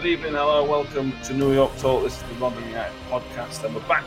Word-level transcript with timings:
good 0.00 0.06
evening. 0.06 0.32
Hello, 0.34 0.62
welcome 0.64 1.12
to 1.24 1.34
New 1.34 1.52
York 1.52 1.76
Talk. 1.78 2.04
This 2.04 2.16
is 2.16 2.22
the 2.22 2.34
London 2.38 2.62
United 2.68 2.94
podcast, 3.10 3.64
and 3.64 3.74
we're 3.74 3.80
back 3.88 4.04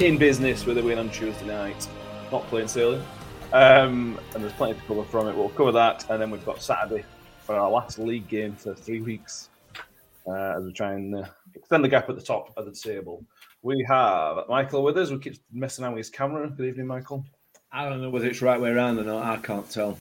in 0.00 0.18
business 0.18 0.66
with 0.66 0.78
a 0.78 0.82
win 0.82 0.98
on 0.98 1.10
Tuesday 1.10 1.46
night. 1.46 1.86
Not 2.32 2.42
playing 2.48 2.66
sailing, 2.66 3.04
um, 3.52 4.18
and 4.34 4.42
there's 4.42 4.52
plenty 4.54 4.74
to 4.74 4.84
cover 4.86 5.04
from 5.04 5.28
it. 5.28 5.36
We'll 5.36 5.50
cover 5.50 5.70
that, 5.70 6.10
and 6.10 6.20
then 6.20 6.32
we've 6.32 6.44
got 6.44 6.60
Saturday 6.60 7.04
for 7.44 7.54
our 7.54 7.70
last 7.70 8.00
league 8.00 8.26
game 8.26 8.56
for 8.56 8.74
three 8.74 9.00
weeks 9.00 9.48
uh, 10.26 10.56
as 10.58 10.64
we 10.64 10.72
try 10.72 10.94
and 10.94 11.14
uh, 11.14 11.24
extend 11.54 11.84
the 11.84 11.88
gap 11.88 12.10
at 12.10 12.16
the 12.16 12.22
top 12.22 12.52
of 12.56 12.64
the 12.64 12.72
table. 12.72 13.24
We 13.62 13.86
have 13.88 14.38
Michael 14.48 14.82
with 14.82 14.98
us. 14.98 15.12
We 15.12 15.20
keep 15.20 15.36
messing 15.52 15.84
around 15.84 15.92
with 15.92 16.00
his 16.00 16.10
camera. 16.10 16.50
Good 16.50 16.66
evening, 16.66 16.88
Michael. 16.88 17.24
I 17.70 17.88
don't 17.88 18.02
know 18.02 18.10
whether 18.10 18.26
it's 18.26 18.42
right 18.42 18.60
way 18.60 18.70
around 18.70 18.98
or 18.98 19.04
not. 19.04 19.22
I 19.22 19.36
can't 19.36 19.70
tell. 19.70 19.98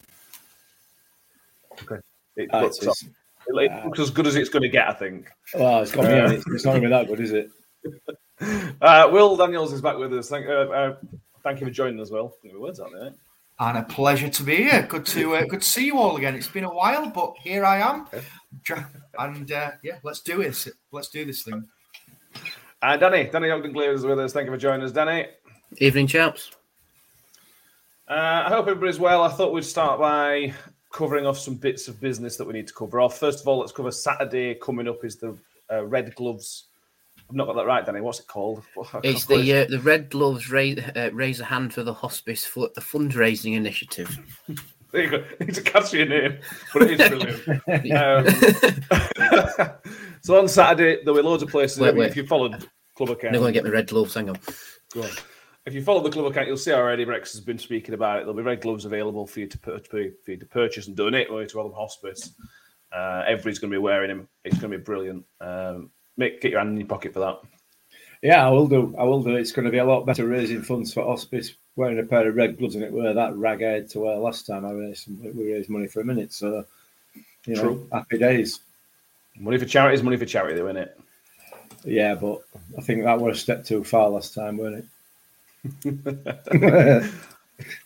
It 2.35 2.49
Ah, 2.51 2.61
looks, 2.61 2.77
it's- 2.79 3.05
it 3.49 3.85
looks 3.85 3.99
as 3.99 4.09
good 4.09 4.27
as 4.27 4.35
it's 4.35 4.49
going 4.49 4.63
to 4.63 4.69
get, 4.69 4.87
I 4.87 4.93
think. 4.93 5.29
Well, 5.53 5.81
it's 5.81 5.91
got 5.91 6.05
me. 6.05 6.35
It's, 6.35 6.45
it's 6.47 6.65
not 6.65 6.71
going 6.71 6.83
to 6.83 6.87
be 6.87 6.93
that 6.93 7.07
good, 7.07 7.19
is 7.19 7.31
it? 7.31 7.49
Uh, 8.39 9.09
Will 9.11 9.35
Daniels 9.35 9.73
is 9.73 9.81
back 9.81 9.97
with 9.97 10.13
us. 10.13 10.29
Thank, 10.29 10.45
uh, 10.45 10.69
uh, 10.69 10.95
thank 11.41 11.59
you 11.59 11.65
for 11.65 11.73
joining 11.73 11.99
us, 11.99 12.11
well. 12.11 12.35
Think 12.43 12.53
of 12.53 12.59
words 12.59 12.79
out 12.79 12.91
there. 12.93 13.11
And 13.59 13.79
a 13.79 13.83
pleasure 13.83 14.29
to 14.29 14.43
be 14.43 14.57
here. 14.57 14.83
Good 14.83 15.07
to 15.07 15.37
uh, 15.37 15.45
good 15.45 15.61
to 15.61 15.67
see 15.67 15.87
you 15.87 15.97
all 15.97 16.15
again. 16.17 16.35
It's 16.35 16.47
been 16.47 16.65
a 16.65 16.71
while, 16.71 17.09
but 17.09 17.33
here 17.41 17.65
I 17.65 17.79
am. 17.79 18.05
And 19.17 19.51
uh, 19.51 19.71
yeah, 19.81 19.97
let's 20.03 20.21
do 20.21 20.37
this. 20.37 20.69
Let's 20.91 21.09
do 21.09 21.25
this 21.25 21.41
thing. 21.41 21.67
Uh, 22.83 22.97
Danny, 22.97 23.23
Danny 23.23 23.49
Ogden 23.49 23.73
Clear 23.73 23.93
is 23.93 24.05
with 24.05 24.19
us. 24.19 24.33
Thank 24.33 24.45
you 24.45 24.51
for 24.51 24.59
joining 24.59 24.85
us, 24.85 24.91
Danny. 24.91 25.25
Evening, 25.77 26.05
chaps. 26.05 26.51
Uh, 28.07 28.43
I 28.45 28.49
hope 28.49 28.67
everybody's 28.67 28.99
well. 28.99 29.23
I 29.23 29.29
thought 29.29 29.51
we'd 29.51 29.65
start 29.65 29.99
by 29.99 30.53
covering 30.91 31.25
off 31.25 31.37
some 31.37 31.55
bits 31.55 31.87
of 31.87 31.99
business 31.99 32.37
that 32.37 32.45
we 32.45 32.53
need 32.53 32.67
to 32.67 32.73
cover 32.73 32.99
off. 32.99 33.17
First 33.17 33.41
of 33.41 33.47
all, 33.47 33.59
let's 33.59 33.71
cover 33.71 33.91
Saturday. 33.91 34.55
Coming 34.55 34.87
up 34.87 35.03
is 35.03 35.17
the 35.17 35.37
uh, 35.71 35.85
Red 35.85 36.13
Gloves. 36.15 36.65
I've 37.29 37.35
not 37.35 37.47
got 37.47 37.55
that 37.57 37.65
right, 37.65 37.85
Danny. 37.85 38.01
What's 38.01 38.19
it 38.19 38.27
called? 38.27 38.63
It's 39.03 39.25
the 39.25 39.53
uh, 39.53 39.65
the 39.69 39.79
Red 39.79 40.09
Gloves 40.09 40.49
raise, 40.49 40.79
uh, 40.79 41.09
raise 41.11 41.39
a 41.39 41.45
hand 41.45 41.73
for 41.73 41.83
the 41.83 41.93
hospice 41.93 42.45
for 42.45 42.69
the 42.75 42.81
fundraising 42.81 43.55
initiative. 43.55 44.17
There 44.91 45.03
you 45.03 45.09
go. 45.09 45.23
It's 45.41 45.57
a 45.57 45.63
catchy 45.63 46.05
name, 46.05 46.37
but 46.73 46.83
it 46.83 46.99
is 46.99 47.09
brilliant. 47.09 47.47
um, 49.59 49.69
so 50.21 50.39
on 50.39 50.47
Saturday, 50.47 51.03
there 51.03 51.13
were 51.13 51.21
loads 51.21 51.43
of 51.43 51.49
places. 51.49 51.79
Wait, 51.79 51.89
I 51.89 51.91
mean, 51.91 51.99
wait. 51.99 52.11
If 52.11 52.15
you 52.15 52.25
followed 52.25 52.65
club 52.95 53.09
I'm 53.09 53.15
account, 53.15 53.33
going 53.33 53.47
to 53.47 53.51
get 53.51 53.65
my 53.65 53.69
red 53.69 53.87
gloves. 53.87 54.13
Hang 54.13 54.29
on. 54.29 54.39
Go 54.93 55.03
on. 55.03 55.09
If 55.67 55.73
you 55.73 55.83
follow 55.83 56.01
the 56.01 56.09
club 56.09 56.27
account, 56.27 56.47
you'll 56.47 56.55
see 56.55 56.71
already 56.71 57.03
Rex 57.03 57.33
has 57.33 57.41
been 57.41 57.59
speaking 57.59 57.93
about 57.93 58.19
it. 58.19 58.21
There'll 58.21 58.33
be 58.33 58.41
red 58.41 58.61
gloves 58.61 58.85
available 58.85 59.27
for 59.27 59.41
you 59.41 59.47
to 59.47 59.57
pur- 59.57 59.79
for 59.79 59.99
you 59.99 60.37
to 60.37 60.45
purchase 60.45 60.87
and 60.87 60.95
donate 60.95 61.29
away 61.29 61.45
to 61.45 61.59
Elm 61.59 61.73
Hospice. 61.73 62.31
Uh, 62.89 63.25
everybody's 63.27 63.59
going 63.59 63.71
to 63.71 63.75
be 63.75 63.81
wearing 63.81 64.07
them. 64.07 64.29
It's 64.45 64.57
going 64.57 64.71
to 64.71 64.77
be 64.77 64.83
brilliant. 64.83 65.25
Um, 65.41 65.89
make 66.15 66.39
get 66.39 66.51
your 66.51 66.61
hand 66.61 66.71
in 66.71 66.77
your 66.77 66.87
pocket 66.87 67.13
for 67.13 67.19
that. 67.19 67.39
Yeah, 68.21 68.47
I 68.47 68.49
will 68.49 68.69
do. 68.69 68.95
I 68.97 69.03
will 69.03 69.21
do. 69.21 69.35
It's 69.35 69.51
going 69.51 69.65
to 69.65 69.71
be 69.71 69.79
a 69.79 69.85
lot 69.85 70.05
better 70.05 70.25
raising 70.25 70.61
funds 70.61 70.93
for 70.93 71.03
hospice 71.03 71.53
wearing 71.75 71.99
a 71.99 72.03
pair 72.03 72.29
of 72.29 72.37
red 72.37 72.57
gloves 72.57 72.75
and 72.75 72.83
it 72.85 72.93
were 72.93 73.13
that 73.13 73.35
rag 73.35 73.61
I 73.61 73.71
had 73.71 73.89
to 73.89 73.99
wear 73.99 74.15
last 74.15 74.47
time 74.47 74.65
I 74.65 74.71
raised 74.71 75.09
we 75.35 75.51
raised 75.51 75.69
money 75.69 75.87
for 75.87 75.99
a 75.99 76.05
minute. 76.05 76.31
So, 76.31 76.63
you 77.45 77.55
know, 77.55 77.61
True. 77.61 77.89
happy 77.91 78.17
days. 78.17 78.61
Money 79.37 79.57
for 79.57 79.65
charity 79.65 79.95
is 79.95 80.03
money 80.03 80.15
for 80.15 80.25
charity, 80.25 80.55
though, 80.55 80.69
isn't 80.69 80.81
it? 80.81 80.97
Yeah, 81.83 82.15
but 82.15 82.39
I 82.77 82.81
think 82.81 83.03
that 83.03 83.19
was 83.19 83.37
a 83.37 83.41
step 83.41 83.65
too 83.65 83.83
far 83.83 84.09
last 84.09 84.33
time, 84.33 84.55
weren't 84.55 84.77
it? 84.77 84.85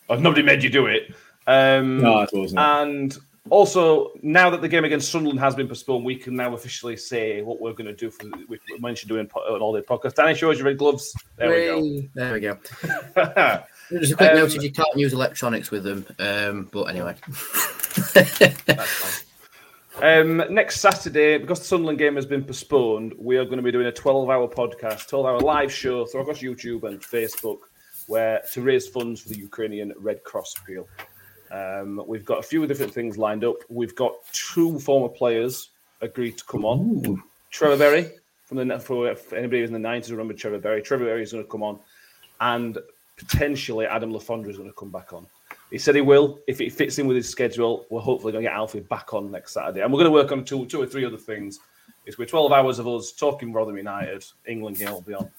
Oh, 0.09 0.15
nobody 0.15 0.41
made 0.43 0.63
you 0.63 0.69
do 0.69 0.87
it. 0.87 1.13
Um, 1.47 1.99
no, 2.01 2.21
it 2.21 2.29
wasn't. 2.33 2.59
And 2.59 3.17
also, 3.49 4.11
now 4.21 4.49
that 4.49 4.61
the 4.61 4.67
game 4.67 4.83
against 4.83 5.09
Sunderland 5.11 5.39
has 5.39 5.55
been 5.55 5.67
postponed, 5.67 6.03
we 6.05 6.15
can 6.15 6.35
now 6.35 6.53
officially 6.53 6.97
say 6.97 7.41
what 7.41 7.61
we're 7.61 7.73
going 7.73 7.87
to 7.87 7.93
do 7.93 8.11
for 8.11 8.27
we 8.49 8.59
mentioned 8.79 9.09
doing 9.09 9.27
po- 9.27 9.55
an 9.55 9.61
all-day 9.61 9.81
podcast. 9.81 10.15
Danny 10.15 10.35
shows 10.35 10.57
your 10.57 10.67
red 10.67 10.77
gloves. 10.77 11.15
There 11.37 11.49
we 11.49 11.65
go. 11.65 12.07
There 12.13 12.33
we 12.33 12.39
go. 12.41 12.57
go. 13.15 13.63
Just 13.99 14.13
a 14.13 14.15
quick 14.17 14.29
Um, 14.31 14.35
notice: 14.37 14.63
you 14.63 14.71
can't 14.71 14.95
use 14.95 15.13
electronics 15.13 15.71
with 15.71 15.83
them. 15.83 16.05
Um, 16.19 16.69
but 16.71 16.83
anyway, 16.83 17.15
Um, 20.01 20.37
next 20.49 20.79
Saturday, 20.79 21.37
because 21.37 21.59
the 21.59 21.65
Sunderland 21.65 21.99
game 21.99 22.15
has 22.15 22.25
been 22.25 22.43
postponed, 22.43 23.13
we 23.19 23.37
are 23.37 23.43
going 23.45 23.57
to 23.57 23.63
be 23.63 23.71
doing 23.71 23.87
a 23.87 23.91
12-hour 23.91 24.47
podcast, 24.47 25.09
12-hour 25.09 25.41
live 25.41 25.71
show 25.71 26.05
through 26.05 26.21
across 26.21 26.39
YouTube 26.39 26.83
and 26.83 26.99
Facebook, 27.01 27.59
where 28.11 28.41
to 28.51 28.61
raise 28.61 28.89
funds 28.89 29.21
for 29.21 29.29
the 29.29 29.37
Ukrainian 29.37 29.93
Red 29.97 30.21
Cross 30.25 30.55
appeal. 30.59 30.85
Um, 31.49 32.03
we've 32.05 32.25
got 32.25 32.39
a 32.39 32.43
few 32.43 32.67
different 32.67 32.93
things 32.93 33.17
lined 33.17 33.45
up. 33.45 33.55
We've 33.69 33.95
got 33.95 34.15
two 34.33 34.79
former 34.79 35.07
players 35.07 35.69
agreed 36.01 36.37
to 36.39 36.43
come 36.43 36.65
on. 36.65 37.23
Trevor 37.51 37.77
Berry 37.77 38.11
from 38.43 38.57
the 38.57 38.65
net 38.65 38.83
for 38.83 39.09
if 39.09 39.31
anybody 39.31 39.61
who's 39.61 39.69
in 39.69 39.81
the 39.81 39.87
90s 39.87 40.11
remember 40.11 40.33
Trevor 40.33 40.59
Berry. 40.59 40.81
Trevor 40.81 41.05
Berry 41.05 41.23
is 41.23 41.31
going 41.31 41.45
to 41.45 41.49
come 41.49 41.63
on, 41.63 41.79
and 42.41 42.77
potentially 43.15 43.85
Adam 43.85 44.11
Le 44.11 44.19
Fondre 44.19 44.49
is 44.49 44.57
going 44.57 44.69
to 44.69 44.75
come 44.75 44.91
back 44.91 45.13
on. 45.13 45.25
He 45.69 45.77
said 45.77 45.95
he 45.95 46.01
will 46.01 46.39
if 46.47 46.59
it 46.59 46.73
fits 46.73 46.99
in 46.99 47.07
with 47.07 47.15
his 47.15 47.29
schedule. 47.29 47.85
We're 47.89 48.01
hopefully 48.01 48.33
going 48.33 48.43
to 48.43 48.49
get 48.49 48.57
Alfie 48.57 48.81
back 48.81 49.13
on 49.13 49.31
next 49.31 49.53
Saturday, 49.53 49.83
and 49.83 49.91
we're 49.91 49.99
going 49.99 50.11
to 50.11 50.19
work 50.21 50.33
on 50.33 50.43
two, 50.43 50.65
two 50.65 50.81
or 50.81 50.85
three 50.85 51.05
other 51.05 51.17
things. 51.17 51.61
It's 52.05 52.17
we're 52.17 52.25
12 52.25 52.51
hours 52.51 52.77
of 52.77 52.89
us 52.89 53.13
talking 53.13 53.53
Rotherham 53.53 53.77
United. 53.77 54.25
England 54.45 54.79
game 54.79 54.91
will 54.91 55.01
be 55.01 55.13
on, 55.13 55.29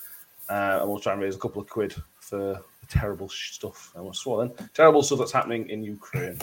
uh, 0.49 0.79
and 0.81 0.89
we'll 0.89 1.01
try 1.01 1.13
and 1.13 1.21
raise 1.21 1.37
a 1.37 1.39
couple 1.39 1.61
of 1.61 1.69
quid 1.69 1.95
for 2.33 2.39
the 2.81 2.87
terrible 2.89 3.29
stuff. 3.29 3.93
I 3.95 4.01
was 4.01 4.19
swollen. 4.19 4.53
Terrible 4.73 5.03
stuff 5.03 5.19
that's 5.19 5.33
happening 5.33 5.69
in 5.69 5.85
Ukraine. 5.85 6.39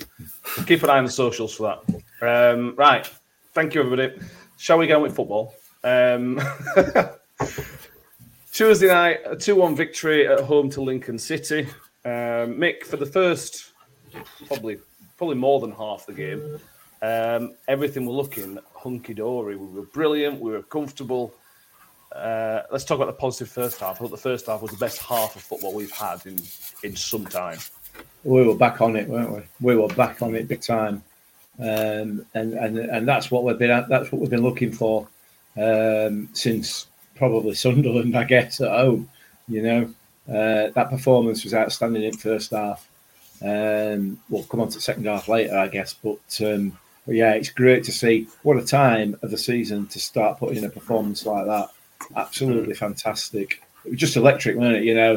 So 0.56 0.64
keep 0.64 0.84
an 0.84 0.92
eye 0.92 1.00
on 1.00 1.06
the 1.06 1.12
socials 1.12 1.56
for 1.56 1.82
that. 2.22 2.54
Um, 2.54 2.76
right. 2.76 3.10
Thank 3.54 3.74
you, 3.74 3.82
everybody. 3.82 4.20
Shall 4.58 4.78
we 4.78 4.92
on 4.92 5.02
with 5.02 5.16
football? 5.16 5.56
Um, 5.84 6.40
Tuesday 8.54 8.88
night, 8.88 9.22
a 9.26 9.36
2 9.36 9.56
1 9.56 9.76
victory 9.76 10.28
at 10.28 10.42
home 10.42 10.70
to 10.70 10.82
Lincoln 10.82 11.18
City. 11.18 11.62
Um, 12.06 12.60
Mick, 12.62 12.84
for 12.84 12.98
the 12.98 13.08
first 13.08 13.72
probably 14.46 14.78
probably 15.18 15.38
more 15.38 15.60
than 15.60 15.72
half 15.72 16.06
the 16.06 16.14
game, 16.14 16.60
um, 17.02 17.56
everything 17.68 18.06
were 18.06 18.14
looking 18.14 18.60
hunky 18.76 19.16
dory. 19.16 19.56
We 19.56 19.66
were 19.66 19.88
brilliant, 19.88 20.40
we 20.40 20.52
were 20.52 20.62
comfortable. 20.62 21.34
Uh, 22.12 22.64
let's 22.72 22.84
talk 22.84 22.96
about 22.96 23.08
the 23.08 23.14
positive 23.14 23.50
first 23.50 23.80
half. 23.80 23.96
I 23.96 24.00
thought 24.00 24.12
the 24.12 24.18
first 24.18 24.48
half 24.48 24.62
was 24.62 24.72
the 24.72 24.78
best 24.78 25.00
half 25.00 25.36
of 25.36 25.42
football 25.44 25.76
we've 25.76 25.92
had 25.92 26.26
in, 26.26 26.40
in 26.84 26.96
some 26.96 27.26
time. 27.26 27.60
we 28.24 28.46
were 28.46 28.56
back 28.56 28.82
on 28.82 28.96
it, 28.96 29.08
weren't 29.08 29.32
we? 29.32 29.42
We 29.62 29.76
were 29.76 29.88
back 29.90 30.22
on 30.22 30.34
it 30.36 30.48
big 30.48 30.62
time, 30.62 31.04
um, 31.60 32.26
and 32.34 32.54
and 32.54 32.80
and 32.80 33.08
that's 33.08 33.30
what 33.30 33.44
we've 33.44 33.60
been 33.60 33.86
that's 33.88 34.12
what 34.12 34.22
we've 34.22 34.30
been 34.30 34.42
looking 34.42 34.72
for 34.72 35.08
um, 35.56 36.30
since 36.34 36.88
probably 37.16 37.54
Sunderland, 37.54 38.18
I 38.18 38.24
guess, 38.24 38.60
at 38.60 38.72
home. 38.72 39.10
You 39.48 39.62
know, 39.62 39.82
uh, 40.28 40.72
that 40.72 40.90
performance 40.90 41.44
was 41.44 41.54
outstanding 41.54 42.04
in 42.04 42.18
first 42.18 42.52
half. 42.52 42.90
Um, 43.42 44.20
we'll 44.30 44.44
come 44.44 44.62
on 44.62 44.70
to 44.70 44.82
second 44.82 45.06
half 45.06 45.28
later, 45.28 45.58
I 45.58 45.68
guess, 45.68 45.94
but. 45.94 46.42
Um, 46.42 46.78
but 47.06 47.16
yeah, 47.16 47.32
it's 47.32 47.50
great 47.50 47.84
to 47.86 47.92
see 47.92 48.28
what 48.44 48.58
a 48.58 48.64
time 48.64 49.18
of 49.24 49.32
the 49.32 49.38
season 49.38 49.88
to 49.88 50.00
start 50.00 50.38
putting 50.38 50.58
in 50.58 50.66
a 50.66 50.70
performance 50.70 51.26
like 51.26 51.48
that. 51.48 51.70
Absolutely 52.16 52.74
fantastic. 52.74 53.62
It 53.86 53.92
was 53.92 54.00
just 54.00 54.18
electric, 54.18 54.56
wasn't 54.56 54.78
it? 54.78 54.84
You 54.84 54.96
know, 54.96 55.16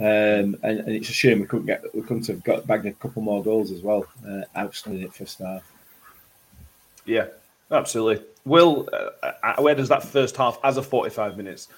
um, 0.00 0.56
and, 0.62 0.80
and, 0.80 0.88
it's 0.88 1.10
a 1.10 1.12
shame 1.12 1.40
we 1.40 1.46
couldn't 1.46 1.66
get 1.66 1.82
we 1.94 2.02
couldn't 2.02 2.26
have 2.28 2.44
got 2.44 2.66
bagged 2.66 2.86
a 2.86 2.92
couple 2.92 3.20
more 3.22 3.42
goals 3.42 3.72
as 3.72 3.82
well. 3.82 4.06
Uh, 4.26 4.42
outstanding 4.56 5.02
at 5.02 5.14
first 5.14 5.40
half. 5.40 5.62
Yeah, 7.04 7.26
absolutely. 7.70 8.24
Will, 8.44 8.88
uh, 8.92 9.32
uh, 9.42 9.62
where 9.62 9.74
does 9.74 9.88
that 9.88 10.04
first 10.04 10.36
half 10.36 10.58
as 10.62 10.76
a 10.76 10.82
forty-five 10.82 11.36
minutes? 11.36 11.68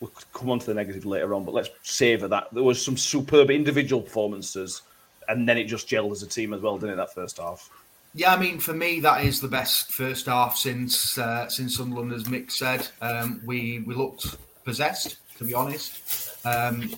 We'll 0.00 0.12
come 0.34 0.50
on 0.50 0.58
to 0.58 0.66
the 0.66 0.74
negative 0.74 1.06
later 1.06 1.34
on, 1.34 1.44
but 1.44 1.54
let's 1.54 1.70
savour 1.82 2.28
that. 2.28 2.48
There 2.52 2.62
was 2.62 2.84
some 2.84 2.96
superb 2.96 3.50
individual 3.50 4.02
performances, 4.02 4.82
and 5.28 5.48
then 5.48 5.56
it 5.56 5.64
just 5.64 5.88
gelled 5.88 6.12
as 6.12 6.22
a 6.22 6.26
team 6.26 6.52
as 6.52 6.60
well, 6.60 6.76
didn't 6.76 6.94
it? 6.94 6.96
That 6.96 7.14
first 7.14 7.38
half. 7.38 7.70
Yeah, 8.16 8.32
I 8.32 8.38
mean, 8.38 8.60
for 8.60 8.72
me, 8.72 9.00
that 9.00 9.24
is 9.24 9.40
the 9.40 9.48
best 9.48 9.92
first 9.92 10.26
half 10.26 10.56
since 10.56 11.18
uh, 11.18 11.48
since 11.48 11.76
Sunderland, 11.76 12.12
as 12.12 12.24
Mick 12.24 12.50
said. 12.52 12.86
Um, 13.00 13.40
we 13.44 13.80
we 13.80 13.94
looked 13.94 14.36
possessed, 14.64 15.16
to 15.38 15.44
be 15.44 15.52
honest. 15.52 16.00
Um, 16.46 16.94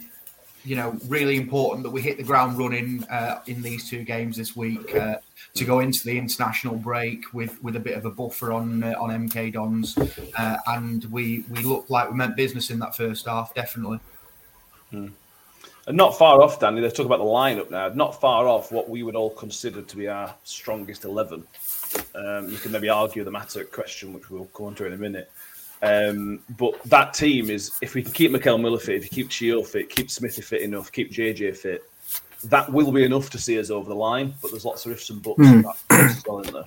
you 0.67 0.75
know, 0.77 0.99
really 1.07 1.37
important 1.37 1.85
that 1.85 1.91
we 1.91 2.03
hit 2.03 2.17
the 2.17 2.25
ground 2.25 2.59
running 2.59 3.05
uh, 3.05 3.41
in 3.47 3.63
these 3.63 3.89
two 3.89 4.03
games 4.03 4.37
this 4.37 4.57
week 4.57 4.95
uh, 4.97 5.17
to 5.55 5.65
go 5.65 5.79
into 5.79 6.05
the 6.05 6.19
international 6.19 6.75
break 6.75 7.33
with, 7.33 7.63
with 7.63 7.77
a 7.77 7.81
bit 7.81 7.97
of 7.97 8.05
a 8.05 8.11
buffer 8.11 8.53
on 8.53 8.83
uh, 8.83 8.95
on 8.99 9.11
MK 9.29 9.53
Dons, 9.55 9.97
uh, 10.37 10.57
and 10.67 11.05
we 11.07 11.45
we 11.49 11.63
looked 11.63 11.89
like 11.89 12.11
we 12.11 12.17
meant 12.17 12.37
business 12.37 12.69
in 12.69 12.79
that 12.81 12.95
first 12.95 13.27
half, 13.27 13.55
definitely. 13.55 14.01
Hmm. 14.91 15.09
And 15.87 15.97
not 15.97 16.19
far 16.19 16.43
off, 16.43 16.59
Danny. 16.59 16.81
Let's 16.81 16.97
talk 16.97 17.07
about 17.07 17.19
the 17.19 17.25
lineup 17.25 17.71
now. 17.71 17.89
Not 17.89 18.21
far 18.21 18.49
off 18.49 18.73
what 18.73 18.89
we 18.89 19.05
would 19.05 19.15
all 19.15 19.31
consider 19.31 19.83
to 19.83 19.97
be 19.97 20.09
our 20.09 20.35
strongest 20.43 21.05
eleven. 21.05 21.45
Um, 22.15 22.49
you 22.49 22.59
can 22.59 22.73
maybe 22.73 22.89
argue 22.89 23.23
the 23.23 23.31
Mattock 23.31 23.71
question, 23.71 24.13
which 24.13 24.29
we'll 24.29 24.47
come 24.47 24.67
on 24.67 24.75
to 24.77 24.87
in 24.87 24.95
a 24.95 24.97
minute. 24.97 25.31
Um, 25.83 26.41
but 26.59 26.83
that 26.85 27.15
team 27.15 27.51
is, 27.51 27.73
if 27.83 27.95
we 27.95 28.03
can 28.03 28.13
keep 28.13 28.33
Mickel 28.33 28.61
Miller 28.61 28.79
fit, 28.79 28.97
if 28.97 29.05
you 29.05 29.11
keep 29.11 29.31
Chio 29.31 29.63
fit, 29.63 29.89
keep 29.89 30.11
Smithy 30.11 30.43
fit 30.43 30.63
enough, 30.63 30.91
keep 30.91 31.13
JJ 31.13 31.57
fit, 31.57 31.85
that 32.45 32.73
will 32.73 32.91
be 32.91 33.05
enough 33.05 33.31
to 33.31 33.39
see 33.39 33.59
us 33.59 33.71
over 33.71 33.89
the 33.89 33.95
line. 33.95 34.35
But 34.43 34.51
there's 34.51 34.65
lots 34.65 34.87
of 34.87 34.93
ifs 34.93 35.11
and 35.11 35.23
buts 35.23 35.39
mm. 35.39 35.65
as 35.91 36.23
well 36.27 36.41
in 36.41 36.53
there. 36.53 36.65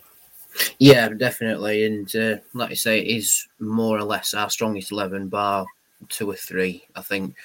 Yeah, 0.77 1.10
definitely. 1.10 1.86
And 1.86 2.16
uh, 2.16 2.38
like 2.54 2.71
I 2.71 2.75
say, 2.75 3.00
it 3.00 3.18
is 3.18 3.48
more 3.60 3.98
or 3.98 4.04
less 4.04 4.33
our 4.33 4.50
strongest 4.50 4.92
11, 4.92 5.27
bar 5.27 5.66
two 6.07 6.30
or 6.30 6.36
three, 6.36 6.88
I 6.95 7.01
think. 7.01 7.36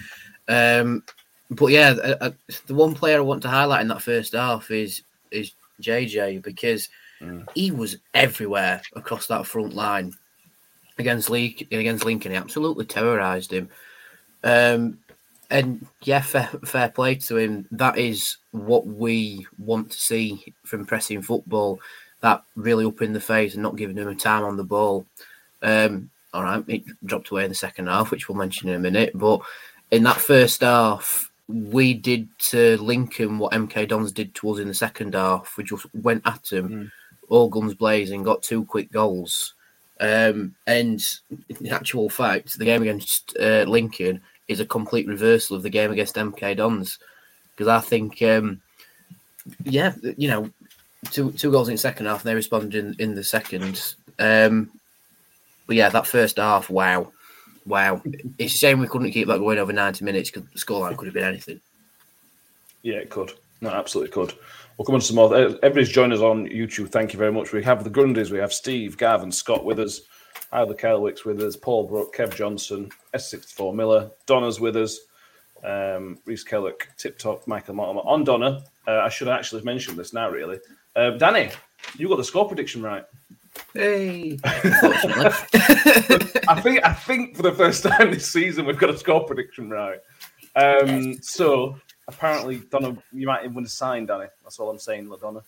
Um, 0.48 1.02
but 1.50 1.66
yeah, 1.66 1.90
uh, 1.90 2.16
uh, 2.20 2.30
the 2.66 2.74
one 2.74 2.94
player 2.94 3.18
I 3.18 3.20
want 3.20 3.42
to 3.42 3.48
highlight 3.48 3.82
in 3.82 3.88
that 3.88 4.02
first 4.02 4.34
half 4.34 4.70
is 4.70 5.02
is 5.30 5.52
JJ 5.80 6.42
because 6.42 6.88
mm. 7.20 7.46
he 7.54 7.70
was 7.70 7.96
everywhere 8.14 8.80
across 8.94 9.26
that 9.26 9.46
front 9.46 9.74
line 9.74 10.12
against 10.98 11.30
League 11.30 11.68
against 11.72 12.04
Lincoln. 12.04 12.32
He 12.32 12.36
absolutely 12.36 12.86
terrorised 12.86 13.52
him. 13.52 13.68
Um, 14.42 14.98
and 15.50 15.86
yeah, 16.02 16.22
fair, 16.22 16.48
fair 16.64 16.88
play 16.88 17.16
to 17.16 17.36
him. 17.36 17.66
That 17.70 17.98
is 17.98 18.38
what 18.52 18.86
we 18.86 19.46
want 19.58 19.90
to 19.90 19.98
see 19.98 20.54
from 20.64 20.86
pressing 20.86 21.22
football. 21.22 21.80
That 22.20 22.42
really 22.56 22.86
up 22.86 23.02
in 23.02 23.12
the 23.12 23.20
face 23.20 23.54
and 23.54 23.62
not 23.62 23.76
giving 23.76 23.96
him 23.96 24.08
a 24.08 24.14
time 24.14 24.44
on 24.44 24.56
the 24.56 24.64
ball. 24.64 25.06
Um, 25.62 26.10
all 26.32 26.42
right, 26.42 26.64
it 26.66 26.82
dropped 27.04 27.30
away 27.30 27.44
in 27.44 27.50
the 27.50 27.54
second 27.54 27.86
half, 27.86 28.10
which 28.10 28.28
we'll 28.28 28.38
mention 28.38 28.68
in 28.68 28.74
a 28.74 28.80
minute. 28.80 29.12
But 29.14 29.40
in 29.90 30.02
that 30.04 30.16
first 30.16 30.62
half, 30.62 31.30
we 31.48 31.94
did 31.94 32.28
to 32.38 32.76
Lincoln 32.78 33.38
what 33.38 33.52
MK 33.52 33.88
Dons 33.88 34.12
did 34.12 34.34
to 34.36 34.50
us 34.50 34.58
in 34.58 34.68
the 34.68 34.74
second 34.74 35.14
half. 35.14 35.56
We 35.56 35.64
just 35.64 35.86
went 35.94 36.22
at 36.26 36.50
him, 36.50 36.68
mm. 36.68 36.90
all 37.28 37.48
guns 37.48 37.74
blazing, 37.74 38.22
got 38.22 38.42
two 38.42 38.64
quick 38.64 38.90
goals. 38.90 39.54
Um, 40.00 40.54
and 40.66 41.02
in 41.48 41.68
actual 41.68 42.08
fact, 42.08 42.58
the 42.58 42.64
game 42.64 42.82
against 42.82 43.36
uh, 43.38 43.64
Lincoln 43.68 44.20
is 44.48 44.60
a 44.60 44.66
complete 44.66 45.06
reversal 45.06 45.56
of 45.56 45.62
the 45.62 45.70
game 45.70 45.92
against 45.92 46.16
MK 46.16 46.56
Dons 46.56 46.98
because 47.52 47.68
I 47.68 47.80
think, 47.80 48.20
um, 48.22 48.60
yeah, 49.64 49.94
you 50.16 50.28
know, 50.28 50.50
two 51.10 51.32
two 51.32 51.50
goals 51.50 51.68
in 51.68 51.74
the 51.74 51.78
second 51.78 52.06
half, 52.06 52.22
and 52.22 52.30
they 52.30 52.34
responded 52.34 52.74
in, 52.74 52.96
in 52.98 53.14
the 53.14 53.24
second. 53.24 53.94
Um, 54.18 54.70
but 55.66 55.76
yeah, 55.76 55.88
that 55.90 56.06
first 56.06 56.38
half, 56.38 56.68
wow, 56.70 57.12
wow! 57.66 58.02
It's 58.38 58.54
a 58.54 58.58
shame 58.58 58.80
we 58.80 58.88
couldn't 58.88 59.10
keep 59.12 59.28
that 59.28 59.38
going 59.38 59.58
over 59.58 59.72
ninety 59.72 60.04
minutes 60.04 60.30
because 60.30 60.48
the 60.50 60.58
scoreline 60.58 60.96
could 60.96 61.06
have 61.06 61.14
been 61.14 61.24
anything. 61.24 61.60
Yeah, 62.82 62.96
it 62.96 63.10
could. 63.10 63.32
No, 63.60 63.70
absolutely 63.70 64.12
could. 64.12 64.34
We'll 64.76 64.84
come 64.84 64.96
on 64.96 65.00
to 65.00 65.06
some 65.06 65.16
more. 65.16 65.34
Everybody's 65.34 65.88
joined 65.88 66.12
us 66.12 66.20
on 66.20 66.48
YouTube. 66.48 66.90
Thank 66.90 67.12
you 67.12 67.18
very 67.18 67.32
much. 67.32 67.52
We 67.52 67.62
have 67.64 67.84
the 67.84 67.90
Grundys, 67.90 68.30
we 68.30 68.38
have 68.38 68.52
Steve, 68.52 68.98
Gavin, 68.98 69.30
Scott 69.30 69.64
with 69.64 69.78
us. 69.78 70.02
Either 70.52 70.74
Kelwicks 70.74 71.24
with 71.24 71.40
us, 71.40 71.56
Paul 71.56 71.84
Brook, 71.84 72.14
Kev 72.14 72.34
Johnson, 72.34 72.88
S64 73.14 73.74
Miller, 73.74 74.10
Donna's 74.26 74.60
with 74.60 74.76
us, 74.76 75.00
um, 75.64 76.18
Reese 76.26 76.44
Kellock, 76.44 76.82
Tip 76.96 77.18
Top, 77.18 77.46
Michael 77.46 77.74
Mortimer. 77.74 78.02
On 78.02 78.22
Donna, 78.22 78.62
uh, 78.86 78.98
I 78.98 79.08
should 79.08 79.28
actually 79.28 79.62
mention 79.62 79.96
this 79.96 80.12
now, 80.12 80.30
really. 80.30 80.58
Uh, 80.94 81.10
Danny, 81.10 81.50
you 81.96 82.08
got 82.08 82.18
the 82.18 82.24
score 82.24 82.46
prediction 82.46 82.82
right. 82.82 83.04
Hey, 83.72 84.38
I 84.44 85.30
think 86.62 86.84
I 86.84 86.92
think 86.92 87.36
for 87.36 87.42
the 87.42 87.52
first 87.52 87.82
time 87.82 88.10
this 88.10 88.30
season 88.30 88.66
we've 88.66 88.78
got 88.78 88.90
a 88.90 88.98
score 88.98 89.24
prediction 89.24 89.70
right. 89.70 89.98
Um, 90.56 91.20
so 91.22 91.76
apparently, 92.08 92.58
Donna, 92.70 92.96
you 93.12 93.26
might 93.26 93.44
even 93.44 93.54
win 93.54 93.64
a 93.64 93.68
sign, 93.68 94.06
Danny. 94.06 94.26
That's 94.42 94.58
all 94.58 94.70
I'm 94.70 94.78
saying, 94.78 95.06
LaDonna. 95.06 95.42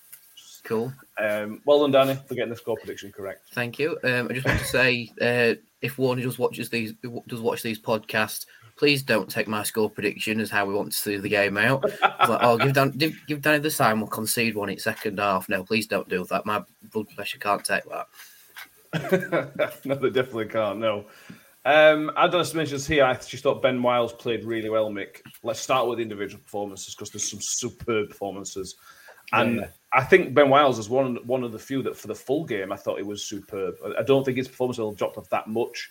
Cool. 0.65 0.93
Um, 1.19 1.63
well 1.65 1.81
done, 1.81 1.93
Danny, 1.93 2.21
for 2.27 2.35
getting 2.35 2.51
the 2.51 2.57
score 2.57 2.77
prediction 2.77 3.13
correct. 3.13 3.51
Thank 3.53 3.79
you. 3.79 3.99
Um, 4.03 4.27
I 4.29 4.33
just 4.35 4.47
want 4.47 4.59
to 4.59 4.65
say, 4.65 5.13
uh, 5.21 5.55
if 5.81 5.97
Warne 5.97 6.21
just 6.21 6.41
watches 6.41 6.69
these, 6.69 6.93
does 7.29 7.41
watch 7.41 7.63
these 7.63 7.79
podcasts, 7.79 8.47
please 8.77 9.03
don't 9.03 9.31
take 9.31 9.49
my 9.49 9.63
score 9.63 9.91
prediction 9.91 10.41
as 10.41 10.51
how 10.51 10.67
we 10.67 10.75
want 10.75 10.93
to 10.93 10.99
see 10.99 11.17
the 11.17 11.29
game 11.29 11.57
out. 11.57 11.83
like, 12.03 12.41
oh, 12.43 12.59
give 12.59 12.75
Dan, 12.75 12.91
give, 12.91 13.15
give 13.27 13.43
Danny 13.43 13.59
the 13.59 13.71
sign. 13.71 13.99
We'll 13.99 14.09
concede 14.09 14.55
one 14.55 14.69
in 14.69 14.79
second 14.79 15.19
half. 15.19 15.49
No, 15.49 15.65
please 15.65 15.87
don't 15.87 16.09
do 16.09 16.25
that. 16.27 16.47
My 16.47 16.63
blood 16.93 17.09
pressure 17.15 17.39
can't 17.39 17.65
take 17.65 17.85
that. 17.85 18.07
no, 19.85 19.95
they 19.95 20.11
definitely 20.11 20.47
can't. 20.47 20.79
No. 20.79 21.07
Um, 21.65 22.13
I 22.17 22.29
don't 22.29 22.47
know 22.47 22.59
mentions 22.59 22.87
here. 22.87 23.05
I 23.05 23.15
just 23.15 23.43
thought 23.43 23.61
Ben 23.61 23.83
Wiles 23.83 24.13
played 24.13 24.45
really 24.45 24.69
well, 24.69 24.89
Mick. 24.89 25.21
Let's 25.43 25.61
start 25.61 25.89
with 25.89 25.99
individual 25.99 26.43
performances 26.43 26.95
because 26.95 27.11
there's 27.11 27.29
some 27.29 27.41
superb 27.41 28.11
performances. 28.11 28.77
And 29.33 29.57
yeah. 29.57 29.69
I 29.93 30.05
think 30.05 30.35
Ben 30.35 30.49
Wiles 30.49 30.79
is 30.79 30.89
one 30.89 31.17
one 31.27 31.43
of 31.43 31.51
the 31.51 31.59
few 31.59 31.83
that 31.83 31.97
for 31.97 32.07
the 32.07 32.15
full 32.15 32.45
game 32.45 32.71
I 32.71 32.77
thought 32.77 33.01
it 33.01 33.07
was 33.07 33.25
superb. 33.25 33.75
I 33.99 34.05
don't 34.05 34.25
think 34.25 34.37
his 34.37 34.47
performance 34.47 34.79
will 34.79 34.93
dropped 34.93 35.19
off 35.19 35.29
that 35.31 35.49
much 35.49 35.91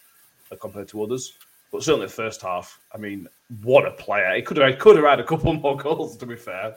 compared 0.62 0.88
to 0.89 1.04
others, 1.04 1.34
but 1.75 1.84
certainly 1.84 2.08
the 2.08 2.13
first 2.13 2.41
half. 2.41 2.79
I 2.94 2.98
mean, 2.98 3.27
what 3.62 3.86
a 3.86 3.91
player! 3.91 4.34
He 4.34 4.41
could 4.41 4.55
have 4.58 4.70
he 4.70 4.75
could 4.75 4.96
have 4.96 5.05
had 5.05 5.20
a 5.20 5.25
couple 5.25 5.53
more 5.65 5.75
goals. 5.75 6.15
To 6.17 6.25
be 6.25 6.38
fair, 6.38 6.75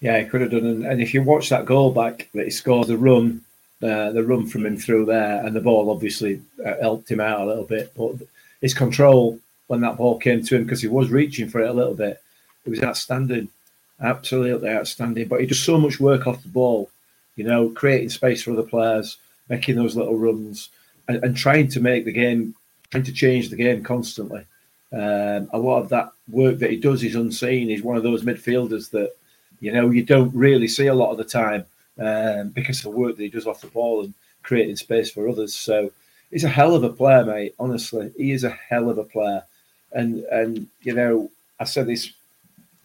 yeah, 0.00 0.20
he 0.20 0.26
could 0.26 0.42
have 0.42 0.52
done. 0.52 0.86
And 0.86 1.02
if 1.02 1.12
you 1.12 1.22
watch 1.22 1.48
that 1.48 1.66
goal 1.66 1.90
back 1.90 2.28
that 2.34 2.44
he 2.44 2.50
scores, 2.50 2.86
the 2.86 2.96
run 2.96 3.42
uh, 3.82 4.12
the 4.12 4.22
run 4.22 4.46
from 4.46 4.64
him 4.64 4.76
through 4.76 5.06
there, 5.06 5.44
and 5.44 5.56
the 5.56 5.60
ball 5.60 5.90
obviously 5.90 6.40
uh, 6.64 6.74
helped 6.80 7.10
him 7.10 7.20
out 7.20 7.40
a 7.40 7.46
little 7.46 7.64
bit. 7.64 7.92
But 7.96 8.14
his 8.60 8.74
control 8.74 9.40
when 9.66 9.80
that 9.80 9.96
ball 9.96 10.18
came 10.18 10.42
to 10.44 10.56
him, 10.56 10.64
because 10.64 10.80
he 10.80 10.88
was 10.88 11.10
reaching 11.10 11.48
for 11.48 11.60
it 11.60 11.68
a 11.68 11.72
little 11.72 11.94
bit, 11.94 12.22
it 12.64 12.70
was 12.70 12.82
outstanding, 12.82 13.48
absolutely 14.00 14.70
outstanding. 14.70 15.26
But 15.26 15.40
he 15.40 15.46
does 15.46 15.60
so 15.60 15.78
much 15.78 15.98
work 15.98 16.26
off 16.26 16.42
the 16.42 16.48
ball, 16.48 16.90
you 17.36 17.44
know, 17.44 17.70
creating 17.70 18.10
space 18.10 18.42
for 18.42 18.52
other 18.52 18.62
players, 18.62 19.18
making 19.48 19.74
those 19.74 19.96
little 19.96 20.16
runs, 20.16 20.70
and, 21.08 21.22
and 21.24 21.36
trying 21.36 21.68
to 21.68 21.80
make 21.80 22.04
the 22.04 22.12
game, 22.12 22.54
trying 22.90 23.04
to 23.04 23.12
change 23.12 23.48
the 23.48 23.56
game 23.56 23.82
constantly. 23.82 24.44
Um, 24.92 25.50
a 25.52 25.58
lot 25.58 25.80
of 25.80 25.88
that 25.90 26.12
work 26.30 26.58
that 26.58 26.70
he 26.70 26.76
does 26.76 27.02
is 27.04 27.14
unseen. 27.14 27.68
He's 27.68 27.82
one 27.82 27.96
of 27.96 28.02
those 28.02 28.22
midfielders 28.22 28.90
that, 28.90 29.12
you 29.60 29.72
know, 29.72 29.90
you 29.90 30.02
don't 30.02 30.34
really 30.34 30.68
see 30.68 30.86
a 30.86 30.94
lot 30.94 31.10
of 31.10 31.18
the 31.18 31.24
time 31.24 31.66
um, 31.98 32.48
because 32.50 32.78
of 32.78 32.84
the 32.84 32.98
work 32.98 33.16
that 33.16 33.22
he 33.22 33.28
does 33.28 33.46
off 33.46 33.60
the 33.60 33.66
ball 33.68 34.04
and 34.04 34.14
creating 34.42 34.76
space 34.76 35.10
for 35.10 35.28
others. 35.28 35.54
So 35.54 35.90
he's 36.30 36.44
a 36.44 36.48
hell 36.48 36.74
of 36.74 36.84
a 36.84 36.88
player, 36.88 37.24
mate. 37.24 37.54
Honestly, 37.58 38.12
he 38.16 38.32
is 38.32 38.44
a 38.44 38.50
hell 38.50 38.88
of 38.88 38.98
a 38.98 39.04
player. 39.04 39.42
And 39.92 40.24
and 40.24 40.66
you 40.82 40.94
know, 40.94 41.30
I 41.60 41.64
said 41.64 41.86
this 41.86 42.12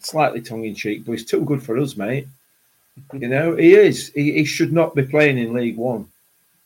slightly 0.00 0.40
tongue 0.40 0.64
in 0.64 0.74
cheek, 0.74 1.04
but 1.04 1.12
he's 1.12 1.24
too 1.24 1.44
good 1.44 1.62
for 1.62 1.78
us, 1.78 1.96
mate. 1.96 2.26
You 3.12 3.28
know, 3.28 3.56
he 3.56 3.74
is. 3.74 4.12
He, 4.14 4.32
he 4.32 4.44
should 4.44 4.72
not 4.72 4.94
be 4.94 5.02
playing 5.02 5.38
in 5.38 5.52
League 5.52 5.76
One. 5.76 6.08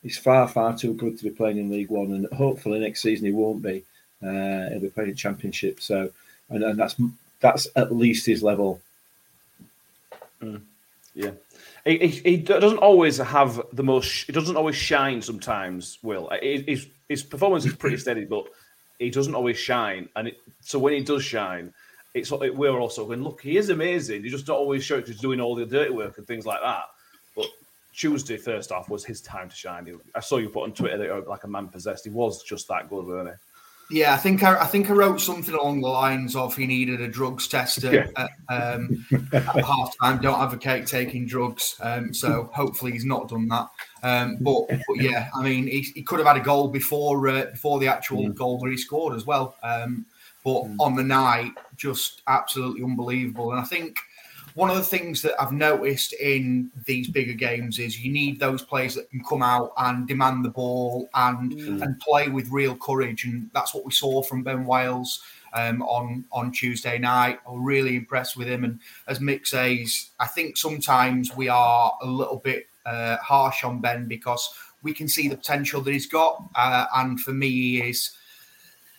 He's 0.08 0.16
far, 0.16 0.48
far 0.48 0.74
too 0.74 0.94
good 0.94 1.18
to 1.18 1.24
be 1.24 1.28
playing 1.28 1.58
in 1.58 1.68
League 1.68 1.90
One, 1.90 2.12
and 2.12 2.26
hopefully 2.32 2.78
next 2.80 3.02
season 3.02 3.26
he 3.26 3.32
won't 3.32 3.60
be. 3.62 3.84
Uh, 4.22 4.70
he'll 4.70 4.80
be 4.80 4.88
playing 4.88 5.14
Championship. 5.16 5.82
So, 5.82 6.08
and, 6.48 6.64
and 6.64 6.78
that's 6.78 6.96
that's 7.40 7.66
at 7.76 7.94
least 7.94 8.24
his 8.24 8.42
level. 8.42 8.80
Yeah, 11.14 11.32
he, 11.84 11.98
he, 11.98 12.08
he 12.08 12.36
doesn't 12.38 12.78
always 12.78 13.18
have 13.18 13.60
the 13.74 13.82
most. 13.82 14.26
He 14.26 14.32
doesn't 14.32 14.56
always 14.56 14.76
shine. 14.76 15.20
Sometimes, 15.20 15.98
Will 16.02 16.30
He- 16.40 16.64
his 16.66 16.86
his 17.06 17.22
performance 17.22 17.66
is 17.66 17.74
pretty 17.76 17.98
steady, 17.98 18.24
but 18.24 18.46
he 18.98 19.10
doesn't 19.10 19.34
always 19.34 19.58
shine. 19.58 20.08
And 20.16 20.28
it, 20.28 20.40
so 20.62 20.78
when 20.78 20.94
he 20.94 21.00
does 21.02 21.22
shine, 21.22 21.74
it's 22.14 22.32
it, 22.32 22.56
we're 22.56 22.80
also 22.80 23.04
going. 23.04 23.22
Look, 23.22 23.42
he 23.42 23.58
is 23.58 23.68
amazing. 23.68 24.22
He 24.24 24.30
just 24.30 24.48
not 24.48 24.56
always 24.56 24.82
show 24.82 24.96
it 24.96 25.00
'cause 25.02 25.10
he's 25.10 25.20
doing 25.20 25.38
all 25.38 25.54
the 25.54 25.66
dirty 25.66 25.92
work 25.92 26.16
and 26.16 26.26
things 26.26 26.46
like 26.46 26.62
that. 26.62 26.84
Tuesday, 27.98 28.36
first 28.36 28.70
off, 28.70 28.88
was 28.88 29.04
his 29.04 29.20
time 29.20 29.48
to 29.48 29.56
shine. 29.56 29.98
I 30.14 30.20
saw 30.20 30.36
you 30.36 30.50
put 30.50 30.62
on 30.62 30.72
Twitter 30.72 30.98
that 30.98 31.28
like 31.28 31.42
a 31.42 31.48
man 31.48 31.66
possessed. 31.66 32.04
He 32.04 32.10
was 32.10 32.44
just 32.44 32.68
that 32.68 32.88
good, 32.88 33.06
weren't 33.06 33.28
he? 33.28 33.34
Yeah, 33.90 34.12
I 34.12 34.18
think 34.18 34.42
I, 34.42 34.60
I 34.60 34.66
think 34.66 34.90
I 34.90 34.92
wrote 34.92 35.18
something 35.18 35.54
along 35.54 35.80
the 35.80 35.88
lines 35.88 36.36
of 36.36 36.54
he 36.54 36.66
needed 36.66 37.00
a 37.00 37.08
drugs 37.08 37.48
tester 37.48 37.92
Yeah. 38.16 38.28
at, 38.50 38.74
um, 38.76 39.06
at 39.32 39.64
half 39.64 39.94
time. 40.00 40.20
Don't 40.20 40.38
advocate 40.38 40.86
taking 40.86 41.26
drugs, 41.26 41.74
um, 41.80 42.12
so 42.12 42.50
hopefully 42.52 42.92
he's 42.92 43.06
not 43.06 43.28
done 43.28 43.48
that. 43.48 43.66
Um, 44.02 44.36
but, 44.42 44.68
but 44.68 44.96
yeah, 45.00 45.30
I 45.34 45.42
mean, 45.42 45.66
he, 45.66 45.80
he 45.80 46.02
could 46.02 46.18
have 46.18 46.28
had 46.28 46.36
a 46.36 46.44
goal 46.44 46.68
before 46.68 47.26
uh, 47.28 47.46
before 47.46 47.80
the 47.80 47.88
actual 47.88 48.28
goal 48.28 48.58
that 48.58 48.70
he 48.70 48.76
scored 48.76 49.16
as 49.16 49.24
well. 49.24 49.56
Um, 49.62 50.04
but 50.44 50.64
on 50.78 50.94
the 50.94 51.02
night, 51.02 51.52
just 51.76 52.22
absolutely 52.28 52.84
unbelievable. 52.84 53.52
And 53.52 53.60
I 53.60 53.64
think 53.64 53.98
one 54.58 54.70
of 54.70 54.76
the 54.76 54.82
things 54.82 55.22
that 55.22 55.40
I've 55.40 55.52
noticed 55.52 56.14
in 56.14 56.72
these 56.84 57.06
bigger 57.06 57.32
games 57.32 57.78
is 57.78 58.04
you 58.04 58.10
need 58.10 58.40
those 58.40 58.60
players 58.60 58.96
that 58.96 59.08
can 59.08 59.22
come 59.22 59.40
out 59.40 59.72
and 59.78 60.08
demand 60.08 60.44
the 60.44 60.48
ball 60.48 61.08
and 61.14 61.52
and 61.52 62.00
play 62.00 62.28
with 62.28 62.50
real 62.50 62.74
courage, 62.74 63.24
and 63.24 63.48
that's 63.54 63.72
what 63.72 63.84
we 63.84 63.92
saw 63.92 64.20
from 64.20 64.42
Ben 64.42 64.64
Wiles 64.64 65.22
um, 65.52 65.80
on 65.82 66.24
on 66.32 66.50
Tuesday 66.50 66.98
night. 66.98 67.38
I 67.46 67.50
was 67.52 67.60
really 67.62 67.94
impressed 67.94 68.36
with 68.36 68.48
him, 68.48 68.64
and 68.64 68.80
as 69.06 69.20
Mick 69.20 69.46
says, 69.46 70.10
I 70.18 70.26
think 70.26 70.56
sometimes 70.56 71.36
we 71.36 71.48
are 71.48 71.96
a 72.02 72.06
little 72.06 72.38
bit 72.38 72.66
uh, 72.84 73.18
harsh 73.18 73.62
on 73.62 73.80
Ben 73.80 74.08
because 74.08 74.52
we 74.82 74.92
can 74.92 75.06
see 75.06 75.28
the 75.28 75.36
potential 75.36 75.80
that 75.82 75.92
he's 75.92 76.08
got, 76.08 76.42
uh, 76.56 76.86
and 76.96 77.20
for 77.20 77.32
me, 77.32 77.48
he 77.48 77.90
is 77.90 78.10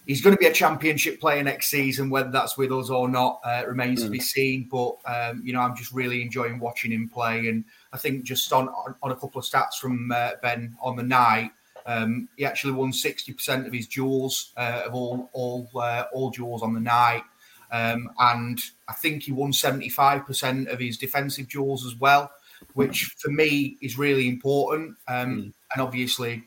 he's 0.10 0.22
going 0.22 0.36
to 0.36 0.40
be 0.40 0.48
a 0.48 0.52
championship 0.52 1.20
player 1.20 1.44
next 1.44 1.68
season. 1.68 2.10
Whether 2.10 2.32
that's 2.32 2.58
with 2.58 2.72
us 2.72 2.90
or 2.90 3.08
not 3.08 3.40
uh, 3.46 3.64
remains 3.68 4.04
to 4.04 4.10
be 4.10 4.20
seen. 4.20 4.68
But 4.70 4.96
um, 5.06 5.42
you 5.46 5.54
know, 5.54 5.62
I'm 5.62 5.76
just 5.76 5.94
really 5.94 6.24
enjoying 6.24 6.60
watching 6.60 6.92
him 6.92 7.08
play, 7.08 7.48
and 7.48 7.64
I 7.94 7.98
think 7.98 8.24
just 8.24 8.52
on 8.52 8.68
on, 8.68 9.12
a 9.12 9.16
couple 9.16 9.40
of 9.40 9.46
stats 9.46 9.76
from 9.80 10.12
uh, 10.12 10.32
Ben 10.42 10.76
on 10.82 10.98
the 10.98 11.04
night. 11.04 11.52
Um, 11.86 12.28
he 12.36 12.46
actually 12.46 12.74
won 12.74 12.92
60% 12.92 13.66
of 13.66 13.74
his 13.74 13.88
duels 13.88 14.52
uh, 14.58 14.84
of 14.86 14.94
all 14.94 15.30
all 15.32 15.70
uh, 15.76 16.06
all 16.12 16.30
duels 16.32 16.62
on 16.64 16.74
the 16.74 16.80
night, 16.80 17.24
um, 17.72 18.10
and 18.20 18.60
I 18.88 18.94
think 18.94 19.24
he 19.24 19.32
won 19.32 19.52
75% 19.52 20.72
of 20.72 20.80
his 20.80 20.98
defensive 20.98 21.48
duels 21.48 21.86
as 21.86 21.96
well, 21.96 22.32
which 22.74 23.16
for 23.20 23.30
me 23.30 23.78
is 23.82 23.98
really 23.98 24.28
important. 24.28 24.98
Um, 25.08 25.54
And 25.74 25.84
obviously, 25.84 26.44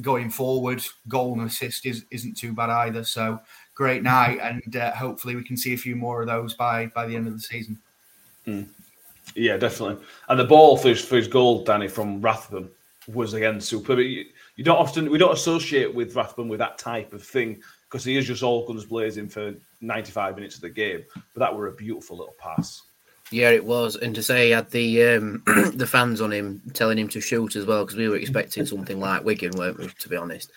going 0.00 0.30
forward, 0.30 0.82
goal 1.08 1.34
and 1.34 1.48
assist 1.48 1.86
is, 1.86 2.04
isn't 2.10 2.36
too 2.36 2.52
bad 2.52 2.70
either. 2.70 3.04
So 3.04 3.40
great 3.74 4.02
night, 4.02 4.38
and 4.40 4.76
uh, 4.76 4.92
hopefully 4.94 5.36
we 5.36 5.44
can 5.44 5.56
see 5.56 5.74
a 5.74 5.78
few 5.78 5.96
more 5.96 6.22
of 6.22 6.28
those 6.28 6.54
by 6.54 6.86
by 6.86 7.06
the 7.06 7.14
end 7.14 7.26
of 7.26 7.34
the 7.34 7.40
season. 7.40 7.78
Yeah, 9.34 9.56
definitely. 9.56 10.04
And 10.28 10.38
the 10.38 10.44
ball 10.44 10.76
for 10.76 10.88
his, 10.88 11.04
for 11.04 11.16
his 11.16 11.28
goal, 11.28 11.64
Danny, 11.64 11.88
from 11.88 12.20
Rathbone 12.20 12.70
was 13.12 13.34
again 13.34 13.60
superb. 13.60 13.98
You, 13.98 14.24
you 14.56 14.64
don't 14.64 14.78
often 14.78 15.10
we 15.10 15.18
don't 15.18 15.32
associate 15.32 15.92
with 15.92 16.14
Rathbone 16.14 16.48
with 16.48 16.58
that 16.58 16.78
type 16.78 17.12
of 17.12 17.22
thing 17.22 17.62
because 17.88 18.04
he 18.04 18.16
is 18.16 18.26
just 18.26 18.42
all 18.42 18.66
guns 18.66 18.84
blazing 18.84 19.28
for 19.28 19.54
95 19.80 20.36
minutes 20.36 20.56
of 20.56 20.62
the 20.62 20.70
game. 20.70 21.04
But 21.14 21.40
that 21.40 21.54
were 21.54 21.68
a 21.68 21.72
beautiful 21.72 22.16
little 22.16 22.36
pass. 22.38 22.82
Yeah, 23.32 23.50
it 23.50 23.64
was, 23.64 23.96
and 23.96 24.14
to 24.14 24.22
say 24.22 24.46
he 24.46 24.50
had 24.50 24.70
the 24.70 25.02
um, 25.04 25.42
the 25.74 25.86
fans 25.86 26.20
on 26.20 26.32
him 26.32 26.60
telling 26.74 26.98
him 26.98 27.08
to 27.08 27.20
shoot 27.20 27.56
as 27.56 27.64
well 27.64 27.84
because 27.84 27.96
we 27.96 28.08
were 28.08 28.16
expecting 28.16 28.66
something 28.66 29.00
like 29.00 29.24
Wigan, 29.24 29.52
weren't 29.56 29.78
we? 29.78 29.88
To 29.88 30.08
be 30.08 30.16
honest, 30.16 30.50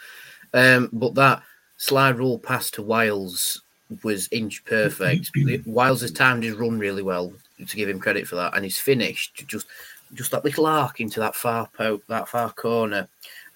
um, 0.54 0.90
but 0.92 1.16
that 1.16 1.42
slide 1.78 2.18
rule 2.18 2.38
pass 2.38 2.70
to 2.72 2.82
Wiles 2.82 3.62
was 4.04 4.28
inch 4.32 4.64
perfect. 4.66 5.32
Wiles 5.66 6.02
has 6.02 6.12
timed 6.12 6.44
his 6.44 6.56
run 6.56 6.80
really 6.80 7.04
well 7.04 7.32
to 7.66 7.76
give 7.76 7.90
him 7.90 8.00
credit 8.00 8.28
for 8.28 8.36
that, 8.36 8.56
and 8.56 8.64
he's 8.64 8.80
finished 8.80 9.46
just 9.48 9.68
just 10.14 10.32
that 10.32 10.46
little 10.46 10.66
arc 10.66 11.00
into 11.00 11.20
that 11.20 11.36
far 11.36 11.70
po- 11.78 12.02
that 12.08 12.28
far 12.28 12.52
corner, 12.52 13.08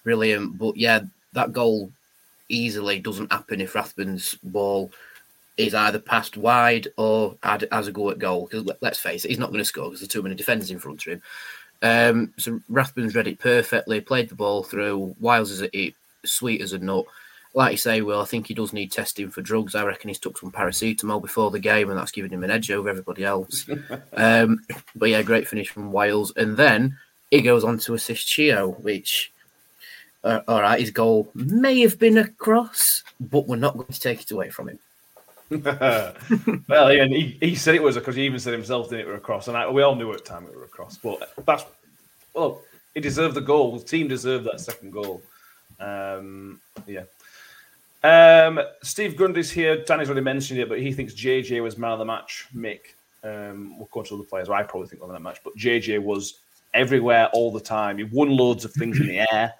brilliant. 0.03 0.57
But 0.57 0.77
yeah, 0.77 1.01
that 1.33 1.53
goal 1.53 1.91
easily 2.47 2.99
doesn't 2.99 3.31
happen 3.31 3.61
if 3.61 3.75
Rathbone's 3.75 4.35
ball 4.43 4.91
is 5.59 5.75
either 5.75 5.99
passed 5.99 6.37
wide 6.37 6.87
or 6.95 7.35
had, 7.43 7.67
has 7.71 7.87
a 7.87 7.91
go 7.91 8.09
at 8.09 8.17
goal. 8.17 8.47
Because 8.49 8.67
let's 8.81 8.97
face 8.97 9.25
it, 9.25 9.29
he's 9.29 9.37
not 9.37 9.49
going 9.49 9.59
to 9.59 9.65
score 9.65 9.85
because 9.85 9.99
there's 9.99 10.07
too 10.07 10.23
many 10.23 10.33
defenders 10.33 10.71
in 10.71 10.79
front 10.79 11.05
of 11.05 11.13
him. 11.13 11.21
Um, 11.81 12.33
so 12.37 12.61
Rathbone's 12.69 13.13
read 13.13 13.27
it 13.27 13.39
perfectly, 13.39 13.99
played 13.99 14.29
the 14.29 14.35
ball 14.35 14.63
through. 14.63 15.15
Wiles 15.19 15.51
is 15.51 15.61
it 15.61 15.93
sweet 16.25 16.61
as 16.61 16.71
a 16.71 16.79
nut. 16.79 17.05
Like 17.53 17.71
you 17.73 17.77
say, 17.77 18.01
well, 18.01 18.21
I 18.21 18.25
think 18.25 18.47
he 18.47 18.53
does 18.53 18.71
need 18.71 18.91
testing 18.91 19.29
for 19.29 19.41
drugs. 19.41 19.75
I 19.75 19.83
reckon 19.83 20.07
he's 20.07 20.19
took 20.19 20.37
some 20.37 20.51
paracetamol 20.51 21.21
before 21.21 21.51
the 21.51 21.59
game, 21.59 21.89
and 21.89 21.99
that's 21.99 22.11
giving 22.11 22.31
him 22.31 22.43
an 22.43 22.51
edge 22.51 22.71
over 22.71 22.87
everybody 22.87 23.25
else. 23.25 23.67
um, 24.13 24.61
but 24.95 25.09
yeah, 25.09 25.21
great 25.23 25.47
finish 25.47 25.69
from 25.69 25.91
Wiles, 25.91 26.31
and 26.37 26.55
then 26.55 26.97
he 27.31 27.41
goes 27.41 27.65
on 27.65 27.79
to 27.79 27.93
assist 27.95 28.27
Chio, 28.27 28.69
which. 28.81 29.33
Uh, 30.21 30.41
all 30.49 30.61
right, 30.61 30.81
his 30.81 30.91
goal 30.91 31.31
may 31.33 31.79
have 31.79 31.97
been 31.97 32.17
a 32.17 32.27
cross, 32.27 33.03
but 33.21 33.47
we're 33.47 33.55
not 33.55 33.75
going 33.75 33.87
to 33.87 33.99
take 34.01 34.21
it 34.21 34.31
away 34.31 34.49
from 34.49 34.67
him. 34.67 34.77
well, 36.67 36.93
yeah, 36.93 37.05
he, 37.05 37.37
he 37.39 37.55
said 37.55 37.75
it 37.75 37.81
was 37.81 37.95
because 37.95 38.15
he 38.15 38.23
even 38.23 38.39
said 38.39 38.53
himself 38.53 38.89
that 38.89 38.99
it 38.99 39.07
were 39.07 39.15
a 39.15 39.19
cross, 39.19 39.47
and 39.47 39.57
I, 39.57 39.67
we 39.69 39.81
all 39.81 39.95
knew 39.95 40.11
at 40.11 40.19
the 40.19 40.29
time 40.29 40.45
it 40.45 40.55
were 40.55 40.65
a 40.65 40.67
cross. 40.67 40.97
But 40.97 41.33
that's 41.45 41.65
well, 42.33 42.61
he 42.93 43.01
deserved 43.01 43.35
the 43.35 43.41
goal. 43.41 43.77
The 43.77 43.83
team 43.83 44.07
deserved 44.07 44.45
that 44.45 44.59
second 44.59 44.91
goal. 44.91 45.21
Um, 45.79 46.61
yeah. 46.85 47.03
Um, 48.03 48.59
Steve 48.81 49.15
Grundy's 49.15 49.51
here. 49.51 49.83
Danny's 49.83 50.09
already 50.09 50.23
mentioned 50.23 50.59
it, 50.59 50.69
but 50.69 50.79
he 50.79 50.93
thinks 50.93 51.13
JJ 51.13 51.61
was 51.63 51.77
man 51.77 51.91
of 51.91 51.99
the 51.99 52.05
match. 52.05 52.47
Mick, 52.55 52.79
um, 53.23 53.77
we'll 53.77 53.89
go 53.91 54.03
to 54.03 54.15
other 54.15 54.23
players. 54.23 54.49
I 54.49 54.63
probably 54.63 54.87
think 54.87 55.01
man 55.01 55.09
of 55.09 55.15
the 55.15 55.19
match, 55.19 55.39
but 55.43 55.55
JJ 55.57 56.01
was 56.01 56.39
everywhere 56.73 57.27
all 57.33 57.51
the 57.51 57.59
time. 57.59 57.97
He 57.97 58.03
won 58.03 58.29
loads 58.29 58.65
of 58.65 58.71
things 58.73 58.99
in 58.99 59.07
the 59.07 59.33
air, 59.33 59.53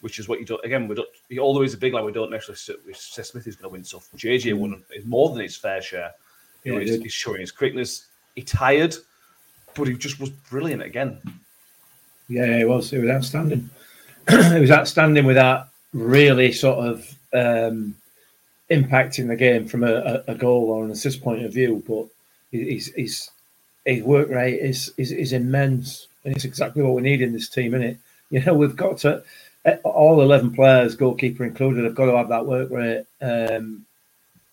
which 0.00 0.18
is 0.18 0.28
what 0.28 0.38
you 0.38 0.46
do. 0.46 0.58
Again, 0.64 0.88
we 0.88 0.94
don't. 0.94 1.08
Although 1.38 1.62
he's 1.62 1.74
a 1.74 1.78
big 1.78 1.94
lad, 1.94 2.04
we 2.04 2.12
don't 2.12 2.30
necessarily 2.30 2.94
say 2.94 3.22
Smith 3.22 3.46
is 3.46 3.56
going 3.56 3.70
to 3.70 3.72
win 3.72 3.84
stuff. 3.84 4.08
JJ 4.16 4.54
won 4.54 4.82
is 4.94 5.04
more 5.04 5.30
than 5.30 5.42
his 5.42 5.56
fair 5.56 5.82
share. 5.82 6.12
You 6.64 6.72
know, 6.72 6.78
Yeah, 6.78 6.84
he 6.84 6.90
he's, 6.92 7.02
he's 7.02 7.12
showing 7.12 7.40
his 7.40 7.52
quickness. 7.52 8.06
He 8.34 8.42
tired, 8.42 8.94
but 9.74 9.88
he 9.88 9.94
just 9.94 10.20
was 10.20 10.30
brilliant 10.30 10.82
again. 10.82 11.18
Yeah, 12.28 12.58
it 12.58 12.68
was. 12.68 12.92
It 12.92 13.00
was 13.00 13.10
outstanding. 13.10 13.70
it 14.28 14.60
was 14.60 14.70
outstanding 14.70 15.24
without 15.24 15.68
really 15.92 16.52
sort 16.52 16.78
of 16.78 17.14
um, 17.32 17.94
impacting 18.70 19.28
the 19.28 19.36
game 19.36 19.66
from 19.66 19.84
a, 19.84 20.22
a, 20.26 20.34
goal 20.34 20.70
or 20.70 20.84
an 20.84 20.90
assist 20.90 21.22
point 21.22 21.44
of 21.44 21.52
view. 21.52 21.82
But 21.86 22.06
his 22.50 22.92
his 22.96 23.30
his 23.84 24.02
work 24.02 24.28
rate 24.28 24.58
is, 24.60 24.92
is 24.96 25.12
is 25.12 25.32
immense, 25.32 26.08
and 26.24 26.34
it's 26.34 26.44
exactly 26.44 26.82
what 26.82 26.94
we 26.94 27.02
need 27.02 27.22
in 27.22 27.32
this 27.32 27.48
team. 27.48 27.74
Isn't 27.74 27.86
it? 27.86 27.98
You 28.30 28.44
know, 28.44 28.54
we've 28.54 28.74
got 28.74 28.98
to 28.98 29.22
all 29.84 30.22
eleven 30.22 30.52
players, 30.52 30.94
goalkeeper 30.94 31.44
included, 31.44 31.84
have 31.84 31.94
got 31.94 32.06
to 32.06 32.16
have 32.16 32.28
that 32.28 32.46
work 32.46 32.70
rate, 32.70 33.04
um, 33.20 33.84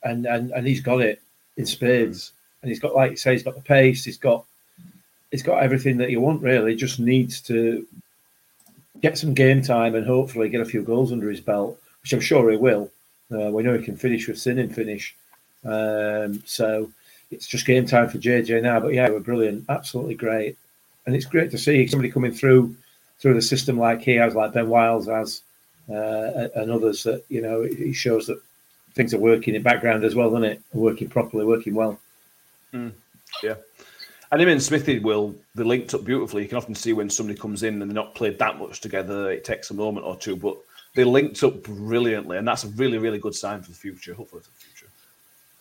and 0.03 0.25
and 0.25 0.51
and 0.51 0.67
he's 0.67 0.81
got 0.81 1.01
it 1.01 1.21
in 1.57 1.65
spades. 1.65 2.31
And 2.61 2.69
he's 2.69 2.79
got, 2.79 2.95
like 2.95 3.11
you 3.11 3.17
say, 3.17 3.33
he's 3.33 3.43
got 3.43 3.55
the 3.55 3.61
pace. 3.61 4.05
He's 4.05 4.17
got 4.17 4.45
he's 5.31 5.43
got 5.43 5.61
everything 5.61 5.97
that 5.97 6.09
you 6.11 6.21
want. 6.21 6.41
Really, 6.41 6.71
He 6.71 6.77
just 6.77 6.99
needs 6.99 7.41
to 7.41 7.85
get 9.01 9.17
some 9.17 9.33
game 9.33 9.61
time 9.61 9.95
and 9.95 10.05
hopefully 10.05 10.47
get 10.49 10.61
a 10.61 10.65
few 10.65 10.81
goals 10.81 11.11
under 11.11 11.29
his 11.29 11.41
belt, 11.41 11.77
which 12.01 12.13
I'm 12.13 12.21
sure 12.21 12.49
he 12.49 12.57
will. 12.57 12.89
Uh, 13.31 13.51
we 13.51 13.63
know 13.63 13.77
he 13.77 13.83
can 13.83 13.97
finish 13.97 14.27
with 14.27 14.39
sin 14.39 14.59
and 14.59 14.73
finish. 14.73 15.15
Um, 15.65 16.41
so 16.45 16.89
it's 17.31 17.47
just 17.47 17.65
game 17.65 17.85
time 17.85 18.09
for 18.09 18.17
JJ 18.17 18.61
now. 18.63 18.79
But 18.79 18.93
yeah, 18.93 19.09
we're 19.09 19.19
brilliant, 19.19 19.65
absolutely 19.69 20.15
great, 20.15 20.57
and 21.05 21.15
it's 21.15 21.25
great 21.25 21.51
to 21.51 21.57
see 21.57 21.85
somebody 21.87 22.11
coming 22.11 22.31
through 22.31 22.75
through 23.23 23.33
the 23.35 23.41
system 23.41 23.79
like 23.79 24.01
he 24.01 24.15
has, 24.15 24.35
like 24.35 24.51
Ben 24.51 24.67
Wiles 24.67 25.07
has, 25.07 25.43
uh, 25.89 26.49
and 26.55 26.69
others. 26.69 27.03
That 27.03 27.23
you 27.29 27.41
know, 27.41 27.61
it 27.61 27.93
shows 27.93 28.27
that 28.27 28.39
things 28.95 29.13
are 29.13 29.17
working 29.17 29.55
in 29.55 29.63
background 29.63 30.03
as 30.03 30.13
well, 30.13 30.29
doesn't 30.29 30.43
it? 30.43 30.61
Working 30.73 31.07
properly, 31.07 31.45
working 31.45 31.73
well. 31.73 31.97
Yeah. 33.41 33.55
And 34.31 34.41
him 34.41 34.49
and 34.49 34.61
Smithy 34.61 34.99
will 34.99 35.35
they 35.55 35.63
linked 35.63 35.93
up 35.93 36.03
beautifully. 36.03 36.43
You 36.43 36.49
can 36.49 36.57
often 36.57 36.75
see 36.75 36.91
when 36.91 37.09
somebody 37.09 37.39
comes 37.39 37.63
in 37.63 37.81
and 37.81 37.89
they're 37.89 37.95
not 37.95 38.13
played 38.13 38.37
that 38.39 38.59
much 38.59 38.81
together, 38.81 39.31
it 39.31 39.45
takes 39.45 39.71
a 39.71 39.73
moment 39.73 40.05
or 40.05 40.17
two, 40.17 40.35
but 40.35 40.57
they 40.93 41.05
linked 41.05 41.41
up 41.43 41.63
brilliantly, 41.63 42.37
and 42.37 42.47
that's 42.47 42.65
a 42.65 42.69
really, 42.69 42.97
really 42.97 43.19
good 43.19 43.35
sign 43.35 43.61
for 43.61 43.69
the 43.69 43.77
future. 43.77 44.13
Hopefully. 44.13 44.41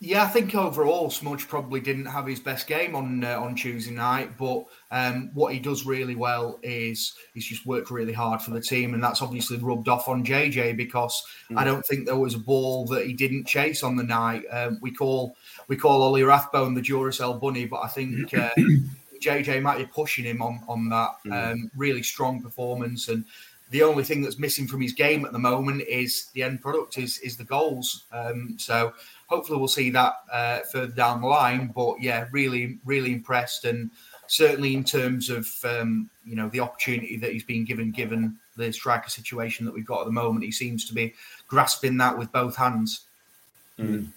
Yeah, 0.05 0.25
I 0.25 0.27
think 0.27 0.53
overall 0.57 1.11
Smudge 1.11 1.47
probably 1.47 1.79
didn't 1.79 2.07
have 2.07 2.27
his 2.27 2.41
best 2.41 2.67
game 2.67 2.97
on 2.97 3.23
uh, 3.23 3.39
on 3.41 3.55
Tuesday 3.55 3.93
night, 3.95 4.37
but 4.37 4.65
um, 4.91 5.31
what 5.33 5.53
he 5.53 5.61
does 5.61 5.87
really 5.87 6.17
well 6.17 6.59
is 6.65 7.15
he's 7.35 7.47
just 7.47 7.65
worked 7.67 7.89
really 7.89 8.13
hard 8.13 8.43
for 8.43 8.51
the 8.51 8.61
team, 8.61 8.95
and 8.95 9.05
that's 9.05 9.23
obviously 9.23 9.59
rubbed 9.59 9.87
off 9.87 10.09
on 10.09 10.25
JJ 10.25 10.77
because 10.77 11.23
I 11.57 11.63
don't 11.63 11.87
think 11.87 12.05
there 12.05 12.17
was 12.17 12.35
a 12.35 12.41
ball 12.41 12.85
that 12.87 13.07
he 13.07 13.13
didn't 13.13 13.47
chase 13.47 13.85
on 13.85 13.95
the 13.95 14.03
night. 14.03 14.43
Um, 14.51 14.81
we 14.83 14.91
call 14.91 15.37
we 15.69 15.77
call 15.77 16.03
Ollie 16.03 16.25
Rathbone 16.25 16.75
the 16.75 16.83
Duracell 16.83 17.41
bunny, 17.41 17.67
but 17.67 17.83
I 17.85 17.87
think 17.89 18.35
uh, 18.35 18.51
JJ 19.23 19.63
might 19.63 19.79
be 19.79 19.87
pushing 19.87 20.25
him 20.25 20.43
on 20.43 20.65
on 20.67 20.89
that 20.89 21.11
Mm. 21.25 21.53
um, 21.53 21.71
really 21.77 22.03
strong 22.03 22.43
performance, 22.43 23.07
and 23.07 23.25
the 23.71 23.83
only 23.83 24.05
thing 24.05 24.21
that's 24.21 24.39
missing 24.39 24.67
from 24.67 24.81
his 24.81 24.93
game 24.93 25.25
at 25.25 25.33
the 25.33 25.39
moment 25.39 25.83
is 25.89 26.27
the 26.35 26.43
end 26.43 26.61
product 26.61 26.99
is 26.99 27.19
is 27.19 27.37
the 27.37 27.45
goals. 27.45 28.05
Um, 28.13 28.57
so 28.59 28.93
hopefully 29.33 29.59
we'll 29.59 29.69
see 29.69 29.91
that 29.91 30.15
uh, 30.31 30.61
further 30.71 30.93
down 30.93 31.23
the 31.23 31.27
line. 31.27 31.73
But 31.75 32.01
yeah, 32.01 32.27
really 32.31 32.79
really 32.85 33.13
impressed, 33.13 33.65
and 33.65 33.91
certainly 34.27 34.75
in 34.75 34.85
terms 34.85 35.31
of 35.31 35.49
um, 35.65 36.11
you 36.25 36.37
know 36.37 36.49
the 36.51 36.61
opportunity 36.61 37.17
that 37.17 37.33
he's 37.33 37.45
been 37.45 37.65
given, 37.65 37.91
given 37.91 38.39
the 38.57 38.73
striker 38.73 39.09
situation 39.09 39.65
that 39.65 39.75
we've 39.75 39.87
got 39.87 40.01
at 40.01 40.07
the 40.07 40.13
moment, 40.13 40.45
he 40.45 40.53
seems 40.53 40.85
to 40.87 40.95
be 40.95 41.15
grasping 41.49 41.97
that 41.97 42.17
with 42.17 42.31
both 42.33 42.55
hands. 42.55 43.07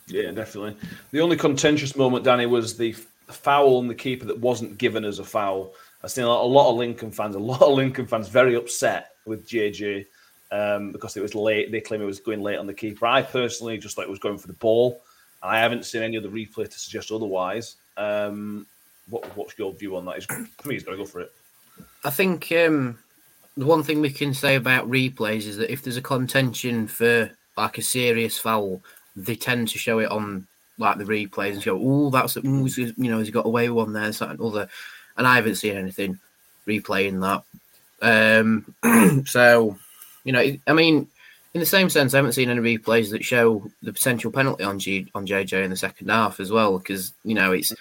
Yeah, 0.08 0.32
definitely. 0.32 0.76
The 1.12 1.22
only 1.22 1.38
contentious 1.38 1.96
moment, 1.96 2.26
Danny, 2.26 2.46
was 2.46 2.78
the 2.78 2.92
foul 3.28 3.78
on 3.78 3.88
the 3.88 3.96
keeper 3.96 4.26
that 4.26 4.38
wasn't 4.38 4.78
given 4.78 5.04
as 5.06 5.20
a 5.20 5.24
foul. 5.24 5.74
I've 6.04 6.12
seen 6.12 6.26
a 6.26 6.28
lot, 6.28 6.44
a 6.44 6.46
lot 6.46 6.70
of 6.70 6.76
Lincoln 6.76 7.10
fans, 7.10 7.36
a 7.36 7.40
lot 7.40 7.62
of 7.62 7.74
Lincoln 7.74 8.06
fans, 8.06 8.28
very 8.28 8.56
upset 8.56 9.12
with 9.26 9.48
JJ 9.48 10.06
um, 10.52 10.92
because 10.92 11.18
it 11.18 11.22
was 11.22 11.36
late. 11.36 11.72
They 11.72 11.82
claim 11.82 12.02
it 12.02 12.06
was 12.06 12.20
going 12.20 12.42
late 12.42 12.58
on 12.58 12.68
the 12.68 12.74
keeper. 12.74 13.08
I 13.08 13.22
personally 13.22 13.78
just 13.78 13.96
thought 13.96 14.04
it 14.04 14.10
was 14.10 14.20
going 14.20 14.38
for 14.38 14.48
the 14.48 14.54
ball. 14.54 15.02
I 15.42 15.60
haven't 15.60 15.86
seen 15.86 16.02
any 16.02 16.18
other 16.18 16.30
replay 16.30 16.70
to 16.70 16.80
suggest 16.80 17.12
otherwise. 17.12 17.76
Um, 17.98 18.66
what, 19.10 19.26
what's 19.38 19.58
your 19.58 19.74
view 19.74 19.96
on 19.96 20.06
that? 20.06 20.18
Is 20.18 20.26
for 20.26 20.68
me, 20.68 20.76
he's 20.76 20.84
got 20.84 20.92
to 20.92 20.98
go 20.98 21.06
for 21.06 21.22
it. 21.22 21.32
I 22.04 22.10
think 22.10 22.52
um, 22.52 22.98
the 23.58 23.66
one 23.66 23.84
thing 23.84 24.02
we 24.02 24.10
can 24.10 24.34
say 24.34 24.56
about 24.56 24.90
replays 24.90 25.48
is 25.48 25.58
that 25.58 25.72
if 25.72 25.84
there's 25.84 25.98
a 25.98 26.02
contention 26.02 26.88
for 26.88 27.30
like 27.58 27.78
a 27.78 27.82
serious 27.82 28.38
foul, 28.38 28.82
they 29.16 29.36
tend 29.36 29.68
to 29.70 29.78
show 29.78 30.00
it 30.00 30.12
on 30.12 30.48
like 30.78 30.98
the 30.98 31.04
replays 31.04 31.54
and 31.54 31.64
go, 31.64 31.80
"Oh, 31.82 32.10
that's 32.10 32.38
ooh, 32.38 32.68
you 32.68 32.94
know 32.98 33.20
he's 33.20 33.30
got 33.30 33.46
away 33.46 33.70
one 33.70 33.94
there, 33.94 34.12
that 34.12 34.30
and 34.30 34.42
other," 34.42 34.68
and 35.18 35.28
I 35.28 35.36
haven't 35.36 35.56
seen 35.56 35.78
anything 35.78 36.20
replaying 36.68 37.22
that. 37.22 37.44
Um, 38.02 39.24
so, 39.26 39.78
you 40.24 40.34
know, 40.34 40.58
I 40.68 40.74
mean, 40.74 41.08
in 41.56 41.62
the 41.62 41.66
same 41.66 41.90
sense, 41.90 42.14
I 42.14 42.18
haven't 42.18 42.34
seen 42.34 42.50
any 42.50 42.78
replays 42.78 43.10
that 43.12 43.24
show 43.24 43.66
the 43.82 43.94
potential 43.94 44.30
penalty 44.30 44.66
on 44.66 44.78
G 44.78 45.10
on 45.16 45.26
JJ 45.26 45.64
in 45.64 45.70
the 45.70 45.78
second 45.78 46.10
half 46.10 46.42
as 46.42 46.52
well, 46.52 46.78
because 46.78 47.14
you 47.24 47.34
know 47.34 47.54
it's 47.54 47.74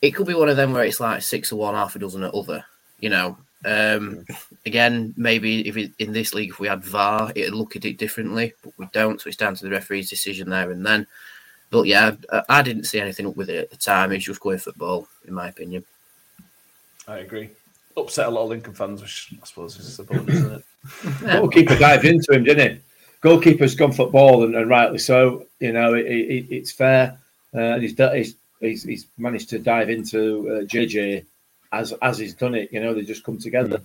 it 0.00 0.12
could 0.12 0.28
be 0.28 0.34
one 0.34 0.48
of 0.48 0.56
them 0.56 0.72
where 0.72 0.84
it's 0.84 1.00
like 1.00 1.20
six 1.20 1.50
or 1.50 1.56
one, 1.56 1.74
half 1.74 1.96
a 1.96 1.98
dozen 1.98 2.22
or 2.22 2.30
other. 2.32 2.64
You 3.00 3.10
know, 3.10 3.36
um, 3.64 4.24
again, 4.64 5.12
maybe 5.16 5.66
if 5.66 5.76
it, 5.76 5.90
in 5.98 6.12
this 6.12 6.34
league, 6.34 6.50
if 6.50 6.60
we 6.60 6.68
had 6.68 6.84
VAR, 6.84 7.32
it'd 7.34 7.52
look 7.52 7.74
at 7.74 7.84
it 7.84 7.98
differently, 7.98 8.52
but 8.62 8.72
we 8.78 8.86
don't. 8.92 9.20
So 9.20 9.26
it's 9.26 9.36
down 9.36 9.56
to 9.56 9.64
the 9.64 9.70
referee's 9.70 10.08
decision 10.08 10.48
there 10.48 10.70
and 10.70 10.86
then. 10.86 11.08
But 11.70 11.88
yeah, 11.88 12.12
I, 12.32 12.42
I 12.48 12.62
didn't 12.62 12.84
see 12.84 13.00
anything 13.00 13.26
up 13.26 13.36
with 13.36 13.50
it 13.50 13.56
at 13.56 13.70
the 13.70 13.76
time. 13.76 14.12
It's 14.12 14.24
just 14.24 14.40
going 14.40 14.58
football, 14.58 15.08
in 15.26 15.34
my 15.34 15.48
opinion. 15.48 15.84
I 17.08 17.18
agree. 17.18 17.50
Upset 17.96 18.26
a 18.26 18.30
lot 18.30 18.44
of 18.44 18.50
Lincoln 18.50 18.74
fans, 18.74 19.00
which 19.00 19.32
I 19.40 19.46
suppose 19.46 19.78
is 19.78 19.98
a 19.98 20.04
bonus, 20.04 20.34
isn't 20.34 20.52
it? 20.52 20.64
Goalkeeper 21.20 21.76
dived 21.76 22.04
into 22.04 22.32
him, 22.32 22.44
didn't 22.44 22.76
he? 22.76 22.82
Goalkeeper's 23.20 23.74
gone 23.74 23.92
football, 23.92 24.44
and, 24.44 24.54
and 24.54 24.68
rightly 24.68 24.98
so. 24.98 25.46
You 25.60 25.72
know, 25.72 25.94
it, 25.94 26.06
it, 26.06 26.46
it's 26.50 26.72
fair. 26.72 27.18
Uh, 27.54 27.58
and 27.58 27.82
he's, 27.82 27.96
he's 27.96 28.36
he's 28.60 28.82
he's 28.82 29.06
managed 29.16 29.48
to 29.50 29.58
dive 29.58 29.90
into 29.90 30.48
uh, 30.48 30.64
JJ 30.64 31.24
as 31.72 31.92
as 32.02 32.18
he's 32.18 32.34
done 32.34 32.54
it. 32.54 32.72
You 32.72 32.80
know, 32.80 32.94
they 32.94 33.02
just 33.02 33.24
come 33.24 33.38
together. 33.38 33.80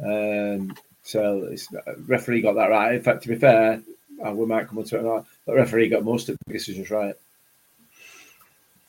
Um, 0.00 0.76
so 1.02 1.48
it's, 1.50 1.68
referee 2.06 2.42
got 2.42 2.54
that 2.54 2.70
right. 2.70 2.94
In 2.94 3.02
fact, 3.02 3.22
to 3.22 3.28
be 3.28 3.36
fair, 3.36 3.82
uh, 4.24 4.32
we 4.32 4.46
might 4.46 4.68
come 4.68 4.78
on 4.78 4.84
to 4.84 4.98
it, 4.98 5.02
now, 5.02 5.26
but 5.46 5.56
referee 5.56 5.88
got 5.88 6.04
most 6.04 6.28
of 6.28 6.38
the 6.46 6.52
decisions 6.52 6.90
right. 6.90 7.14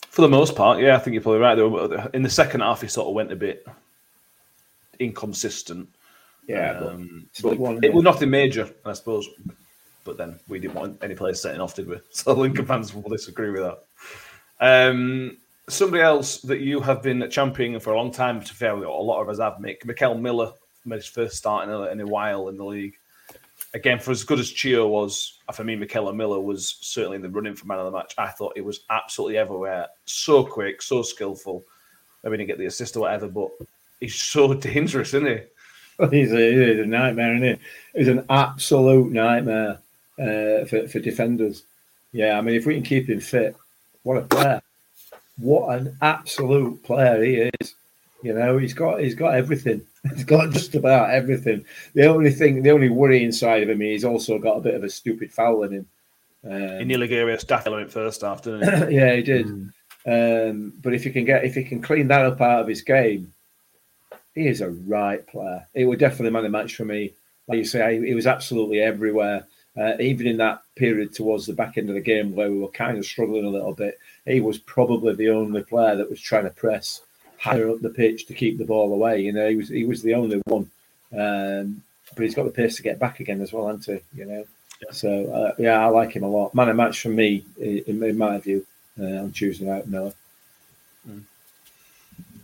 For 0.09 0.21
the 0.21 0.29
most 0.29 0.55
part, 0.55 0.79
yeah, 0.79 0.95
I 0.95 0.99
think 0.99 1.13
you're 1.13 1.23
probably 1.23 1.39
right. 1.39 1.55
Though 1.55 2.09
in 2.13 2.23
the 2.23 2.29
second 2.29 2.61
half, 2.61 2.81
he 2.81 2.87
sort 2.87 3.07
of 3.07 3.13
went 3.13 3.31
a 3.31 3.35
bit 3.35 3.65
inconsistent. 4.99 5.89
Yeah, 6.47 6.79
um, 6.79 7.27
but 7.43 7.57
one, 7.59 7.79
it 7.83 7.93
was 7.93 8.03
nothing 8.03 8.29
major, 8.29 8.69
I 8.85 8.93
suppose. 8.93 9.27
But 10.03 10.17
then 10.17 10.39
we 10.47 10.59
didn't 10.59 10.75
want 10.75 11.03
any 11.03 11.13
players 11.13 11.41
setting 11.41 11.61
off, 11.61 11.75
did 11.75 11.87
we? 11.87 11.99
So 12.11 12.33
Lincoln 12.33 12.65
fans 12.65 12.93
will 12.93 13.03
disagree 13.03 13.51
with 13.51 13.61
that. 13.61 13.79
Um, 14.59 15.37
somebody 15.67 16.01
else 16.01 16.41
that 16.41 16.59
you 16.59 16.81
have 16.81 17.01
been 17.03 17.29
championing 17.29 17.79
for 17.79 17.93
a 17.93 17.97
long 17.97 18.11
time, 18.11 18.41
to 18.41 18.47
be 18.47 18.55
fair, 18.55 18.73
a 18.73 18.91
lot 18.91 19.21
of 19.21 19.29
us 19.29 19.39
have, 19.39 19.59
Mick, 19.61 19.85
Mickel 19.85 20.19
Miller 20.19 20.51
made 20.85 20.97
his 20.97 21.05
first 21.05 21.37
start 21.37 21.67
in 21.67 21.73
a, 21.73 21.83
in 21.83 22.01
a 22.01 22.05
while 22.07 22.49
in 22.49 22.57
the 22.57 22.65
league. 22.65 22.95
Again, 23.75 23.99
for 23.99 24.09
as 24.09 24.23
good 24.23 24.39
as 24.39 24.49
Chio 24.49 24.87
was, 24.87 25.39
for 25.53 25.63
me, 25.63 25.75
Mickel 25.75 26.15
Miller 26.15 26.39
was 26.39 26.77
certainly 26.81 27.17
in 27.17 27.21
the 27.21 27.29
running 27.29 27.55
for 27.55 27.67
man 27.67 27.77
of 27.77 27.85
the 27.85 27.91
match. 27.91 28.15
I 28.17 28.27
thought 28.27 28.53
it 28.55 28.65
was 28.65 28.81
absolutely 28.89 29.37
everywhere, 29.37 29.87
so 30.05 30.43
quick, 30.43 30.81
so 30.81 31.03
skillful. 31.03 31.63
Maybe 32.23 32.37
didn't 32.37 32.47
get 32.47 32.57
the 32.57 32.65
assist 32.65 32.95
or 32.95 33.01
whatever, 33.01 33.27
but 33.27 33.49
he's 33.99 34.15
so 34.15 34.53
dangerous, 34.69 35.13
isn't 35.13 35.27
he? 35.27 35.39
he's, 36.11 36.31
a, 36.31 36.67
he's 36.69 36.79
a 36.79 36.85
nightmare, 36.85 37.35
isn't 37.35 37.59
he? 37.59 37.99
He's 37.99 38.07
an 38.07 38.25
absolute 38.29 39.11
nightmare 39.11 39.79
uh, 40.17 40.65
for, 40.65 40.87
for 40.87 40.99
defenders. 40.99 41.63
Yeah, 42.11 42.37
I 42.37 42.41
mean, 42.41 42.55
if 42.55 42.65
we 42.65 42.75
can 42.75 42.83
keep 42.83 43.09
him 43.09 43.19
fit, 43.19 43.55
what 44.03 44.17
a 44.17 44.21
player! 44.21 44.61
What 45.37 45.79
an 45.79 45.95
absolute 46.01 46.83
player 46.83 47.23
he 47.23 47.49
is. 47.61 47.75
You 48.23 48.33
know, 48.33 48.57
he's 48.57 48.73
got 48.73 48.99
he's 48.99 49.15
got 49.15 49.35
everything. 49.35 49.81
He's 50.15 50.23
got 50.23 50.51
just 50.51 50.75
about 50.75 51.09
everything. 51.09 51.65
The 51.93 52.05
only 52.05 52.31
thing, 52.31 52.63
the 52.63 52.71
only 52.71 52.87
worry 52.87 53.21
inside 53.21 53.63
of 53.63 53.69
him, 53.69 53.81
is 53.81 53.87
he's 53.87 54.05
also 54.05 54.39
got 54.39 54.55
a 54.55 54.61
bit 54.61 54.75
of 54.75 54.85
a 54.85 54.89
stupid 54.89 55.29
foul 55.29 55.63
in 55.63 55.73
him. 55.73 55.85
He 56.41 56.49
Um, 56.49 56.87
nearly 56.87 57.09
gave 57.09 57.27
us 57.27 57.41
staff 57.41 57.67
element 57.67 57.91
first 57.91 58.21
half, 58.21 58.41
didn't 58.41 58.89
he? 58.89 58.95
yeah, 58.95 59.13
he 59.15 59.21
did. 59.21 59.47
Um, 60.07 60.73
but 60.81 60.93
if 60.93 61.03
he 61.03 61.09
can 61.09 61.25
get 61.25 61.43
if 61.43 61.53
he 61.55 61.65
can 61.65 61.81
clean 61.81 62.07
that 62.07 62.25
up 62.25 62.39
out 62.39 62.61
of 62.61 62.67
his 62.69 62.81
game, 62.81 63.33
he 64.35 64.47
is 64.47 64.61
a 64.61 64.69
right 64.69 65.25
player. 65.27 65.65
He 65.73 65.85
was 65.85 65.99
definitely 65.99 66.31
man 66.31 66.45
of 66.45 66.51
the 66.51 66.57
match 66.57 66.75
for 66.75 66.85
me. 66.85 67.13
Like 67.47 67.57
you 67.57 67.65
say, 67.65 67.99
he 68.05 68.13
was 68.13 68.27
absolutely 68.27 68.79
everywhere. 68.79 69.45
Uh, 69.77 69.93
even 69.99 70.27
in 70.27 70.37
that 70.37 70.61
period 70.75 71.13
towards 71.13 71.45
the 71.45 71.53
back 71.53 71.77
end 71.77 71.89
of 71.89 71.95
the 71.95 72.01
game 72.01 72.35
where 72.35 72.51
we 72.51 72.59
were 72.59 72.67
kind 72.69 72.97
of 72.97 73.05
struggling 73.05 73.45
a 73.45 73.49
little 73.49 73.73
bit, 73.73 73.97
he 74.25 74.41
was 74.41 74.57
probably 74.57 75.13
the 75.15 75.29
only 75.29 75.63
player 75.63 75.95
that 75.95 76.09
was 76.09 76.19
trying 76.19 76.43
to 76.43 76.49
press 76.49 77.01
higher 77.37 77.69
up 77.69 77.79
the 77.81 77.89
pitch 77.89 78.25
to 78.25 78.33
keep 78.33 78.57
the 78.57 78.65
ball 78.65 78.93
away. 78.93 79.21
You 79.21 79.31
know, 79.31 79.49
he 79.49 79.55
was 79.55 79.69
he 79.69 79.85
was 79.85 80.01
the 80.01 80.13
only 80.13 80.41
one. 80.45 80.69
Um, 81.17 81.81
but 82.15 82.23
he's 82.23 82.35
got 82.35 82.43
the 82.45 82.51
pace 82.51 82.75
to 82.77 82.83
get 82.83 82.99
back 82.99 83.19
again 83.19 83.41
as 83.41 83.53
well, 83.53 83.67
hasn't 83.67 83.85
he? 84.13 84.19
You 84.19 84.25
know. 84.25 84.45
So 84.91 85.31
uh, 85.31 85.53
yeah, 85.57 85.79
I 85.79 85.87
like 85.87 86.11
him 86.11 86.23
a 86.23 86.27
lot. 86.27 86.53
Man 86.53 86.69
of 86.69 86.75
match 86.75 87.01
for 87.01 87.09
me, 87.09 87.45
in, 87.57 88.03
in 88.03 88.17
my 88.17 88.37
view, 88.39 88.65
uh, 88.99 89.03
on 89.03 89.31
Tuesday 89.31 89.65
night, 89.65 89.87
Miller. 89.87 90.13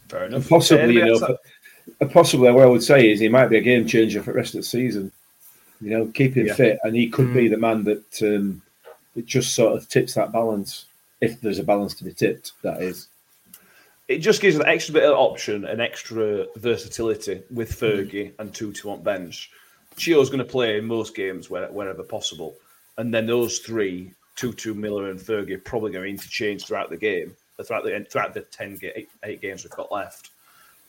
Fair 0.10 0.24
And 0.24 0.36
enough. 0.36 0.50
possibly, 0.50 0.96
you 0.96 1.06
know, 1.06 1.38
possibly 2.10 2.52
what 2.52 2.64
I 2.64 2.68
would 2.68 2.84
say 2.84 3.10
is 3.10 3.20
he 3.20 3.30
might 3.30 3.48
be 3.48 3.58
a 3.58 3.62
game 3.62 3.88
changer 3.88 4.22
for 4.22 4.32
the 4.32 4.38
rest 4.38 4.56
of 4.56 4.60
the 4.60 4.64
season. 4.64 5.12
You 5.82 5.92
know, 5.92 6.08
keep 6.08 6.36
him 6.36 6.48
Yeah. 6.48 6.54
fit, 6.54 6.80
and 6.84 6.96
he 6.96 7.10
could 7.10 7.34
be 7.34 7.48
hmm. 7.48 7.54
the 7.54 7.60
man 7.60 7.84
that 7.84 8.22
um, 8.22 8.62
that 9.16 9.26
just 9.26 9.56
sort 9.56 9.78
of 9.78 9.88
tips 9.90 10.14
that 10.14 10.32
balance, 10.32 10.86
if 11.22 11.40
there's 11.42 11.60
a 11.60 11.64
balance 11.64 11.94
to 11.96 12.04
be 12.04 12.14
tipped. 12.14 12.54
That 12.62 12.82
is. 12.82 13.08
it 14.08 14.20
just 14.20 14.42
gives 14.42 14.56
an 14.56 14.66
extra 14.68 14.94
bit 14.94 15.04
of 15.04 15.18
option 15.18 15.66
and 15.66 15.82
extra 15.82 16.46
versatility 16.58 17.42
with 17.52 17.80
hmm. 17.80 17.86
Fergie 17.86 18.32
and 18.40 18.54
Tutu 18.54 18.90
on 18.90 19.02
bench. 19.04 19.52
Chio's 19.98 20.30
going 20.30 20.40
to 20.40 20.46
play 20.46 20.78
in 20.78 20.86
most 20.86 21.16
games 21.16 21.50
where, 21.50 21.68
wherever 21.72 22.04
possible, 22.04 22.56
and 22.98 23.14
then 23.14 23.26
those 23.26 23.60
three, 23.60 24.12
Tutu, 24.36 24.74
Miller, 24.74 25.10
and 25.10 25.20
Fergie, 25.20 25.56
are 25.56 25.60
probably 25.60 25.92
going 25.92 26.04
to 26.04 26.10
interchange 26.10 26.66
throughout 26.66 26.90
the 26.90 26.98
game, 26.98 27.36
uh, 27.60 27.64
throughout 27.64 27.84
the 27.84 28.06
throughout 28.10 28.34
the 28.34 28.42
ten 28.42 28.76
ga- 28.76 28.94
eight, 28.96 29.10
eight 29.24 29.42
games 29.42 29.64
we've 29.64 29.72
got 29.72 29.92
left. 29.92 30.32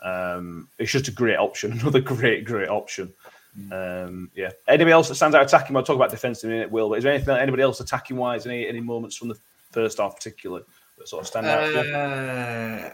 Um, 0.03 0.69
it's 0.79 0.93
just 0.93 1.09
a 1.09 1.13
great 1.13 1.37
option, 1.37 1.73
another 1.81 2.01
great, 2.01 2.45
great 2.45 2.69
option. 2.69 3.13
Um, 3.73 4.31
yeah. 4.35 4.51
Anybody 4.69 4.93
else 4.93 5.09
that 5.09 5.15
stands 5.15 5.35
out 5.35 5.43
attacking? 5.43 5.77
I'll 5.77 5.83
talk 5.83 5.97
about 5.97 6.11
defense 6.11 6.45
in 6.45 6.51
a 6.51 6.53
minute, 6.53 6.71
Will. 6.71 6.91
But 6.91 6.99
is 6.99 7.05
there 7.05 7.13
anything 7.15 7.37
anybody 7.37 7.63
else 7.63 7.81
attacking 7.81 8.17
wise? 8.17 8.47
Any 8.47 8.67
any 8.69 8.81
moments 8.81 9.17
from 9.17 9.29
the 9.29 9.39
first 9.71 9.99
half, 9.99 10.15
particularly, 10.15 10.65
that 10.99 11.09
sort 11.09 11.23
of 11.23 11.27
stand 11.27 11.47
out? 11.47 11.75
Uh, 11.75 12.91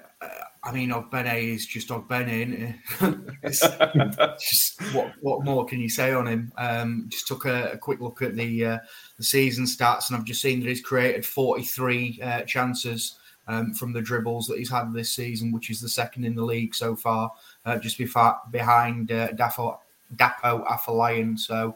I 0.64 0.70
mean, 0.70 0.90
Ogbene 0.90 1.54
is 1.54 1.66
just 1.66 1.88
Ogbene. 1.88 2.28
Isn't 2.30 2.62
it? 2.62 3.36
it's, 3.42 3.62
it's 3.64 4.16
just 4.50 4.94
what 4.94 5.12
what 5.20 5.44
more 5.44 5.64
can 5.64 5.80
you 5.80 5.88
say 5.88 6.12
on 6.12 6.28
him? 6.28 6.52
Um, 6.56 7.06
just 7.08 7.26
took 7.26 7.44
a, 7.44 7.72
a 7.72 7.78
quick 7.78 8.00
look 8.00 8.22
at 8.22 8.36
the 8.36 8.64
uh, 8.64 8.78
the 9.18 9.24
season 9.24 9.64
stats, 9.64 10.08
and 10.08 10.16
I've 10.16 10.24
just 10.24 10.42
seen 10.42 10.60
that 10.60 10.68
he's 10.68 10.80
created 10.80 11.26
43 11.26 12.20
uh, 12.22 12.42
chances 12.42 13.18
um, 13.48 13.74
from 13.74 13.92
the 13.92 14.00
dribbles 14.02 14.46
that 14.46 14.58
he's 14.58 14.70
had 14.70 14.92
this 14.92 15.12
season, 15.14 15.52
which 15.52 15.70
is 15.70 15.80
the 15.80 15.88
second 15.88 16.24
in 16.24 16.34
the 16.34 16.42
league 16.44 16.74
so 16.74 16.94
far, 16.96 17.32
uh, 17.66 17.78
just 17.78 17.98
befa- 17.98 18.38
behind 18.50 19.10
uh, 19.12 19.28
Dapo 19.32 19.78
Dapo 20.16 20.66
Afolayan. 20.66 21.38
So 21.38 21.74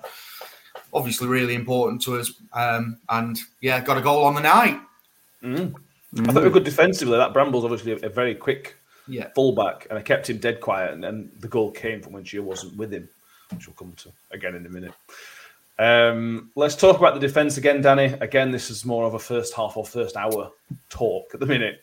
obviously, 0.92 1.26
really 1.28 1.54
important 1.54 2.02
to 2.02 2.18
us. 2.18 2.32
Um, 2.52 2.98
and 3.08 3.38
yeah, 3.60 3.80
got 3.80 3.98
a 3.98 4.02
goal 4.02 4.24
on 4.24 4.34
the 4.34 4.40
night. 4.40 4.80
I 5.42 5.70
thought 6.32 6.34
we 6.36 6.42
were 6.42 6.50
good 6.50 6.64
defensively. 6.64 7.16
That 7.16 7.32
Bramble's 7.32 7.64
obviously 7.64 7.92
a, 7.92 8.06
a 8.06 8.08
very 8.08 8.34
quick 8.34 8.76
Yeah. 9.06 9.28
fullback, 9.34 9.86
and 9.90 9.98
I 9.98 10.02
kept 10.02 10.30
him 10.30 10.38
dead 10.38 10.60
quiet. 10.60 10.94
And, 10.94 11.04
and 11.04 11.30
the 11.40 11.48
goal 11.48 11.70
came 11.70 12.00
from 12.00 12.12
when 12.12 12.24
she 12.24 12.38
wasn't 12.38 12.76
with 12.76 12.92
him, 12.92 13.08
which 13.52 13.66
we'll 13.66 13.74
come 13.74 13.92
to 13.98 14.10
again 14.30 14.54
in 14.54 14.64
a 14.66 14.70
minute. 14.70 14.92
Um, 15.78 16.50
let's 16.54 16.76
talk 16.76 16.98
about 16.98 17.14
the 17.14 17.20
defense 17.20 17.56
again, 17.58 17.82
Danny. 17.82 18.14
Again, 18.20 18.50
this 18.50 18.70
is 18.70 18.84
more 18.84 19.04
of 19.04 19.14
a 19.14 19.18
first 19.18 19.54
half 19.54 19.76
or 19.76 19.84
first 19.84 20.16
hour 20.16 20.50
talk 20.88 21.26
at 21.34 21.40
the 21.40 21.46
minute. 21.46 21.80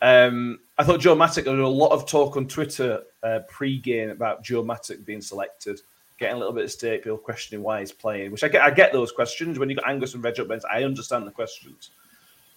Um, 0.00 0.60
I 0.78 0.84
thought 0.84 1.00
Joe 1.00 1.14
Mattock, 1.14 1.44
there 1.44 1.54
was 1.54 1.64
a 1.64 1.68
lot 1.68 1.92
of 1.92 2.06
talk 2.06 2.36
on 2.36 2.46
Twitter 2.48 3.02
uh, 3.22 3.40
pre-game 3.48 4.10
about 4.10 4.42
Joe 4.42 4.62
Mattock 4.62 5.04
being 5.04 5.20
selected, 5.20 5.80
getting 6.18 6.36
a 6.36 6.38
little 6.38 6.52
bit 6.52 6.64
of 6.64 6.72
stake, 6.72 7.04
people 7.04 7.18
questioning 7.18 7.62
why 7.62 7.80
he's 7.80 7.92
playing, 7.92 8.32
which 8.32 8.44
I 8.44 8.48
get 8.48 8.62
I 8.62 8.70
get 8.70 8.92
those 8.92 9.12
questions. 9.12 9.58
When 9.58 9.70
you 9.70 9.76
got 9.76 9.88
Angus 9.88 10.14
and 10.14 10.24
Reg 10.24 10.40
up 10.40 10.48
I 10.70 10.84
understand 10.84 11.26
the 11.26 11.30
questions. 11.30 11.90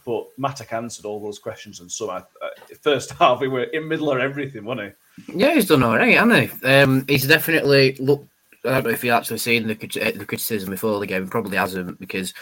But 0.05 0.27
Mattock 0.37 0.71
answered 0.71 1.05
all 1.05 1.19
those 1.19 1.39
questions 1.39 1.79
and 1.79 1.91
so 1.91 2.11
I, 2.11 2.17
uh, 2.17 2.49
first 2.81 3.11
half 3.19 3.41
we 3.41 3.47
were 3.47 3.63
in 3.63 3.87
middle 3.87 4.11
of 4.11 4.19
everything, 4.19 4.65
wasn't 4.65 4.93
he? 5.27 5.33
Yeah, 5.35 5.53
he's 5.55 5.67
done 5.67 5.83
all 5.83 5.95
right, 5.95 6.15
hasn't 6.15 6.61
he? 6.61 6.67
Um, 6.67 7.05
he's 7.07 7.27
definitely 7.27 7.95
looked. 7.99 8.27
I 8.65 8.71
don't 8.71 8.85
know 8.85 8.89
if 8.89 9.03
you 9.03 9.11
actually 9.11 9.37
seen 9.37 9.67
the, 9.67 9.73
uh, 9.73 10.17
the 10.17 10.25
criticism 10.25 10.69
before 10.69 10.99
the 10.99 11.07
game. 11.07 11.23
He 11.23 11.29
probably 11.29 11.57
hasn't 11.57 11.99
because, 11.99 12.33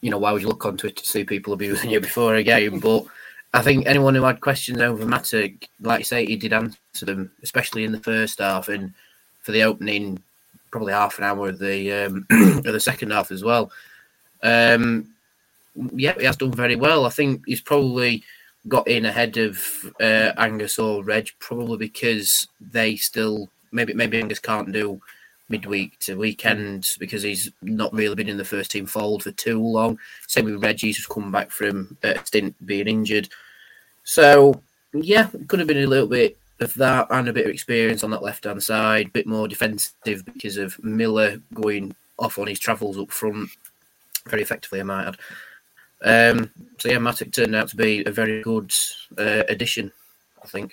you 0.00 0.10
know, 0.10 0.18
why 0.18 0.32
would 0.32 0.42
you 0.42 0.48
look 0.48 0.64
on 0.64 0.76
Twitter 0.76 1.02
to 1.02 1.06
see 1.06 1.24
people 1.24 1.52
abusing 1.52 1.90
you 1.90 2.00
before 2.00 2.34
a 2.34 2.42
game? 2.42 2.80
But 2.80 3.04
I 3.52 3.62
think 3.62 3.86
anyone 3.86 4.14
who 4.14 4.22
had 4.22 4.40
questions 4.40 4.80
over 4.80 5.04
Mattock, 5.04 5.52
like 5.80 6.00
you 6.00 6.04
say, 6.04 6.24
he 6.24 6.36
did 6.36 6.52
answer 6.52 7.06
them, 7.06 7.32
especially 7.42 7.84
in 7.84 7.92
the 7.92 8.00
first 8.00 8.38
half 8.38 8.68
and 8.68 8.92
for 9.42 9.52
the 9.52 9.64
opening, 9.64 10.22
probably 10.70 10.92
half 10.92 11.18
an 11.18 11.24
hour 11.24 11.48
of 11.48 11.58
the 11.58 11.92
um, 11.92 12.26
of 12.30 12.64
the 12.64 12.80
second 12.80 13.10
half 13.10 13.30
as 13.30 13.42
well. 13.42 13.72
Um, 14.42 15.14
yeah, 15.94 16.14
he 16.18 16.24
has 16.24 16.36
done 16.36 16.52
very 16.52 16.76
well. 16.76 17.06
I 17.06 17.10
think 17.10 17.42
he's 17.46 17.60
probably 17.60 18.22
got 18.68 18.86
in 18.88 19.06
ahead 19.06 19.36
of 19.36 19.58
uh, 20.00 20.32
Angus 20.36 20.78
or 20.78 21.02
Reg, 21.02 21.30
probably 21.38 21.78
because 21.78 22.46
they 22.60 22.96
still 22.96 23.48
maybe 23.72 23.94
maybe 23.94 24.18
Angus 24.18 24.38
can't 24.38 24.72
do 24.72 25.00
midweek 25.50 25.98
to 26.00 26.16
weekend 26.16 26.86
because 26.98 27.22
he's 27.22 27.50
not 27.62 27.92
really 27.92 28.14
been 28.14 28.28
in 28.28 28.36
the 28.36 28.44
first 28.44 28.70
team 28.70 28.86
fold 28.86 29.22
for 29.22 29.32
too 29.32 29.60
long. 29.60 29.98
Same 30.26 30.46
with 30.46 30.62
Reggie's 30.62 30.96
just 30.96 31.08
come 31.08 31.30
back 31.30 31.50
from 31.50 31.96
a 32.02 32.24
stint 32.24 32.54
being 32.64 32.88
injured. 32.88 33.28
So 34.04 34.62
yeah, 34.92 35.28
could 35.48 35.58
have 35.58 35.68
been 35.68 35.84
a 35.84 35.86
little 35.86 36.08
bit 36.08 36.38
of 36.60 36.74
that 36.74 37.08
and 37.10 37.28
a 37.28 37.32
bit 37.32 37.46
of 37.46 37.52
experience 37.52 38.04
on 38.04 38.10
that 38.10 38.22
left 38.22 38.44
hand 38.44 38.62
side, 38.62 39.06
a 39.06 39.10
bit 39.10 39.26
more 39.26 39.48
defensive 39.48 40.24
because 40.24 40.56
of 40.56 40.82
Miller 40.82 41.40
going 41.54 41.94
off 42.18 42.38
on 42.38 42.46
his 42.46 42.58
travels 42.58 42.98
up 42.98 43.10
front 43.10 43.50
very 44.26 44.42
effectively, 44.42 44.80
I 44.80 44.84
might 44.84 45.08
add. 45.08 45.16
Um, 46.02 46.50
so 46.78 46.88
yeah, 46.88 46.98
Mattock 46.98 47.32
turned 47.32 47.54
out 47.54 47.68
to 47.68 47.76
be 47.76 48.04
a 48.04 48.10
very 48.10 48.42
good 48.42 48.72
uh, 49.18 49.42
addition, 49.48 49.92
I 50.42 50.46
think. 50.46 50.72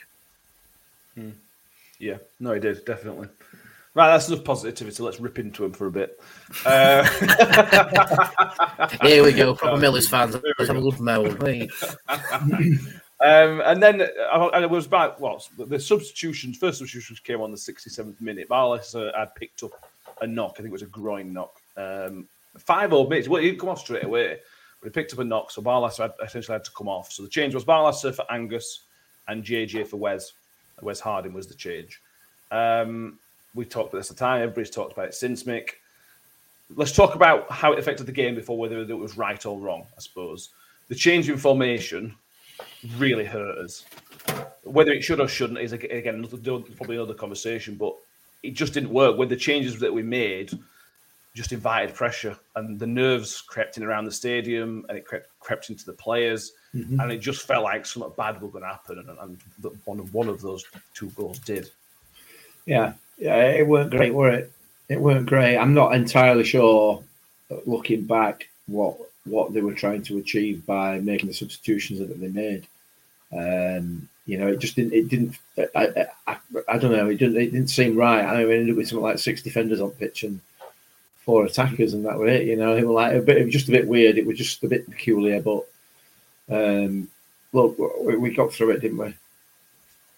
Yeah, 2.00 2.18
no, 2.40 2.54
he 2.54 2.60
did 2.60 2.86
definitely. 2.86 3.28
Right, 3.98 4.10
that's 4.12 4.28
enough 4.28 4.44
positivity. 4.44 5.02
Let's 5.02 5.20
rip 5.20 5.40
into 5.40 5.66
him 5.66 5.74
for 5.74 5.88
a 5.88 5.92
bit. 5.92 6.22
Uh, 6.68 7.04
Here 9.02 9.24
we 9.24 9.34
go, 9.34 9.56
proper 9.56 9.78
Miller's 9.78 10.08
fans. 10.08 10.36
Let's 10.36 10.68
have 10.68 10.78
a 10.78 10.82
good 10.82 11.00
moan. 11.00 11.68
Um, 13.20 13.62
and 13.66 13.82
then 13.82 14.02
uh, 14.32 14.50
and 14.54 14.64
it 14.64 14.70
was 14.70 14.86
about 14.86 15.20
what 15.20 15.50
the 15.58 15.80
substitutions. 15.80 16.60
First 16.60 16.78
substitutions 16.78 17.20
came 17.20 17.42
on 17.42 17.50
the 17.50 17.58
67th 17.58 18.22
minute. 18.22 18.48
Barlas 18.48 18.94
uh, 18.94 19.18
had 19.18 19.34
picked 19.34 19.64
up 19.64 19.72
a 20.22 20.28
knock. 20.28 20.52
I 20.52 20.58
think 20.58 20.68
it 20.68 20.74
was 20.74 20.84
a 20.84 20.86
groin 20.86 21.34
knock. 21.34 21.60
Um, 21.76 22.28
five 22.60 22.94
old 22.94 23.10
minutes. 23.10 23.28
Well, 23.28 23.42
he 23.42 23.48
didn't 23.48 23.62
come 23.62 23.70
off 23.70 23.80
straight 23.80 24.04
away, 24.04 24.38
but 24.80 24.90
he 24.90 24.92
picked 24.92 25.12
up 25.14 25.18
a 25.18 25.24
knock. 25.24 25.50
So 25.50 25.64
Barlas 25.64 25.98
had, 25.98 26.12
essentially 26.24 26.54
had 26.54 26.66
to 26.66 26.72
come 26.78 26.88
off. 26.88 27.12
So 27.12 27.24
the 27.24 27.30
change 27.30 27.56
was 27.56 27.66
Barlas 27.66 28.16
for 28.16 28.32
Angus 28.32 28.84
and 29.28 29.44
JJ 29.44 29.88
for 29.88 29.98
Wes. 29.98 30.34
Wes 30.84 31.00
Harding 31.00 31.34
was 31.34 31.48
the 31.48 31.56
change. 31.56 32.00
Um, 32.52 33.18
we 33.58 33.66
talked 33.66 33.90
about 33.90 34.00
this 34.00 34.12
at 34.12 34.16
the 34.16 34.20
time. 34.20 34.42
Everybody's 34.42 34.70
talked 34.70 34.94
about 34.94 35.08
it 35.08 35.16
since 35.16 35.44
Mick. 35.44 35.72
Let's 36.76 36.92
talk 36.92 37.16
about 37.16 37.52
how 37.52 37.74
it 37.74 37.80
affected 37.80 38.06
the 38.06 38.12
game 38.12 38.36
before 38.36 38.58
whether 38.58 38.80
it 38.80 38.94
was 38.94 39.18
right 39.18 39.44
or 39.46 39.58
wrong. 39.58 39.88
I 39.98 40.00
suppose 40.00 40.50
the 40.88 40.96
change 40.96 41.30
in 41.30 41.38
formation 41.38 42.16
really 42.98 43.26
hurt 43.26 43.58
us. 43.58 43.86
Whether 44.64 44.92
it 44.92 45.04
should 45.04 45.20
or 45.20 45.28
shouldn't 45.28 45.60
is 45.60 45.74
again 45.74 46.16
another, 46.16 46.38
probably 46.76 46.98
another 46.98 47.14
conversation, 47.14 47.76
but 47.76 47.96
it 48.44 48.54
just 48.54 48.74
didn't 48.74 48.90
work. 48.90 49.18
With 49.18 49.30
the 49.30 49.36
changes 49.36 49.80
that 49.80 49.94
we 49.94 50.04
made, 50.04 50.52
just 51.34 51.54
invited 51.54 51.96
pressure, 51.96 52.38
and 52.56 52.78
the 52.78 52.88
nerves 52.88 53.42
crept 53.42 53.78
in 53.78 53.84
around 53.84 54.06
the 54.06 54.12
stadium, 54.12 54.86
and 54.90 54.98
it 54.98 55.06
crept, 55.06 55.30
crept 55.40 55.70
into 55.70 55.86
the 55.86 55.94
players, 55.94 56.52
mm-hmm. 56.76 57.00
and 57.00 57.12
it 57.12 57.20
just 57.20 57.48
felt 57.48 57.64
like 57.64 57.86
something 57.86 58.12
bad 58.18 58.42
was 58.42 58.52
going 58.52 58.64
to 58.64 58.70
happen, 58.70 59.00
and, 59.00 59.18
and 59.20 59.78
one 59.86 60.00
of 60.00 60.14
one 60.14 60.28
of 60.28 60.42
those 60.42 60.66
two 60.94 61.10
goals 61.12 61.40
did. 61.40 61.70
Yeah, 62.66 62.94
yeah, 63.18 63.36
it 63.52 63.68
weren't 63.68 63.92
great, 63.92 64.14
were 64.14 64.30
it? 64.30 64.52
It 64.90 65.00
weren't 65.00 65.26
great. 65.26 65.58
I'm 65.58 65.74
not 65.74 65.94
entirely 65.94 66.44
sure, 66.44 67.04
looking 67.66 68.04
back, 68.04 68.48
what 68.68 68.98
what 69.26 69.54
they 69.54 69.62
were 69.62 69.74
trying 69.74 70.04
to 70.04 70.18
achieve 70.18 70.66
by 70.66 71.00
making 71.00 71.28
the 71.28 71.34
substitutions 71.34 72.00
that 72.00 72.20
they 72.20 72.28
made. 72.30 72.66
Um, 73.34 74.08
you 74.26 74.38
know, 74.38 74.48
it 74.48 74.60
just 74.60 74.76
didn't. 74.76 74.94
It 74.94 75.10
didn't. 75.10 75.38
I, 75.76 76.08
I, 76.28 76.38
I 76.68 76.78
don't 76.78 76.92
know. 76.92 77.10
It 77.10 77.18
didn't. 77.18 77.38
It 77.38 77.52
didn't 77.52 77.70
seem 77.70 77.96
right. 77.96 78.24
I 78.24 78.44
mean, 78.44 78.52
ended 78.52 78.72
up 78.72 78.78
with 78.78 78.88
something 78.88 79.04
like 79.04 79.20
six 79.20 79.42
defenders 79.42 79.82
on 79.82 79.92
pitch 79.92 80.24
and 80.24 80.40
four 81.26 81.46
attackers, 81.46 81.94
and 81.94 82.06
that 82.06 82.18
were 82.18 82.28
it. 82.28 82.46
You 82.46 82.56
know, 82.56 82.76
it 82.76 82.86
was 82.86 82.96
like 82.96 83.14
a 83.16 83.22
bit. 83.22 83.38
It 83.38 83.46
was 83.46 83.54
just 83.54 83.70
a 83.70 83.72
bit 83.72 83.88
weird. 83.88 84.18
It 84.18 84.26
was 84.26 84.38
just 84.38 84.64
a 84.64 84.68
bit 84.68 84.90
peculiar, 84.90 85.42
but 85.42 85.66
um, 86.50 87.10
look, 87.54 87.78
we 87.78 88.34
got 88.34 88.54
through 88.54 88.72
it, 88.72 88.82
didn't 88.82 88.98
we? 88.98 89.14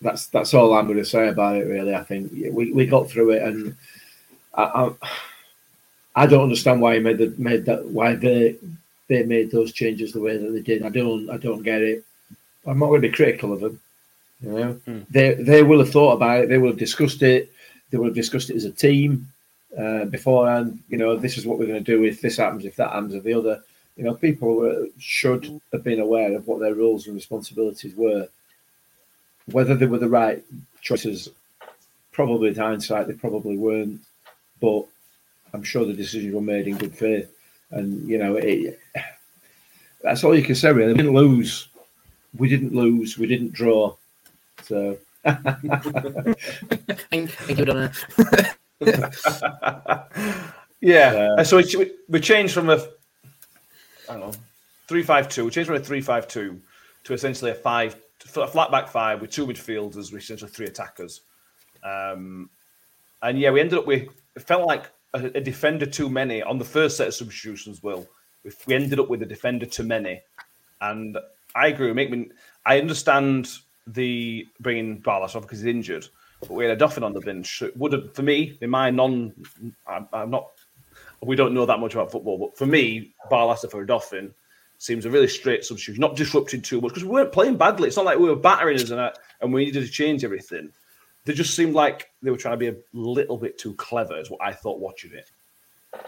That's 0.01 0.27
that's 0.27 0.53
all 0.53 0.73
I'm 0.73 0.85
going 0.87 0.97
to 0.97 1.05
say 1.05 1.27
about 1.27 1.57
it. 1.57 1.65
Really, 1.65 1.93
I 1.93 2.03
think 2.03 2.31
we, 2.31 2.71
we 2.71 2.85
got 2.85 3.09
through 3.09 3.31
it, 3.31 3.43
and 3.43 3.75
I, 4.53 4.63
I, 4.63 4.91
I 6.15 6.25
don't 6.25 6.43
understand 6.43 6.81
why 6.81 6.95
he 6.95 6.99
made 6.99 7.17
the 7.17 7.33
made 7.37 7.65
that 7.65 7.85
why 7.85 8.15
they 8.15 8.55
they 9.07 9.23
made 9.23 9.51
those 9.51 9.73
changes 9.73 10.13
the 10.13 10.21
way 10.21 10.37
that 10.37 10.49
they 10.51 10.61
did. 10.61 10.83
I 10.83 10.89
don't 10.89 11.29
I 11.29 11.37
don't 11.37 11.63
get 11.63 11.81
it. 11.81 12.05
I'm 12.65 12.79
not 12.79 12.87
going 12.87 13.01
to 13.01 13.09
be 13.09 13.13
critical 13.13 13.53
of 13.53 13.59
them. 13.61 13.79
You 14.41 14.51
know, 14.51 14.81
they 15.09 15.33
they 15.33 15.63
will 15.63 15.79
have 15.79 15.91
thought 15.91 16.13
about 16.13 16.43
it. 16.43 16.49
They 16.49 16.57
will 16.57 16.69
have 16.69 16.77
discussed 16.77 17.21
it. 17.23 17.51
They 17.89 17.97
will 17.97 18.05
have 18.05 18.15
discussed 18.15 18.49
it 18.49 18.55
as 18.55 18.65
a 18.65 18.71
team 18.71 19.27
uh, 19.77 20.05
beforehand. 20.05 20.79
You 20.87 20.97
know, 20.97 21.17
this 21.17 21.37
is 21.37 21.45
what 21.45 21.59
we're 21.59 21.67
going 21.67 21.83
to 21.83 21.97
do 21.97 22.03
if 22.03 22.21
this 22.21 22.37
happens, 22.37 22.63
if 22.63 22.75
that 22.77 22.91
happens, 22.91 23.13
if 23.15 23.23
the 23.23 23.33
other. 23.33 23.61
You 23.97 24.05
know, 24.05 24.13
people 24.13 24.87
should 24.97 25.59
have 25.73 25.83
been 25.83 25.99
aware 25.99 26.33
of 26.33 26.47
what 26.47 26.61
their 26.61 26.73
roles 26.73 27.07
and 27.07 27.15
responsibilities 27.15 27.95
were. 27.95 28.29
Whether 29.51 29.75
they 29.75 29.85
were 29.85 29.97
the 29.97 30.09
right 30.09 30.43
choices, 30.81 31.29
probably 32.11 32.49
in 32.49 32.55
hindsight, 32.55 33.07
they 33.07 33.13
probably 33.13 33.57
weren't. 33.57 34.01
But 34.61 34.85
I'm 35.53 35.63
sure 35.63 35.85
the 35.85 35.93
decisions 35.93 36.33
were 36.33 36.41
made 36.41 36.67
in 36.67 36.77
good 36.77 36.95
faith. 36.95 37.31
And 37.71 38.07
you 38.07 38.17
know, 38.17 38.35
it, 38.35 38.79
that's 40.01 40.23
all 40.23 40.35
you 40.35 40.43
can 40.43 40.55
say. 40.55 40.71
Really, 40.71 40.93
we 40.93 40.97
didn't 40.97 41.13
lose. 41.13 41.67
We 42.37 42.49
didn't 42.49 42.73
lose. 42.73 43.17
We 43.17 43.27
didn't 43.27 43.53
draw. 43.53 43.95
So 44.63 44.97
Thank, 45.23 45.39
thank 47.31 47.59
you, 47.59 47.65
Donna. 47.65 47.91
Yeah. 50.81 51.35
And 51.37 51.45
so 51.45 51.57
we, 51.57 51.91
we 52.07 52.21
changed 52.21 52.53
from 52.53 52.69
a, 52.69 52.77
I 54.07 54.13
don't 54.13 54.21
know, 54.21 54.31
three 54.87 55.03
five 55.03 55.27
two. 55.27 55.45
We 55.45 55.51
changed 55.51 55.67
from 55.67 55.75
a 55.75 55.81
three 55.81 56.01
five 56.01 56.27
two 56.27 56.59
to 57.03 57.13
essentially 57.13 57.51
a 57.51 57.55
five, 57.55 57.95
a 58.35 58.47
flat 58.47 58.71
back 58.71 58.87
five 58.87 59.21
with 59.21 59.31
two 59.31 59.47
midfielders, 59.47 60.11
with 60.11 60.23
essentially 60.23 60.51
three 60.51 60.67
attackers. 60.67 61.21
Um, 61.83 62.49
and 63.21 63.39
yeah, 63.39 63.51
we 63.51 63.59
ended 63.59 63.79
up 63.79 63.87
with 63.87 64.09
it 64.35 64.41
felt 64.41 64.67
like 64.67 64.91
a, 65.13 65.25
a 65.35 65.41
defender 65.41 65.85
too 65.85 66.09
many 66.09 66.41
on 66.41 66.57
the 66.57 66.65
first 66.65 66.97
set 66.97 67.07
of 67.07 67.13
substitutions. 67.13 67.83
Will 67.83 68.07
we, 68.65 68.75
ended 68.75 68.99
up 68.99 69.09
with 69.09 69.21
a 69.21 69.25
defender 69.25 69.65
too 69.65 69.83
many, 69.83 70.21
and 70.81 71.17
I 71.55 71.67
agree. 71.67 71.91
Make 71.93 72.11
me. 72.11 72.29
I 72.65 72.79
understand 72.79 73.49
the 73.87 74.47
bringing 74.59 75.01
Barlas 75.01 75.35
off 75.35 75.43
because 75.43 75.59
he's 75.59 75.73
injured, 75.73 76.07
but 76.41 76.51
we 76.51 76.65
had 76.65 76.79
a 76.79 76.79
Duffin 76.79 77.03
on 77.03 77.13
the 77.13 77.21
bench. 77.21 77.61
It 77.61 77.75
would 77.75 77.93
have 77.93 78.13
for 78.13 78.21
me 78.21 78.57
in 78.61 78.69
my 78.69 78.89
non. 78.89 79.33
I'm, 79.87 80.07
I'm 80.13 80.29
not. 80.29 80.51
We 81.21 81.35
don't 81.35 81.53
know 81.53 81.65
that 81.65 81.79
much 81.79 81.95
about 81.95 82.11
football, 82.11 82.37
but 82.37 82.57
for 82.57 82.65
me, 82.65 83.13
Barlas 83.29 83.69
for 83.69 83.85
Odoffin 83.85 84.31
seems 84.79 85.05
a 85.05 85.11
really 85.11 85.27
straight 85.27 85.63
substitution, 85.63 86.01
not 86.01 86.15
disrupting 86.15 86.61
too 86.61 86.81
much 86.81 86.89
because 86.89 87.03
we 87.03 87.11
weren't 87.11 87.31
playing 87.31 87.57
badly. 87.57 87.87
It's 87.87 87.97
not 87.97 88.05
like 88.05 88.17
we 88.17 88.29
were 88.29 88.35
battering 88.35 88.77
us 88.77 88.89
and, 88.89 88.99
uh, 88.99 89.11
and 89.41 89.53
we 89.53 89.65
needed 89.65 89.85
to 89.85 89.91
change 89.91 90.23
everything. 90.23 90.71
They 91.25 91.33
just 91.33 91.53
seemed 91.53 91.75
like 91.75 92.09
they 92.23 92.31
were 92.31 92.37
trying 92.37 92.53
to 92.53 92.57
be 92.57 92.69
a 92.69 92.75
little 92.93 93.37
bit 93.37 93.57
too 93.57 93.75
clever, 93.75 94.17
is 94.17 94.31
what 94.31 94.41
I 94.41 94.53
thought 94.53 94.79
watching 94.79 95.13
it. 95.13 95.29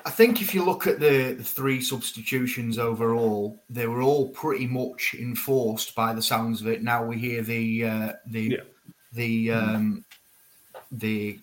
I 0.05 0.09
think 0.09 0.41
if 0.41 0.53
you 0.55 0.63
look 0.63 0.87
at 0.87 0.99
the, 0.99 1.33
the 1.33 1.43
three 1.43 1.81
substitutions 1.81 2.77
overall, 2.77 3.61
they 3.69 3.87
were 3.87 4.01
all 4.01 4.29
pretty 4.29 4.67
much 4.67 5.15
enforced 5.19 5.93
by 5.95 6.13
the 6.13 6.21
sounds 6.21 6.61
of 6.61 6.67
it. 6.67 6.81
Now 6.81 7.03
we 7.03 7.17
hear 7.17 7.41
the 7.41 7.85
uh, 7.85 8.13
the 8.27 8.41
Yeah. 8.41 8.63
the 9.11 9.51
um, 9.51 10.05
the 10.91 11.39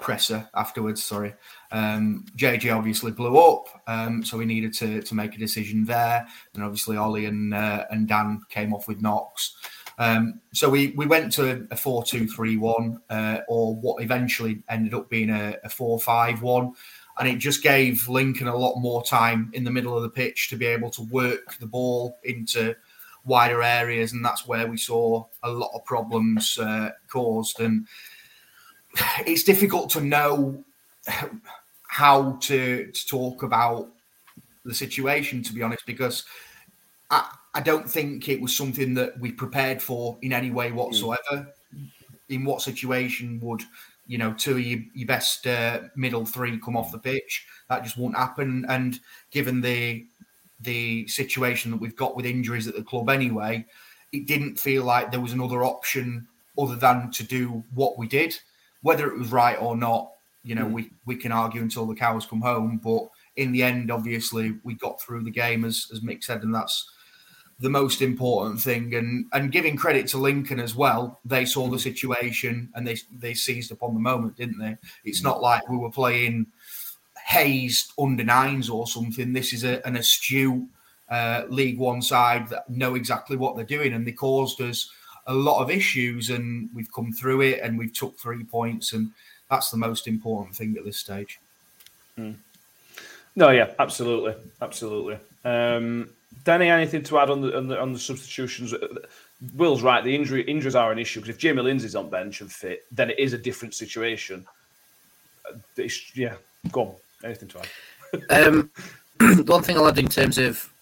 presser 0.00 0.48
afterwards. 0.54 1.02
Sorry, 1.02 1.34
um, 1.70 2.24
JJ 2.36 2.76
obviously 2.76 3.12
blew 3.12 3.38
up, 3.38 3.66
um, 3.86 4.24
so 4.24 4.38
we 4.38 4.44
needed 4.44 4.72
to 4.74 5.02
to 5.02 5.14
make 5.14 5.34
a 5.34 5.38
decision 5.38 5.84
there. 5.84 6.26
And 6.54 6.62
obviously 6.62 6.96
Ollie 6.96 7.26
and 7.26 7.54
uh, 7.54 7.84
and 7.90 8.08
Dan 8.08 8.42
came 8.48 8.72
off 8.72 8.88
with 8.88 9.02
knocks. 9.02 9.56
Um, 9.98 10.40
so 10.52 10.68
we, 10.68 10.88
we 10.88 11.06
went 11.06 11.32
to 11.32 11.66
a 11.70 11.76
4 11.76 12.04
2 12.04 12.28
3 12.28 12.56
1, 12.56 13.00
uh, 13.08 13.38
or 13.48 13.74
what 13.76 14.02
eventually 14.02 14.62
ended 14.68 14.94
up 14.94 15.08
being 15.08 15.30
a, 15.30 15.56
a 15.64 15.68
4 15.68 15.98
5 16.00 16.42
1. 16.42 16.72
And 17.18 17.28
it 17.28 17.38
just 17.38 17.62
gave 17.62 18.06
Lincoln 18.08 18.46
a 18.46 18.56
lot 18.56 18.78
more 18.78 19.02
time 19.02 19.50
in 19.54 19.64
the 19.64 19.70
middle 19.70 19.96
of 19.96 20.02
the 20.02 20.10
pitch 20.10 20.50
to 20.50 20.56
be 20.56 20.66
able 20.66 20.90
to 20.90 21.02
work 21.04 21.56
the 21.58 21.66
ball 21.66 22.18
into 22.24 22.76
wider 23.24 23.62
areas, 23.62 24.12
and 24.12 24.24
that's 24.24 24.46
where 24.46 24.66
we 24.66 24.76
saw 24.76 25.24
a 25.42 25.50
lot 25.50 25.70
of 25.74 25.84
problems 25.84 26.58
uh, 26.58 26.90
caused. 27.08 27.60
And 27.60 27.86
it's 29.26 29.42
difficult 29.42 29.90
to 29.90 30.00
know 30.00 30.64
how 31.88 32.32
to, 32.42 32.90
to 32.90 33.06
talk 33.06 33.42
about 33.42 33.88
the 34.64 34.74
situation, 34.74 35.42
to 35.42 35.52
be 35.52 35.62
honest, 35.62 35.86
because 35.86 36.24
I, 37.10 37.30
I 37.54 37.60
don't 37.60 37.88
think 37.88 38.28
it 38.28 38.40
was 38.40 38.56
something 38.56 38.94
that 38.94 39.18
we 39.18 39.32
prepared 39.32 39.80
for 39.80 40.18
in 40.22 40.32
any 40.32 40.50
way 40.50 40.72
whatsoever. 40.72 41.48
Mm. 41.74 41.90
In 42.28 42.44
what 42.44 42.60
situation 42.60 43.38
would 43.40 43.62
you 44.08 44.18
know 44.18 44.32
two 44.34 44.52
of 44.52 44.60
your, 44.60 44.80
your 44.94 45.06
best 45.06 45.46
uh, 45.46 45.82
middle 45.94 46.26
three 46.26 46.58
come 46.58 46.76
off 46.76 46.92
the 46.92 46.98
pitch? 46.98 47.46
That 47.68 47.84
just 47.84 47.96
won't 47.96 48.16
happen. 48.16 48.66
And 48.68 48.98
given 49.30 49.60
the 49.60 50.06
the 50.60 51.06
situation 51.06 51.70
that 51.70 51.80
we've 51.80 51.96
got 51.96 52.16
with 52.16 52.26
injuries 52.26 52.66
at 52.66 52.74
the 52.74 52.82
club 52.82 53.08
anyway, 53.08 53.64
it 54.12 54.26
didn't 54.26 54.58
feel 54.58 54.84
like 54.84 55.10
there 55.10 55.20
was 55.20 55.32
another 55.32 55.64
option 55.64 56.26
other 56.58 56.76
than 56.76 57.10
to 57.12 57.22
do 57.22 57.62
what 57.74 57.96
we 57.96 58.08
did. 58.08 58.36
Whether 58.86 59.08
it 59.08 59.18
was 59.18 59.32
right 59.32 59.58
or 59.60 59.76
not, 59.76 60.12
you 60.44 60.54
know, 60.54 60.66
mm. 60.66 60.72
we, 60.72 60.90
we 61.06 61.16
can 61.16 61.32
argue 61.32 61.60
until 61.60 61.86
the 61.86 61.94
cows 61.94 62.24
come 62.24 62.40
home. 62.40 62.80
But 62.82 63.08
in 63.34 63.50
the 63.50 63.64
end, 63.64 63.90
obviously, 63.90 64.54
we 64.62 64.74
got 64.74 65.00
through 65.00 65.24
the 65.24 65.30
game, 65.30 65.64
as, 65.64 65.88
as 65.92 66.00
Mick 66.00 66.22
said, 66.22 66.44
and 66.44 66.54
that's 66.54 66.88
the 67.58 67.68
most 67.68 68.00
important 68.00 68.60
thing. 68.60 68.94
And 68.94 69.26
and 69.32 69.50
giving 69.50 69.76
credit 69.76 70.06
to 70.08 70.18
Lincoln 70.18 70.60
as 70.60 70.74
well, 70.76 71.20
they 71.24 71.44
saw 71.44 71.68
the 71.68 71.78
situation 71.78 72.68
and 72.74 72.86
they 72.86 72.96
they 73.10 73.34
seized 73.34 73.72
upon 73.72 73.94
the 73.94 74.00
moment, 74.00 74.36
didn't 74.36 74.58
they? 74.58 74.76
It's 75.04 75.22
not 75.22 75.42
like 75.42 75.68
we 75.68 75.78
were 75.78 75.90
playing 75.90 76.46
hazed 77.26 77.92
under 77.98 78.24
nines 78.24 78.70
or 78.70 78.86
something. 78.86 79.32
This 79.32 79.52
is 79.52 79.64
a, 79.64 79.84
an 79.84 79.96
astute 79.96 80.64
uh, 81.08 81.42
League 81.48 81.78
One 81.78 82.02
side 82.02 82.48
that 82.50 82.70
know 82.70 82.94
exactly 82.94 83.36
what 83.36 83.56
they're 83.56 83.64
doing, 83.64 83.94
and 83.94 84.06
they 84.06 84.12
caused 84.12 84.60
us 84.60 84.88
a 85.26 85.34
lot 85.34 85.62
of 85.62 85.70
issues, 85.70 86.30
and 86.30 86.70
we've 86.74 86.92
come 86.92 87.12
through 87.12 87.42
it, 87.42 87.60
and 87.62 87.78
we've 87.78 87.92
took 87.92 88.18
three 88.18 88.44
points, 88.44 88.92
and 88.92 89.10
that's 89.50 89.70
the 89.70 89.76
most 89.76 90.06
important 90.06 90.54
thing 90.54 90.76
at 90.78 90.84
this 90.84 90.98
stage. 90.98 91.38
Mm. 92.18 92.36
No, 93.34 93.50
yeah, 93.50 93.72
absolutely, 93.78 94.34
absolutely. 94.62 95.18
Um, 95.44 96.08
Danny, 96.44 96.68
anything 96.68 97.02
to 97.04 97.18
add 97.18 97.30
on 97.30 97.40
the, 97.42 97.56
on 97.56 97.68
the 97.68 97.80
on 97.80 97.92
the 97.92 97.98
substitutions? 97.98 98.74
Will's 99.54 99.82
right. 99.82 100.02
The 100.02 100.14
injury 100.14 100.42
injuries 100.42 100.74
are 100.74 100.90
an 100.92 100.98
issue 100.98 101.20
because 101.20 101.34
if 101.34 101.38
Jamie 101.38 101.62
Lindsay's 101.62 101.94
on 101.94 102.08
bench 102.08 102.40
and 102.40 102.50
fit, 102.50 102.84
then 102.90 103.10
it 103.10 103.18
is 103.18 103.34
a 103.34 103.38
different 103.38 103.74
situation. 103.74 104.46
It's, 105.76 106.16
yeah, 106.16 106.36
go 106.72 106.82
on. 106.82 106.94
Anything 107.24 107.48
to 107.48 107.60
add? 107.60 108.46
um, 108.46 108.70
one 109.44 109.62
thing 109.62 109.76
I'll 109.76 109.88
add 109.88 109.98
in 109.98 110.08
terms 110.08 110.38
of 110.38 110.72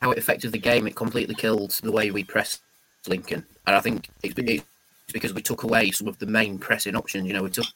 how 0.00 0.12
it 0.12 0.18
affected 0.18 0.52
the 0.52 0.58
game, 0.58 0.86
it 0.86 0.94
completely 0.94 1.34
killed 1.34 1.72
the 1.82 1.92
way 1.92 2.10
we 2.10 2.24
pressed 2.24 2.62
Lincoln, 3.08 3.44
and 3.66 3.76
I 3.76 3.80
think 3.80 4.08
it's, 4.22 4.34
it's 4.38 4.64
because 5.12 5.34
we 5.34 5.42
took 5.42 5.62
away 5.62 5.90
some 5.90 6.08
of 6.08 6.18
the 6.18 6.26
main 6.26 6.58
pressing 6.58 6.96
options. 6.96 7.26
You 7.26 7.32
know, 7.32 7.42
we 7.42 7.50
took 7.50 7.66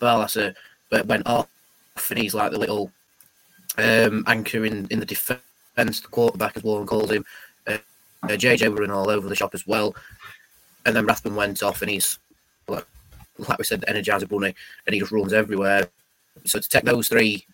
Barlaser, 0.00 0.54
but 0.90 1.06
went 1.06 1.26
off, 1.26 1.48
and 2.10 2.18
he's 2.18 2.34
like 2.34 2.52
the 2.52 2.58
little 2.58 2.90
um, 3.78 4.24
anchor 4.26 4.64
in, 4.64 4.86
in 4.90 5.00
the 5.00 5.06
defence 5.06 5.40
the 5.76 6.08
quarterback, 6.10 6.56
as 6.56 6.62
Warne 6.62 6.86
calls 6.86 7.10
him. 7.10 7.24
Uh, 7.66 7.78
uh, 8.22 8.28
JJ 8.28 8.74
were 8.74 8.84
in 8.84 8.90
all 8.90 9.10
over 9.10 9.28
the 9.28 9.36
shop 9.36 9.54
as 9.54 9.66
well. 9.66 9.94
And 10.84 10.96
then 10.96 11.06
Rathbone 11.06 11.34
went 11.34 11.62
off 11.62 11.82
and 11.82 11.90
he's, 11.90 12.18
like, 12.68 12.86
like 13.38 13.58
we 13.58 13.64
said, 13.64 13.80
the 13.80 13.86
Energizer 13.86 14.28
Bunny, 14.28 14.54
and 14.86 14.94
he 14.94 15.00
just 15.00 15.12
runs 15.12 15.32
everywhere. 15.32 15.88
So 16.44 16.58
to 16.58 16.68
take 16.68 16.84
those 16.84 17.08
three, 17.08 17.44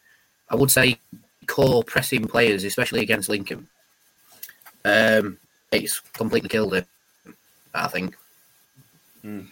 I 0.50 0.54
would 0.54 0.70
say 0.70 0.98
core 1.46 1.82
pressing 1.82 2.26
players, 2.26 2.64
especially 2.64 3.00
against 3.00 3.28
Lincoln, 3.28 3.66
um, 4.84 5.38
it's 5.72 6.00
completely 6.12 6.48
killed 6.48 6.74
it, 6.74 6.86
I 7.74 7.88
think. 7.88 8.16
Mm. 9.24 9.46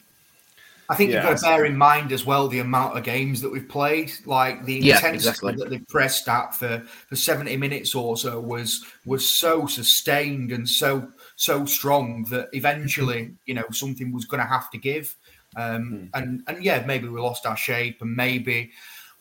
I 0.90 0.96
think 0.96 1.10
yeah. 1.10 1.18
you've 1.18 1.30
got 1.30 1.38
to 1.38 1.42
bear 1.44 1.64
in 1.66 1.76
mind 1.76 2.10
as 2.10 2.26
well 2.26 2.48
the 2.48 2.58
amount 2.58 2.98
of 2.98 3.04
games 3.04 3.40
that 3.42 3.52
we've 3.52 3.68
played. 3.68 4.10
Like 4.26 4.64
the 4.64 4.74
yeah, 4.74 4.96
intensity 4.96 5.28
exactly. 5.28 5.54
that 5.54 5.70
they 5.70 5.78
pressed 5.78 6.28
at 6.28 6.52
for, 6.56 6.80
for 7.08 7.14
seventy 7.14 7.56
minutes 7.56 7.94
or 7.94 8.16
so 8.16 8.40
was 8.40 8.84
was 9.06 9.28
so 9.28 9.66
sustained 9.66 10.50
and 10.50 10.68
so 10.68 11.08
so 11.36 11.64
strong 11.64 12.24
that 12.30 12.48
eventually 12.54 13.30
you 13.46 13.54
know 13.54 13.64
something 13.70 14.12
was 14.12 14.24
going 14.24 14.40
to 14.40 14.48
have 14.48 14.68
to 14.72 14.78
give. 14.78 15.14
Um, 15.54 15.92
mm. 15.92 16.10
And 16.14 16.42
and 16.48 16.64
yeah, 16.64 16.84
maybe 16.84 17.06
we 17.06 17.20
lost 17.20 17.46
our 17.46 17.56
shape, 17.56 18.02
and 18.02 18.16
maybe 18.16 18.72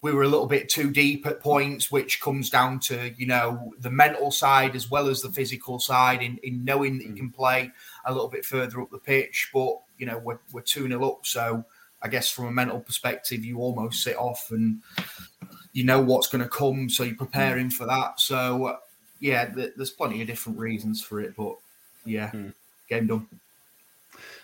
we 0.02 0.14
were 0.14 0.24
a 0.24 0.28
little 0.28 0.48
bit 0.48 0.70
too 0.70 0.92
deep 0.92 1.26
at 1.26 1.42
points, 1.42 1.92
which 1.92 2.22
comes 2.22 2.50
down 2.50 2.80
to 2.82 3.14
you 3.18 3.26
know 3.26 3.74
the 3.80 3.92
mental 3.92 4.32
side 4.32 4.76
as 4.76 4.90
well 4.90 5.08
as 5.08 5.22
the 5.22 5.32
physical 5.32 5.80
side 5.80 6.22
in 6.22 6.38
in 6.44 6.64
knowing 6.64 6.98
that 6.98 7.06
you 7.06 7.12
hmm. 7.12 7.18
can 7.18 7.32
play 7.32 7.72
a 8.06 8.14
little 8.14 8.30
bit 8.30 8.46
further 8.46 8.82
up 8.82 8.92
the 8.92 8.98
pitch, 8.98 9.50
but 9.54 9.80
you 9.98 10.06
know 10.06 10.18
we're, 10.20 10.40
we're 10.52 10.62
2 10.62 10.88
0 10.88 11.04
up. 11.06 11.26
So 11.26 11.66
I 12.02 12.08
guess 12.08 12.30
from 12.30 12.46
a 12.46 12.52
mental 12.52 12.80
perspective, 12.80 13.44
you 13.44 13.60
almost 13.60 14.04
sit 14.04 14.16
off 14.16 14.52
and 14.52 14.82
you 15.74 15.84
know 15.84 16.02
what's 16.02 16.28
going 16.28 16.44
to 16.44 16.50
come. 16.50 16.90
So 16.90 17.04
you're 17.04 17.16
preparing 17.16 17.70
for 17.70 17.86
that. 17.86 18.20
So 18.20 18.78
yeah, 19.20 19.46
th- 19.46 19.74
there's 19.76 19.92
plenty 19.92 20.22
of 20.22 20.28
different 20.28 20.58
reasons 20.60 21.02
for 21.02 21.20
it. 21.20 21.36
But 21.36 21.56
yeah, 22.06 22.32
mm. 22.32 22.54
game 22.88 23.08
done. 23.08 23.28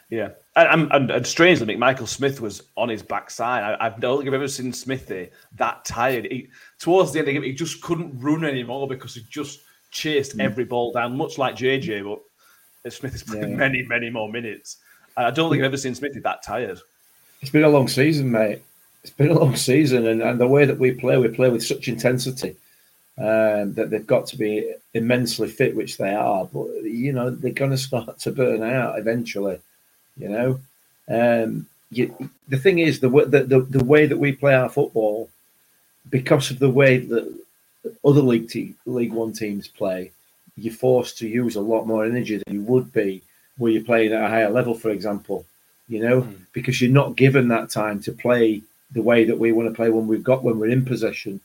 Yeah, 0.10 0.30
and, 0.56 0.92
and, 0.92 1.12
and 1.12 1.28
strangely, 1.28 1.76
McMichael 1.76 2.08
Smith 2.08 2.40
was 2.40 2.64
on 2.78 2.90
his 2.90 3.02
backside. 3.02 3.64
I, 3.64 3.88
I 3.88 3.90
don't 3.90 4.20
think 4.20 4.28
I've 4.28 4.36
ever 4.36 4.48
seen 4.48 4.72
Smithy 4.72 5.30
that 5.56 5.84
tired. 5.84 6.28
He, 6.30 6.48
towards 6.80 7.12
the 7.12 7.20
end 7.20 7.28
of 7.28 7.34
the 7.34 7.40
game, 7.40 7.44
he 7.44 7.54
just 7.54 7.82
couldn't 7.82 8.18
run 8.20 8.46
anymore 8.46 8.88
because 8.88 9.16
he 9.16 9.26
just 9.30 9.62
chased 9.92 10.38
mm. 10.38 10.44
every 10.44 10.64
ball 10.64 10.92
down, 10.92 11.18
much 11.18 11.38
like 11.38 11.56
JJ. 11.56 12.04
But 12.04 12.94
Smith 12.94 13.14
has 13.14 13.24
played 13.24 13.50
yeah. 13.50 13.56
many, 13.56 13.84
many 13.84 14.10
more 14.10 14.32
minutes. 14.32 14.78
I 15.18 15.32
don't 15.32 15.50
think 15.50 15.62
I've 15.62 15.68
ever 15.68 15.78
seen 15.78 15.96
Smithy 15.96 16.20
that 16.20 16.44
tired. 16.44 16.80
It's 17.42 17.52
been 17.52 17.64
a 17.64 17.70
long 17.70 17.88
season, 17.88 18.32
mate. 18.32 18.62
It's 19.04 19.14
been 19.14 19.32
a 19.32 19.40
long 19.40 19.56
season, 19.56 20.08
and, 20.08 20.22
and 20.22 20.40
the 20.40 20.48
way 20.48 20.66
that 20.66 20.80
we 20.80 20.92
play, 20.92 21.18
we 21.18 21.28
play 21.28 21.50
with 21.50 21.64
such 21.64 21.88
intensity 21.88 22.56
um, 23.18 23.74
that 23.74 23.90
they've 23.90 24.06
got 24.06 24.28
to 24.28 24.38
be 24.38 24.74
immensely 24.94 25.48
fit, 25.48 25.76
which 25.76 25.98
they 25.98 26.14
are. 26.14 26.46
But 26.46 26.84
you 26.84 27.14
know, 27.14 27.30
they're 27.30 27.52
going 27.52 27.72
to 27.72 27.78
start 27.78 28.20
to 28.20 28.32
burn 28.32 28.64
out 28.64 29.00
eventually. 29.00 29.60
You 30.18 30.30
know, 30.30 30.60
um, 31.10 31.68
you, 31.92 32.30
the 32.48 32.58
thing 32.58 32.80
is 32.80 33.00
the, 33.00 33.10
the 33.10 33.44
the 33.44 33.60
the 33.62 33.84
way 33.84 34.06
that 34.06 34.18
we 34.18 34.32
play 34.32 34.54
our 34.56 34.70
football, 34.70 35.30
because 36.10 36.52
of 36.52 36.60
the 36.60 36.70
way 36.70 36.98
that 36.98 37.34
other 38.04 38.22
league 38.22 38.50
te- 38.50 38.76
League 38.86 39.14
One 39.14 39.34
teams 39.34 39.68
play, 39.68 40.12
you're 40.58 40.74
forced 40.74 41.18
to 41.20 41.28
use 41.28 41.56
a 41.56 41.62
lot 41.62 41.86
more 41.86 42.06
energy 42.06 42.38
than 42.38 42.54
you 42.54 42.62
would 42.64 42.94
be 42.94 43.22
where 43.58 43.72
you're 43.72 43.84
playing 43.84 44.14
at 44.14 44.24
a 44.24 44.28
higher 44.28 44.50
level, 44.50 44.74
for 44.74 44.90
example, 44.90 45.46
you 45.88 46.02
know, 46.02 46.22
mm. 46.22 46.38
because 46.54 46.82
you're 46.82 46.92
not 46.92 47.16
given 47.16 47.48
that 47.50 47.70
time 47.70 48.02
to 48.02 48.12
play 48.12 48.62
the 48.92 49.02
way 49.02 49.26
that 49.26 49.40
we 49.40 49.52
want 49.52 49.70
to 49.70 49.76
play 49.76 49.90
when 49.90 50.08
we've 50.08 50.24
got 50.24 50.44
when 50.44 50.60
we're 50.60 50.70
in 50.70 50.86
possession. 50.86 51.40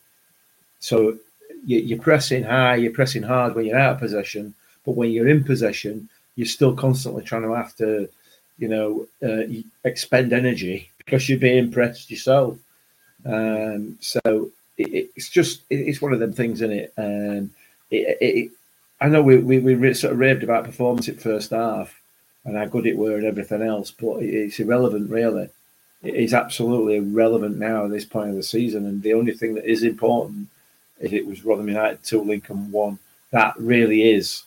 So 0.81 1.19
you, 1.65 1.97
are 1.97 2.03
pressing 2.03 2.45
high, 2.45 2.77
you're 2.77 2.93
pressing 2.93 3.23
hard 3.23 3.55
when 3.55 3.67
you're 3.67 3.79
out 3.79 3.95
of 3.95 4.01
possession, 4.01 4.55
but 4.85 4.97
when 4.97 5.11
you're 5.11 5.29
in 5.29 5.45
possession, 5.45 6.09
you're 6.37 6.47
still 6.47 6.75
constantly 6.75 7.23
trying 7.23 7.43
to 7.43 7.53
have 7.53 7.77
to, 7.77 8.09
you 8.61 8.69
know, 8.69 9.09
uh, 9.23 9.43
expend 9.85 10.33
energy 10.33 10.91
because 10.99 11.29
you're 11.29 11.39
being 11.39 11.73
pressed 11.73 12.11
yourself. 12.11 12.59
Um, 13.27 13.99
so 14.01 14.21
it, 14.79 15.11
it's 15.17 15.29
just 15.29 15.63
it's 15.71 16.01
one 16.01 16.13
of 16.13 16.21
them 16.21 16.33
things, 16.33 16.61
isn't 16.63 16.77
it? 16.77 16.93
Um, 16.97 17.51
it, 17.91 18.19
it, 18.21 18.51
I 19.01 19.09
know 19.09 19.23
we, 19.23 19.39
we, 19.39 19.59
we 19.59 19.95
sort 19.95 20.13
of 20.13 20.19
raved 20.19 20.45
about 20.45 20.65
performance 20.65 21.09
at 21.09 21.21
first 21.21 21.51
half, 21.51 21.99
and 22.45 22.57
how 22.57 22.67
good 22.67 22.87
it 22.87 22.97
were 22.97 23.17
and 23.17 23.27
everything 23.27 23.63
else, 23.63 23.91
but 23.91 24.23
it's 24.23 24.61
irrelevant 24.61 25.11
really. 25.11 25.49
It 26.03 26.15
is 26.15 26.33
absolutely 26.33 26.97
irrelevant 26.97 27.59
now 27.59 27.85
at 27.85 27.91
this 27.91 28.07
point 28.07 28.31
of 28.31 28.37
the 28.37 28.43
season, 28.43 28.87
and 28.87 29.03
the 29.03 29.15
only 29.15 29.33
thing 29.33 29.55
that 29.55 29.71
is 29.71 29.83
important 29.83 30.49
if 31.01 31.13
it 31.13 31.27
was 31.27 31.45
Rotherham 31.45 31.69
United 31.69 32.03
two, 32.03 32.23
Lincoln 32.23 32.71
one. 32.71 32.99
That 33.33 33.55
really 33.59 34.11
is 34.11 34.45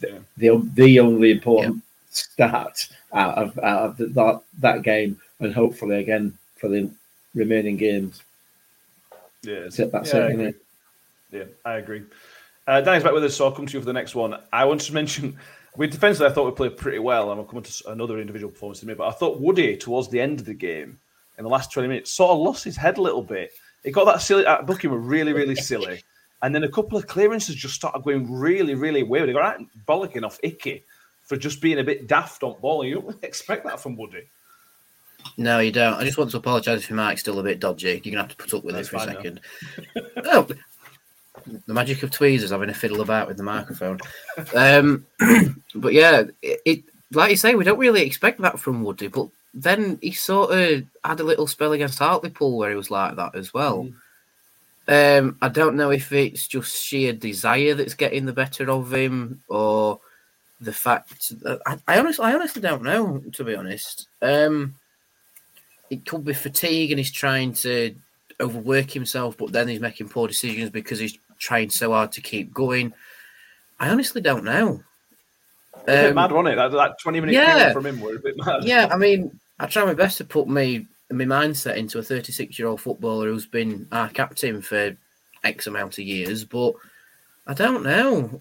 the 0.00 0.20
the, 0.36 0.70
the 0.74 1.00
only 1.00 1.30
important 1.32 1.76
yeah. 1.76 1.82
stat 2.10 2.88
out 3.14 3.38
of 3.38 3.58
out 3.60 3.82
of 3.82 3.96
the, 3.96 4.06
that 4.06 4.42
that 4.60 4.82
game, 4.82 5.20
and 5.40 5.54
hopefully 5.54 5.98
again 5.98 6.36
for 6.56 6.68
the 6.68 6.90
remaining 7.34 7.76
games. 7.76 8.22
Yeah, 9.42 9.60
that's 9.60 9.78
yeah, 9.78 10.26
it, 10.26 10.40
it? 10.40 10.56
Yeah, 11.30 11.44
I 11.64 11.74
agree. 11.74 12.02
Uh, 12.66 12.80
Danny's 12.80 13.02
back 13.02 13.12
with 13.12 13.24
us, 13.24 13.36
so 13.36 13.44
I'll 13.44 13.52
come 13.52 13.66
to 13.66 13.72
you 13.74 13.80
for 13.80 13.86
the 13.86 13.92
next 13.92 14.14
one. 14.14 14.36
I 14.52 14.64
want 14.64 14.80
to 14.82 14.94
mention 15.00 15.36
we 15.76 15.86
defensively, 15.86 16.28
I 16.28 16.32
thought 16.32 16.46
we 16.46 16.52
played 16.52 16.76
pretty 16.76 16.98
well, 16.98 17.30
and 17.30 17.38
we'll 17.38 17.48
come 17.48 17.62
to 17.62 17.90
another 17.90 18.18
individual 18.18 18.52
performance 18.52 18.82
in 18.82 18.86
a 18.86 18.88
minute. 18.88 18.98
But 18.98 19.08
I 19.08 19.12
thought 19.12 19.40
Woody, 19.40 19.76
towards 19.76 20.08
the 20.08 20.20
end 20.20 20.40
of 20.40 20.46
the 20.46 20.54
game, 20.54 20.98
in 21.36 21.44
the 21.44 21.50
last 21.50 21.72
20 21.72 21.88
minutes, 21.88 22.12
sort 22.12 22.30
of 22.30 22.38
lost 22.38 22.64
his 22.64 22.76
head 22.76 22.98
a 22.98 23.02
little 23.02 23.22
bit. 23.22 23.52
He 23.82 23.90
got 23.90 24.04
that 24.04 24.22
silly, 24.22 24.44
that 24.44 24.66
booking 24.66 24.90
were 24.90 24.98
really, 24.98 25.32
really 25.32 25.56
silly. 25.56 26.02
And 26.42 26.54
then 26.54 26.64
a 26.64 26.68
couple 26.68 26.96
of 26.96 27.06
clearances 27.06 27.56
just 27.56 27.74
started 27.74 28.02
going 28.02 28.30
really, 28.30 28.74
really 28.74 29.02
weird. 29.02 29.28
He 29.28 29.34
got 29.34 29.40
right 29.40 29.66
bollocking 29.86 30.24
off 30.24 30.38
Icky 30.42 30.84
for 31.24 31.36
just 31.36 31.60
being 31.60 31.78
a 31.78 31.84
bit 31.84 32.06
daft 32.06 32.42
on 32.42 32.60
ball. 32.60 32.84
You 32.84 33.00
don't 33.00 33.24
expect 33.24 33.64
that 33.64 33.80
from 33.80 33.96
Woody. 33.96 34.28
No, 35.38 35.58
you 35.58 35.72
don't. 35.72 35.94
I 35.94 36.04
just 36.04 36.18
want 36.18 36.30
to 36.32 36.36
apologise 36.36 36.82
if 36.82 36.90
your 36.90 36.96
mic's 36.96 37.22
still 37.22 37.38
a 37.38 37.42
bit 37.42 37.60
dodgy. 37.60 37.88
You're 37.88 38.00
going 38.00 38.14
to 38.14 38.20
have 38.22 38.28
to 38.28 38.36
put 38.36 38.54
up 38.54 38.64
with 38.64 38.74
That's 38.74 38.88
it 38.88 38.90
for 38.90 38.96
a 38.96 39.00
second. 39.00 39.40
oh, 40.24 40.46
the 41.66 41.74
magic 41.74 42.02
of 42.02 42.10
tweezers 42.10 42.50
having 42.50 42.70
a 42.70 42.74
fiddle 42.74 43.00
about 43.00 43.28
with 43.28 43.36
the 43.36 43.42
microphone. 43.42 44.00
Um, 44.54 45.06
but 45.74 45.92
yeah, 45.92 46.24
it, 46.42 46.60
it 46.64 46.84
like 47.12 47.30
you 47.30 47.36
say, 47.36 47.54
we 47.54 47.64
don't 47.64 47.78
really 47.78 48.02
expect 48.02 48.40
that 48.40 48.58
from 48.58 48.82
Woody, 48.82 49.08
but 49.08 49.28
then 49.52 49.98
he 50.02 50.12
sort 50.12 50.50
of 50.50 50.84
had 51.04 51.20
a 51.20 51.24
little 51.24 51.46
spell 51.46 51.72
against 51.72 51.98
Hartlepool 51.98 52.56
where 52.56 52.70
he 52.70 52.76
was 52.76 52.90
like 52.90 53.16
that 53.16 53.34
as 53.34 53.54
well. 53.54 53.88
Um, 54.86 55.38
I 55.40 55.48
don't 55.48 55.76
know 55.76 55.90
if 55.90 56.12
it's 56.12 56.46
just 56.46 56.82
sheer 56.82 57.12
desire 57.12 57.74
that's 57.74 57.94
getting 57.94 58.26
the 58.26 58.32
better 58.32 58.70
of 58.70 58.92
him, 58.92 59.42
or 59.48 60.00
the 60.60 60.72
fact 60.72 61.30
that 61.42 61.60
I, 61.66 61.78
I 61.88 61.98
honestly, 61.98 62.24
I 62.24 62.34
honestly 62.34 62.62
don't 62.62 62.82
know. 62.82 63.22
To 63.32 63.44
be 63.44 63.54
honest, 63.54 64.08
um, 64.22 64.74
it 65.90 66.06
could 66.06 66.24
be 66.24 66.32
fatigue 66.34 66.90
and 66.90 66.98
he's 66.98 67.12
trying 67.12 67.52
to 67.54 67.94
overwork 68.40 68.90
himself, 68.90 69.36
but 69.36 69.52
then 69.52 69.68
he's 69.68 69.80
making 69.80 70.08
poor 70.08 70.28
decisions 70.28 70.70
because 70.70 70.98
he's 70.98 71.18
trying 71.38 71.70
so 71.70 71.92
hard 71.92 72.12
to 72.12 72.20
keep 72.20 72.52
going. 72.52 72.92
I 73.78 73.90
honestly 73.90 74.20
don't 74.20 74.44
know. 74.44 74.82
A 75.74 75.86
bit 75.86 76.08
Um, 76.10 76.14
mad, 76.14 76.32
wasn't 76.32 76.54
it? 76.54 76.56
That, 76.56 76.72
that 76.72 77.00
20 77.00 77.20
minute 77.20 77.34
yeah. 77.34 77.72
from 77.72 77.86
him 77.86 78.00
were 78.00 78.16
a 78.16 78.20
bit 78.20 78.36
mad. 78.38 78.64
yeah, 78.64 78.88
I 78.90 78.96
mean, 78.96 79.38
I 79.58 79.66
try 79.66 79.84
my 79.84 79.94
best 79.94 80.18
to 80.18 80.24
put 80.24 80.48
me 80.48 80.86
my 81.10 81.24
mindset 81.24 81.76
into 81.76 81.98
a 81.98 82.02
36 82.02 82.58
year 82.58 82.66
old 82.66 82.80
footballer 82.80 83.26
who's 83.28 83.46
been 83.46 83.86
our 83.92 84.08
captain 84.08 84.62
for 84.62 84.96
X 85.44 85.66
amount 85.66 85.98
of 85.98 86.04
years, 86.04 86.44
but 86.44 86.72
I 87.46 87.54
don't 87.54 87.82
know. 87.84 88.40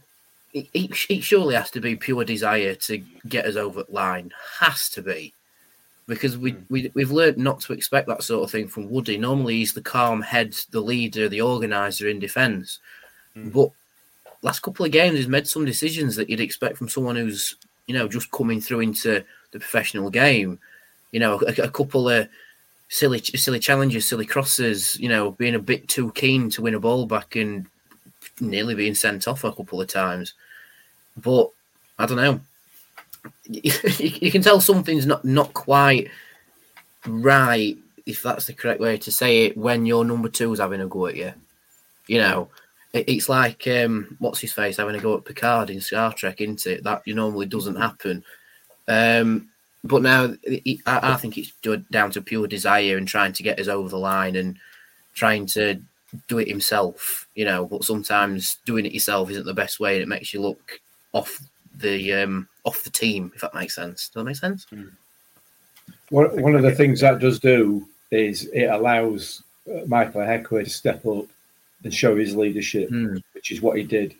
It, 0.53 0.67
it, 0.73 0.91
it 1.09 1.23
surely 1.23 1.55
has 1.55 1.71
to 1.71 1.81
be 1.81 1.95
pure 1.95 2.23
desire 2.23 2.75
to 2.75 2.97
get 3.27 3.45
us 3.45 3.55
over 3.55 3.83
the 3.83 3.91
line. 3.91 4.31
Has 4.59 4.89
to 4.89 5.01
be. 5.01 5.33
Because 6.07 6.37
we, 6.37 6.51
hmm. 6.51 6.61
we, 6.69 6.91
we've 6.93 7.11
learned 7.11 7.37
not 7.37 7.61
to 7.61 7.73
expect 7.73 8.07
that 8.07 8.23
sort 8.23 8.43
of 8.43 8.51
thing 8.51 8.67
from 8.67 8.89
Woody. 8.89 9.17
Normally, 9.17 9.55
he's 9.55 9.73
the 9.73 9.81
calm 9.81 10.21
head, 10.21 10.55
the 10.71 10.81
leader, 10.81 11.27
the 11.27 11.41
organiser 11.41 12.07
in 12.07 12.19
defence. 12.19 12.79
Hmm. 13.33 13.49
But 13.49 13.71
last 14.41 14.61
couple 14.61 14.85
of 14.85 14.91
games, 14.91 15.17
he's 15.17 15.27
made 15.27 15.47
some 15.47 15.65
decisions 15.65 16.15
that 16.17 16.29
you'd 16.29 16.41
expect 16.41 16.77
from 16.77 16.89
someone 16.89 17.15
who's, 17.15 17.55
you 17.87 17.93
know, 17.93 18.07
just 18.07 18.31
coming 18.31 18.61
through 18.61 18.81
into 18.81 19.23
the 19.51 19.59
professional 19.59 20.09
game. 20.09 20.59
You 21.11 21.19
know, 21.19 21.41
a, 21.41 21.63
a 21.63 21.69
couple 21.69 22.09
of 22.09 22.27
silly, 22.89 23.19
silly 23.19 23.59
challenges, 23.59 24.05
silly 24.05 24.25
crosses. 24.25 24.99
You 24.99 25.09
know, 25.09 25.31
being 25.31 25.55
a 25.55 25.59
bit 25.59 25.87
too 25.87 26.11
keen 26.11 26.49
to 26.51 26.61
win 26.61 26.75
a 26.75 26.79
ball 26.79 27.05
back 27.05 27.35
and 27.35 27.65
nearly 28.39 28.75
being 28.75 28.95
sent 28.95 29.27
off 29.27 29.43
a 29.43 29.51
couple 29.51 29.81
of 29.81 29.87
times. 29.87 30.33
But 31.17 31.49
I 31.97 32.05
don't 32.05 32.17
know. 32.17 32.39
You, 33.45 34.31
can 34.31 34.41
tell 34.41 34.59
something's 34.59 35.05
not 35.05 35.23
not 35.23 35.53
quite 35.53 36.09
right, 37.07 37.77
if 38.05 38.21
that's 38.21 38.47
the 38.47 38.53
correct 38.53 38.81
way 38.81 38.97
to 38.97 39.11
say 39.11 39.45
it, 39.45 39.57
when 39.57 39.85
your 39.85 40.03
number 40.03 40.27
two's 40.27 40.59
having 40.59 40.81
a 40.81 40.87
go 40.87 41.07
at 41.07 41.15
you. 41.15 41.33
You 42.07 42.17
know, 42.17 42.49
it, 42.91 43.07
it's 43.07 43.29
like 43.29 43.65
um, 43.67 44.17
what's 44.19 44.39
his 44.39 44.53
face 44.53 44.77
having 44.77 44.95
a 44.95 44.99
go 44.99 45.17
at 45.17 45.25
Picard 45.25 45.69
in 45.69 45.79
Star 45.79 46.13
Trek, 46.13 46.41
isn't 46.41 46.65
it? 46.67 46.83
That 46.83 47.03
you 47.05 47.15
normally 47.15 47.45
doesn't 47.45 47.75
happen. 47.75 48.23
Um, 48.87 49.49
but 49.83 50.01
now 50.01 50.33
it, 50.43 50.79
I, 50.85 51.13
I 51.13 51.15
think 51.15 51.37
it's 51.37 51.51
down 51.91 52.11
to 52.11 52.21
pure 52.21 52.47
desire 52.47 52.97
and 52.97 53.07
trying 53.07 53.33
to 53.33 53.43
get 53.43 53.59
us 53.59 53.67
over 53.67 53.89
the 53.89 53.97
line 53.97 54.35
and 54.35 54.57
trying 55.13 55.45
to 55.47 55.81
do 56.27 56.39
it 56.39 56.47
himself. 56.47 57.27
You 57.35 57.45
know, 57.45 57.65
but 57.65 57.83
sometimes 57.83 58.57
doing 58.65 58.85
it 58.85 58.93
yourself 58.93 59.29
isn't 59.29 59.45
the 59.45 59.53
best 59.53 59.79
way, 59.79 59.95
and 59.95 60.03
it 60.03 60.07
makes 60.09 60.33
you 60.33 60.41
look 60.41 60.79
off 61.13 61.39
the 61.77 62.13
um, 62.13 62.47
off 62.63 62.83
the 62.83 62.89
team. 62.89 63.31
If 63.35 63.41
that 63.41 63.55
makes 63.55 63.75
sense. 63.75 64.09
Does 64.09 64.13
that 64.15 64.23
make 64.25 64.35
sense? 64.35 64.65
One, 66.09 66.41
one 66.41 66.55
of 66.55 66.61
the 66.61 66.75
things 66.75 66.99
that 67.01 67.19
does 67.19 67.39
do 67.39 67.87
is 68.11 68.45
it 68.53 68.65
allows 68.65 69.43
uh, 69.67 69.81
Michael 69.87 70.21
Ihiekwe 70.21 70.63
to 70.63 70.69
step 70.69 71.05
up 71.05 71.25
and 71.83 71.93
show 71.93 72.15
his 72.15 72.35
leadership, 72.35 72.89
Hmm. 72.89 73.17
which 73.33 73.51
is 73.51 73.61
what 73.61 73.77
he 73.77 73.83
did. 73.83 74.15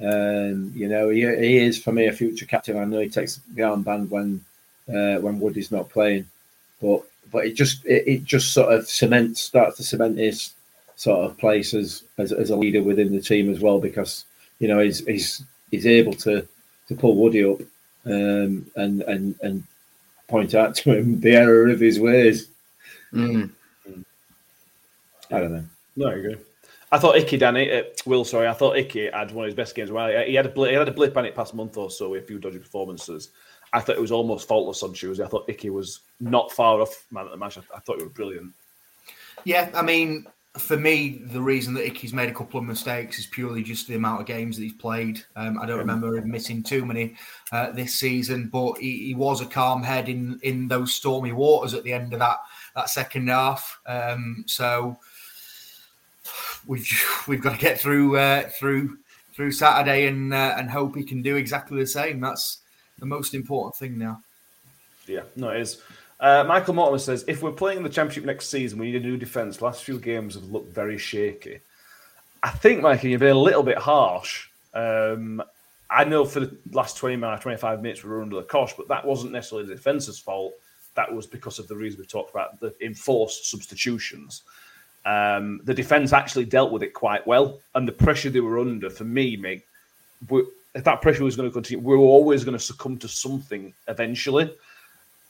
Um, 0.00 0.72
you 0.74 0.88
know, 0.88 1.08
he, 1.10 1.20
he 1.20 1.58
is 1.58 1.82
for 1.82 1.92
me 1.92 2.06
a 2.06 2.12
future 2.12 2.46
captain. 2.46 2.76
I 2.76 2.84
know 2.84 2.98
he 2.98 3.08
takes 3.08 3.36
the 3.54 3.62
armband 3.62 4.08
when 4.08 4.44
uh, 4.88 5.20
when 5.20 5.38
Woody's 5.38 5.70
not 5.70 5.88
playing, 5.90 6.26
but 6.80 7.02
but 7.30 7.46
it 7.46 7.52
just 7.54 7.84
it, 7.86 8.06
it 8.06 8.24
just 8.24 8.52
sort 8.52 8.72
of 8.74 8.88
cements 8.88 9.40
starts 9.40 9.76
to 9.76 9.84
cement 9.84 10.18
his 10.18 10.50
sort 11.02 11.28
of 11.28 11.36
place 11.36 11.74
as, 11.74 12.04
as 12.16 12.30
as 12.30 12.50
a 12.50 12.56
leader 12.56 12.80
within 12.80 13.12
the 13.12 13.20
team 13.20 13.50
as 13.50 13.58
well 13.58 13.80
because 13.80 14.24
you 14.60 14.68
know 14.68 14.78
he's 14.78 15.04
he's 15.04 15.42
he's 15.72 15.84
able 15.84 16.12
to 16.12 16.46
to 16.86 16.94
pull 16.94 17.16
Woody 17.16 17.42
up 17.44 17.60
um, 18.06 18.70
and 18.76 19.02
and 19.02 19.34
and 19.42 19.64
point 20.28 20.54
out 20.54 20.76
to 20.76 20.96
him 20.96 21.20
the 21.20 21.32
error 21.32 21.68
of 21.70 21.80
his 21.80 21.98
ways. 21.98 22.48
Mm. 23.12 23.50
I 25.32 25.40
don't 25.40 25.52
know. 25.52 25.64
No, 25.96 26.06
I 26.06 26.14
agree. 26.14 26.36
I 26.92 26.98
thought 26.98 27.16
Icky, 27.16 27.36
Danny, 27.36 27.72
uh, 27.72 27.82
Will, 28.06 28.24
sorry, 28.24 28.46
I 28.46 28.52
thought 28.52 28.76
Icky 28.76 29.10
had 29.10 29.32
one 29.32 29.46
of 29.46 29.48
his 29.48 29.56
best 29.56 29.74
games. 29.74 29.90
Well, 29.90 30.24
he 30.24 30.34
had 30.34 30.46
a 30.46 30.50
blip, 30.50 30.70
he 30.70 30.76
had 30.76 30.88
a 30.88 30.92
blip 30.92 31.16
on 31.16 31.24
it 31.24 31.34
past 31.34 31.54
month 31.54 31.76
or 31.78 31.90
so 31.90 32.10
with 32.10 32.22
a 32.22 32.26
few 32.26 32.38
dodgy 32.38 32.58
performances. 32.58 33.30
I 33.72 33.80
thought 33.80 33.96
it 33.96 34.00
was 34.00 34.12
almost 34.12 34.46
faultless 34.46 34.82
on 34.82 34.92
Tuesday. 34.92 35.24
I 35.24 35.28
thought 35.28 35.48
Icky 35.48 35.70
was 35.70 36.00
not 36.20 36.52
far 36.52 36.80
off 36.80 37.06
man 37.10 37.24
at 37.24 37.32
the 37.32 37.38
match. 37.38 37.58
I, 37.58 37.62
I 37.74 37.80
thought 37.80 37.96
he 37.96 38.04
was 38.04 38.12
brilliant. 38.12 38.52
Yeah, 39.44 39.70
I 39.74 39.82
mean, 39.82 40.26
for 40.58 40.76
me, 40.76 41.22
the 41.24 41.40
reason 41.40 41.72
that 41.74 41.86
Icky's 41.86 42.12
made 42.12 42.28
a 42.28 42.34
couple 42.34 42.60
of 42.60 42.66
mistakes 42.66 43.18
is 43.18 43.26
purely 43.26 43.62
just 43.62 43.88
the 43.88 43.94
amount 43.94 44.20
of 44.20 44.26
games 44.26 44.56
that 44.56 44.64
he's 44.64 44.74
played. 44.74 45.24
Um, 45.34 45.58
I 45.58 45.64
don't 45.64 45.78
remember 45.78 46.14
him 46.16 46.30
missing 46.30 46.62
too 46.62 46.84
many 46.84 47.16
uh, 47.52 47.70
this 47.72 47.94
season, 47.94 48.50
but 48.52 48.74
he, 48.74 49.06
he 49.06 49.14
was 49.14 49.40
a 49.40 49.46
calm 49.46 49.82
head 49.82 50.10
in 50.10 50.38
in 50.42 50.68
those 50.68 50.94
stormy 50.94 51.32
waters 51.32 51.72
at 51.72 51.84
the 51.84 51.92
end 51.94 52.12
of 52.12 52.18
that 52.18 52.38
that 52.76 52.90
second 52.90 53.28
half. 53.28 53.80
Um, 53.86 54.44
so 54.46 54.98
we've 56.66 56.86
we've 57.26 57.42
got 57.42 57.52
to 57.52 57.58
get 57.58 57.80
through 57.80 58.18
uh, 58.18 58.42
through 58.50 58.98
through 59.34 59.52
Saturday 59.52 60.06
and 60.06 60.34
uh, 60.34 60.54
and 60.58 60.70
hope 60.70 60.94
he 60.96 61.02
can 61.02 61.22
do 61.22 61.36
exactly 61.36 61.78
the 61.78 61.86
same. 61.86 62.20
That's 62.20 62.58
the 62.98 63.06
most 63.06 63.32
important 63.32 63.76
thing 63.76 63.96
now. 63.96 64.22
Yeah, 65.06 65.22
no, 65.34 65.48
it 65.48 65.62
is. 65.62 65.80
Uh, 66.22 66.44
Michael 66.44 66.74
Mortimer 66.74 66.98
says 66.98 67.24
if 67.26 67.42
we're 67.42 67.50
playing 67.50 67.78
in 67.78 67.82
the 67.82 67.90
championship 67.90 68.24
next 68.24 68.48
season, 68.48 68.78
we 68.78 68.92
need 68.92 69.02
a 69.02 69.04
new 69.04 69.16
defence. 69.16 69.60
Last 69.60 69.82
few 69.82 69.98
games 69.98 70.34
have 70.34 70.44
looked 70.44 70.72
very 70.72 70.96
shaky. 70.96 71.58
I 72.44 72.50
think, 72.50 72.80
Mikey, 72.80 73.10
you've 73.10 73.20
been 73.20 73.34
a 73.34 73.38
little 73.38 73.64
bit 73.64 73.76
harsh. 73.76 74.48
Um, 74.72 75.42
I 75.90 76.04
know 76.04 76.24
for 76.24 76.38
the 76.38 76.56
last 76.70 76.96
20 76.96 77.16
minutes, 77.16 77.42
25 77.42 77.82
minutes, 77.82 78.04
we 78.04 78.10
were 78.10 78.22
under 78.22 78.36
the 78.36 78.42
cosh, 78.44 78.72
but 78.74 78.86
that 78.86 79.04
wasn't 79.04 79.32
necessarily 79.32 79.66
the 79.66 79.74
defence's 79.74 80.18
fault. 80.18 80.54
That 80.94 81.12
was 81.12 81.26
because 81.26 81.58
of 81.58 81.66
the 81.66 81.74
reason 81.74 81.98
we 81.98 82.06
talked 82.06 82.30
about 82.30 82.60
the 82.60 82.72
enforced 82.80 83.50
substitutions. 83.50 84.42
Um, 85.04 85.60
the 85.64 85.74
defense 85.74 86.12
actually 86.12 86.44
dealt 86.44 86.70
with 86.70 86.84
it 86.84 86.94
quite 86.94 87.26
well, 87.26 87.58
and 87.74 87.86
the 87.86 87.92
pressure 87.92 88.30
they 88.30 88.40
were 88.40 88.60
under, 88.60 88.90
for 88.90 89.04
me, 89.04 89.36
we- 90.28 90.46
if 90.74 90.84
that 90.84 91.02
pressure 91.02 91.24
was 91.24 91.34
going 91.36 91.48
to 91.48 91.52
continue, 91.52 91.84
we 91.84 91.96
were 91.96 92.04
always 92.04 92.44
going 92.44 92.56
to 92.56 92.64
succumb 92.64 92.96
to 92.98 93.08
something 93.08 93.74
eventually. 93.88 94.54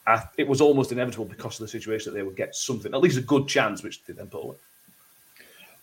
I, 0.07 0.23
it 0.37 0.49
was 0.49 0.61
almost 0.61 0.93
inevitable 0.93 1.25
because 1.25 1.61
of 1.61 1.67
the 1.67 1.69
situation 1.69 2.13
that 2.13 2.19
they 2.19 2.25
would 2.25 2.37
get 2.37 2.55
something, 2.55 2.93
at 2.93 3.01
least 3.01 3.19
a 3.19 3.23
good 3.23 3.47
chance, 3.47 3.83
which 3.83 4.03
they 4.05 4.13
then 4.13 4.27
put 4.27 4.45
away. 4.45 4.57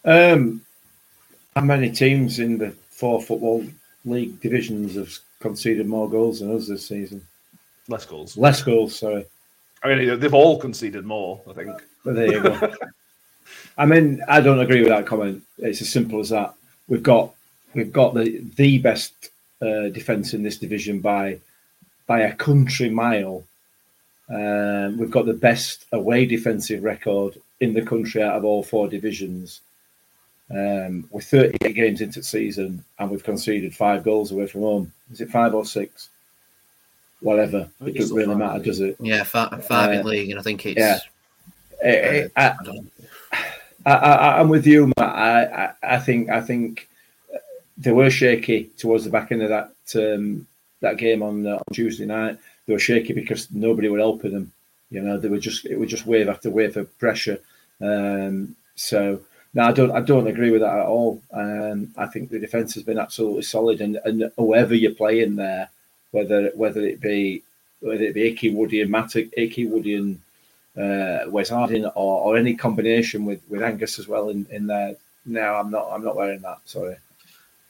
Um, 0.06 0.62
how 1.56 1.62
many 1.62 1.90
teams 1.92 2.40
in 2.40 2.58
the 2.58 2.72
four 2.90 3.22
football 3.22 3.66
league 4.06 4.40
divisions 4.42 4.96
have 4.96 5.14
conceded 5.40 5.88
more 5.88 6.10
goals 6.10 6.40
than 6.40 6.56
us 6.56 6.68
this 6.68 6.88
season? 6.88 7.26
Less 7.88 8.06
goals. 8.06 8.38
Less 8.38 8.62
goals, 8.62 8.98
sorry. 8.98 9.26
I 9.84 9.96
mean, 9.96 10.20
they've 10.20 10.34
all 10.34 10.60
conceded 10.60 11.06
more, 11.06 11.42
I 11.50 11.54
think. 11.54 11.72
But 12.04 12.16
there 12.16 12.32
you 12.32 12.44
go. 12.44 12.74
I 13.78 13.86
mean, 13.86 14.22
I 14.28 14.42
don't 14.42 14.60
agree 14.60 14.82
with 14.82 14.90
that 14.90 15.06
comment. 15.06 15.42
It's 15.58 15.82
as 15.82 15.90
simple 15.90 16.20
as 16.20 16.30
that. 16.30 16.54
We've 16.88 17.04
got 17.04 17.34
we've 17.74 17.94
got 17.94 18.14
the 18.14 18.44
the 18.56 18.78
best 18.80 19.30
uh, 19.62 19.90
defence 19.90 20.34
in 20.34 20.44
this 20.44 20.58
division 20.58 21.00
by 21.00 21.40
by 22.08 22.22
a 22.22 22.36
country 22.36 22.90
mile. 22.90 23.44
Um, 24.30 24.98
we've 24.98 25.12
got 25.12 25.26
the 25.26 25.34
best 25.34 25.86
away 25.92 26.26
defensive 26.26 26.84
record 26.84 27.38
in 27.60 27.74
the 27.74 27.82
country 27.82 28.22
out 28.22 28.36
of 28.36 28.46
all 28.46 28.64
four 28.64 28.88
divisions. 28.88 29.62
Um, 30.52 31.08
we're 31.12 31.22
38 31.22 31.76
games 31.76 32.02
into 32.02 32.20
the 32.20 32.26
season 32.26 32.84
and 32.98 33.10
we've 33.12 33.24
conceded 33.24 33.76
five 33.76 34.04
goals 34.04 34.32
away 34.32 34.48
from 34.48 34.62
home. 34.62 34.94
Is 35.12 35.22
it 35.22 35.30
five 35.30 35.54
or 35.54 35.66
six? 35.66 36.10
Whatever. 37.22 37.70
It 37.86 37.96
doesn't 37.96 38.16
really 38.16 38.30
five, 38.30 38.38
matter, 38.38 38.54
think. 38.54 38.66
does 38.66 38.80
it? 38.80 38.96
Yeah, 39.00 39.24
five, 39.24 39.66
five 39.66 39.90
Uh, 39.90 40.00
in 40.00 40.06
league, 40.06 40.30
and 40.30 40.40
I 40.40 40.44
think 40.44 40.66
it's. 40.66 40.78
yeah. 40.80 41.00
Eh, 41.82 41.92
eh, 41.92 42.28
I, 42.36 42.48
I 42.48 42.56
I, 43.86 43.94
I, 43.94 44.40
I'm 44.40 44.50
with 44.50 44.68
you, 44.68 44.88
Matt. 44.98 45.16
I, 45.16 45.44
I, 45.46 45.74
I 45.96 46.00
think 46.00 46.30
I 46.30 46.42
think 46.42 46.88
they 47.78 47.92
were 47.92 48.10
shaky 48.10 48.70
towards 48.78 49.06
the 49.06 49.10
back 49.10 49.32
end 49.32 49.42
of 49.42 49.50
that 49.50 49.72
um, 49.96 50.46
that 50.82 50.98
game 50.98 51.24
on, 51.24 51.46
uh, 51.48 51.56
on 51.56 51.64
Tuesday 51.74 52.06
night. 52.06 52.38
They 52.70 52.76
were 52.76 52.80
shaky 52.80 53.14
because 53.14 53.50
nobody 53.50 53.90
were 53.90 53.98
helping 53.98 54.32
them. 54.32 54.52
You 54.92 55.02
know, 55.02 55.18
they 55.18 55.28
were 55.28 55.40
just 55.40 55.66
it 55.66 55.80
was 55.80 55.90
just 55.90 56.06
wave 56.06 56.30
after 56.30 56.52
wave 56.52 56.78
of 56.78 56.96
pressure. 57.00 57.40
Um, 57.82 58.56
so 58.76 59.22
no, 59.56 59.64
I 59.64 59.72
don't 59.72 59.90
I 59.90 60.02
don't 60.02 60.28
agree 60.28 60.52
with 60.52 60.62
that 60.62 60.78
at 60.78 60.86
all. 60.86 61.20
Um, 61.34 61.92
I 61.98 62.06
think 62.06 62.30
the 62.30 62.38
defence 62.38 62.76
has 62.76 62.84
been 62.84 63.00
absolutely 63.00 63.42
solid, 63.42 63.82
and, 63.82 64.00
and 64.06 64.32
whoever 64.38 64.76
you're 64.76 64.92
playing 64.94 65.36
there, 65.36 65.68
whether 66.12 66.52
whether 66.54 66.82
it 66.82 67.02
be 67.02 67.42
whether 67.80 68.04
it 68.04 68.14
be 68.14 68.28
Icky 68.28 68.52
Woody 68.54 68.84
and 68.84 68.92
Matt 68.92 69.16
Icky 69.16 69.66
Woody 69.66 69.96
and 69.96 70.22
uh, 70.78 71.28
Wes 71.28 71.50
Harding 71.50 71.88
or, 71.88 72.22
or 72.22 72.38
any 72.38 72.54
combination 72.54 73.26
with, 73.26 73.42
with 73.50 73.64
Angus 73.64 73.98
as 73.98 74.08
well 74.08 74.30
in, 74.30 74.46
in 74.52 74.68
there. 74.68 74.96
No, 75.26 75.56
I'm 75.56 75.72
not. 75.72 75.90
I'm 75.92 76.04
not 76.04 76.16
wearing 76.16 76.42
that. 76.42 76.60
Sorry. 76.66 76.98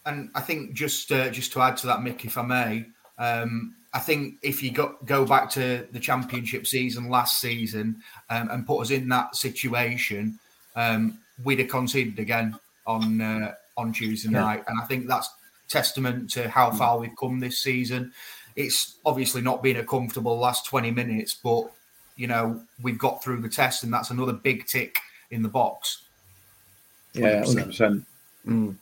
and 0.05 0.29
I 0.35 0.41
think 0.41 0.73
just 0.73 1.09
uh, 1.13 1.29
just 1.29 1.53
to 1.53 1.61
add 1.61 1.77
to 1.77 1.87
that, 1.87 1.99
Mick, 1.99 2.25
if 2.25 2.37
I 2.37 2.41
may, 2.41 2.85
um, 3.17 3.75
I 3.93 3.99
think 3.99 4.35
if 4.41 4.61
you 4.61 4.71
go 4.71 4.95
go 5.05 5.25
back 5.25 5.49
to 5.51 5.87
the 5.91 5.99
championship 5.99 6.67
season 6.67 7.09
last 7.09 7.39
season 7.41 8.01
um, 8.29 8.49
and 8.51 8.65
put 8.67 8.81
us 8.81 8.91
in 8.91 9.09
that 9.09 9.35
situation, 9.35 10.37
um, 10.75 11.17
we'd 11.43 11.59
have 11.59 11.69
conceded 11.69 12.19
again 12.19 12.55
on 12.85 13.19
uh, 13.21 13.53
on 13.77 13.91
Tuesday 13.91 14.29
Yeah. 14.29 14.41
night, 14.41 14.63
and 14.67 14.79
I 14.79 14.85
think 14.85 15.07
that's 15.07 15.29
testament 15.67 16.29
to 16.31 16.49
how 16.49 16.71
far 16.71 16.99
we've 16.99 17.15
come 17.19 17.39
this 17.39 17.59
season. 17.59 18.11
It's 18.55 18.95
obviously 19.05 19.41
not 19.41 19.63
been 19.63 19.77
a 19.77 19.83
comfortable 19.83 20.37
last 20.37 20.65
twenty 20.67 20.91
minutes, 20.91 21.33
but 21.33 21.71
you 22.15 22.27
know 22.27 22.61
we've 22.81 22.97
got 22.97 23.23
through 23.23 23.41
the 23.41 23.49
test, 23.49 23.83
and 23.83 23.91
that's 23.91 24.11
another 24.11 24.33
big 24.33 24.67
tick 24.67 24.97
in 25.31 25.41
the 25.41 25.49
box. 25.49 26.03
Yeah, 27.13 27.41
100%. 27.41 27.65
100%. 27.67 28.05
Mm. 28.47 28.75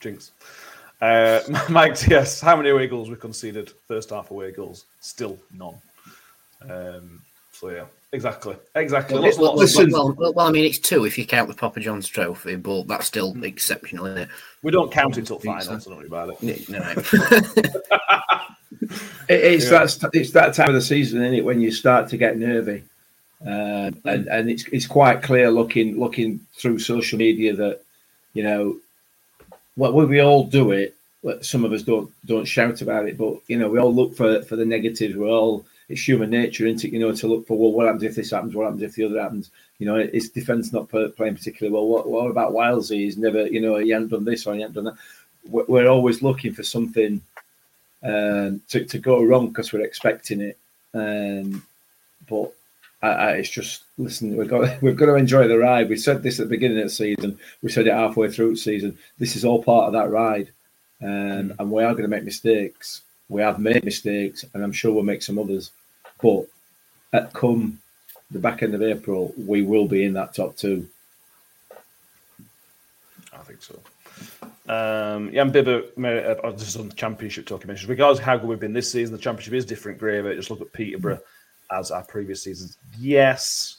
Jinx. 0.00 0.32
Uh, 1.00 1.40
Mike, 1.70 2.06
yes. 2.06 2.40
How 2.40 2.56
many 2.56 2.70
away 2.70 2.86
goals 2.86 3.08
we 3.10 3.16
conceded? 3.16 3.70
First 3.88 4.10
half 4.10 4.30
away 4.30 4.50
goals, 4.52 4.84
still 5.00 5.38
none. 5.56 5.74
Um, 6.68 7.22
so 7.52 7.70
yeah, 7.70 7.84
exactly, 8.12 8.56
exactly. 8.74 9.14
Well, 9.14 9.22
Lots, 9.24 9.38
well, 9.38 9.56
lots 9.56 9.78
of- 9.78 9.92
well, 9.92 10.12
well, 10.12 10.32
well, 10.34 10.46
I 10.46 10.50
mean, 10.50 10.64
it's 10.64 10.78
two 10.78 11.04
if 11.04 11.16
you 11.18 11.24
count 11.26 11.48
the 11.48 11.54
Papa 11.54 11.80
John's 11.80 12.06
trophy, 12.08 12.56
but 12.56 12.86
that's 12.86 13.06
still 13.06 13.34
exceptional, 13.44 14.06
isn't 14.06 14.18
it? 14.18 14.28
we 14.62 14.70
don't 14.70 14.92
count 14.92 15.16
it 15.16 15.26
till 15.26 15.38
Think 15.38 15.58
final, 15.62 15.78
so. 15.80 15.84
so 15.84 15.90
don't 15.90 15.98
worry 15.98 16.06
about 16.06 16.36
it. 16.42 16.68
No. 16.68 18.40
It, 19.28 19.44
it's 19.44 19.64
Yeah. 19.70 19.84
that 19.84 20.10
it's 20.12 20.30
that 20.32 20.54
time 20.54 20.68
of 20.68 20.74
the 20.74 20.80
season, 20.82 21.22
isn't 21.22 21.34
it, 21.38 21.44
when 21.44 21.60
you 21.60 21.70
start 21.70 22.08
to 22.08 22.16
get 22.16 22.36
nervy, 22.38 22.82
uh, 23.46 23.90
and 24.04 24.26
and 24.26 24.50
it's 24.50 24.64
it's 24.72 24.86
quite 24.86 25.22
clear 25.22 25.50
looking 25.50 25.98
looking 25.98 26.40
through 26.54 26.78
social 26.80 27.18
media 27.18 27.54
that 27.54 27.80
you 28.34 28.42
know, 28.42 28.76
well, 29.88 30.06
we 30.06 30.20
all 30.20 30.44
do 30.44 30.72
it. 30.72 30.94
Some 31.42 31.64
of 31.64 31.72
us 31.72 31.82
don't 31.82 32.10
don't 32.26 32.44
shout 32.44 32.82
about 32.82 33.08
it, 33.08 33.16
but 33.16 33.40
you 33.48 33.58
know, 33.58 33.68
we 33.68 33.78
all 33.78 33.94
look 33.94 34.14
for 34.14 34.42
for 34.42 34.56
the 34.56 34.64
negatives. 34.64 35.16
We're 35.16 35.28
all 35.28 35.64
it's 35.88 36.06
human 36.06 36.30
nature, 36.30 36.66
isn't 36.66 36.84
it? 36.84 36.92
You 36.92 37.00
know, 37.00 37.12
to 37.12 37.26
look 37.26 37.46
for 37.46 37.58
well, 37.58 37.72
what 37.72 37.86
happens 37.86 38.04
if 38.04 38.14
this 38.14 38.30
happens? 38.30 38.54
What 38.54 38.64
happens 38.64 38.82
if 38.82 38.94
the 38.94 39.04
other 39.04 39.20
happens? 39.20 39.50
You 39.78 39.86
know, 39.86 39.96
is 39.96 40.30
defence 40.30 40.72
not 40.72 40.88
playing 40.88 41.34
particularly 41.34 41.72
well? 41.72 41.86
What, 41.86 42.08
what 42.08 42.30
about 42.30 42.52
Wilesy? 42.52 43.04
He's 43.04 43.16
never, 43.16 43.46
you 43.46 43.60
know, 43.60 43.76
he 43.76 43.90
hasn't 43.90 44.10
done 44.10 44.24
this 44.24 44.46
or 44.46 44.54
he 44.54 44.60
hasn't 44.60 44.76
done 44.76 44.84
that. 44.84 44.94
We're, 45.48 45.64
we're 45.64 45.88
always 45.88 46.22
looking 46.22 46.52
for 46.52 46.62
something 46.62 47.20
um, 48.02 48.62
to, 48.68 48.84
to 48.84 48.98
go 48.98 49.24
wrong 49.24 49.48
because 49.48 49.72
we're 49.72 49.80
expecting 49.80 50.40
it. 50.42 50.58
Um, 50.94 51.66
but 52.28 52.52
It's 53.02 53.50
just 53.50 53.84
listen. 53.98 54.36
We've 54.36 54.48
got 54.48 54.82
we've 54.82 54.96
got 54.96 55.06
to 55.06 55.14
enjoy 55.14 55.48
the 55.48 55.58
ride. 55.58 55.88
We 55.88 55.96
said 55.96 56.22
this 56.22 56.38
at 56.40 56.48
the 56.48 56.56
beginning 56.56 56.78
of 56.78 56.84
the 56.84 56.90
season. 56.90 57.38
We 57.62 57.70
said 57.70 57.86
it 57.86 57.94
halfway 57.94 58.30
through 58.30 58.50
the 58.50 58.56
season. 58.56 58.98
This 59.18 59.36
is 59.36 59.44
all 59.44 59.62
part 59.62 59.86
of 59.86 59.92
that 59.94 60.10
ride, 60.10 60.50
um, 61.02 61.54
and 61.58 61.70
we 61.70 61.82
are 61.82 61.92
going 61.92 62.02
to 62.02 62.08
make 62.08 62.24
mistakes. 62.24 63.02
We 63.28 63.42
have 63.42 63.58
made 63.58 63.84
mistakes, 63.84 64.44
and 64.52 64.62
I'm 64.62 64.72
sure 64.72 64.92
we'll 64.92 65.04
make 65.04 65.22
some 65.22 65.38
others. 65.38 65.70
But 66.20 66.46
at 67.12 67.32
come 67.32 67.78
the 68.30 68.38
back 68.38 68.62
end 68.62 68.74
of 68.74 68.82
April, 68.82 69.32
we 69.36 69.62
will 69.62 69.86
be 69.86 70.04
in 70.04 70.12
that 70.14 70.34
top 70.34 70.56
two. 70.56 70.88
I 73.32 73.38
think 73.38 73.62
so. 73.62 73.80
Um, 74.68 75.32
Jan 75.32 75.50
Bibber, 75.50 75.82
uh, 75.98 76.52
just 76.52 76.78
on 76.78 76.88
the 76.88 76.94
championship 76.94 77.46
talking 77.46 77.66
mentions, 77.66 77.88
regardless 77.88 78.18
of 78.18 78.24
how 78.24 78.36
good 78.36 78.48
we've 78.48 78.60
been 78.60 78.72
this 78.72 78.92
season, 78.92 79.16
the 79.16 79.20
championship 79.20 79.54
is 79.54 79.64
different 79.64 79.98
gravy. 79.98 80.34
Just 80.36 80.50
look 80.50 80.60
at 80.60 80.72
Peterborough 80.72 81.20
as 81.72 81.90
our 81.90 82.02
previous 82.02 82.42
seasons. 82.42 82.76
Yes, 82.98 83.78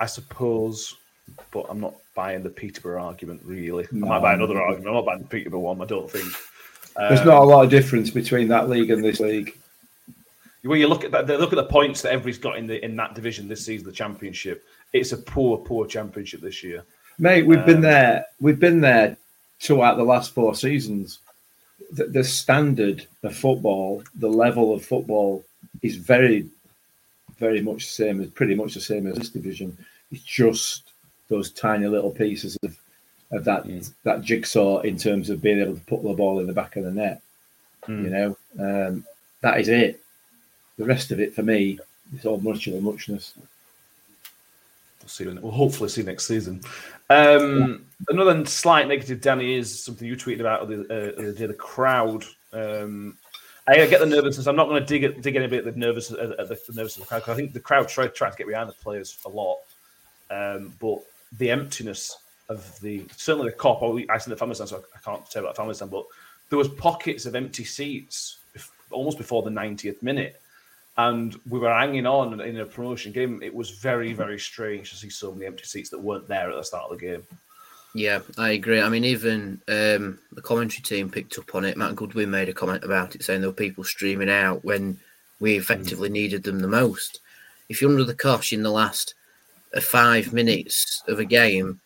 I 0.00 0.06
suppose, 0.06 0.96
but 1.52 1.66
I'm 1.68 1.80
not 1.80 1.94
buying 2.14 2.42
the 2.42 2.50
Peterborough 2.50 3.02
argument 3.02 3.40
really. 3.44 3.84
I 3.84 3.94
might 3.96 4.16
No. 4.16 4.20
buy 4.22 4.34
another 4.34 4.60
argument. 4.60 4.88
I'm 4.88 4.94
not 4.94 5.06
buying 5.06 5.22
the 5.22 5.28
Peterborough 5.28 5.60
one. 5.60 5.80
I 5.82 5.86
don't 5.86 6.10
think. 6.10 6.26
There's 6.96 7.20
Um, 7.20 7.26
not 7.26 7.42
a 7.42 7.44
lot 7.44 7.64
of 7.64 7.70
difference 7.70 8.10
between 8.10 8.48
that 8.48 8.68
league 8.68 8.90
and 8.90 9.02
this 9.04 9.20
league. 9.20 9.56
when 10.62 10.80
you 10.80 10.86
look 10.88 11.04
at 11.04 11.10
that, 11.10 11.26
look 11.26 11.52
at 11.52 11.56
the 11.56 11.64
points 11.64 12.00
that 12.02 12.12
everybody's 12.12 12.38
got 12.38 12.56
in 12.56 12.66
the 12.66 12.82
in 12.84 12.96
that 12.96 13.14
division 13.14 13.48
this 13.48 13.64
season, 13.66 13.86
the 13.86 13.92
championship. 13.92 14.64
It's 14.92 15.12
a 15.12 15.18
poor, 15.18 15.58
poor 15.58 15.86
championship 15.86 16.40
this 16.40 16.62
year. 16.62 16.84
Mate, 17.18 17.44
we've 17.46 17.66
been 17.66 17.76
Um, 17.76 17.82
there. 17.82 18.26
We've 18.40 18.58
been 18.58 18.80
there 18.80 19.16
two 19.60 19.82
out 19.82 19.92
of 19.92 19.98
the 19.98 20.04
last 20.04 20.32
four 20.32 20.54
seasons. 20.54 21.18
The, 21.92 22.06
the 22.06 22.24
standard 22.24 23.06
of 23.22 23.36
football, 23.36 24.02
the 24.14 24.28
level 24.28 24.72
of 24.74 24.84
football, 24.84 25.44
is 25.82 25.96
very, 25.96 26.48
very 27.38 27.60
much 27.60 27.86
the 27.86 27.92
same 27.92 28.20
as 28.20 28.28
pretty 28.30 28.54
much 28.54 28.74
the 28.74 28.80
same 28.80 29.06
as 29.06 29.16
this 29.16 29.30
division. 29.30 29.76
It's 30.10 30.22
just 30.22 30.92
those 31.28 31.50
tiny 31.50 31.86
little 31.86 32.10
pieces 32.10 32.56
of 32.62 32.76
of 33.32 33.44
that 33.44 33.66
that 34.04 34.22
jigsaw 34.22 34.80
in 34.80 34.96
terms 34.96 35.30
of 35.30 35.42
being 35.42 35.60
able 35.60 35.74
to 35.74 35.80
put 35.80 36.02
the 36.02 36.12
ball 36.12 36.40
in 36.40 36.46
the 36.46 36.52
back 36.52 36.76
of 36.76 36.84
the 36.84 36.90
net. 36.90 37.20
You 37.86 37.94
know, 37.94 38.36
um, 38.58 39.04
that 39.42 39.60
is 39.60 39.68
it. 39.68 40.00
The 40.78 40.84
rest 40.86 41.10
of 41.10 41.20
it 41.20 41.34
for 41.34 41.42
me 41.42 41.78
is 42.16 42.24
all 42.24 42.40
much 42.40 42.66
of 42.66 42.74
a 42.74 42.80
muchness. 42.80 43.34
We'll 45.00 45.08
see. 45.08 45.26
We'll 45.26 45.52
hopefully 45.52 45.90
see 45.90 46.02
next 46.02 46.26
season. 46.26 46.62
Um, 47.10 47.84
Another 48.08 48.44
slight 48.46 48.88
negative, 48.88 49.20
Danny, 49.20 49.54
is 49.54 49.84
something 49.84 50.08
you 50.08 50.16
tweeted 50.16 50.40
about 50.40 50.68
the 50.68 50.80
uh, 50.82 51.20
the 51.20 51.28
other 51.28 51.32
day. 51.32 51.46
The 51.46 51.54
crowd. 51.54 52.24
Um, 52.52 53.18
I 53.66 53.86
get 53.86 54.00
the 54.00 54.06
nervousness. 54.06 54.46
I'm 54.46 54.56
not 54.56 54.68
going 54.68 54.82
to 54.82 54.86
dig 54.86 55.04
it, 55.04 55.22
dig 55.22 55.34
bit 55.34 55.66
at 55.66 55.74
the 55.74 55.78
nervous 55.78 56.10
at 56.10 56.18
the, 56.18 56.60
the 56.68 56.82
of 56.82 57.08
crowd. 57.08 57.22
'cause 57.22 57.32
I 57.32 57.36
think 57.36 57.52
the 57.52 57.60
crowd 57.60 57.88
try 57.88 58.06
trying 58.08 58.32
to 58.32 58.36
get 58.38 58.46
behind 58.46 58.68
the 58.68 58.74
players 58.74 59.16
a 59.24 59.28
lot, 59.28 59.60
um, 60.30 60.74
but 60.80 60.98
the 61.38 61.50
emptiness 61.50 62.18
of 62.48 62.78
the 62.80 63.04
certainly 63.16 63.50
the 63.50 63.56
cop. 63.56 63.82
I 63.82 64.18
seen 64.18 64.30
the 64.30 64.36
family 64.36 64.54
stand, 64.54 64.68
so 64.68 64.84
I 64.94 64.98
can't 64.98 65.28
tell 65.30 65.42
about 65.44 65.54
the 65.54 65.62
family 65.62 65.74
stand, 65.74 65.90
but 65.90 66.04
there 66.50 66.58
was 66.58 66.68
pockets 66.68 67.24
of 67.24 67.34
empty 67.34 67.64
seats 67.64 68.38
almost 68.90 69.16
before 69.16 69.42
the 69.42 69.50
90th 69.50 70.02
minute 70.02 70.40
and 70.96 71.40
we 71.48 71.58
were 71.58 71.72
hanging 71.72 72.06
on 72.06 72.40
in 72.40 72.58
a 72.58 72.66
promotion 72.66 73.12
game. 73.12 73.42
It 73.42 73.52
was 73.52 73.70
very, 73.70 74.12
very 74.12 74.38
strange 74.38 74.90
to 74.90 74.96
see 74.96 75.10
so 75.10 75.32
many 75.32 75.46
empty 75.46 75.64
seats 75.64 75.90
that 75.90 75.98
weren't 75.98 76.28
there 76.28 76.50
at 76.50 76.56
the 76.56 76.62
start 76.62 76.90
of 76.90 76.98
the 76.98 77.04
game. 77.04 77.22
Yeah, 77.94 78.20
I 78.36 78.50
agree. 78.50 78.80
I 78.80 78.88
mean, 78.88 79.04
even 79.04 79.60
um, 79.68 80.18
the 80.32 80.42
commentary 80.42 80.82
team 80.82 81.08
picked 81.10 81.38
up 81.38 81.54
on 81.54 81.64
it. 81.64 81.76
Matt 81.76 81.94
Goodwin 81.94 82.30
made 82.30 82.48
a 82.48 82.52
comment 82.52 82.82
about 82.82 83.14
it, 83.14 83.22
saying 83.22 83.40
there 83.40 83.50
were 83.50 83.54
people 83.54 83.84
streaming 83.84 84.28
out 84.30 84.64
when 84.64 84.98
we 85.38 85.56
effectively 85.56 86.08
needed 86.08 86.42
them 86.42 86.58
the 86.58 86.68
most. 86.68 87.20
If 87.68 87.80
you're 87.80 87.90
under 87.90 88.04
the 88.04 88.14
cosh 88.14 88.52
in 88.52 88.64
the 88.64 88.70
last 88.70 89.14
uh, 89.74 89.80
five 89.80 90.32
minutes 90.32 91.02
of 91.06 91.20
a 91.20 91.24
game, 91.24 91.80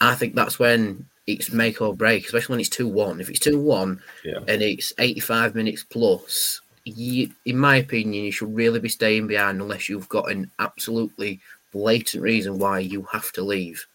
I 0.00 0.16
think 0.16 0.34
that's 0.34 0.58
when 0.58 1.06
it's 1.28 1.52
make 1.52 1.80
or 1.80 1.94
break, 1.94 2.24
especially 2.24 2.54
when 2.54 2.60
it's 2.60 2.68
2 2.70 2.88
1. 2.88 3.20
If 3.20 3.30
it's 3.30 3.38
2 3.40 3.60
1 3.60 4.00
Yeah. 4.24 4.38
and 4.48 4.60
it's 4.62 4.92
85 4.98 5.54
minutes 5.54 5.84
plus, 5.84 6.60
you, 6.84 7.30
in 7.44 7.58
my 7.58 7.76
opinion, 7.76 8.24
you 8.24 8.32
should 8.32 8.54
really 8.54 8.80
be 8.80 8.88
staying 8.88 9.28
behind 9.28 9.60
unless 9.60 9.88
you've 9.88 10.08
got 10.08 10.30
an 10.30 10.50
absolutely 10.58 11.38
blatant 11.72 12.22
reason 12.22 12.58
why 12.58 12.78
you 12.80 13.02
have 13.12 13.30
to 13.32 13.42
leave. 13.42 13.86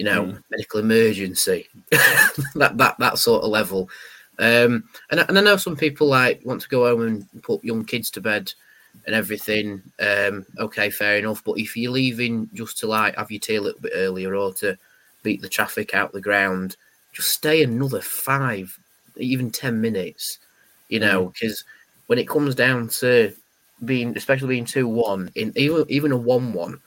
You 0.00 0.04
know, 0.04 0.38
medical 0.50 0.80
emergency, 0.80 1.68
that 1.90 2.72
that 2.78 2.96
that 2.98 3.18
sort 3.18 3.44
of 3.44 3.50
level. 3.50 3.90
Um, 4.38 4.84
and 5.10 5.20
I- 5.20 5.26
and 5.28 5.38
I 5.38 5.42
know 5.42 5.56
some 5.58 5.76
people 5.76 6.06
like 6.06 6.40
want 6.44 6.62
to 6.62 6.68
go 6.68 6.86
home 6.88 7.02
and 7.06 7.42
put 7.42 7.62
young 7.62 7.84
kids 7.84 8.10
to 8.12 8.20
bed 8.22 8.52
and 9.06 9.14
everything. 9.14 9.82
Um, 10.00 10.46
okay, 10.58 10.88
fair 10.90 11.18
enough. 11.18 11.44
But 11.44 11.58
if 11.58 11.76
you're 11.76 11.92
leaving 11.92 12.48
just 12.54 12.78
to 12.78 12.86
like 12.86 13.16
have 13.16 13.30
your 13.30 13.40
tea 13.40 13.56
a 13.56 13.60
little 13.60 13.80
bit 13.80 13.92
earlier 13.94 14.34
or 14.34 14.52
to 14.54 14.78
beat 15.22 15.42
the 15.42 15.48
traffic 15.48 15.94
out 15.94 16.12
the 16.12 16.20
ground, 16.20 16.76
just 17.12 17.28
stay 17.30 17.62
another 17.62 18.00
five, 18.00 18.78
even 19.16 19.50
ten 19.50 19.80
minutes. 19.80 20.38
You 20.88 21.00
know, 21.00 21.26
because 21.26 21.64
when 22.06 22.18
it 22.18 22.28
comes 22.28 22.54
down 22.54 22.88
to 23.00 23.32
being, 23.84 24.16
especially 24.16 24.48
being 24.48 24.64
two 24.64 24.88
one 24.88 25.30
in 25.34 25.52
even 25.56 25.84
even 25.88 26.12
a 26.12 26.16
one 26.16 26.52
one 26.52 26.80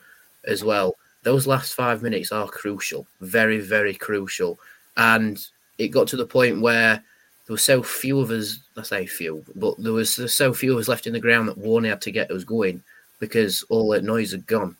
as 0.46 0.64
well, 0.64 0.96
those 1.24 1.46
last 1.46 1.74
five 1.74 2.02
minutes 2.02 2.30
are 2.30 2.46
crucial, 2.46 3.06
very 3.20 3.58
very 3.60 3.94
crucial. 3.94 4.58
And 4.96 5.44
it 5.78 5.88
got 5.88 6.06
to 6.08 6.16
the 6.16 6.26
point 6.26 6.60
where 6.60 7.02
there 7.46 7.54
were 7.54 7.58
so 7.58 7.82
few 7.82 8.20
of 8.20 8.30
us. 8.30 8.60
I 8.76 8.82
say 8.82 9.06
few, 9.06 9.44
but 9.56 9.74
there 9.78 9.92
was 9.92 10.32
so 10.32 10.54
few 10.54 10.72
of 10.74 10.78
us 10.78 10.88
left 10.88 11.06
in 11.06 11.12
the 11.12 11.20
ground 11.20 11.48
that 11.48 11.58
Warney 11.58 11.88
had 11.88 12.02
to 12.02 12.12
get 12.12 12.30
us 12.30 12.44
going 12.44 12.82
because 13.18 13.64
all 13.68 13.88
that 13.90 14.04
noise 14.04 14.32
had 14.32 14.46
gone. 14.46 14.76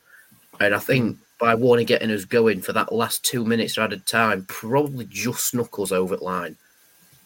And 0.60 0.74
I 0.74 0.78
think 0.78 1.18
by 1.40 1.56
Warney 1.56 1.86
getting 1.86 2.10
us 2.10 2.24
going 2.24 2.62
for 2.62 2.72
that 2.72 2.92
last 2.92 3.24
two 3.24 3.44
minutes 3.44 3.76
added 3.76 4.06
time, 4.06 4.44
probably 4.48 5.06
just 5.06 5.54
knuckles 5.54 5.92
over 5.92 6.16
the 6.16 6.24
line. 6.24 6.56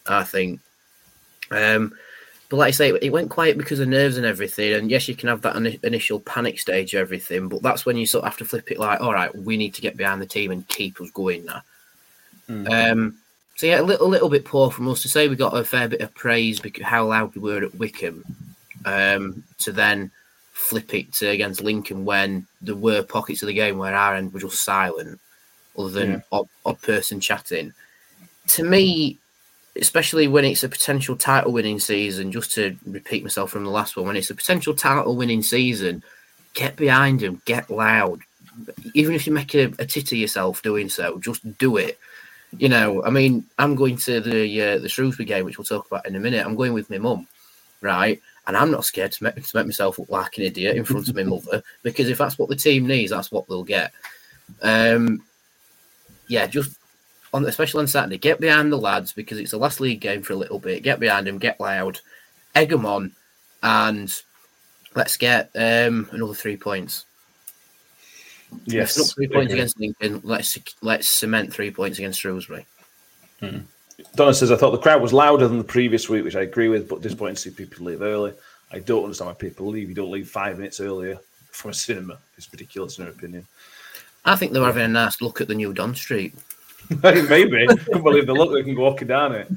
I 0.07 0.23
think. 0.23 0.59
Um, 1.51 1.93
but 2.49 2.57
like 2.57 2.69
I 2.69 2.71
say, 2.71 2.89
it 2.89 3.11
went 3.11 3.29
quiet 3.29 3.57
because 3.57 3.79
of 3.79 3.87
nerves 3.87 4.17
and 4.17 4.25
everything. 4.25 4.73
And 4.73 4.89
yes, 4.89 5.07
you 5.07 5.15
can 5.15 5.29
have 5.29 5.41
that 5.43 5.55
ini- 5.55 5.83
initial 5.83 6.19
panic 6.19 6.59
stage, 6.59 6.95
everything, 6.95 7.47
but 7.47 7.61
that's 7.61 7.85
when 7.85 7.95
you 7.95 8.07
sort 8.07 8.23
of 8.23 8.31
have 8.31 8.39
to 8.39 8.45
flip 8.45 8.71
it 8.71 8.79
like, 8.79 9.01
all 9.01 9.13
right, 9.13 9.33
we 9.35 9.55
need 9.55 9.75
to 9.75 9.81
get 9.81 9.95
behind 9.95 10.21
the 10.21 10.25
team 10.25 10.49
and 10.49 10.67
keep 10.67 10.99
us 10.99 11.11
going 11.11 11.45
now. 11.45 11.61
Um, 12.49 13.15
so 13.55 13.67
yeah, 13.67 13.79
a 13.79 13.83
little, 13.83 14.07
little 14.07 14.29
bit 14.29 14.45
poor 14.45 14.71
from 14.71 14.87
us 14.87 15.03
to 15.03 15.07
say 15.09 15.27
we 15.27 15.35
got 15.35 15.55
a 15.55 15.63
fair 15.63 15.87
bit 15.87 16.01
of 16.01 16.13
praise 16.15 16.59
because 16.59 16.83
how 16.83 17.05
loud 17.05 17.35
we 17.35 17.41
were 17.41 17.63
at 17.63 17.75
Wycombe, 17.75 18.25
um, 18.85 19.43
to 19.59 19.71
then 19.71 20.09
flip 20.53 20.93
it 20.95 21.13
to 21.13 21.27
against 21.27 21.61
Lincoln 21.61 22.03
when 22.03 22.47
there 22.61 22.73
were 22.75 23.03
pockets 23.03 23.43
of 23.43 23.47
the 23.47 23.53
game 23.53 23.77
where 23.77 23.93
our 23.93 24.15
end 24.15 24.33
were 24.33 24.39
just 24.39 24.63
silent, 24.63 25.19
other 25.77 25.89
than 25.89 26.11
Yeah. 26.11 26.21
odd, 26.31 26.49
odd 26.65 26.81
person 26.81 27.19
chatting. 27.19 27.73
To 28.47 28.63
me, 28.63 29.19
especially 29.75 30.27
when 30.27 30.45
it's 30.45 30.63
a 30.63 30.69
potential 30.69 31.15
title 31.15 31.51
winning 31.51 31.79
season. 31.79 32.31
Just 32.31 32.53
to 32.53 32.75
repeat 32.85 33.23
myself 33.23 33.51
from 33.51 33.63
the 33.63 33.69
last 33.69 33.95
one, 33.95 34.07
when 34.07 34.15
it's 34.15 34.29
a 34.29 34.35
potential 34.35 34.73
title 34.73 35.15
winning 35.15 35.43
season, 35.43 36.03
get 36.53 36.75
behind 36.75 37.19
them, 37.19 37.41
get 37.45 37.69
loud. 37.69 38.21
Even 38.93 39.15
if 39.15 39.25
you 39.25 39.33
make 39.33 39.55
a, 39.55 39.71
a 39.79 39.85
tit 39.85 40.11
yourself 40.11 40.61
doing 40.61 40.89
so, 40.89 41.17
just 41.19 41.57
do 41.57 41.77
it. 41.77 41.97
You 42.57 42.67
know, 42.67 43.03
I 43.03 43.11
mean, 43.11 43.45
I'm 43.59 43.75
going 43.75 43.97
to 43.97 44.19
the 44.19 44.61
uh, 44.61 44.77
the 44.79 44.89
Shrewsbury 44.89 45.25
game, 45.25 45.45
which 45.45 45.57
we'll 45.57 45.65
talk 45.65 45.85
about 45.85 46.07
in 46.07 46.15
a 46.15 46.19
minute. 46.19 46.45
I'm 46.45 46.55
going 46.55 46.73
with 46.73 46.89
my 46.89 46.97
mum, 46.97 47.27
right? 47.81 48.19
And 48.47 48.57
I'm 48.57 48.71
not 48.71 48.85
scared 48.85 49.11
to 49.11 49.23
make, 49.25 49.35
to 49.35 49.57
make 49.57 49.67
myself 49.67 49.99
look 49.99 50.09
like 50.09 50.37
an 50.37 50.45
idiot 50.45 50.75
in 50.75 50.83
front 50.83 51.07
of 51.07 51.15
my 51.15 51.23
mother 51.23 51.61
because 51.83 52.09
if 52.09 52.17
that's 52.17 52.39
what 52.39 52.49
the 52.49 52.55
team 52.55 52.87
needs, 52.87 53.11
that's 53.11 53.31
what 53.31 53.47
they'll 53.47 53.63
get. 53.63 53.91
Um, 54.63 55.21
yeah, 56.27 56.47
just 56.47 56.78
on 57.33 57.45
especially 57.45 57.81
on 57.81 57.87
Saturday, 57.87 58.17
get 58.17 58.39
behind 58.39 58.71
the 58.71 58.77
lads 58.77 59.13
because 59.13 59.37
it's 59.39 59.51
the 59.51 59.57
last 59.57 59.79
league 59.79 60.01
game 60.01 60.21
for 60.21 60.33
a 60.33 60.37
little 60.37 60.59
bit. 60.59 60.83
Get 60.83 60.99
behind 60.99 61.27
them, 61.27 61.37
get 61.37 61.59
loud, 61.59 61.99
egg 62.55 62.69
them 62.69 62.85
on, 62.85 63.11
and 63.63 64.13
let's 64.95 65.17
get 65.17 65.51
um, 65.55 66.07
another 66.11 66.33
three 66.33 66.57
points. 66.57 67.05
Yes, 68.65 68.97
not 68.97 69.07
three 69.15 69.27
points 69.27 69.53
against 69.53 69.79
Lincoln. 69.79 70.21
Let's 70.23 70.57
let's 70.81 71.09
cement 71.09 71.53
three 71.53 71.71
points 71.71 71.99
against 71.99 72.19
Shrewsbury. 72.19 72.65
Donna 74.15 74.33
says, 74.33 74.51
I 74.51 74.55
thought 74.55 74.71
the 74.71 74.77
crowd 74.77 75.01
was 75.01 75.13
louder 75.13 75.47
than 75.47 75.57
the 75.57 75.63
previous 75.63 76.09
week, 76.09 76.23
which 76.23 76.35
I 76.35 76.41
agree 76.41 76.69
with, 76.69 76.89
but 76.89 77.01
disappointing 77.01 77.35
to 77.35 77.41
see 77.41 77.49
people 77.51 77.85
leave 77.85 78.01
early. 78.01 78.33
I 78.71 78.79
don't 78.79 79.03
understand 79.03 79.29
why 79.29 79.33
people 79.33 79.67
leave. 79.67 79.89
You 79.89 79.95
don't 79.95 80.11
leave 80.11 80.29
five 80.29 80.57
minutes 80.57 80.79
earlier 80.79 81.19
from 81.51 81.71
a 81.71 81.73
cinema. 81.73 82.17
It's 82.37 82.51
ridiculous, 82.51 82.97
in 82.97 83.05
her 83.05 83.11
opinion. 83.11 83.45
I 84.25 84.35
think 84.35 84.51
they're 84.51 84.63
having 84.63 84.83
a 84.83 84.87
nice 84.87 85.21
look 85.21 85.41
at 85.41 85.47
the 85.47 85.55
new 85.55 85.73
Don 85.73 85.95
Street. 85.95 86.35
Maybe. 87.03 87.67
I 87.69 87.75
Couldn't 87.75 88.03
believe 88.03 88.25
the 88.27 88.33
look 88.33 88.51
they 88.53 88.63
can 88.63 88.75
go 88.75 88.81
walking 88.83 89.07
down 89.07 89.33
it. 89.35 89.51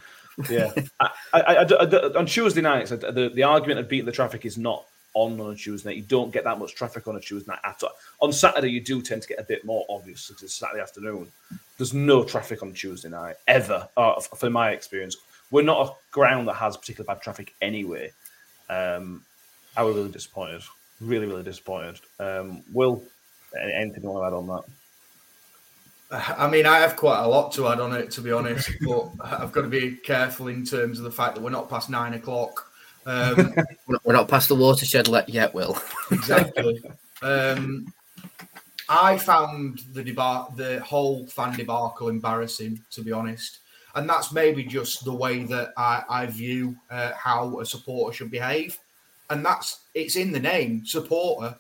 Yeah. 0.51 0.71
I, 1.01 1.11
I, 1.33 1.41
I- 1.57 2.19
on 2.19 2.27
Tuesday 2.27 2.61
nights, 2.61 2.91
the, 2.91 3.31
the 3.35 3.43
argument 3.43 3.81
of 3.81 3.89
beating 3.89 4.07
the 4.07 4.13
traffic 4.13 4.45
is 4.47 4.57
not 4.59 4.85
on 5.15 5.39
on 5.41 5.53
a 5.53 5.55
Tuesday 5.57 5.91
night. 5.91 5.97
You 5.97 6.03
don't 6.05 6.33
get 6.33 6.45
that 6.45 6.59
much 6.59 6.75
traffic 6.75 7.07
on 7.07 7.17
a 7.17 7.21
Tuesday 7.21 7.51
night 7.53 7.61
at 7.65 7.83
all. 7.83 7.91
On 8.21 8.33
Saturday, 8.33 8.71
you 8.71 8.81
do 8.81 9.03
tend 9.03 9.21
to 9.23 9.29
get 9.29 9.39
a 9.39 9.45
bit 9.45 9.65
more, 9.65 9.85
obviously, 9.91 10.33
because 10.35 10.45
it's 10.45 10.55
Saturday 10.55 10.81
afternoon. 10.81 11.29
There's 11.77 11.93
no 11.93 12.25
traffic 12.25 12.63
on 12.63 12.73
Tuesday 12.73 13.11
night, 13.11 13.37
ever, 13.47 13.87
uh, 13.97 14.15
f- 14.15 14.31
from 14.39 14.55
my 14.55 14.71
experience. 14.71 15.17
We're 15.51 15.63
not 15.65 15.87
a 15.87 15.93
ground 16.13 16.49
that 16.49 16.55
has 16.55 16.79
particularly 16.79 17.15
bad 17.15 17.23
traffic 17.23 17.53
anyway. 17.61 18.13
Um, 18.71 19.23
I 19.77 19.83
was 19.83 19.97
really 19.97 20.11
disappointed. 20.11 20.63
Really, 21.01 21.27
really 21.27 21.43
disappointed. 21.43 22.01
Um, 22.19 22.63
Will, 22.73 23.03
anything 23.55 24.03
you 24.03 24.09
want 24.11 24.23
to 24.23 24.27
add 24.29 24.33
on 24.39 24.47
that? 24.47 24.63
I 26.13 26.49
mean, 26.49 26.67
I 26.67 26.79
have 26.79 26.97
quite 26.97 27.23
a 27.23 27.27
lot 27.27 27.53
to 27.53 27.69
add 27.69 27.81
on 27.81 27.95
it, 27.95 28.11
to 28.13 28.21
be 28.21 28.33
honest, 28.33 28.71
but 28.87 29.11
I've 29.21 29.51
got 29.53 29.63
to 29.63 29.69
be 29.69 29.93
careful 29.97 30.49
in 30.49 30.65
terms 30.65 30.99
of 30.99 31.05
the 31.05 31.11
fact 31.11 31.35
that 31.35 31.41
we're 31.41 31.51
not 31.51 31.71
past 31.71 31.89
nine 31.89 32.15
o'clock. 32.15 32.69
Um, 33.05 33.53
We're 34.05 34.13
not- 34.13 34.29
past 34.29 34.49
the 34.49 34.55
watershed 34.55 35.09
yet, 35.27 35.53
Will. 35.55 35.77
exactly. 36.13 36.81
Um, 37.21 37.93
I 38.89 39.19
found 39.19 39.81
the 39.93 40.05
debar- 40.05 40.55
the 40.57 40.81
whole 40.81 41.27
fan 41.27 41.57
debacle 41.57 42.09
embarrassing, 42.09 42.81
to 42.93 43.03
be 43.03 43.11
honest, 43.11 43.59
and 43.97 44.09
that's 44.09 44.33
maybe 44.33 44.63
just 44.63 45.05
the 45.05 45.13
way 45.13 45.43
that 45.45 45.73
I, 45.77 46.05
I 46.09 46.27
view 46.27 46.77
uh, 46.91 47.11
how 47.17 47.59
a 47.59 47.67
supporter 47.67 48.15
should 48.15 48.31
behave, 48.31 48.79
and 49.31 49.45
that's 49.45 49.81
it's 49.95 50.15
in 50.15 50.31
the 50.31 50.41
name, 50.41 50.87
supporter. 50.87 51.57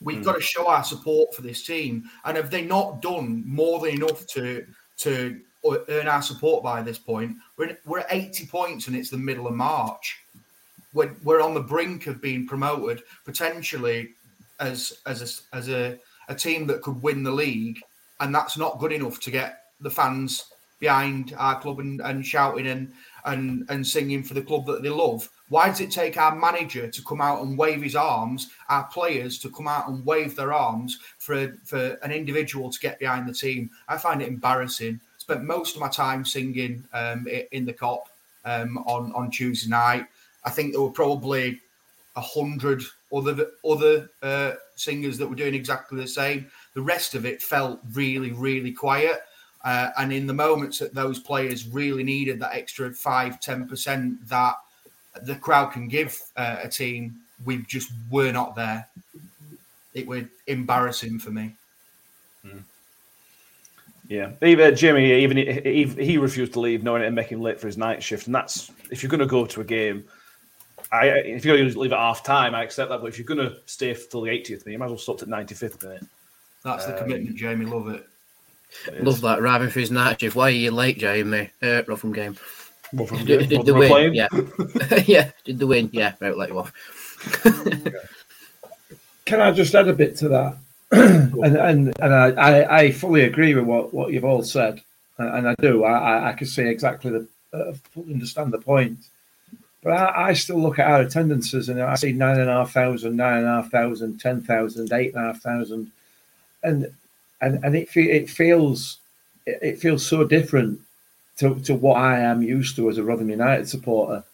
We've 0.00 0.18
hmm. 0.18 0.22
got 0.22 0.36
to 0.36 0.40
show 0.40 0.66
our 0.68 0.84
support 0.84 1.34
for 1.34 1.42
this 1.42 1.64
team, 1.64 2.08
and 2.24 2.36
have 2.36 2.50
they 2.50 2.64
not 2.64 3.02
done 3.02 3.42
more 3.46 3.80
than 3.80 3.94
enough 3.94 4.26
to 4.28 4.66
to 4.98 5.40
uh, 5.68 5.78
earn 5.88 6.08
our 6.08 6.22
support 6.22 6.62
by 6.62 6.82
this 6.82 6.98
point? 6.98 7.36
We're, 7.56 7.76
we're 7.84 8.00
at 8.00 8.06
80 8.10 8.46
points, 8.46 8.86
and 8.86 8.96
it's 8.96 9.10
the 9.10 9.16
middle 9.16 9.46
of 9.46 9.54
March 9.54 10.18
we're, 10.94 11.14
we're 11.24 11.42
on 11.42 11.52
the 11.52 11.60
brink 11.60 12.06
of 12.06 12.22
being 12.22 12.46
promoted 12.46 13.02
potentially 13.24 14.10
as 14.60 14.94
as 15.04 15.44
a, 15.52 15.56
as 15.56 15.68
a, 15.68 15.98
a 16.28 16.34
team 16.34 16.66
that 16.68 16.80
could 16.80 17.02
win 17.02 17.22
the 17.22 17.30
league, 17.30 17.80
and 18.20 18.34
that's 18.34 18.56
not 18.56 18.78
good 18.78 18.92
enough 18.92 19.20
to 19.20 19.30
get 19.30 19.64
the 19.80 19.90
fans 19.90 20.46
behind 20.78 21.34
our 21.36 21.60
club 21.60 21.80
and, 21.80 22.00
and 22.00 22.24
shouting 22.24 22.68
and, 22.68 22.92
and 23.26 23.66
and 23.68 23.86
singing 23.86 24.22
for 24.22 24.34
the 24.34 24.42
club 24.42 24.64
that 24.66 24.82
they 24.82 24.88
love. 24.88 25.28
Why 25.48 25.68
does 25.68 25.80
it 25.80 25.90
take 25.90 26.16
our 26.16 26.34
manager 26.34 26.88
to 26.88 27.02
come 27.02 27.20
out 27.20 27.42
and 27.42 27.58
wave 27.58 27.82
his 27.82 27.96
arms, 27.96 28.50
our 28.68 28.84
players 28.84 29.38
to 29.40 29.50
come 29.50 29.68
out 29.68 29.88
and 29.88 30.04
wave 30.04 30.34
their 30.36 30.52
arms 30.52 30.98
for 31.18 31.54
for 31.64 31.98
an 32.02 32.12
individual 32.12 32.70
to 32.70 32.80
get 32.80 32.98
behind 32.98 33.28
the 33.28 33.34
team? 33.34 33.70
I 33.88 33.98
find 33.98 34.22
it 34.22 34.28
embarrassing. 34.28 35.00
Spent 35.18 35.44
most 35.44 35.74
of 35.74 35.80
my 35.80 35.88
time 35.88 36.24
singing 36.24 36.84
um, 36.92 37.26
in 37.52 37.64
the 37.66 37.72
cop 37.72 38.08
um, 38.44 38.78
on 38.78 39.12
on 39.14 39.30
Tuesday 39.30 39.68
night. 39.68 40.06
I 40.44 40.50
think 40.50 40.72
there 40.72 40.82
were 40.82 40.90
probably 40.90 41.60
a 42.16 42.20
hundred 42.20 42.82
other 43.12 43.48
other 43.68 44.10
uh, 44.22 44.52
singers 44.76 45.18
that 45.18 45.28
were 45.28 45.36
doing 45.36 45.54
exactly 45.54 46.00
the 46.00 46.08
same. 46.08 46.46
The 46.74 46.82
rest 46.82 47.14
of 47.14 47.26
it 47.26 47.42
felt 47.42 47.80
really, 47.92 48.32
really 48.32 48.72
quiet. 48.72 49.20
Uh, 49.64 49.90
and 49.96 50.12
in 50.12 50.26
the 50.26 50.34
moments 50.34 50.78
that 50.78 50.94
those 50.94 51.18
players 51.18 51.66
really 51.66 52.04
needed 52.04 52.38
that 52.40 52.54
extra 52.54 52.92
five, 52.92 53.40
ten 53.40 53.66
percent 53.66 54.26
that 54.28 54.56
the 55.22 55.36
crowd 55.36 55.72
can 55.72 55.88
give 55.88 56.20
uh, 56.36 56.56
a 56.62 56.68
team, 56.68 57.16
we 57.44 57.58
just 57.62 57.92
were 58.10 58.32
not 58.32 58.54
there. 58.54 58.88
It 59.94 60.06
was 60.06 60.24
embarrassing 60.46 61.18
for 61.18 61.30
me. 61.30 61.54
Yeah, 64.08 64.32
even 64.42 64.76
Jimmy, 64.76 65.22
even 65.22 65.36
he, 65.38 65.60
he, 65.62 65.84
he 65.84 66.18
refused 66.18 66.52
to 66.54 66.60
leave, 66.60 66.82
knowing 66.82 67.02
it 67.02 67.06
and 67.06 67.14
make 67.14 67.28
him 67.28 67.40
late 67.40 67.58
for 67.58 67.66
his 67.66 67.78
night 67.78 68.02
shift. 68.02 68.26
And 68.26 68.34
that's 68.34 68.70
if 68.90 69.02
you're 69.02 69.10
going 69.10 69.20
to 69.20 69.26
go 69.26 69.46
to 69.46 69.60
a 69.62 69.64
game, 69.64 70.04
I 70.92 71.06
if 71.06 71.44
you're 71.44 71.56
going 71.56 71.70
to 71.70 71.78
leave 71.78 71.92
at 71.92 71.98
half 71.98 72.22
time, 72.22 72.54
I 72.54 72.62
accept 72.62 72.90
that. 72.90 73.00
But 73.00 73.06
if 73.06 73.18
you're 73.18 73.26
going 73.26 73.38
to 73.38 73.56
stay 73.64 73.94
till 73.94 74.20
the 74.20 74.30
80th 74.30 74.66
minute, 74.66 74.72
you 74.72 74.78
might 74.78 74.86
as 74.86 74.90
well 74.90 74.98
stop 74.98 75.22
at 75.22 75.28
95th 75.28 75.82
minute. 75.82 76.04
That's 76.62 76.84
the 76.86 76.92
commitment, 76.92 77.36
Jamie. 77.36 77.64
Love 77.64 77.88
it. 77.88 78.06
Love 79.00 79.20
that. 79.22 79.38
Arriving 79.38 79.70
for 79.70 79.80
his 79.80 79.90
night 79.90 80.20
shift. 80.20 80.36
Why 80.36 80.48
are 80.48 80.50
you 80.50 80.70
late, 80.70 80.98
Jamie? 80.98 81.50
Uh, 81.62 81.82
Rotherham 81.86 82.12
game. 82.12 82.36
What 82.94 83.08
from 83.08 83.24
Did, 83.24 83.48
did 83.48 83.58
what 83.58 83.66
the 83.66 83.74
win? 83.74 84.14
Yeah. 84.14 84.28
yeah. 85.06 85.30
Did 85.44 85.58
the 85.58 85.66
win? 85.66 85.90
Yeah. 85.92 86.14
Right, 86.20 86.36
let 86.36 86.50
you 86.50 86.58
off. 86.58 86.72
Can 89.24 89.40
I 89.40 89.50
just 89.52 89.74
add 89.74 89.88
a 89.88 89.94
bit 89.94 90.16
to 90.18 90.28
that? 90.28 90.56
and 90.92 91.56
and, 91.56 91.94
and 92.00 92.14
I, 92.14 92.30
I, 92.30 92.78
I 92.78 92.92
fully 92.92 93.22
agree 93.22 93.54
with 93.54 93.64
what, 93.64 93.92
what 93.92 94.12
you've 94.12 94.24
all 94.24 94.42
said, 94.44 94.80
and, 95.18 95.28
and 95.38 95.48
I 95.48 95.54
do. 95.60 95.82
I, 95.84 95.92
I, 95.92 96.28
I 96.30 96.32
can 96.34 96.46
see 96.46 96.68
exactly 96.68 97.10
the 97.10 97.26
uh, 97.52 97.72
understand 97.96 98.52
the 98.52 98.58
point. 98.58 98.98
But 99.82 99.92
I, 99.92 100.28
I 100.28 100.32
still 100.34 100.60
look 100.60 100.78
at 100.78 100.86
our 100.86 101.00
attendances 101.02 101.68
and 101.68 101.82
I 101.82 101.94
see 101.96 102.12
nine 102.12 102.38
and 102.38 102.48
a 102.48 102.54
half 102.54 102.72
thousand, 102.72 103.16
nine 103.16 103.38
and 103.38 103.46
a 103.46 103.62
half 103.62 103.70
thousand, 103.70 104.18
ten 104.18 104.40
thousand, 104.42 104.92
eight 104.92 105.14
and 105.14 105.24
a 105.24 105.32
half 105.32 105.40
thousand, 105.40 105.90
and 106.62 106.92
and 107.40 107.64
and 107.64 107.74
it 107.74 107.88
fe- 107.88 108.12
it 108.12 108.30
feels 108.30 108.98
it 109.46 109.58
it 109.62 109.78
feels 109.80 110.06
so 110.06 110.24
different 110.24 110.80
to, 111.38 111.58
to 111.60 111.74
what 111.74 111.96
I 111.96 112.20
am 112.20 112.42
used 112.42 112.76
to 112.76 112.88
as 112.88 112.98
a 112.98 113.04
Rotherham 113.04 113.30
United 113.30 113.68
supporter. 113.68 114.24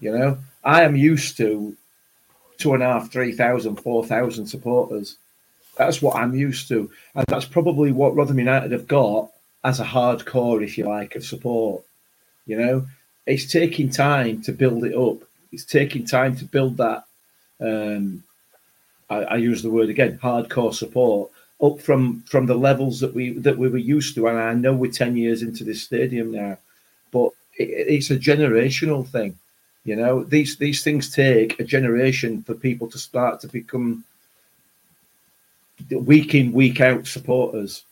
You 0.00 0.16
know, 0.16 0.38
I 0.64 0.82
am 0.82 0.96
used 0.96 1.36
to 1.38 1.76
two 2.58 2.74
and 2.74 2.82
a 2.82 2.86
half, 2.86 3.10
three 3.10 3.32
thousand, 3.32 3.76
four 3.76 4.04
thousand 4.04 4.46
supporters. 4.46 5.16
That's 5.76 6.00
what 6.00 6.16
I'm 6.16 6.34
used 6.34 6.68
to, 6.68 6.90
and 7.14 7.26
that's 7.26 7.44
probably 7.44 7.92
what 7.92 8.14
Rotherham 8.14 8.38
United 8.38 8.72
have 8.72 8.88
got 8.88 9.30
as 9.64 9.80
a 9.80 9.84
hardcore, 9.84 10.62
if 10.62 10.78
you 10.78 10.86
like, 10.86 11.16
of 11.16 11.24
support. 11.24 11.82
You 12.46 12.58
know, 12.58 12.86
it's 13.26 13.50
taking 13.50 13.90
time 13.90 14.42
to 14.42 14.52
build 14.52 14.84
it 14.84 14.94
up. 14.94 15.18
It's 15.52 15.64
taking 15.64 16.06
time 16.06 16.36
to 16.36 16.44
build 16.44 16.76
that. 16.78 17.04
Um, 17.60 18.22
I, 19.08 19.16
I 19.16 19.36
use 19.36 19.62
the 19.62 19.70
word 19.70 19.88
again, 19.88 20.18
hardcore 20.22 20.74
support 20.74 21.30
up 21.62 21.80
from 21.80 22.22
from 22.22 22.46
the 22.46 22.54
levels 22.54 23.00
that 23.00 23.14
we 23.14 23.32
that 23.38 23.56
we 23.56 23.68
were 23.68 23.78
used 23.78 24.14
to. 24.14 24.28
And 24.28 24.38
I 24.38 24.54
know 24.54 24.74
we're 24.74 24.90
ten 24.90 25.16
years 25.16 25.42
into 25.42 25.64
this 25.64 25.82
stadium 25.82 26.32
now, 26.32 26.58
but 27.10 27.30
it, 27.58 27.68
it's 27.88 28.10
a 28.10 28.16
generational 28.16 29.06
thing. 29.06 29.38
You 29.84 29.96
know, 29.96 30.24
these 30.24 30.56
these 30.56 30.82
things 30.82 31.14
take 31.14 31.58
a 31.60 31.64
generation 31.64 32.42
for 32.42 32.54
people 32.54 32.88
to 32.90 32.98
start 32.98 33.40
to 33.40 33.48
become 33.48 34.04
week 35.90 36.34
in 36.34 36.52
week 36.52 36.80
out 36.80 37.06
supporters. 37.06 37.84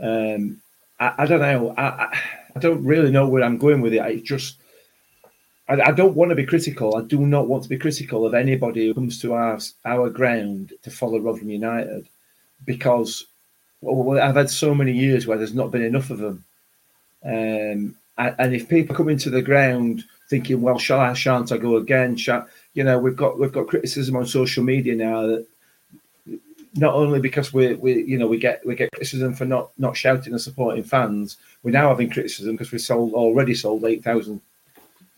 Um, 0.00 0.60
I, 1.00 1.14
I 1.18 1.26
don't 1.26 1.40
know. 1.40 1.74
I, 1.76 2.16
I 2.54 2.60
don't 2.60 2.84
really 2.84 3.10
know 3.10 3.28
where 3.28 3.42
I'm 3.42 3.58
going 3.58 3.80
with 3.80 3.94
it. 3.94 4.00
I 4.00 4.16
just 4.16 4.56
I, 5.68 5.80
I 5.80 5.90
don't 5.92 6.14
want 6.14 6.30
to 6.30 6.36
be 6.36 6.46
critical. 6.46 6.96
I 6.96 7.02
do 7.02 7.20
not 7.20 7.48
want 7.48 7.62
to 7.64 7.68
be 7.68 7.78
critical 7.78 8.26
of 8.26 8.34
anybody 8.34 8.86
who 8.86 8.94
comes 8.94 9.20
to 9.22 9.32
our 9.32 9.58
our 9.84 10.10
ground 10.10 10.72
to 10.82 10.90
follow 10.90 11.18
Rotherham 11.18 11.50
United 11.50 12.08
because 12.64 13.26
well, 13.80 14.20
I've 14.20 14.36
had 14.36 14.50
so 14.50 14.74
many 14.74 14.92
years 14.92 15.26
where 15.26 15.38
there's 15.38 15.54
not 15.54 15.70
been 15.70 15.82
enough 15.82 16.10
of 16.10 16.18
them. 16.18 16.44
Um, 17.24 17.96
and, 18.16 18.54
if 18.54 18.68
people 18.68 18.96
come 18.96 19.08
into 19.08 19.30
the 19.30 19.42
ground 19.42 20.04
thinking, 20.28 20.60
"Well, 20.60 20.78
shall 20.78 21.00
I? 21.00 21.12
Shan't 21.12 21.52
I 21.52 21.58
go 21.58 21.76
again?" 21.76 22.16
Shall, 22.16 22.48
you 22.74 22.82
know, 22.82 22.98
we've 22.98 23.16
got 23.16 23.38
we've 23.38 23.52
got 23.52 23.68
criticism 23.68 24.16
on 24.16 24.26
social 24.26 24.64
media 24.64 24.96
now 24.96 25.26
that 25.26 25.46
not 26.74 26.94
only 26.94 27.20
because 27.20 27.52
we 27.52 27.74
we 27.74 28.04
you 28.04 28.18
know 28.18 28.26
we 28.26 28.38
get 28.38 28.64
we 28.66 28.74
get 28.74 28.90
criticism 28.92 29.34
for 29.34 29.44
not 29.44 29.70
not 29.78 29.96
shouting 29.96 30.32
and 30.32 30.42
supporting 30.42 30.82
fans, 30.82 31.36
we're 31.62 31.70
now 31.70 31.88
having 31.88 32.10
criticism 32.10 32.54
because 32.54 32.72
we 32.72 32.78
sold 32.78 33.14
already 33.14 33.54
sold 33.54 33.84
eight 33.84 34.02
thousand 34.02 34.40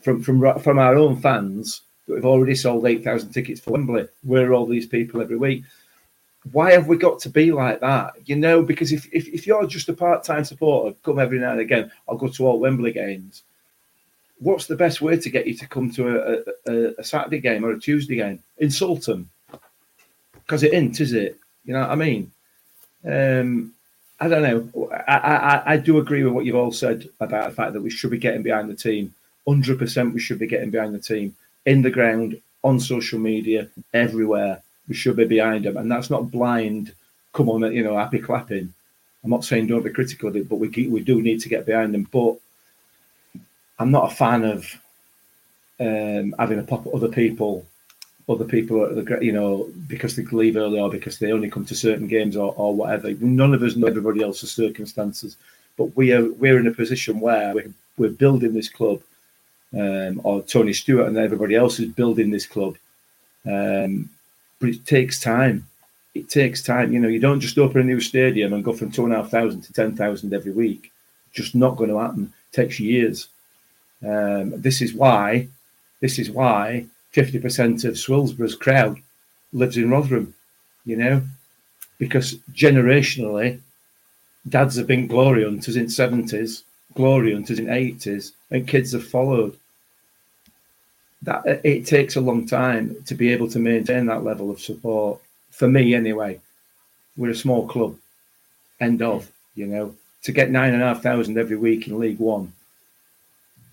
from 0.03 0.23
from 0.23 0.59
from 0.61 0.79
our 0.79 0.95
own 0.95 1.21
fans 1.21 1.83
that 2.07 2.15
we've 2.15 2.25
already 2.25 2.55
sold 2.55 2.87
eight 2.87 3.03
thousand 3.03 3.33
tickets 3.33 3.61
for 3.61 3.73
Wembley. 3.73 4.09
Where 4.23 4.51
are 4.51 4.55
all 4.55 4.67
these 4.67 4.87
people 4.87 5.21
every 5.21 5.37
week? 5.37 5.65
Why 6.53 6.73
have 6.73 6.87
we 6.87 6.97
got 6.97 7.21
to 7.21 7.29
be 7.29 7.53
like 7.53 7.81
that? 7.81 8.15
You 8.25 8.37
know, 8.37 8.63
because 8.63 8.93
if 8.93 9.07
if, 9.13 9.29
if 9.29 9.47
you're 9.47 9.67
just 9.67 9.89
a 9.89 9.93
part 9.93 10.25
time 10.25 10.45
supporter, 10.45 10.97
come 11.03 11.19
every 11.19 11.39
now 11.39 11.53
and 11.53 11.61
again, 11.61 11.91
I'll 12.09 12.17
go 12.17 12.29
to 12.29 12.47
all 12.47 12.59
Wembley 12.59 12.93
games. 12.93 13.43
What's 14.39 14.67
the 14.67 14.77
best 14.77 15.03
way 15.03 15.19
to 15.19 15.31
get 15.31 15.47
you 15.47 15.55
to 15.55 15.69
come 15.69 15.91
to 15.93 16.09
a, 16.09 16.71
a, 16.71 16.95
a 16.99 17.05
Saturday 17.05 17.41
game 17.41 17.63
or 17.63 17.73
a 17.73 17.79
Tuesday 17.79 18.17
game? 18.17 18.43
Insult 18.57 19.03
them 19.05 19.29
because 20.51 20.65
it 20.65 20.75
ain't, 20.75 21.01
is 21.01 21.13
it? 21.13 21.39
You 21.65 21.75
know 21.75 21.81
what 21.81 21.91
I 21.91 21.95
mean? 21.95 22.33
Um, 23.07 23.73
I 24.19 24.27
don't 24.27 24.43
know. 24.43 24.91
I, 25.07 25.17
I, 25.17 25.73
I 25.75 25.77
do 25.77 25.99
agree 25.99 26.25
with 26.25 26.33
what 26.33 26.45
you've 26.45 26.57
all 26.57 26.73
said 26.73 27.09
about 27.21 27.49
the 27.49 27.55
fact 27.55 27.73
that 27.73 27.81
we 27.81 27.89
should 27.89 28.11
be 28.11 28.19
getting 28.19 28.43
behind 28.43 28.69
the 28.69 28.75
team. 28.75 29.15
100% 29.47 30.13
we 30.13 30.19
should 30.19 30.41
be 30.41 30.49
getting 30.49 30.71
behind 30.71 30.93
the 30.93 30.99
team 30.99 31.37
in 31.67 31.83
the 31.83 31.91
ground, 31.91 32.41
on 32.65 32.81
social 32.81 33.21
media, 33.21 33.69
everywhere. 33.95 34.61
Should 34.93 35.17
be 35.17 35.25
behind 35.25 35.65
them. 35.65 35.77
And 35.77 35.91
that's 35.91 36.11
not 36.11 36.31
blind, 36.31 36.95
come 37.33 37.49
on, 37.49 37.73
you 37.73 37.85
know, 37.85 37.97
happy 37.97 38.19
clapping. 38.19 38.73
I'm 39.23 39.31
not 39.31 39.45
saying 39.45 39.67
don't 39.67 39.85
be 39.85 39.91
critical 39.91 40.29
of 40.29 40.37
it, 40.37 40.49
but 40.49 40.57
we, 40.57 40.69
we 40.89 41.01
do 41.01 41.23
need 41.23 41.41
to 41.41 41.49
get 41.49 41.67
behind 41.67 41.95
them. 41.95 42.09
But 42.11 42.37
I'm 43.79 43.91
not 43.91 44.11
a 44.11 44.15
fan 44.15 44.45
of 44.45 44.67
um, 45.79 46.35
having 46.39 46.59
a 46.59 46.63
pop 46.63 46.87
other 46.93 47.09
people 47.09 47.67
other 48.31 48.45
people, 48.45 48.83
are, 48.83 49.23
you 49.23 49.33
know, 49.33 49.69
because 49.89 50.15
they 50.15 50.25
leave 50.25 50.57
early 50.57 50.79
or 50.79 50.91
because 50.91 51.19
they 51.19 51.33
only 51.33 51.51
come 51.51 51.65
to 51.65 51.75
certain 51.75 52.07
games 52.07 52.37
or, 52.37 52.55
or 52.57 52.75
whatever. 52.75 53.13
None 53.13 53.55
of 53.55 53.63
us 53.63 53.77
know 53.77 53.89
everybody 53.89 54.23
else's 54.23 54.53
circumstances, 54.53 55.37
but 55.77 55.97
we 55.97 56.13
are 56.13 56.31
we're 56.33 56.59
in 56.59 56.67
a 56.67 56.73
position 56.73 57.21
where 57.21 57.55
we're, 57.55 57.73
we're 57.97 58.11
building 58.11 58.55
this 58.55 58.69
club, 58.69 59.01
um, 59.77 60.21
or 60.25 60.43
Tony 60.43 60.73
Stewart 60.73 61.09
and 61.09 61.17
everybody 61.17 61.57
else 61.57 61.81
is 61.81 61.89
building 61.89 62.31
this 62.31 62.47
club. 62.47 62.77
Um, 63.47 64.09
but 64.61 64.69
it 64.69 64.87
takes 64.87 65.21
time. 65.21 65.67
It 66.15 66.29
takes 66.29 66.63
time. 66.63 66.93
You 66.93 67.01
know, 67.01 67.09
you 67.09 67.21
don't 67.21 67.41
just 67.41 67.59
open 67.59 67.81
a 67.81 67.85
new 67.85 68.01
stadium 68.01 68.53
and 68.53 68.65
go 68.65 68.73
from 68.73 68.91
two 68.91 69.05
and 69.05 69.13
a 69.13 69.17
half 69.17 69.31
thousand 69.31 69.63
to 69.63 69.73
ten 69.73 69.97
thousand 69.97 70.33
every 70.33 70.53
week. 70.53 70.93
Just 71.33 71.55
not 71.55 71.77
going 71.77 71.91
to 71.91 71.99
happen. 71.99 72.33
It 72.53 72.57
takes 72.57 72.81
years. 72.81 73.29
Um, 74.03 74.61
this 74.61 74.81
is 74.83 74.93
why. 74.93 75.49
This 76.01 76.19
is 76.19 76.31
why 76.31 76.87
50% 77.15 77.85
of 77.85 77.99
Swillsborough's 77.99 78.55
crowd 78.55 78.99
lives 79.53 79.77
in 79.77 79.91
Rotherham, 79.91 80.35
you 80.85 80.97
know, 80.97 81.23
because 81.99 82.37
generationally, 82.53 83.61
dads 84.49 84.77
have 84.77 84.87
been 84.87 85.07
glory 85.07 85.45
hunters 85.45 85.77
in 85.77 85.87
70s, 85.87 86.63
glory 86.95 87.33
hunters 87.33 87.59
in 87.59 87.67
80s, 87.67 88.33
and 88.51 88.67
kids 88.67 88.93
have 88.93 89.07
followed. 89.07 89.57
That 91.23 91.61
it 91.65 91.87
takes 91.87 92.17
a 92.17 92.21
long 92.21 92.47
time 92.47 92.97
to 93.07 93.15
be 93.15 93.33
able 93.33 93.49
to 93.51 93.59
maintain 93.59 94.07
that 94.07 94.25
level 94.25 94.51
of 94.51 94.61
support. 94.61 95.21
For 95.51 95.69
me, 95.69 95.95
anyway, 95.95 96.41
we're 97.17 97.31
a 97.31 97.35
small 97.35 97.67
club. 97.67 97.97
End 98.81 99.03
of, 99.03 99.31
you 99.55 99.67
know, 99.67 99.95
to 100.23 100.33
get 100.33 100.51
nine 100.51 100.73
and 100.73 100.83
a 100.83 100.87
half 100.87 101.03
thousand 101.03 101.37
every 101.37 101.57
week 101.57 101.87
in 101.87 101.99
League 101.99 102.19
One 102.19 102.53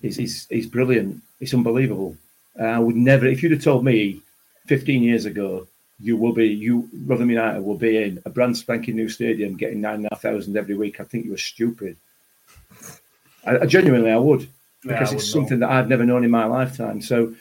is 0.02 0.18
is 0.18 0.46
is 0.50 0.66
brilliant. 0.66 1.22
It's 1.40 1.54
unbelievable. 1.54 2.16
Uh, 2.58 2.64
I 2.64 2.78
would 2.78 2.96
never, 2.96 3.26
if 3.26 3.42
you'd 3.42 3.52
have 3.52 3.62
told 3.62 3.84
me 3.84 4.20
15 4.66 5.02
years 5.02 5.24
ago, 5.24 5.66
you 6.00 6.16
will 6.16 6.32
be, 6.32 6.48
you, 6.48 6.88
Rotherham 7.06 7.30
United 7.30 7.62
will 7.62 7.76
be 7.76 8.02
in 8.02 8.22
a 8.24 8.30
brand 8.30 8.56
spanking 8.56 8.96
new 8.96 9.08
stadium 9.08 9.56
getting 9.56 9.80
9,500 9.80 10.56
every 10.56 10.76
week, 10.76 11.00
I 11.00 11.04
think 11.04 11.24
you 11.24 11.32
were 11.32 11.38
stupid. 11.38 11.96
I, 13.44 13.58
I 13.58 13.66
genuinely, 13.66 14.10
I 14.10 14.16
would, 14.16 14.48
because 14.88 15.12
yeah, 15.12 15.18
it's 15.18 15.30
something 15.30 15.60
know. 15.60 15.68
that 15.68 15.74
I've 15.74 15.88
never 15.88 16.04
known 16.04 16.24
in 16.24 16.30
my 16.30 16.44
lifetime. 16.44 17.00
So 17.00 17.34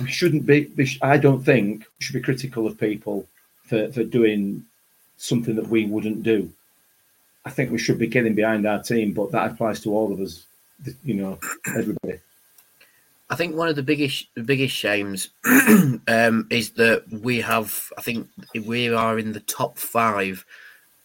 we 0.00 0.10
shouldn't 0.10 0.46
be, 0.46 0.70
I 1.02 1.16
don't 1.16 1.42
think 1.42 1.80
we 1.80 2.04
should 2.04 2.14
be 2.14 2.20
critical 2.20 2.66
of 2.66 2.78
people 2.78 3.26
for, 3.64 3.90
for 3.92 4.04
doing 4.04 4.64
something 5.16 5.56
that 5.56 5.68
we 5.68 5.86
wouldn't 5.86 6.22
do. 6.22 6.50
I 7.44 7.50
think 7.50 7.70
we 7.70 7.78
should 7.78 7.98
be 7.98 8.08
getting 8.08 8.34
behind 8.34 8.66
our 8.66 8.82
team, 8.82 9.12
but 9.12 9.32
that 9.32 9.50
applies 9.50 9.80
to 9.80 9.94
all 9.94 10.12
of 10.12 10.20
us, 10.20 10.46
you 11.04 11.14
know, 11.14 11.38
everybody. 11.76 12.20
I 13.28 13.34
think 13.34 13.56
one 13.56 13.68
of 13.68 13.76
the 13.76 13.82
biggest 13.82 14.26
the 14.34 14.42
biggest 14.42 14.74
shames 14.74 15.30
um, 15.44 16.46
is 16.50 16.70
that 16.72 17.04
we 17.10 17.40
have. 17.40 17.92
I 17.98 18.00
think 18.00 18.28
we 18.64 18.88
are 18.92 19.18
in 19.18 19.32
the 19.32 19.40
top 19.40 19.78
five 19.78 20.44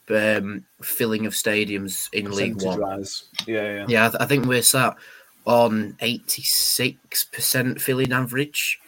um, 0.10 0.66
filling 0.82 1.26
of 1.26 1.34
stadiums 1.34 2.10
in 2.14 2.32
League 2.32 2.62
One. 2.62 2.80
Rise. 2.80 3.24
Yeah, 3.48 3.62
yeah. 3.62 3.86
Yeah, 3.88 4.06
I, 4.06 4.10
th- 4.10 4.22
I 4.22 4.26
think 4.26 4.46
we're 4.46 4.62
sat 4.62 4.98
on 5.46 5.96
eighty 6.02 6.42
six 6.44 7.24
percent 7.24 7.82
filling 7.82 8.12
average. 8.12 8.80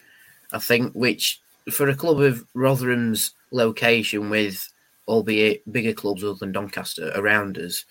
I 0.51 0.59
think, 0.59 0.93
which 0.93 1.41
for 1.71 1.89
a 1.89 1.95
club 1.95 2.19
of 2.19 2.45
Rotherham's 2.53 3.33
location, 3.51 4.29
with 4.29 4.69
albeit 5.07 5.69
bigger 5.71 5.93
clubs 5.93 6.23
other 6.23 6.35
than 6.35 6.51
Doncaster 6.51 7.11
around 7.15 7.57
us, 7.57 7.85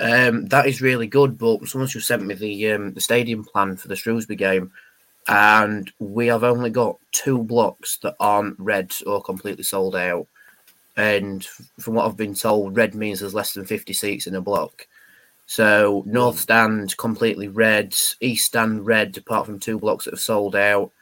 um, 0.00 0.46
that 0.46 0.66
is 0.66 0.80
really 0.80 1.06
good, 1.06 1.36
but 1.36 1.66
someone 1.68 1.88
just 1.88 2.06
sent 2.06 2.24
me 2.24 2.34
the 2.34 2.72
um, 2.72 2.94
the 2.94 3.00
stadium 3.00 3.44
plan 3.44 3.76
for 3.76 3.88
the 3.88 3.96
Shrewsbury 3.96 4.36
game, 4.36 4.72
and 5.28 5.92
we 5.98 6.26
have 6.28 6.42
only 6.42 6.70
got 6.70 6.98
two 7.12 7.42
blocks 7.42 7.98
that 7.98 8.16
aren't 8.18 8.58
red 8.58 8.92
or 9.06 9.22
completely 9.22 9.64
sold 9.64 9.94
out. 9.94 10.26
And 10.96 11.46
from 11.78 11.94
what 11.94 12.06
I've 12.06 12.16
been 12.16 12.34
told, 12.34 12.76
red 12.76 12.94
means 12.94 13.20
there's 13.20 13.34
less 13.34 13.52
than 13.52 13.64
50 13.64 13.92
seats 13.92 14.26
in 14.26 14.34
a 14.34 14.40
block. 14.40 14.86
So 15.50 16.04
North 16.06 16.38
Stand 16.38 16.96
completely 16.96 17.48
red, 17.48 17.92
East 18.20 18.46
Stand 18.46 18.86
red, 18.86 19.18
apart 19.18 19.46
from 19.46 19.58
two 19.58 19.80
blocks 19.80 20.04
that 20.04 20.14
have 20.14 20.20
sold 20.20 20.54
out. 20.54 20.92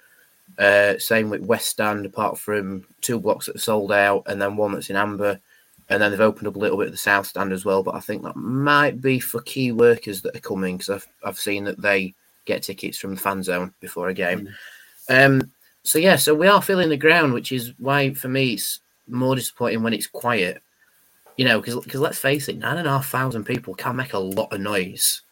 Uh, 0.59 0.99
same 0.99 1.29
with 1.29 1.43
West 1.43 1.69
Stand, 1.69 2.07
apart 2.07 2.39
from 2.39 2.87
two 3.03 3.21
blocks 3.21 3.47
that 3.47 3.57
have 3.57 3.63
sold 3.63 3.93
out, 3.93 4.23
and 4.27 4.41
then 4.41 4.57
one 4.57 4.73
that's 4.73 4.89
in 4.89 4.97
amber 4.97 5.39
and 5.89 6.03
then 6.03 6.11
they've 6.11 6.21
opened 6.21 6.47
up 6.47 6.57
a 6.57 6.59
little 6.59 6.77
bit 6.77 6.89
of 6.89 6.93
the 6.93 6.99
south 6.99 7.27
stand 7.27 7.53
as 7.53 7.65
well. 7.65 7.83
But 7.83 7.95
I 7.95 8.01
think 8.01 8.23
that 8.23 8.37
might 8.37 9.01
be 9.01 9.19
for 9.19 9.41
key 9.41 9.73
workers 9.73 10.23
that 10.23 10.37
are 10.37 10.41
coming 10.41 10.77
because 10.77 10.91
I've 10.91 11.07
I've 11.25 11.39
seen 11.39 11.65
that 11.65 11.81
they 11.81 12.15
get 12.45 12.63
tickets 12.63 12.99
from 12.99 13.15
the 13.15 13.21
fan 13.21 13.43
zone 13.43 13.73
before 13.81 14.09
a 14.09 14.15
game. 14.15 14.49
Mm. 15.09 15.27
Um, 15.27 15.53
so 15.83 15.99
yeah, 15.99 16.17
so 16.17 16.35
we 16.35 16.47
are 16.47 16.61
filling 16.61 16.91
the 16.91 16.97
ground, 16.97 17.33
which 17.33 17.53
is 17.53 17.73
why 17.79 18.13
for 18.13 18.29
me 18.29 18.55
it's 18.55 18.81
more 19.07 19.35
disappointing 19.35 19.83
when 19.83 19.95
it's 19.95 20.07
quiet. 20.07 20.63
You 21.39 21.45
know, 21.45 21.61
because 21.61 21.95
let's 21.95 22.19
face 22.19 22.49
it, 22.49 22.59
nine 22.59 22.77
and 22.77 22.87
a 22.87 22.91
half 22.91 23.09
thousand 23.09 23.45
people 23.45 23.75
can 23.75 23.97
make 23.97 24.13
a 24.13 24.19
lot 24.19 24.53
of 24.53 24.61
noise, 24.61 25.23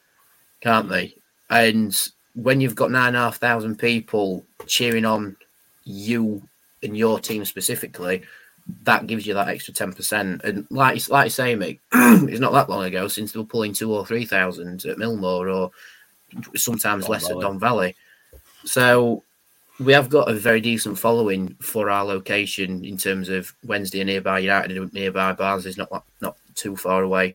can't 0.61 0.89
they? 0.89 1.15
And 1.51 1.95
when 2.35 2.61
you've 2.61 2.77
got 2.77 2.91
nine 2.91 3.09
and 3.09 3.17
a 3.17 3.21
half 3.21 3.39
thousand 3.39 3.79
people 3.79 4.47
cheering 4.67 5.05
on 5.05 5.37
you 5.85 6.43
and 6.83 6.97
your 6.97 7.19
team 7.19 7.45
specifically, 7.45 8.23
that 8.85 9.07
gives 9.07 9.27
you 9.27 9.35
that 9.35 9.49
extra 9.49 9.75
ten 9.75 9.93
percent. 9.93 10.43
And 10.45 10.67
like 10.71 11.09
like 11.09 11.27
I 11.27 11.29
say, 11.29 11.55
mate, 11.57 11.81
it's 11.93 12.41
not 12.41 12.53
that 12.53 12.71
long 12.71 12.85
ago 12.85 13.09
since 13.09 13.33
they 13.33 13.41
were 13.41 13.45
pulling 13.45 13.73
two 13.73 13.93
or 13.93 14.07
three 14.07 14.25
thousand 14.25 14.87
at 14.87 14.99
Millmoor, 14.99 15.53
or 15.53 15.71
sometimes 16.55 17.05
Don 17.05 17.13
less 17.13 17.27
Valley. 17.27 17.35
at 17.35 17.43
Don 17.43 17.59
Valley. 17.59 17.97
So 18.65 19.25
we 19.79 19.93
have 19.93 20.09
got 20.09 20.31
a 20.31 20.35
very 20.35 20.61
decent 20.61 20.99
following 20.99 21.55
for 21.61 21.91
our 21.91 22.05
location 22.05 22.85
in 22.85 22.97
terms 22.97 23.29
of 23.29 23.55
Wednesday 23.65 24.03
nearby 24.05 24.39
United 24.39 24.77
and 24.77 24.93
nearby 24.93 25.33
Barnes 25.33 25.67
is 25.67 25.77
not 25.77 26.05
not 26.21 26.37
too 26.55 26.77
far 26.77 27.03
away. 27.03 27.35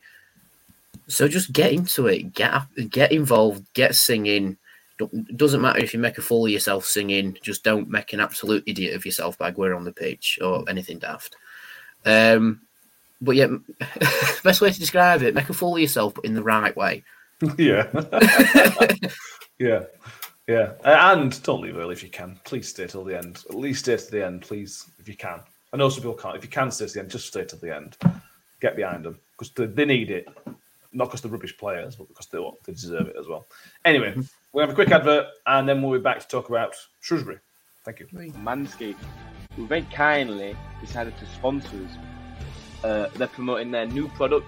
So 1.08 1.28
just 1.28 1.54
get 1.54 1.72
into 1.72 2.08
it, 2.08 2.34
get 2.34 2.64
get 2.90 3.12
involved, 3.12 3.66
get 3.74 3.96
singing, 3.96 4.58
doesn't 5.36 5.62
matter 5.62 5.80
if 5.80 5.94
you 5.94 6.00
make 6.00 6.18
a 6.18 6.22
fool 6.22 6.46
of 6.46 6.52
yourself 6.52 6.86
singing, 6.86 7.38
just 7.42 7.64
don't 7.64 7.90
make 7.90 8.14
an 8.14 8.20
absolute 8.20 8.64
idiot 8.66 8.96
of 8.96 9.06
yourself 9.06 9.38
by 9.38 9.52
going 9.52 9.74
on 9.74 9.84
the 9.84 9.92
pitch 9.92 10.40
or 10.42 10.64
anything 10.70 11.00
daft. 11.00 11.36
Um, 12.06 12.62
but 13.22 13.36
yeah, 13.36 13.48
best 14.44 14.62
way 14.62 14.72
to 14.72 14.80
describe 14.80 15.22
it: 15.22 15.36
make 15.36 15.50
a 15.50 15.54
fool 15.54 15.76
of 15.76 15.82
yourself, 15.82 16.16
but 16.16 16.26
in 16.26 16.34
the 16.34 16.44
right 16.44 16.76
way. 16.76 17.04
Yeah, 17.58 17.88
yeah, 19.60 19.86
yeah. 20.52 21.14
And 21.14 21.42
don't 21.44 21.62
leave 21.62 21.78
early 21.78 21.94
if 21.94 22.04
you 22.04 22.10
can. 22.10 22.40
Please 22.44 22.70
stay 22.70 22.88
till 22.88 23.04
the 23.04 23.18
end. 23.18 23.44
At 23.50 23.56
least 23.56 23.82
stay 23.86 23.98
to 23.98 24.12
the 24.12 24.26
end, 24.26 24.42
please, 24.42 24.90
if 25.00 25.08
you 25.08 25.16
can. 25.16 25.40
I 25.74 25.78
know 25.78 25.90
some 25.90 26.02
people 26.02 26.16
can't. 26.16 26.36
If 26.36 26.44
you 26.44 26.50
can 26.50 26.72
stay 26.72 26.88
to 26.88 26.94
the 26.94 27.00
end, 27.00 27.10
just 27.10 27.28
stay 27.28 27.46
to 27.46 27.56
the 27.56 27.76
end. 27.76 27.98
Get 28.60 28.76
behind 28.76 29.06
them 29.06 29.20
because 29.38 29.52
they, 29.52 29.66
they 29.66 29.86
need 29.86 30.12
it 30.12 30.28
not 30.94 31.06
because 31.06 31.22
they're 31.22 31.32
rubbish 31.32 31.58
players, 31.58 31.96
but 31.96 32.08
because 32.08 32.28
they, 32.28 32.40
they 32.66 32.74
deserve 32.74 33.08
it 33.08 33.16
as 33.18 33.28
well. 33.28 33.48
Anyway, 33.86 34.16
we'll 34.52 34.64
have 34.66 34.72
a 34.72 34.76
quick 34.76 34.92
advert 34.92 35.28
and 35.48 35.68
then 35.68 35.82
we'll 35.82 35.98
be 36.00 36.04
back 36.04 36.20
to 36.20 36.28
talk 36.28 36.50
about 36.50 36.76
Shrewsbury. 37.00 37.40
Thank 37.84 38.00
you. 38.00 38.08
Manscaped, 38.08 38.96
who 39.56 39.68
very 39.68 39.88
kindly 39.94 40.56
decided 40.80 41.18
to 41.18 41.26
sponsor 41.26 41.70
us. 41.78 42.84
Uh, 42.84 43.10
they're 43.16 43.28
promoting 43.28 43.72
their 43.72 43.86
new 43.86 44.08
product, 44.10 44.46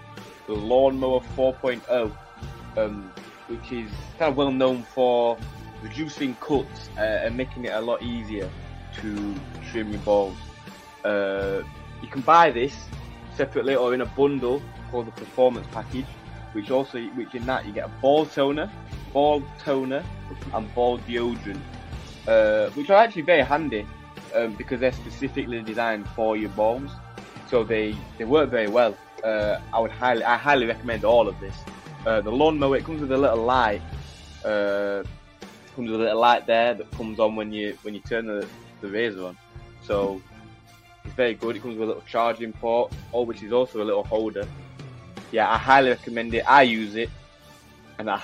the 0.48 0.54
Lawnmower 0.54 1.22
4.0, 1.36 2.16
um, 2.78 3.12
which 3.48 3.72
is 3.72 3.92
kind 4.20 4.32
of 4.32 4.38
well 4.38 4.52
known 4.52 4.84
for 4.84 5.38
reducing 5.84 6.36
cuts 6.36 6.90
uh, 6.98 7.02
and 7.02 7.38
making 7.38 7.66
it 7.66 7.74
a 7.74 7.82
lot 7.82 8.02
easier 8.02 8.50
to 9.02 9.36
trim 9.70 9.92
your 9.92 10.02
balls. 10.02 10.38
Uh, 11.04 11.62
you 12.02 12.08
can 12.08 12.22
buy 12.22 12.50
this 12.50 12.74
separately 13.36 13.76
or 13.76 13.94
in 13.94 14.02
a 14.02 14.06
bundle 14.06 14.62
called 14.90 15.08
the 15.08 15.12
Performance 15.12 15.68
Package 15.72 16.08
which 16.54 16.72
also 16.72 17.02
which 17.16 17.36
in 17.36 17.46
that 17.46 17.66
you 17.66 17.74
get 17.74 17.86
a 17.86 17.92
ball 18.02 18.26
toner, 18.26 18.72
ball 19.12 19.44
toner, 19.60 20.04
and 20.54 20.74
ball 20.74 20.98
deodorant, 21.00 21.60
uh, 22.28 22.70
which 22.72 22.90
are 22.90 22.98
actually 22.98 23.24
very 23.24 23.42
handy 23.44 23.86
um, 24.36 24.54
because 24.54 24.80
they're 24.80 24.92
specifically 24.92 25.62
designed 25.62 26.08
for 26.10 26.38
your 26.38 26.50
balls, 26.52 26.92
so 27.50 27.64
they 27.64 27.96
they 28.18 28.26
work 28.26 28.50
very 28.50 28.68
well. 28.68 28.96
Uh, 29.24 29.60
I 29.74 29.80
would 29.80 29.92
highly 29.92 30.24
I 30.24 30.38
highly 30.38 30.66
recommend 30.66 31.04
all 31.04 31.28
of 31.28 31.40
this. 31.40 31.56
Uh, 32.06 32.22
the 32.22 32.32
lawnmower 32.32 32.78
it 32.78 32.86
comes 32.86 33.02
with 33.02 33.12
a 33.12 33.18
little 33.18 33.44
light. 33.44 33.82
Comes 35.76 35.90
with 35.90 36.02
a 36.02 36.04
little 36.04 36.20
light 36.20 36.46
there 36.46 36.76
that 36.76 36.92
comes 36.92 37.20
on 37.20 37.36
when 37.36 37.52
you 37.52 37.78
when 37.82 37.96
you 37.96 38.00
turn 38.02 38.28
the, 38.28 38.48
the 38.82 38.88
razor 38.88 39.26
on. 39.26 39.38
So 39.82 40.22
it's 41.04 41.14
very 41.16 41.34
good. 41.34 41.56
It 41.56 41.62
comes 41.62 41.78
with 41.78 41.90
a 41.90 41.94
little 41.94 42.04
charging 42.08 42.54
port, 42.54 42.94
or 43.12 43.26
which 43.26 43.42
is 43.42 43.52
also 43.52 43.82
a 43.82 43.86
little 43.86 44.04
holder. 44.04 44.48
Yeah, 45.32 45.52
I 45.52 45.58
highly 45.58 45.90
recommend 45.90 46.34
it. 46.36 46.48
I 46.48 46.62
use 46.62 46.96
it, 46.96 47.10
and 47.98 48.10
I, 48.10 48.22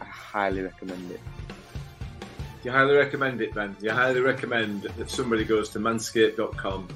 I 0.00 0.04
highly 0.04 0.60
recommend 0.60 1.10
it. 1.10 1.20
You 2.62 2.70
highly 2.70 2.96
recommend 2.96 3.40
it, 3.40 3.54
Ben. 3.54 3.74
You 3.80 3.90
highly 3.90 4.20
recommend 4.20 4.82
that 4.82 5.08
somebody 5.10 5.44
goes 5.44 5.70
to 5.70 5.78
manscaped.com 5.78 6.88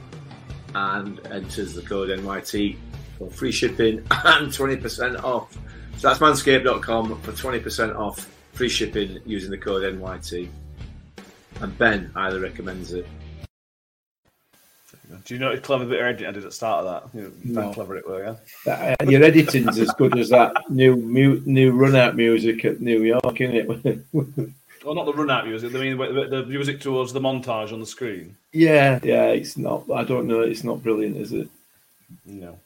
and 0.74 1.26
enters 1.28 1.72
the 1.72 1.80
code 1.80 2.10
NYT 2.10 2.76
for 3.16 3.30
free 3.30 3.52
shipping 3.52 3.98
and 4.10 4.48
20% 4.48 5.22
off. 5.24 5.56
So 5.96 6.08
that's 6.08 6.20
manscaped.com 6.20 7.20
for 7.22 7.32
20% 7.32 7.96
off 7.96 8.33
free 8.54 8.68
shipping 8.68 9.20
using 9.26 9.50
the 9.50 9.58
code 9.58 9.82
NYT. 9.82 10.48
And 11.60 11.78
Ben 11.78 12.10
highly 12.14 12.40
recommends 12.40 12.92
it. 12.92 13.06
Do 15.26 15.34
you 15.34 15.40
know 15.40 15.50
what 15.50 15.62
clever 15.62 15.84
bit 15.84 16.00
of 16.00 16.06
editing 16.06 16.26
I 16.26 16.30
did 16.32 16.38
at 16.44 16.48
the 16.50 16.52
start 16.52 16.84
of 16.86 17.12
that? 17.12 17.18
You 17.18 17.32
know, 17.44 17.60
how 17.60 17.68
No. 17.68 17.74
clever 17.74 17.96
it 17.96 18.08
were, 18.08 18.24
yeah? 18.24 18.36
That- 18.64 19.00
uh, 19.02 19.10
your 19.10 19.22
editing's 19.22 19.78
as 19.78 19.90
good 19.92 20.18
as 20.18 20.30
that 20.30 20.54
new 20.70 20.96
mu- 20.96 21.40
new 21.44 21.72
run 21.72 21.94
out 21.94 22.16
music 22.16 22.64
at 22.64 22.80
New 22.80 23.02
York, 23.02 23.40
isn't 23.40 23.86
it? 23.86 23.98
Well, 24.84 24.94
not 24.94 25.06
the 25.06 25.14
run 25.14 25.30
out 25.30 25.46
music. 25.48 25.74
I 25.74 25.78
mean, 25.78 25.96
the, 25.96 26.26
the 26.28 26.44
music 26.44 26.78
towards 26.78 27.14
the 27.14 27.20
montage 27.20 27.72
on 27.72 27.80
the 27.80 27.86
screen. 27.86 28.36
yeah, 28.52 29.00
yeah. 29.02 29.28
It's 29.28 29.56
not. 29.56 29.90
I 29.90 30.04
don't 30.04 30.26
know. 30.26 30.40
It's 30.42 30.62
not 30.62 30.82
brilliant, 30.82 31.16
is 31.16 31.32
it? 31.32 31.48
No. 32.26 32.58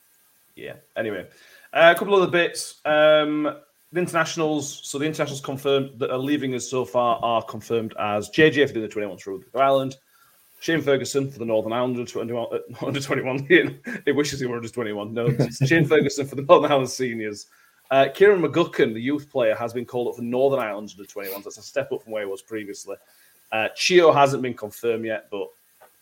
Yeah. 0.57 0.73
Anyway, 0.97 1.29
uh, 1.73 1.95
a 1.95 1.97
couple 1.97 2.17
other 2.17 2.27
bits. 2.33 2.81
Um, 2.85 3.55
the 3.93 4.01
internationals. 4.01 4.81
So 4.85 4.99
the 4.99 5.07
internationals 5.07 5.41
confirmed 5.41 5.99
that 5.99 6.11
are 6.11 6.19
leaving 6.19 6.55
us 6.55 6.69
so 6.69 6.85
far 6.85 7.19
are 7.23 7.43
confirmed 7.43 7.95
as 7.99 8.31
JJ 8.31 8.69
for 8.69 8.75
the 8.75 8.81
under 8.81 8.89
21 8.89 9.19
for 9.19 9.31
Republic 9.31 9.55
of 9.55 9.61
Ireland, 9.61 9.97
Shane 10.61 10.83
Ferguson 10.83 11.31
for 11.31 11.39
the 11.39 11.45
Northern 11.45 11.73
Ireland 11.73 11.97
under 11.97 12.11
21. 12.11 12.47
uh, 12.53 12.87
Under 12.87 13.01
21. 13.01 13.47
it 14.07 14.15
wishes 14.15 14.41
he 14.41 14.47
were 14.47 14.57
under 14.57 14.69
21. 14.69 15.15
No, 15.15 15.29
Shane 15.67 15.87
Ferguson 15.87 16.27
for 16.27 16.35
the 16.35 16.43
Northern 16.43 16.71
Ireland 16.71 16.91
seniors. 16.91 17.47
Uh, 17.91 18.09
Kieran 18.13 18.43
McGuckin, 18.43 18.93
the 18.93 19.01
youth 19.01 19.31
player, 19.31 19.55
has 19.55 19.73
been 19.73 19.87
called 19.87 20.09
up 20.09 20.17
for 20.17 20.23
Northern 20.23 20.61
Ireland 20.61 20.93
under 20.97 21.09
21s. 21.09 21.45
That's 21.45 21.59
a 21.59 21.63
step 21.63 21.91
up 21.93 22.03
from 22.03 22.13
where 22.13 22.25
he 22.25 22.31
was 22.31 22.43
previously. 22.43 22.97
Uh, 23.51 23.69
Chio 23.75 24.13
hasn't 24.13 24.43
been 24.43 24.53
confirmed 24.55 25.07
yet, 25.07 25.29
but 25.31 25.49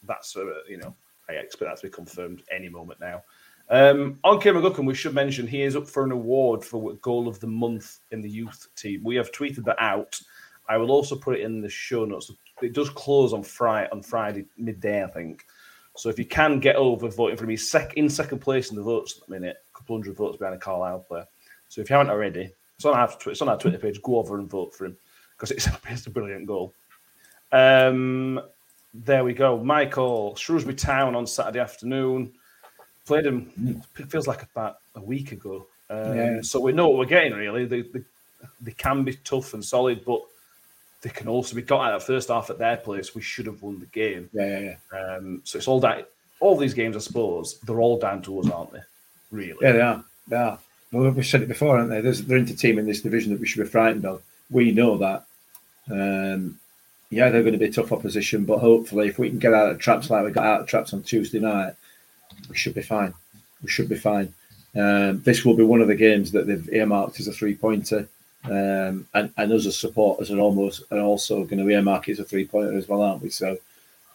that's 0.02 0.36
uh, 0.36 0.44
you 0.68 0.78
know 0.78 0.94
I 1.28 1.34
expect 1.34 1.70
that 1.70 1.76
to 1.80 1.86
be 1.86 1.92
confirmed 1.92 2.42
any 2.50 2.68
moment 2.68 2.98
now. 2.98 3.22
Um, 3.68 4.18
on 4.22 4.40
Kieran 4.40 4.62
McGuckin, 4.62 4.86
we 4.86 4.94
should 4.94 5.14
mention 5.14 5.46
he 5.46 5.62
is 5.62 5.74
up 5.74 5.88
for 5.88 6.04
an 6.04 6.12
award 6.12 6.64
for 6.64 6.94
goal 6.96 7.26
of 7.26 7.40
the 7.40 7.48
month 7.48 7.98
in 8.12 8.20
the 8.20 8.30
youth 8.30 8.68
team. 8.76 9.00
We 9.02 9.16
have 9.16 9.32
tweeted 9.32 9.64
that 9.64 9.80
out. 9.80 10.20
I 10.68 10.76
will 10.76 10.90
also 10.90 11.16
put 11.16 11.36
it 11.36 11.42
in 11.42 11.60
the 11.60 11.68
show 11.68 12.04
notes. 12.04 12.30
It 12.62 12.74
does 12.74 12.90
close 12.90 13.32
on 13.32 13.42
Friday 13.42 13.88
on 13.90 14.02
Friday 14.02 14.46
midday, 14.56 15.04
I 15.04 15.08
think. 15.08 15.46
So 15.96 16.08
if 16.08 16.18
you 16.18 16.26
can 16.26 16.60
get 16.60 16.76
over 16.76 17.08
voting 17.08 17.36
for 17.36 17.46
me, 17.46 17.56
sec- 17.56 17.94
in 17.94 18.08
second 18.08 18.40
place 18.40 18.70
in 18.70 18.76
the 18.76 18.82
votes 18.82 19.18
at 19.18 19.26
the 19.26 19.32
minute, 19.32 19.56
a 19.74 19.78
couple 19.78 19.96
hundred 19.96 20.16
votes 20.16 20.36
behind 20.36 20.56
a 20.56 20.58
Carlisle 20.58 21.00
player. 21.00 21.26
So 21.68 21.80
if 21.80 21.90
you 21.90 21.96
haven't 21.96 22.10
already, 22.10 22.52
it's 22.76 22.84
on 22.84 22.94
our 22.94 23.12
it's 23.26 23.42
on 23.42 23.48
our 23.48 23.58
Twitter 23.58 23.78
page. 23.78 24.00
Go 24.02 24.18
over 24.18 24.38
and 24.38 24.48
vote 24.48 24.74
for 24.74 24.86
him 24.86 24.96
because 25.32 25.50
it's, 25.50 25.68
it's 25.88 26.06
a 26.06 26.10
brilliant 26.10 26.46
goal. 26.46 26.74
Um, 27.50 28.40
there 28.94 29.24
we 29.24 29.34
go. 29.34 29.62
Michael 29.62 30.36
Shrewsbury 30.36 30.76
Town 30.76 31.14
on 31.14 31.26
Saturday 31.26 31.60
afternoon 31.60 32.32
played 33.06 33.26
him. 33.26 33.82
It 33.98 34.10
feels 34.10 34.26
like 34.26 34.42
about 34.42 34.78
a 34.94 35.00
week 35.00 35.32
ago. 35.32 35.66
Um, 35.88 36.16
Yeah. 36.16 36.42
So 36.42 36.60
we 36.60 36.72
know 36.72 36.88
what 36.88 36.98
we're 36.98 37.06
getting. 37.06 37.32
Really, 37.32 37.64
they, 37.64 37.82
they 37.82 38.00
they 38.60 38.72
can 38.72 39.04
be 39.04 39.14
tough 39.24 39.54
and 39.54 39.64
solid, 39.64 40.04
but 40.04 40.20
they 41.02 41.10
can 41.10 41.28
also 41.28 41.54
be 41.54 41.62
got 41.62 41.88
out 41.88 41.94
of 41.94 42.04
first 42.04 42.28
half 42.28 42.50
at 42.50 42.58
their 42.58 42.76
place. 42.76 43.14
We 43.14 43.22
should 43.22 43.46
have 43.46 43.62
won 43.62 43.78
the 43.80 43.86
game. 43.86 44.28
Yeah, 44.32 44.58
yeah, 44.58 44.74
yeah. 44.92 44.98
Um, 44.98 45.40
so 45.44 45.58
it's 45.58 45.68
all 45.68 45.80
down. 45.80 46.04
All 46.40 46.56
these 46.56 46.74
games, 46.74 46.96
I 46.96 47.00
suppose, 47.00 47.58
they're 47.60 47.80
all 47.80 47.98
down 47.98 48.22
to 48.22 48.40
us, 48.40 48.50
aren't 48.50 48.72
they? 48.72 48.82
Really? 49.30 49.56
Yeah, 49.62 49.72
they 49.72 49.80
are. 49.80 50.04
They 50.28 50.36
are. 50.36 50.58
Well, 50.92 51.10
we've 51.10 51.26
said 51.26 51.42
it 51.42 51.48
before, 51.48 51.76
haven't 51.78 51.90
they? 51.90 52.00
There's, 52.00 52.22
they're 52.22 52.36
into 52.36 52.54
team 52.56 52.78
in 52.78 52.86
this 52.86 53.00
division 53.00 53.32
that 53.32 53.40
we 53.40 53.46
should 53.46 53.62
be 53.62 53.68
frightened 53.68 54.04
of. 54.04 54.22
We 54.50 54.70
know 54.72 54.98
that. 54.98 55.24
Um, 55.90 56.58
yeah, 57.10 57.30
they're 57.30 57.42
going 57.42 57.58
to 57.58 57.58
be 57.58 57.70
tough 57.70 57.92
opposition, 57.92 58.44
but 58.44 58.58
hopefully, 58.58 59.08
if 59.08 59.18
we 59.18 59.28
can 59.30 59.38
get 59.38 59.54
out 59.54 59.70
of 59.70 59.78
traps 59.78 60.10
like 60.10 60.24
we 60.24 60.30
got 60.30 60.44
out 60.46 60.60
of 60.62 60.66
traps 60.66 60.92
on 60.92 61.02
Tuesday 61.02 61.38
night, 61.40 61.74
we 62.48 62.56
should 62.56 62.74
be 62.74 62.82
fine. 62.82 63.14
We 63.62 63.68
should 63.68 63.88
be 63.88 63.96
fine. 63.96 64.32
Um, 64.76 65.22
this 65.22 65.44
will 65.44 65.56
be 65.56 65.64
one 65.64 65.80
of 65.80 65.88
the 65.88 65.94
games 65.94 66.32
that 66.32 66.46
they've 66.46 66.68
earmarked 66.72 67.18
as 67.18 67.28
a 67.28 67.32
three 67.32 67.54
pointer, 67.54 68.08
um, 68.44 69.06
and, 69.14 69.32
and 69.36 69.52
us 69.52 69.66
as 69.66 69.76
supporters 69.76 70.30
are 70.30 70.38
almost 70.38 70.84
are 70.90 71.00
also 71.00 71.44
going 71.44 71.64
to 71.64 71.70
earmark 71.70 72.08
it 72.08 72.12
as 72.12 72.18
a 72.18 72.24
three 72.24 72.46
pointer 72.46 72.76
as 72.76 72.88
well, 72.88 73.02
aren't 73.02 73.22
we? 73.22 73.30
So 73.30 73.56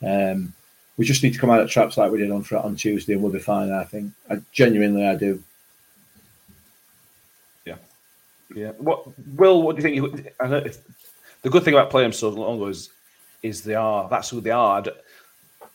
um, 0.05 0.53
we 0.97 1.05
just 1.05 1.23
need 1.23 1.33
to 1.33 1.39
come 1.39 1.49
out 1.49 1.61
of 1.61 1.69
traps 1.69 1.97
like 1.97 2.11
we 2.11 2.19
did 2.19 2.31
on 2.31 2.45
on 2.53 2.75
Tuesday, 2.75 3.13
and 3.13 3.23
we'll 3.23 3.31
be 3.31 3.39
fine. 3.39 3.71
I 3.71 3.83
think. 3.83 4.11
I 4.29 4.39
genuinely, 4.51 5.07
I 5.07 5.15
do. 5.15 5.43
Yeah. 7.65 7.77
Yeah. 8.53 8.71
What 8.77 9.07
Will? 9.35 9.63
What 9.63 9.77
do 9.77 9.89
you 9.89 10.11
think? 10.11 10.25
If, 10.39 10.77
the 11.41 11.49
good 11.49 11.63
thing 11.63 11.73
about 11.73 11.89
playing 11.89 12.11
so 12.11 12.29
long 12.29 12.61
is, 12.69 12.89
is 13.41 13.63
they 13.63 13.73
are. 13.73 14.07
That's 14.09 14.29
who 14.29 14.41
they 14.41 14.51
are. 14.51 14.83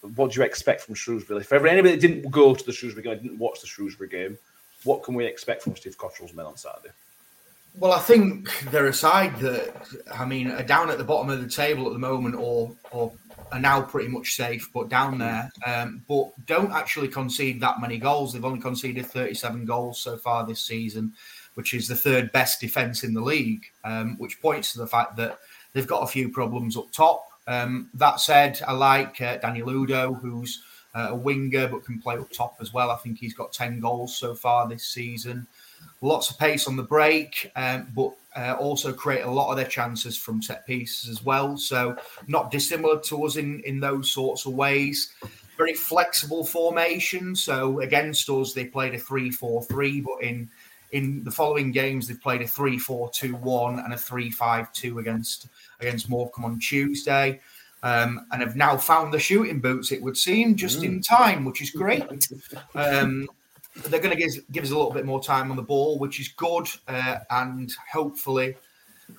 What 0.00 0.32
do 0.32 0.40
you 0.40 0.46
expect 0.46 0.82
from 0.82 0.94
Shrewsbury? 0.94 1.40
If 1.40 1.52
ever 1.52 1.66
anybody 1.66 1.96
didn't 1.96 2.30
go 2.30 2.54
to 2.54 2.64
the 2.64 2.72
Shrewsbury 2.72 3.04
game, 3.04 3.22
didn't 3.22 3.38
watch 3.38 3.60
the 3.60 3.66
Shrewsbury 3.66 4.08
game, 4.08 4.38
what 4.84 5.02
can 5.02 5.14
we 5.14 5.24
expect 5.24 5.62
from 5.62 5.76
Steve 5.76 5.98
Cotterill's 5.98 6.34
men 6.34 6.46
on 6.46 6.56
Saturday? 6.56 6.90
Well, 7.78 7.92
I 7.92 7.98
think 7.98 8.48
they're 8.70 8.86
a 8.86 8.94
side 8.94 9.36
that, 9.40 9.74
I 10.10 10.24
mean, 10.24 10.50
are 10.50 10.62
down 10.62 10.88
at 10.88 10.96
the 10.96 11.04
bottom 11.04 11.28
of 11.28 11.42
the 11.42 11.48
table 11.48 11.86
at 11.86 11.92
the 11.92 11.98
moment, 11.98 12.34
or 12.34 12.74
or 12.90 13.12
are 13.52 13.60
now 13.60 13.82
pretty 13.82 14.08
much 14.08 14.34
safe, 14.34 14.70
but 14.72 14.88
down 14.88 15.18
there, 15.18 15.50
um, 15.66 16.02
but 16.08 16.30
don't 16.46 16.72
actually 16.72 17.08
concede 17.08 17.60
that 17.60 17.80
many 17.80 17.98
goals. 17.98 18.32
They've 18.32 18.44
only 18.44 18.60
conceded 18.60 19.06
37 19.06 19.66
goals 19.66 20.00
so 20.00 20.16
far 20.16 20.46
this 20.46 20.60
season, 20.60 21.12
which 21.54 21.74
is 21.74 21.86
the 21.86 21.94
third 21.94 22.32
best 22.32 22.60
defence 22.60 23.04
in 23.04 23.14
the 23.14 23.20
league, 23.20 23.64
um, 23.84 24.16
which 24.18 24.40
points 24.40 24.72
to 24.72 24.78
the 24.78 24.86
fact 24.86 25.16
that 25.16 25.38
they've 25.72 25.86
got 25.86 26.02
a 26.02 26.06
few 26.06 26.30
problems 26.30 26.76
up 26.76 26.90
top. 26.92 27.28
Um, 27.46 27.90
that 27.94 28.20
said, 28.20 28.60
I 28.66 28.72
like 28.72 29.20
uh, 29.20 29.36
Daniel 29.36 29.68
Udoh, 29.68 30.20
who's 30.20 30.62
uh, 30.94 31.08
a 31.10 31.14
winger 31.14 31.68
but 31.68 31.84
can 31.84 32.00
play 32.00 32.16
up 32.16 32.30
top 32.32 32.56
as 32.60 32.72
well. 32.72 32.90
I 32.90 32.96
think 32.96 33.18
he's 33.18 33.34
got 33.34 33.52
10 33.52 33.80
goals 33.80 34.16
so 34.16 34.34
far 34.34 34.68
this 34.68 34.86
season 34.86 35.46
lots 36.00 36.30
of 36.30 36.38
pace 36.38 36.66
on 36.66 36.76
the 36.76 36.82
break, 36.82 37.50
um, 37.56 37.88
but 37.94 38.12
uh, 38.36 38.54
also 38.58 38.92
create 38.92 39.22
a 39.22 39.30
lot 39.30 39.50
of 39.50 39.56
their 39.56 39.66
chances 39.66 40.16
from 40.16 40.42
set 40.42 40.66
pieces 40.66 41.08
as 41.08 41.24
well. 41.24 41.56
So 41.56 41.96
not 42.26 42.50
dissimilar 42.50 43.00
to 43.00 43.24
us 43.24 43.36
in 43.36 43.60
in 43.60 43.80
those 43.80 44.10
sorts 44.10 44.46
of 44.46 44.54
ways. 44.54 45.12
Very 45.56 45.74
flexible 45.74 46.44
formation. 46.44 47.34
So 47.34 47.80
against 47.80 48.28
us, 48.28 48.52
they 48.52 48.66
played 48.66 48.94
a 48.94 48.98
3-4-3, 48.98 50.04
but 50.04 50.22
in 50.22 50.48
in 50.92 51.24
the 51.24 51.30
following 51.30 51.72
games, 51.72 52.06
they've 52.06 52.20
played 52.20 52.42
a 52.42 52.46
3-4-2-1 52.46 53.84
and 53.84 53.92
a 53.92 53.96
3-5-2 53.96 55.00
against 55.00 55.48
against 55.80 56.08
Morecambe 56.08 56.44
on 56.44 56.58
Tuesday. 56.58 57.40
Um, 57.82 58.26
and 58.32 58.42
have 58.42 58.56
now 58.56 58.76
found 58.76 59.12
the 59.12 59.18
shooting 59.18 59.60
boots, 59.60 59.92
it 59.92 60.02
would 60.02 60.16
seem, 60.16 60.56
just 60.56 60.82
in 60.82 61.00
time, 61.02 61.44
which 61.44 61.62
is 61.62 61.70
great. 61.70 62.02
Um, 62.74 63.28
they're 63.84 64.00
going 64.00 64.16
to 64.16 64.20
give, 64.20 64.32
give 64.50 64.64
us 64.64 64.70
a 64.70 64.76
little 64.76 64.90
bit 64.90 65.04
more 65.04 65.22
time 65.22 65.50
on 65.50 65.56
the 65.56 65.62
ball, 65.62 65.98
which 65.98 66.18
is 66.18 66.28
good. 66.28 66.66
Uh, 66.88 67.18
and 67.30 67.72
hopefully, 67.92 68.56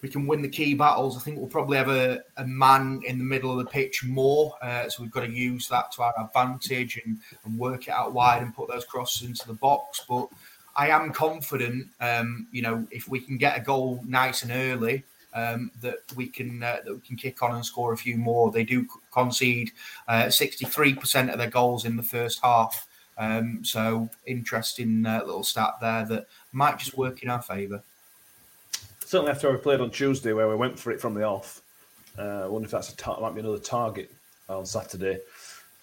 we 0.02 0.10
can 0.10 0.28
win 0.28 0.42
the 0.42 0.50
key 0.50 0.74
battles. 0.74 1.16
I 1.16 1.22
think 1.22 1.38
we'll 1.38 1.48
probably 1.48 1.78
have 1.78 1.90
a, 1.90 2.24
a 2.36 2.46
man 2.46 3.02
in 3.06 3.20
the 3.20 3.24
middle 3.24 3.52
of 3.52 3.64
the 3.64 3.72
pitch 3.72 4.04
more. 4.04 4.56
Uh, 4.62 4.90
so 4.90 5.02
we've 5.02 5.12
got 5.12 5.22
to 5.22 5.32
use 5.32 5.68
that 5.70 5.92
to 5.94 6.02
our 6.02 6.14
advantage 6.20 7.00
and, 7.06 7.20
and 7.46 7.58
work 7.58 7.88
it 7.88 7.92
out 7.92 8.12
wide 8.12 8.42
and 8.42 8.54
put 8.54 8.68
those 8.68 8.84
crosses 8.84 9.28
into 9.28 9.48
the 9.48 9.54
box. 9.54 10.04
But 10.10 10.28
I 10.76 10.90
am 10.90 11.14
confident, 11.14 11.88
um, 12.02 12.48
you 12.52 12.64
know, 12.64 12.86
if 12.92 13.08
we 13.08 13.20
can 13.20 13.38
get 13.38 13.58
a 13.58 13.62
goal 13.62 14.04
nice 14.06 14.44
and 14.44 14.52
early, 14.52 15.04
um, 15.38 15.72
that 15.82 16.00
we 16.16 16.28
can 16.28 16.64
uh, 16.64 16.80
that 16.84 16.94
we 16.94 17.02
can 17.08 17.16
kick 17.16 17.44
on 17.44 17.56
and 17.56 17.66
score 17.66 17.94
a 17.94 17.98
few 17.98 18.18
more. 18.18 18.52
They 18.52 18.66
do 18.66 18.88
concede 19.12 19.72
sixty 20.30 20.66
three 20.66 20.94
percent 20.96 21.30
of 21.30 21.38
their 21.38 21.50
goals 21.60 21.86
in 21.86 21.96
the 21.96 22.10
first 22.16 22.40
half. 22.44 22.88
Um, 23.20 23.64
so 23.64 24.10
interesting 24.26 25.06
uh, 25.06 25.22
little 25.26 25.44
stat 25.44 25.74
there 25.82 26.06
that 26.06 26.28
might 26.52 26.78
just 26.78 26.98
work 26.98 27.24
in 27.24 27.30
our 27.30 27.42
favour. 27.42 27.82
Certainly 29.06 29.32
after 29.32 29.52
we 29.52 29.58
played 29.58 29.82
on 29.82 29.90
Tuesday, 29.90 30.34
where 30.34 30.50
we 30.50 30.56
went 30.56 30.78
for 30.80 30.92
it 30.92 31.02
from 31.02 31.14
the 31.14 31.24
off. 31.24 31.62
Uh, 32.18 32.44
I 32.46 32.48
wonder 32.48 32.66
if 32.66 32.72
that's 32.72 32.92
a 32.94 32.98
tar- 32.98 33.20
might 33.22 33.36
be 33.36 33.42
another 33.42 33.60
target 33.60 34.12
on 34.50 34.66
Saturday. 34.66 35.20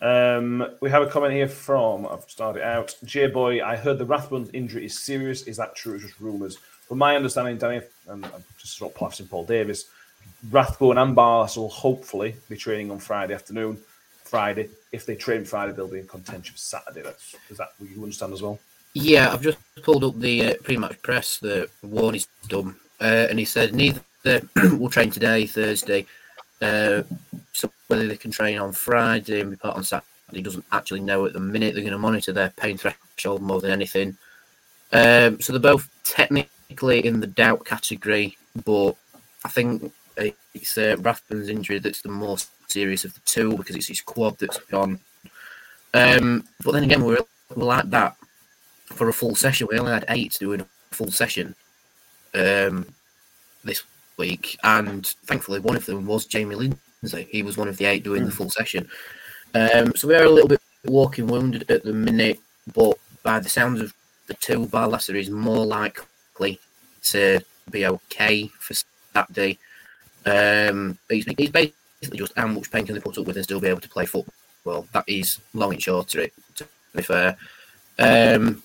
Um, 0.01 0.77
we 0.83 0.91
have 0.91 1.03
a 1.03 1.07
comment 1.07 1.33
here 1.33 1.49
from 1.49 2.07
I've 2.07 2.29
started 2.29 2.63
out. 2.63 2.95
J 3.05 3.29
Boy, 3.29 3.65
I 3.65 3.77
heard 3.77 3.99
the 3.99 4.07
Rathbone's 4.07 4.51
injury 4.53 4.85
is 4.85 4.99
serious. 4.99 5.43
Is 5.43 5.57
that 5.57 5.75
true? 5.75 5.95
It's 5.95 6.05
just 6.05 6.21
rumours. 6.21 6.59
From 6.89 6.99
my 6.99 7.17
understanding, 7.17 7.57
Danny, 7.57 7.81
and 8.09 8.27
just 8.59 8.77
sort 8.77 8.93
of 8.93 8.99
passing 8.99 9.27
Paul 9.27 9.45
Davis, 9.45 9.87
Rathbone 10.51 10.99
and 10.99 11.17
Barlas 11.17 11.57
will 11.57 11.69
hopefully 11.69 12.37
be 12.49 12.57
training 12.57 12.91
on 12.91 12.99
Friday 12.99 13.35
afternoon. 13.35 13.79
Friday, 14.25 14.69
if 14.93 15.07
they 15.07 15.15
train 15.15 15.45
Friday, 15.45 15.73
they'll 15.73 15.89
be 15.89 16.01
in 16.01 16.07
contention 16.07 16.53
for 16.55 16.59
Saturday. 16.59 17.03
That's 17.03 17.35
is 17.51 17.59
that 17.59 17.73
what 17.79 17.91
you 17.91 18.03
understand 18.03 18.33
as 18.33 18.43
well? 18.43 18.59
Yeah, 18.95 19.33
I've 19.33 19.43
just 19.43 19.59
pulled 19.83 20.05
up 20.05 20.19
the 20.19 20.47
uh, 20.47 20.55
pre-match 20.63 21.01
press 21.03 21.39
that 21.39 21.69
Warne 21.83 22.17
is 22.17 22.29
done, 22.49 22.77
uh, 23.01 23.27
and 23.29 23.39
he 23.39 23.45
said 23.45 23.75
neither 23.75 24.01
will 24.79 24.91
train 24.91 25.11
today, 25.11 25.47
Thursday. 25.47 26.07
Uh, 26.61 27.03
so 27.53 27.71
whether 27.89 28.07
they 28.07 28.17
can 28.17 28.31
train 28.31 28.59
on 28.59 28.73
Friday 28.73 29.41
and 29.41 29.51
be 29.51 29.57
part 29.57 29.77
on 29.77 29.85
Saturday, 29.85 30.07
he 30.33 30.43
doesn't 30.43 30.65
actually 30.73 31.01
know 31.01 31.27
at 31.27 31.33
the 31.33 31.41
minute. 31.41 31.75
They're 31.75 31.83
going 31.83 31.93
to 31.93 31.99
monitor 31.99 32.33
their 32.33 32.51
pain 32.51 32.79
threshold 32.79 33.43
more 33.43 33.61
than 33.61 33.71
anything. 33.71 34.17
Um, 34.93 35.41
so 35.41 35.53
they're 35.53 35.61
both 35.61 35.89
technically 36.05 36.51
in 36.69 37.21
the 37.21 37.27
doubt 37.27 37.65
category, 37.65 38.37
but 38.65 38.97
I 39.45 39.49
think 39.49 39.93
it's 40.17 40.79
uh, 40.79 40.97
Rathbone's 41.01 41.49
injury 41.49 41.79
that's 41.79 42.03
the 42.03 42.09
most 42.09 42.49
serious 42.69 43.05
of 43.05 43.15
the 43.15 43.21
two 43.25 43.57
because 43.57 43.77
it's 43.77 43.89
his 43.89 44.01
quad 44.01 44.39
that's 44.39 44.59
gone. 44.59 45.01
Um, 45.93 46.45
but 46.65 46.73
then 46.73 46.85
again, 46.85 47.05
we're, 47.05 47.19
we're 47.55 47.65
like 47.65 47.91
that 47.91 48.17
for 48.87 49.09
a 49.09 49.13
full 49.13 49.35
session. 49.35 49.69
We 49.71 49.79
only 49.79 49.93
had 49.93 50.05
eight 50.09 50.37
doing 50.39 50.61
a 50.61 50.67
full 50.91 51.11
session 51.11 51.55
um, 52.35 52.87
this 53.65 53.83
week, 54.17 54.59
and 54.63 55.07
thankfully 55.07 55.61
one 55.61 55.77
of 55.77 55.87
them 55.87 56.07
was 56.07 56.27
Jamie 56.27 56.55
Lindsay. 56.57 57.29
He 57.31 57.43
was 57.43 57.57
one 57.57 57.69
of 57.69 57.77
the 57.77 57.85
eight 57.87 58.05
doing 58.05 58.25
the 58.25 58.31
full 58.31 58.51
session. 58.51 58.89
Um, 59.55 59.95
so 59.95 60.09
we 60.09 60.15
are 60.15 60.25
a 60.25 60.31
little 60.31 60.49
bit 60.49 60.61
walking 60.85 61.27
wounded 61.27 61.71
at 61.71 61.85
the 61.85 61.93
minute, 61.93 62.39
but 62.75 62.99
by 63.23 63.39
the 63.39 63.49
sounds 63.49 63.81
of 63.81 63.93
the 64.27 64.35
two, 64.35 64.67
Barlaser 64.67 65.15
is 65.15 65.31
more 65.31 65.65
likely 66.35 66.61
to 67.03 67.41
be 67.71 67.87
okay 67.87 68.49
for 68.59 68.75
Saturday. 69.13 69.59
Um, 70.27 70.99
he's, 71.09 71.25
he's 71.37 71.51
basically 71.51 72.19
just 72.19 72.37
how 72.37 72.47
much 72.47 72.71
pain 72.71 72.87
can 72.87 72.95
they 72.95 73.01
put 73.01 73.19
up 73.19 73.27
with 73.27 73.37
and 73.37 73.45
still 73.45 73.61
be 73.61 73.69
able 73.69 73.81
to 73.81 73.89
play 73.89 74.07
football. 74.07 74.35
Well, 74.65 74.87
that 74.93 75.05
is 75.07 75.41
long 75.53 75.73
and 75.75 75.83
short 75.83 76.09
to 76.09 76.23
it, 76.23 76.33
to 76.57 76.67
be 76.95 77.03
fair. 77.03 77.37
Um, 77.99 78.63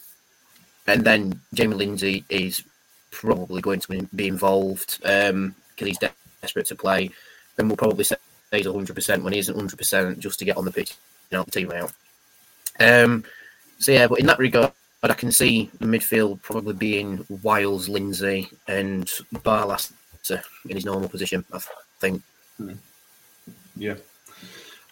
and 0.87 1.03
then 1.03 1.39
Jamie 1.53 1.75
Lindsay 1.75 2.23
is 2.29 2.63
probably 3.11 3.61
going 3.61 3.81
to 3.81 4.07
be 4.15 4.27
involved 4.27 4.99
because 5.01 5.31
um, 5.31 5.55
he's 5.75 5.97
desperate 5.97 6.67
to 6.67 6.75
play. 6.75 7.11
Then 7.55 7.67
we'll 7.67 7.77
probably 7.77 8.05
say 8.05 8.15
he's 8.51 8.65
100% 8.65 9.21
when 9.21 9.33
he 9.33 9.39
isn't 9.39 9.57
100% 9.57 10.19
just 10.19 10.39
to 10.39 10.45
get 10.45 10.57
on 10.57 10.65
the 10.65 10.71
pitch, 10.71 10.95
you 11.29 11.37
know, 11.37 11.43
the 11.43 11.51
team 11.51 11.71
out. 11.71 11.91
Um, 12.79 13.25
so 13.77 13.91
yeah, 13.91 14.07
but 14.07 14.19
in 14.19 14.25
that 14.27 14.39
regard, 14.39 14.71
I 15.03 15.13
can 15.13 15.31
see 15.31 15.69
the 15.79 15.85
midfield 15.85 16.41
probably 16.41 16.73
being 16.73 17.25
Wiles, 17.41 17.87
Lindsay, 17.87 18.49
and 18.67 19.05
Barlas 19.33 19.91
in 20.29 20.75
his 20.75 20.85
normal 20.85 21.09
position. 21.09 21.45
I 21.53 21.59
think. 21.99 22.21
Yeah. 23.75 23.95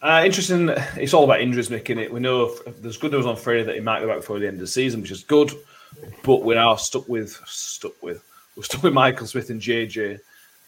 Uh, 0.00 0.22
interesting. 0.24 0.70
It's 0.96 1.12
all 1.12 1.24
about 1.24 1.40
injuries, 1.40 1.70
making 1.70 1.98
it. 1.98 2.12
We 2.12 2.20
know 2.20 2.54
there's 2.80 2.96
good 2.96 3.12
news 3.12 3.26
on 3.26 3.36
Friday 3.36 3.64
that 3.64 3.74
he 3.74 3.80
might 3.80 4.00
be 4.00 4.06
back 4.06 4.18
before 4.18 4.38
the 4.38 4.46
end 4.46 4.56
of 4.56 4.60
the 4.60 4.66
season, 4.66 5.02
which 5.02 5.10
is 5.10 5.24
good. 5.24 5.52
But 6.22 6.42
we 6.42 6.54
are 6.56 6.78
stuck 6.78 7.08
with 7.08 7.40
stuck 7.46 8.00
with 8.02 8.22
we're 8.56 8.62
stuck 8.62 8.82
with 8.82 8.94
Michael 8.94 9.26
Smith 9.26 9.50
and 9.50 9.60
JJ. 9.60 10.20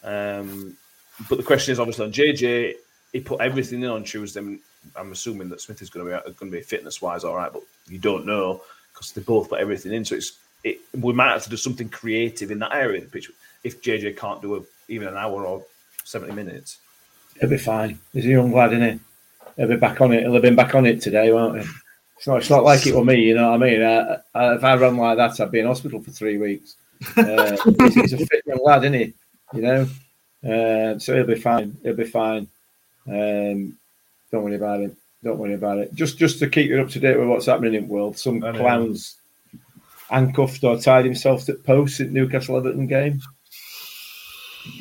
Um, 0.02 0.76
but 1.28 1.36
the 1.36 1.44
question 1.44 1.72
is 1.72 1.80
obviously 1.80 2.06
on 2.06 2.12
JJ. 2.12 2.74
He 3.12 3.20
put 3.20 3.40
everything 3.40 3.82
in 3.82 3.90
on 3.90 4.04
Tuesday. 4.04 4.58
I'm 4.96 5.12
assuming 5.12 5.48
that 5.50 5.60
Smith 5.60 5.82
is 5.82 5.90
going 5.90 6.06
to 6.06 6.16
be 6.16 6.32
going 6.34 6.50
to 6.50 6.58
be 6.58 6.62
fitness 6.62 7.00
wise 7.00 7.24
all 7.24 7.36
right, 7.36 7.52
but 7.52 7.62
you 7.88 7.98
don't 7.98 8.26
know 8.26 8.62
because 9.00 9.12
they 9.12 9.22
both 9.22 9.48
put 9.48 9.60
everything 9.60 9.94
in. 9.94 10.04
So 10.04 10.16
it's 10.16 10.38
it, 10.62 10.78
we 11.00 11.14
might 11.14 11.32
have 11.32 11.44
to 11.44 11.50
do 11.50 11.56
something 11.56 11.88
creative 11.88 12.50
in 12.50 12.58
that 12.58 12.74
area 12.74 12.98
of 12.98 13.04
the 13.04 13.10
pitch 13.10 13.30
if 13.64 13.82
JJ 13.82 14.18
can't 14.18 14.42
do 14.42 14.56
a, 14.56 14.60
even 14.88 15.08
an 15.08 15.16
hour 15.16 15.46
or 15.46 15.64
seventy 16.04 16.34
minutes. 16.34 16.78
He'll 17.40 17.48
be 17.48 17.56
fine. 17.56 17.98
He's 18.12 18.26
a 18.26 18.28
young 18.28 18.52
lad, 18.52 18.74
isn't 18.74 18.90
he? 18.90 19.00
He'll 19.56 19.68
be 19.68 19.76
back 19.76 20.00
on 20.02 20.12
it. 20.12 20.22
He'll 20.22 20.34
have 20.34 20.42
been 20.42 20.54
back 20.54 20.74
on 20.74 20.84
it 20.84 21.00
today, 21.00 21.32
won't 21.32 21.62
he? 21.62 21.68
It's 22.18 22.26
not, 22.26 22.36
it's 22.36 22.50
not 22.50 22.64
like 22.64 22.86
it 22.86 22.94
with 22.94 23.06
me, 23.06 23.22
you 23.22 23.34
know 23.34 23.52
what 23.52 23.62
I 23.62 23.66
mean? 23.66 23.80
If 23.80 24.64
I 24.64 24.76
run 24.76 24.98
like 24.98 25.16
that, 25.16 25.40
I'd 25.40 25.50
be 25.50 25.60
in 25.60 25.66
hospital 25.66 26.02
for 26.02 26.10
three 26.10 26.36
weeks. 26.36 26.76
Uh, 27.16 27.56
he's, 27.78 27.94
he's, 27.94 28.12
a 28.12 28.18
fit 28.18 28.42
young 28.44 28.62
lad, 28.62 28.84
isn't 28.84 28.92
he? 28.92 29.14
You 29.54 29.62
know? 29.62 29.82
Uh, 30.44 30.98
so 30.98 31.14
he'll 31.14 31.24
be 31.24 31.40
fine. 31.40 31.78
He'll 31.82 31.96
be 31.96 32.04
fine. 32.04 32.46
Um, 33.08 33.78
don't 34.30 34.44
worry 34.44 34.56
about 34.56 34.80
it. 34.80 34.94
Don't 35.22 35.38
worry 35.38 35.54
about 35.54 35.78
it. 35.78 35.94
Just 35.94 36.18
just 36.18 36.38
to 36.38 36.48
keep 36.48 36.70
you 36.70 36.80
up 36.80 36.88
to 36.90 37.00
date 37.00 37.18
with 37.18 37.28
what's 37.28 37.46
happening 37.46 37.74
in 37.74 37.86
the 37.86 37.92
world, 37.92 38.18
some 38.18 38.40
clowns 38.40 39.16
handcuffed 40.08 40.64
or 40.64 40.78
tied 40.78 41.04
himself 41.04 41.44
to 41.46 41.54
posts 41.54 42.00
at 42.00 42.10
Newcastle 42.10 42.56
Everton 42.56 42.86
game. 42.86 43.20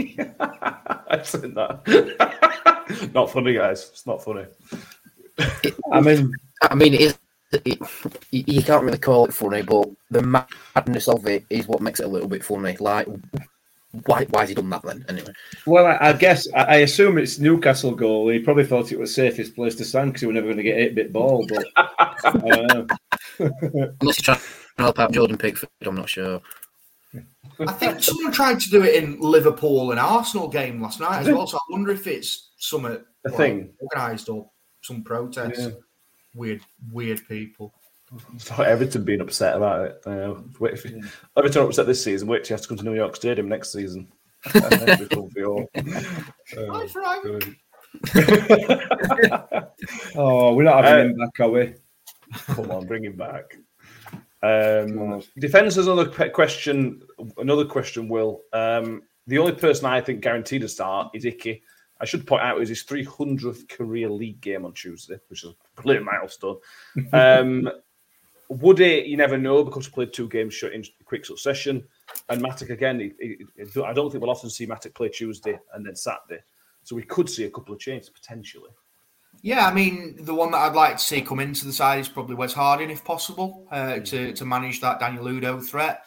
I've 1.09 1.27
seen 1.27 1.53
that. 1.53 3.11
not 3.13 3.31
funny, 3.31 3.53
guys. 3.53 3.89
It's 3.91 4.07
not 4.07 4.23
funny. 4.23 4.45
I 5.91 6.01
mean, 6.01 6.33
I 6.61 6.75
mean, 6.75 6.93
it 6.93 7.01
is. 7.01 7.17
It, 7.51 7.79
you 8.31 8.61
can't 8.61 8.83
really 8.83 8.99
call 8.99 9.25
it 9.25 9.33
funny, 9.33 9.63
but 9.63 9.89
the 10.11 10.21
madness 10.21 11.07
of 11.07 11.25
it 11.25 11.45
is 11.49 11.67
what 11.67 11.81
makes 11.81 11.99
it 11.99 12.05
a 12.05 12.09
little 12.09 12.27
bit 12.27 12.45
funny. 12.45 12.77
Like, 12.79 13.07
why, 14.05 14.25
why 14.25 14.41
has 14.41 14.49
he 14.49 14.55
done 14.55 14.69
that 14.69 14.83
then? 14.83 15.03
Anyway. 15.09 15.33
Well, 15.65 15.87
I, 15.87 16.09
I 16.09 16.13
guess 16.13 16.47
I, 16.53 16.77
assume 16.77 17.17
it's 17.17 17.39
Newcastle 17.39 17.95
goal. 17.95 18.29
He 18.29 18.39
probably 18.39 18.65
thought 18.65 18.91
it 18.91 18.99
was 18.99 19.13
safest 19.13 19.55
place 19.55 19.73
to 19.75 19.85
stand 19.85 20.11
because 20.11 20.21
he 20.21 20.27
was 20.27 20.35
never 20.35 20.47
going 20.47 20.57
to 20.57 20.63
get 20.63 20.77
eight 20.77 20.95
bit 20.95 21.11
ball. 21.11 21.47
But 21.47 21.65
uh, 22.23 22.85
unless 23.39 24.17
he's 24.17 24.21
trying 24.21 24.37
to 24.37 24.43
help 24.77 24.99
out 24.99 25.11
Jordan 25.11 25.37
Pickford, 25.37 25.69
I'm 25.81 25.95
not 25.95 26.09
sure. 26.09 26.39
I 27.67 27.71
think 27.73 28.01
someone 28.01 28.31
tried 28.31 28.59
to 28.59 28.69
do 28.69 28.83
it 28.83 29.03
in 29.03 29.19
Liverpool 29.19 29.91
and 29.91 29.99
Arsenal 29.99 30.47
game 30.47 30.81
last 30.81 30.99
night 30.99 31.21
as 31.21 31.27
well. 31.27 31.47
So 31.47 31.57
I 31.57 31.71
wonder 31.71 31.91
if 31.91 32.05
it's 32.05 32.51
some 32.57 32.83
like, 32.83 33.03
thing 33.35 33.71
organised 33.81 34.29
or 34.29 34.49
some 34.81 35.03
protest. 35.03 35.59
Yeah. 35.59 35.69
Weird, 36.35 36.61
weird 36.91 37.27
people. 37.27 37.73
So 38.37 38.63
Everton 38.63 39.03
being 39.03 39.21
upset 39.21 39.55
about 39.55 39.85
it. 39.85 40.01
Uh, 40.05 40.35
wait 40.59 40.73
if, 40.73 40.85
yeah. 40.85 41.01
Everton 41.37 41.63
upset 41.63 41.85
this 41.85 42.03
season. 42.03 42.27
Wait 42.27 42.43
till 42.43 42.53
you 42.53 42.55
have 42.55 42.63
to 42.63 42.67
come 42.67 42.77
to 42.77 42.83
New 42.83 42.95
York 42.95 43.15
Stadium 43.15 43.47
next 43.47 43.71
season. 43.71 44.11
all, 44.55 45.69
uh, 45.75 45.81
oh, 50.15 50.53
we're 50.53 50.63
not 50.63 50.83
having 50.83 51.07
uh, 51.07 51.09
him 51.09 51.17
back, 51.17 51.39
are 51.39 51.49
we? 51.49 51.73
Come 52.47 52.71
on, 52.71 52.87
bring 52.87 53.03
him 53.03 53.15
back. 53.15 53.57
Um, 54.41 55.21
defense 55.37 55.77
is 55.77 55.87
another 55.87 56.29
question. 56.29 57.01
Another 57.37 57.65
question. 57.65 58.07
Will 58.07 58.41
um, 58.53 59.03
the 59.27 59.37
only 59.37 59.53
person 59.53 59.85
I 59.85 60.01
think 60.01 60.21
guaranteed 60.21 60.61
to 60.61 60.69
start 60.69 61.09
is 61.13 61.25
Icky. 61.25 61.61
I 62.01 62.05
should 62.05 62.25
point 62.25 62.43
out 62.43 62.55
it 62.55 62.59
was 62.59 62.69
his 62.69 62.85
300th 62.85 63.67
career 63.67 64.09
league 64.09 64.39
game 64.39 64.65
on 64.65 64.73
Tuesday, 64.73 65.17
which 65.27 65.43
is 65.43 65.51
a 65.51 65.55
complete 65.75 66.01
milestone. 66.01 66.57
Um, 67.11 67.69
It? 68.49 69.05
You 69.05 69.17
never 69.17 69.37
know 69.37 69.63
because 69.63 69.85
he 69.85 69.91
played 69.91 70.11
two 70.11 70.27
games 70.27 70.53
short 70.53 70.73
in 70.73 70.83
quick 71.05 71.25
succession. 71.25 71.83
And 72.29 72.41
Mattock 72.41 72.69
again, 72.69 72.99
he, 72.99 73.13
he, 73.19 73.81
I 73.83 73.93
don't 73.93 74.09
think 74.09 74.21
we'll 74.21 74.31
often 74.31 74.49
see 74.49 74.65
Mattock 74.65 74.95
play 74.95 75.09
Tuesday 75.09 75.59
and 75.73 75.85
then 75.85 75.95
Saturday. 75.95 76.41
So 76.83 76.95
we 76.95 77.03
could 77.03 77.29
see 77.29 77.45
a 77.45 77.51
couple 77.51 77.73
of 77.73 77.79
changes 77.79 78.09
potentially. 78.09 78.71
Yeah, 79.41 79.67
I 79.67 79.73
mean, 79.73 80.17
the 80.25 80.33
one 80.33 80.51
that 80.51 80.57
I'd 80.57 80.75
like 80.75 80.97
to 80.97 81.03
see 81.03 81.21
come 81.21 81.39
into 81.39 81.65
the 81.65 81.71
side 81.71 81.99
is 81.99 82.09
probably 82.09 82.35
Wes 82.35 82.51
Harding, 82.51 82.89
if 82.89 83.05
possible, 83.05 83.67
uh, 83.71 83.99
to, 83.99 84.33
to 84.33 84.45
manage 84.45 84.81
that 84.81 84.99
Daniel 84.99 85.25
Udoh 85.25 85.63
threat. 85.63 86.05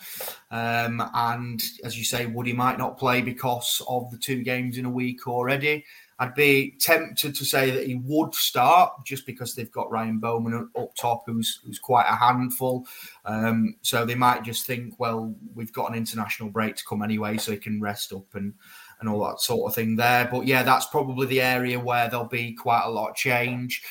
Um, 0.51 1.03
and 1.15 1.63
as 1.85 1.97
you 1.97 2.05
say, 2.05 2.27
Woody 2.27 2.53
might 2.53 2.77
not 2.77 2.99
play 2.99 3.23
because 3.23 3.81
of 3.89 4.11
the 4.11 4.19
two 4.19 4.43
games 4.43 4.77
in 4.77 4.85
a 4.85 4.91
week 4.91 5.27
already. 5.27 5.85
I'd 6.23 6.35
be 6.37 6.77
tempted 6.79 7.35
to 7.35 7.45
say 7.45 7.73
that 7.73 7.85
he 7.85 7.97
would 7.97 8.33
start 8.33 8.93
just 9.05 9.27
because 9.27 9.57
they've 9.57 9.73
got 9.73 9.91
Ryan 9.91 10.21
Bowman 10.21 10.71
up 10.79 10.95
top, 10.95 11.25
who's 11.27 11.61
who's 11.65 11.81
quite 11.81 12.07
a 12.09 12.15
handful. 12.15 12.87
Um, 13.25 13.75
so 13.83 14.05
they 14.05 14.15
might 14.15 14.45
just 14.45 14.65
think, 14.65 15.01
well, 15.01 15.35
we've 15.53 15.73
got 15.73 15.91
an 15.91 15.97
international 15.97 16.51
break 16.51 16.77
to 16.77 16.85
come 16.85 17.03
anyway, 17.03 17.39
so 17.39 17.51
he 17.51 17.59
can 17.59 17.81
rest 17.81 18.13
up 18.13 18.37
and 18.37 18.55
and 19.01 19.09
all 19.09 19.25
that 19.27 19.41
sort 19.41 19.69
of 19.69 19.75
thing 19.75 19.97
there. 19.97 20.29
But 20.31 20.47
yeah, 20.47 20.63
that's 20.63 20.87
probably 20.87 21.27
the 21.27 21.43
area 21.43 21.81
where 21.81 22.09
there'll 22.09 22.27
be 22.27 22.53
quite 22.53 22.85
a 22.85 22.91
lot 22.91 23.11
of 23.11 23.17
change. 23.17 23.83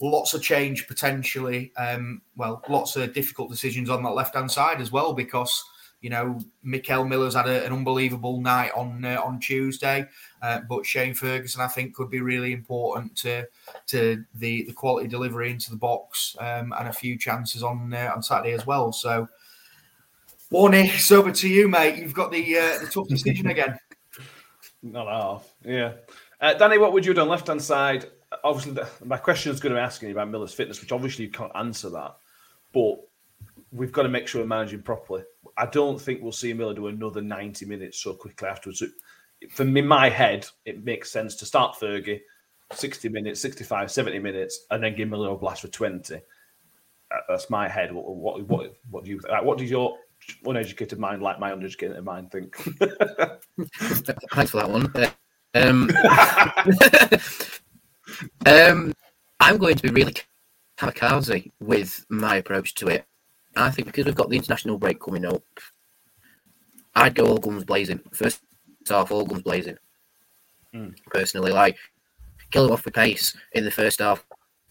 Lots 0.00 0.32
of 0.32 0.42
change 0.42 0.88
potentially. 0.88 1.70
Um, 1.76 2.22
well, 2.34 2.62
lots 2.66 2.96
of 2.96 3.12
difficult 3.12 3.50
decisions 3.50 3.90
on 3.90 4.02
that 4.04 4.14
left 4.14 4.36
hand 4.36 4.50
side 4.50 4.80
as 4.80 4.90
well 4.90 5.12
because 5.12 5.62
you 6.00 6.08
know 6.08 6.38
Mickel 6.64 7.06
Miller's 7.06 7.34
had 7.34 7.46
a, 7.46 7.64
an 7.66 7.72
unbelievable 7.72 8.40
night 8.40 8.70
on 8.74 9.04
uh, 9.04 9.20
on 9.22 9.38
Tuesday, 9.38 10.06
uh, 10.44 10.60
but 10.68 10.84
Shane 10.84 11.14
Ferguson 11.14 11.62
I 11.62 11.68
think 11.68 11.94
could 11.94 12.10
be 12.10 12.20
really 12.20 12.52
important 12.52 13.16
to 13.18 13.46
to 13.86 14.24
the 14.34 14.64
the 14.64 14.72
quality 14.72 15.08
delivery 15.08 15.50
into 15.50 15.70
the 15.70 15.76
box 15.76 16.36
um, 16.38 16.74
and 16.78 16.88
a 16.88 16.92
few 16.92 17.18
chances 17.18 17.62
on 17.62 17.92
uh, 17.94 18.12
on 18.14 18.22
Saturday 18.22 18.52
as 18.52 18.66
well. 18.66 18.92
So. 18.92 19.28
Warney, 20.52 20.84
it's 20.84 21.10
over 21.10 21.32
to 21.32 21.48
you, 21.48 21.68
mate. 21.68 21.96
You've 21.96 22.14
got 22.14 22.30
the 22.30 22.56
uh, 22.56 22.78
the 22.78 22.86
tough 22.86 23.08
decision 23.08 23.48
again. 23.48 23.76
Not 24.82 25.08
half. 25.08 25.52
Yeah. 25.64 25.94
Uh, 26.40 26.54
Danny, 26.54 26.78
what 26.78 26.92
would 26.92 27.04
you 27.04 27.10
have 27.10 27.16
done? 27.16 27.28
Left 27.28 27.48
hand 27.48 27.60
side, 27.60 28.06
obviously, 28.42 28.80
my 29.04 29.16
question 29.16 29.52
is 29.52 29.60
going 29.60 29.74
to 29.74 29.80
be 29.80 29.82
asking 29.82 30.08
you 30.08 30.14
about 30.14 30.30
Miller's 30.30 30.54
fitness, 30.54 30.80
which 30.80 30.92
obviously 30.92 31.24
you 31.24 31.30
can't 31.30 31.52
answer 31.54 31.90
that. 31.90 32.16
But 32.72 32.96
we've 33.72 33.92
got 33.92 34.02
to 34.02 34.08
make 34.08 34.26
sure 34.26 34.40
we're 34.40 34.48
managing 34.48 34.82
properly. 34.82 35.22
I 35.56 35.66
don't 35.66 36.00
think 36.00 36.22
we'll 36.22 36.32
see 36.32 36.52
Miller 36.52 36.74
do 36.74 36.88
another 36.88 37.22
90 37.22 37.66
minutes 37.66 38.02
so 38.02 38.14
quickly 38.14 38.48
afterwards. 38.48 38.82
For 39.50 39.64
me, 39.64 39.82
my 39.82 40.08
head, 40.08 40.46
it 40.64 40.84
makes 40.84 41.10
sense 41.10 41.34
to 41.36 41.46
start 41.46 41.76
Fergie, 41.80 42.20
60 42.72 43.08
minutes, 43.08 43.40
65, 43.40 43.90
70 43.90 44.18
minutes, 44.18 44.66
and 44.70 44.82
then 44.82 44.96
give 44.96 45.08
Miller 45.08 45.20
a 45.20 45.22
little 45.22 45.38
blast 45.38 45.62
for 45.62 45.68
20. 45.68 46.14
Uh, 46.14 46.18
That's 47.28 47.50
my 47.50 47.68
head. 47.68 47.92
What, 47.92 48.06
what, 48.08 48.42
what, 48.48 48.74
what 48.90 49.04
do 49.04 49.10
you 49.10 49.20
think? 49.20 49.44
What 49.44 49.58
does 49.58 49.70
your 49.70 49.96
uneducated 50.44 50.98
mind, 50.98 51.22
like 51.22 51.38
my 51.38 51.52
uneducated 51.52 52.02
mind, 52.04 52.30
think? 52.30 52.56
Thanks 54.32 54.50
for 54.50 54.58
that 54.58 54.70
one. 54.70 54.92
Um, 55.54 55.90
um, 58.46 58.92
I'm 59.40 59.58
going 59.58 59.76
to 59.76 59.82
be 59.82 59.90
really 59.90 60.14
kamikaze 60.78 61.50
with 61.60 62.04
my 62.08 62.36
approach 62.36 62.74
to 62.76 62.88
it. 62.88 63.04
I 63.56 63.70
think 63.70 63.86
because 63.86 64.06
we've 64.06 64.14
got 64.14 64.30
the 64.30 64.36
international 64.36 64.78
break 64.78 65.00
coming 65.00 65.24
up, 65.24 65.44
I'd 66.94 67.14
go 67.14 67.26
all 67.26 67.38
guns 67.38 67.64
blazing. 67.64 68.00
First 68.12 68.40
half, 68.90 69.10
all 69.10 69.24
guns 69.24 69.42
blazing. 69.42 69.76
Mm. 70.74 70.94
Personally, 71.06 71.52
like 71.52 71.76
kill 72.50 72.64
them 72.64 72.72
off 72.72 72.84
with 72.84 72.94
pace 72.94 73.36
in 73.52 73.64
the 73.64 73.70
first 73.70 74.00
half. 74.00 74.24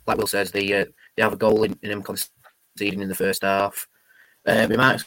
Like 0.06 0.18
Will 0.18 0.28
says, 0.28 0.52
they 0.52 0.82
uh, 0.82 0.86
they 1.16 1.24
have 1.24 1.34
a 1.34 1.38
goal 1.38 1.64
in, 1.64 1.78
in 1.82 1.90
them 1.90 2.04
conceding 2.04 3.02
in 3.02 3.10
the 3.10 3.16
first 3.16 3.44
half. 3.44 3.88
Uh, 4.46 4.68
we 4.70 4.78
might 4.78 5.02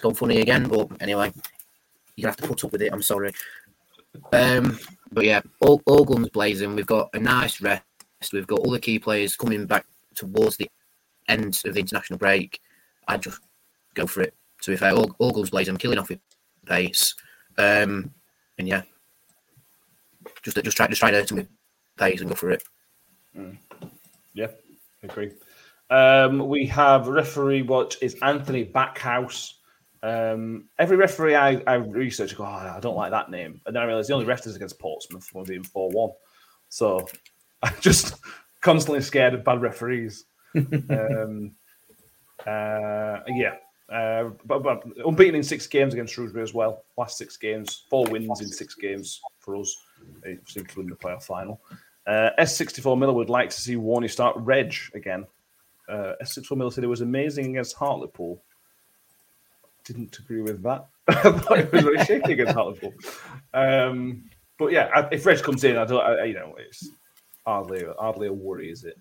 go 0.00 0.12
funny 0.12 0.40
again, 0.40 0.66
but 0.66 0.88
anyway, 1.00 1.32
you 2.16 2.26
have 2.26 2.36
to 2.36 2.46
put 2.46 2.64
up 2.64 2.72
with 2.72 2.82
it. 2.82 2.92
I'm 2.92 3.02
sorry. 3.02 3.32
Um, 4.32 4.78
but 5.12 5.24
yeah, 5.24 5.40
all, 5.60 5.82
all 5.86 6.04
guns 6.04 6.28
blazing. 6.30 6.74
We've 6.74 6.86
got 6.86 7.10
a 7.14 7.18
nice 7.18 7.60
rest. 7.60 7.84
We've 8.32 8.46
got 8.46 8.60
all 8.60 8.70
the 8.70 8.80
key 8.80 8.98
players 8.98 9.36
coming 9.36 9.66
back 9.66 9.86
towards 10.14 10.56
the 10.56 10.68
end 11.28 11.60
of 11.64 11.74
the 11.74 11.80
international 11.80 12.18
break. 12.18 12.60
I 13.06 13.16
just 13.16 13.40
go 13.94 14.06
for 14.06 14.22
it. 14.22 14.34
To 14.62 14.72
be 14.72 14.76
fair, 14.76 14.92
all, 14.92 15.14
all 15.18 15.32
guns 15.32 15.50
blazing, 15.50 15.76
killing 15.76 15.98
off 15.98 16.10
with 16.10 16.20
pace. 16.66 17.14
Um, 17.56 18.12
and 18.60 18.68
yeah, 18.68 18.82
just 20.42 20.62
just 20.62 20.76
try 20.76 20.86
just 20.86 21.00
try 21.00 21.10
to 21.10 21.16
hurt 21.16 21.30
him 21.30 21.38
with 21.38 21.48
pace 21.98 22.20
and 22.20 22.28
go 22.28 22.36
for 22.36 22.50
it. 22.50 22.62
Yeah, 24.34 24.48
agree. 25.02 25.32
Um, 25.90 26.48
we 26.48 26.66
have 26.66 27.08
referee 27.08 27.62
watch 27.62 27.96
is 28.00 28.16
Anthony 28.22 28.64
Backhouse. 28.64 29.54
Um, 30.02 30.68
every 30.78 30.96
referee 30.96 31.34
I, 31.34 31.62
I 31.66 31.74
research, 31.74 32.32
I 32.32 32.36
go, 32.36 32.44
oh, 32.44 32.46
I 32.46 32.78
don't 32.80 32.96
like 32.96 33.10
that 33.10 33.30
name. 33.30 33.60
And 33.66 33.74
then 33.74 33.82
I 33.82 33.86
realize 33.86 34.06
the 34.06 34.14
only 34.14 34.24
ref 34.24 34.46
is 34.46 34.56
against 34.56 34.78
Portsmouth, 34.78 35.28
one 35.32 35.44
being 35.44 35.64
4 35.64 35.90
1. 35.90 36.10
So 36.68 37.08
I'm 37.62 37.74
just 37.80 38.14
constantly 38.60 39.02
scared 39.02 39.34
of 39.34 39.44
bad 39.44 39.60
referees. 39.60 40.24
um, 40.56 41.52
uh, 42.46 43.18
yeah. 43.28 43.56
Uh, 43.90 44.30
but, 44.44 44.62
but 44.62 44.84
unbeaten 45.04 45.34
in 45.34 45.42
six 45.42 45.66
games 45.66 45.94
against 45.94 46.14
Shrewsbury 46.14 46.44
as 46.44 46.54
well. 46.54 46.84
Last 46.96 47.18
six 47.18 47.36
games, 47.36 47.84
four 47.90 48.06
wins 48.06 48.40
in 48.40 48.48
six 48.48 48.74
games 48.74 49.20
for 49.40 49.56
us, 49.56 49.76
including 50.24 50.90
the 50.90 50.96
playoff 50.96 51.24
final. 51.24 51.60
Uh, 52.06 52.30
S64 52.38 52.98
Miller 52.98 53.12
would 53.12 53.28
like 53.28 53.50
to 53.50 53.60
see 53.60 53.74
Warney 53.74 54.08
start 54.08 54.36
Reg 54.38 54.74
again. 54.94 55.26
Uh, 55.88 56.12
S64 56.22 56.56
Miller 56.56 56.70
said 56.70 56.84
it 56.84 56.88
was 56.88 57.00
amazing 57.00 57.46
against 57.50 57.76
Hartlepool. 57.76 58.40
Didn't 59.84 60.16
agree 60.18 60.42
with 60.42 60.62
that. 60.62 60.86
I 61.08 61.14
thought 61.14 61.58
it 61.58 61.72
was 61.72 61.82
very 61.82 62.04
shaky 62.04 62.34
against 62.34 62.54
Hartlepool. 62.54 62.94
Um, 63.54 64.24
but 64.56 64.70
yeah, 64.70 65.08
if 65.10 65.26
Reg 65.26 65.42
comes 65.42 65.64
in, 65.64 65.76
I 65.76 65.84
don't, 65.84 66.00
I, 66.00 66.24
you 66.24 66.34
know, 66.34 66.54
it's 66.58 66.90
hardly, 67.44 67.84
hardly 67.98 68.28
a 68.28 68.32
worry, 68.32 68.70
is 68.70 68.84
it? 68.84 68.98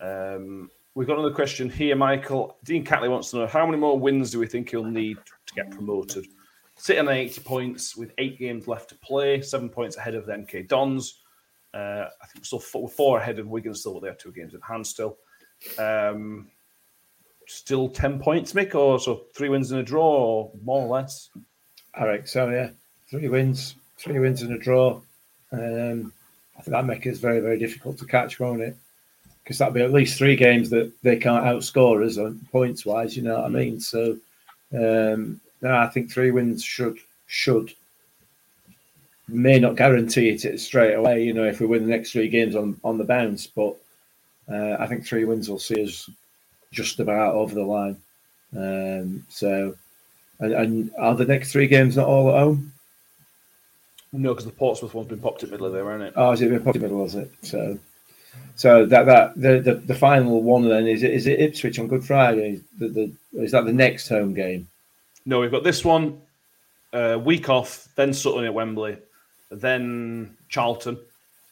Um, 0.00 0.70
we've 0.94 1.06
got 1.06 1.18
another 1.18 1.34
question 1.34 1.68
here, 1.68 1.96
Michael. 1.96 2.56
Dean 2.64 2.84
Catley 2.84 3.10
wants 3.10 3.30
to 3.30 3.38
know 3.38 3.46
how 3.46 3.66
many 3.66 3.78
more 3.78 3.98
wins 3.98 4.30
do 4.30 4.38
we 4.38 4.46
think 4.46 4.70
he'll 4.70 4.84
need 4.84 5.18
to 5.46 5.54
get 5.54 5.70
promoted? 5.70 6.26
Sitting 6.76 7.06
on 7.08 7.14
80 7.14 7.40
points 7.42 7.96
with 7.96 8.12
eight 8.18 8.38
games 8.38 8.66
left 8.66 8.88
to 8.90 8.94
play, 8.96 9.40
seven 9.40 9.68
points 9.68 9.96
ahead 9.96 10.14
of 10.14 10.26
the 10.26 10.32
MK 10.32 10.68
Dons. 10.68 11.20
Uh, 11.72 12.08
I 12.22 12.26
think 12.26 12.38
we're 12.38 12.44
still 12.44 12.60
four, 12.60 12.88
four 12.88 13.18
ahead 13.18 13.38
of 13.38 13.48
Wigan 13.48 13.74
still, 13.74 14.00
they 14.00 14.08
have 14.08 14.18
two 14.18 14.32
games 14.32 14.54
in 14.54 14.60
hand 14.60 14.86
still. 14.86 15.18
Um, 15.78 16.48
still 17.46 17.88
10 17.88 18.20
points, 18.20 18.52
Mick, 18.52 18.74
or 18.74 18.98
so 18.98 19.24
three 19.34 19.48
wins 19.48 19.70
and 19.72 19.80
a 19.80 19.84
draw, 19.84 20.04
or 20.04 20.50
more 20.62 20.82
or 20.82 20.88
less? 20.88 21.30
Reckon 21.98 22.26
so, 22.26 22.48
yeah. 22.50 22.70
Three 23.10 23.28
wins, 23.28 23.76
three 23.96 24.18
wins 24.18 24.42
and 24.42 24.52
a 24.52 24.58
draw. 24.58 25.00
Um, 25.52 26.12
I 26.58 26.62
think 26.62 26.72
that 26.72 26.86
make 26.86 27.06
it 27.06 27.16
very, 27.18 27.40
very 27.40 27.58
difficult 27.58 27.98
to 27.98 28.06
catch, 28.06 28.40
won't 28.40 28.62
it? 28.62 28.76
Because 29.44 29.58
that'll 29.58 29.74
be 29.74 29.82
at 29.82 29.92
least 29.92 30.16
three 30.16 30.36
games 30.36 30.70
that 30.70 30.90
they 31.02 31.16
can't 31.16 31.44
outscore 31.44 32.04
us 32.04 32.16
on 32.16 32.40
points 32.50 32.86
wise. 32.86 33.14
You 33.16 33.24
know 33.24 33.36
what 33.36 33.44
I 33.44 33.48
mean? 33.48 33.78
So, 33.78 34.16
um, 34.72 35.38
no, 35.60 35.76
I 35.76 35.86
think 35.88 36.10
three 36.10 36.30
wins 36.30 36.64
should 36.64 36.98
should 37.26 37.72
may 39.28 39.58
not 39.58 39.76
guarantee 39.76 40.28
it 40.28 40.60
straight 40.60 40.94
away. 40.94 41.24
You 41.24 41.34
know, 41.34 41.44
if 41.44 41.60
we 41.60 41.66
win 41.66 41.84
the 41.84 41.90
next 41.90 42.12
three 42.12 42.28
games 42.28 42.56
on 42.56 42.80
on 42.84 42.98
the 42.98 43.04
bounce, 43.04 43.46
but 43.46 43.76
uh, 44.50 44.76
I 44.78 44.86
think 44.86 45.06
three 45.06 45.24
wins 45.24 45.48
will 45.48 45.58
see 45.58 45.84
us 45.84 46.08
just 46.72 47.00
about 47.00 47.34
over 47.34 47.54
the 47.54 47.62
line. 47.62 47.96
Um, 48.56 49.24
so, 49.28 49.74
and, 50.40 50.52
and 50.52 50.90
are 50.98 51.14
the 51.14 51.24
next 51.24 51.52
three 51.52 51.66
games 51.66 51.96
not 51.96 52.06
all 52.06 52.30
at 52.30 52.38
home? 52.40 52.72
No, 54.12 54.32
because 54.32 54.44
the 54.44 54.52
Portsmouth 54.52 54.94
one's 54.94 55.08
been 55.08 55.18
popped 55.18 55.42
in 55.42 55.50
middle 55.50 55.66
of 55.66 55.72
there, 55.72 55.84
hasn't 55.90 56.08
it? 56.08 56.14
Oh, 56.16 56.32
is 56.32 56.40
it 56.40 56.50
been 56.50 56.62
popped 56.62 56.76
in 56.76 56.82
the 56.82 56.88
middle? 56.88 57.02
Was 57.02 57.16
it? 57.16 57.32
So, 57.42 57.78
so 58.56 58.86
that 58.86 59.06
that 59.06 59.34
the, 59.34 59.60
the, 59.60 59.74
the 59.74 59.94
final 59.94 60.42
one 60.42 60.68
then 60.68 60.86
is 60.86 61.02
it 61.02 61.12
is 61.12 61.26
it 61.26 61.40
Ipswich 61.40 61.78
on 61.78 61.88
Good 61.88 62.04
Friday? 62.04 62.60
The, 62.78 62.88
the 62.88 63.12
is 63.42 63.52
that 63.52 63.64
the 63.64 63.72
next 63.72 64.08
home 64.08 64.34
game? 64.34 64.68
No, 65.26 65.40
we've 65.40 65.50
got 65.50 65.64
this 65.64 65.84
one, 65.84 66.20
uh, 66.92 67.18
week 67.22 67.48
off, 67.48 67.88
then 67.96 68.12
Sutton 68.12 68.44
at 68.44 68.54
Wembley, 68.54 68.96
then 69.50 70.36
Charlton, 70.48 70.98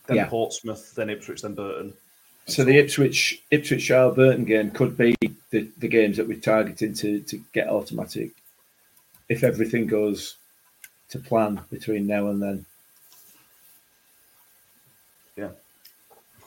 then 0.06 0.16
Yeah. 0.16 0.28
Portsmouth, 0.28 0.94
then 0.94 1.10
Ipswich, 1.10 1.42
then 1.42 1.54
Burton. 1.54 1.94
So 2.46 2.64
the 2.64 2.78
Ipswich 2.78 3.42
Ipswich 3.50 3.86
Charles 3.86 4.16
Burton 4.16 4.44
game 4.44 4.70
could 4.70 4.96
be 4.96 5.14
the, 5.50 5.68
the 5.78 5.88
games 5.88 6.16
that 6.16 6.26
we're 6.28 6.40
targeting 6.40 6.94
to 6.94 7.20
to 7.20 7.40
get 7.52 7.68
automatic 7.68 8.30
if 9.28 9.44
everything 9.44 9.86
goes 9.86 10.36
to 11.10 11.18
plan 11.18 11.60
between 11.70 12.06
now 12.06 12.28
and 12.28 12.42
then. 12.42 12.66
Yeah. 15.36 15.50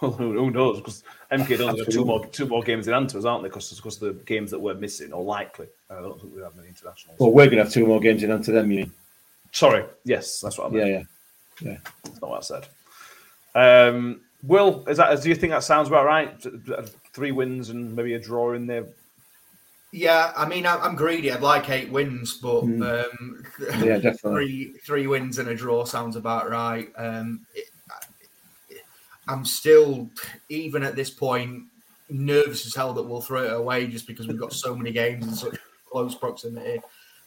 Well, 0.02 0.12
who, 0.12 0.34
who 0.34 0.52
knows? 0.52 0.78
Because 0.78 1.04
MK 1.32 1.58
Dons 1.58 1.80
have 1.80 1.90
two 1.90 2.04
more 2.04 2.26
two 2.28 2.46
more 2.48 2.62
games 2.64 2.88
in 2.88 2.94
hand 2.94 3.10
to 3.12 3.18
us, 3.18 3.26
aren't 3.26 3.44
they? 3.44 3.50
Because 3.50 3.72
because 3.74 3.98
the 3.98 4.12
games 4.26 4.52
that 4.52 4.60
we're 4.60 4.74
missing 4.74 5.14
or 5.14 5.24
likely. 5.24 5.68
I 5.90 5.96
don't 5.96 6.20
think 6.20 6.36
we 6.36 6.42
have 6.42 6.56
many 6.56 6.68
internationals. 6.68 7.18
Well, 7.20 7.32
we're 7.32 7.46
going 7.46 7.58
to 7.58 7.64
have 7.64 7.72
two 7.74 7.88
more 7.88 8.00
games 8.02 8.22
in 8.24 8.30
hand 8.30 8.44
to 8.46 8.52
them. 8.52 8.70
You 8.72 8.78
mean? 8.80 8.92
Sorry. 9.52 9.86
Yes, 10.04 10.42
that's 10.42 10.58
what 10.58 10.68
I 10.68 10.70
meant. 10.76 10.88
Yeah, 10.90 11.04
yeah, 11.62 11.72
yeah. 11.72 11.78
That's 12.04 12.22
not 12.22 12.30
what 12.32 12.38
I 12.40 12.42
said. 12.42 12.68
Um, 13.56 14.22
Will, 14.44 14.86
is 14.88 14.98
that? 14.98 15.22
Do 15.22 15.30
you 15.30 15.36
think 15.36 15.52
that 15.52 15.64
sounds 15.64 15.88
about 15.88 16.06
right? 16.06 16.46
Three 17.14 17.32
wins 17.32 17.70
and 17.70 17.96
maybe 17.96 18.14
a 18.16 18.20
draw 18.20 18.54
in 18.54 18.68
there. 18.68 18.86
Yeah, 19.92 20.34
I 20.36 20.46
mean, 20.46 20.66
I- 20.66 20.78
I'm 20.80 20.96
greedy. 20.96 21.32
I'd 21.32 21.42
like 21.42 21.70
eight 21.70 21.90
wins, 21.90 22.34
but 22.34 22.64
Mm. 22.66 23.06
um, 23.06 23.46
Yeah, 23.86 23.98
definitely. 23.98 24.20
three 24.46 24.74
three 24.84 25.08
wins 25.08 25.40
and 25.40 25.48
a 25.48 25.56
draw 25.56 25.86
sounds 25.86 26.18
about 26.18 26.50
right. 26.50 26.92
Um, 26.98 27.46
it, 27.56 27.70
I'm 29.28 29.46
still, 29.46 30.10
even 30.50 30.84
at 30.84 30.96
this 30.96 31.10
point, 31.10 31.64
nervous 32.10 32.66
as 32.66 32.76
hell 32.76 32.94
that 32.94 33.04
we'll 33.04 33.22
throw 33.22 33.44
it 33.44 33.54
away 33.54 33.88
just 33.88 34.08
because 34.08 34.28
we've 34.28 34.40
got 34.40 34.54
so 34.54 34.76
many 34.76 34.92
games 34.92 35.28
in 35.28 35.34
such 35.34 35.56
close 35.90 36.16
proximity. 36.16 36.82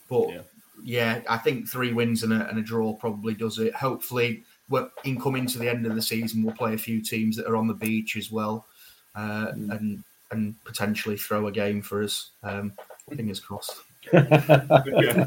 But 0.08 0.30
Yeah. 0.30 0.40
yeah, 0.82 1.20
I 1.28 1.38
think 1.38 1.68
three 1.68 1.92
wins 1.92 2.22
and 2.22 2.32
a, 2.32 2.48
and 2.48 2.58
a 2.58 2.62
draw 2.62 2.94
probably 2.94 3.34
does 3.34 3.58
it. 3.58 3.74
Hopefully, 3.74 4.44
we're, 4.68 4.88
in 5.04 5.20
coming 5.20 5.46
to 5.46 5.58
the 5.58 5.68
end 5.68 5.86
of 5.86 5.94
the 5.94 6.02
season, 6.02 6.42
we'll 6.42 6.54
play 6.54 6.74
a 6.74 6.78
few 6.78 7.00
teams 7.00 7.36
that 7.36 7.46
are 7.46 7.56
on 7.56 7.66
the 7.66 7.74
beach 7.74 8.16
as 8.16 8.30
well, 8.30 8.66
uh, 9.14 9.52
and 9.54 10.04
and 10.30 10.54
potentially 10.64 11.16
throw 11.16 11.46
a 11.46 11.52
game 11.52 11.80
for 11.80 12.02
us. 12.02 12.30
Um, 12.42 12.72
fingers 13.16 13.40
crossed. 13.40 13.76
yeah. 14.12 15.26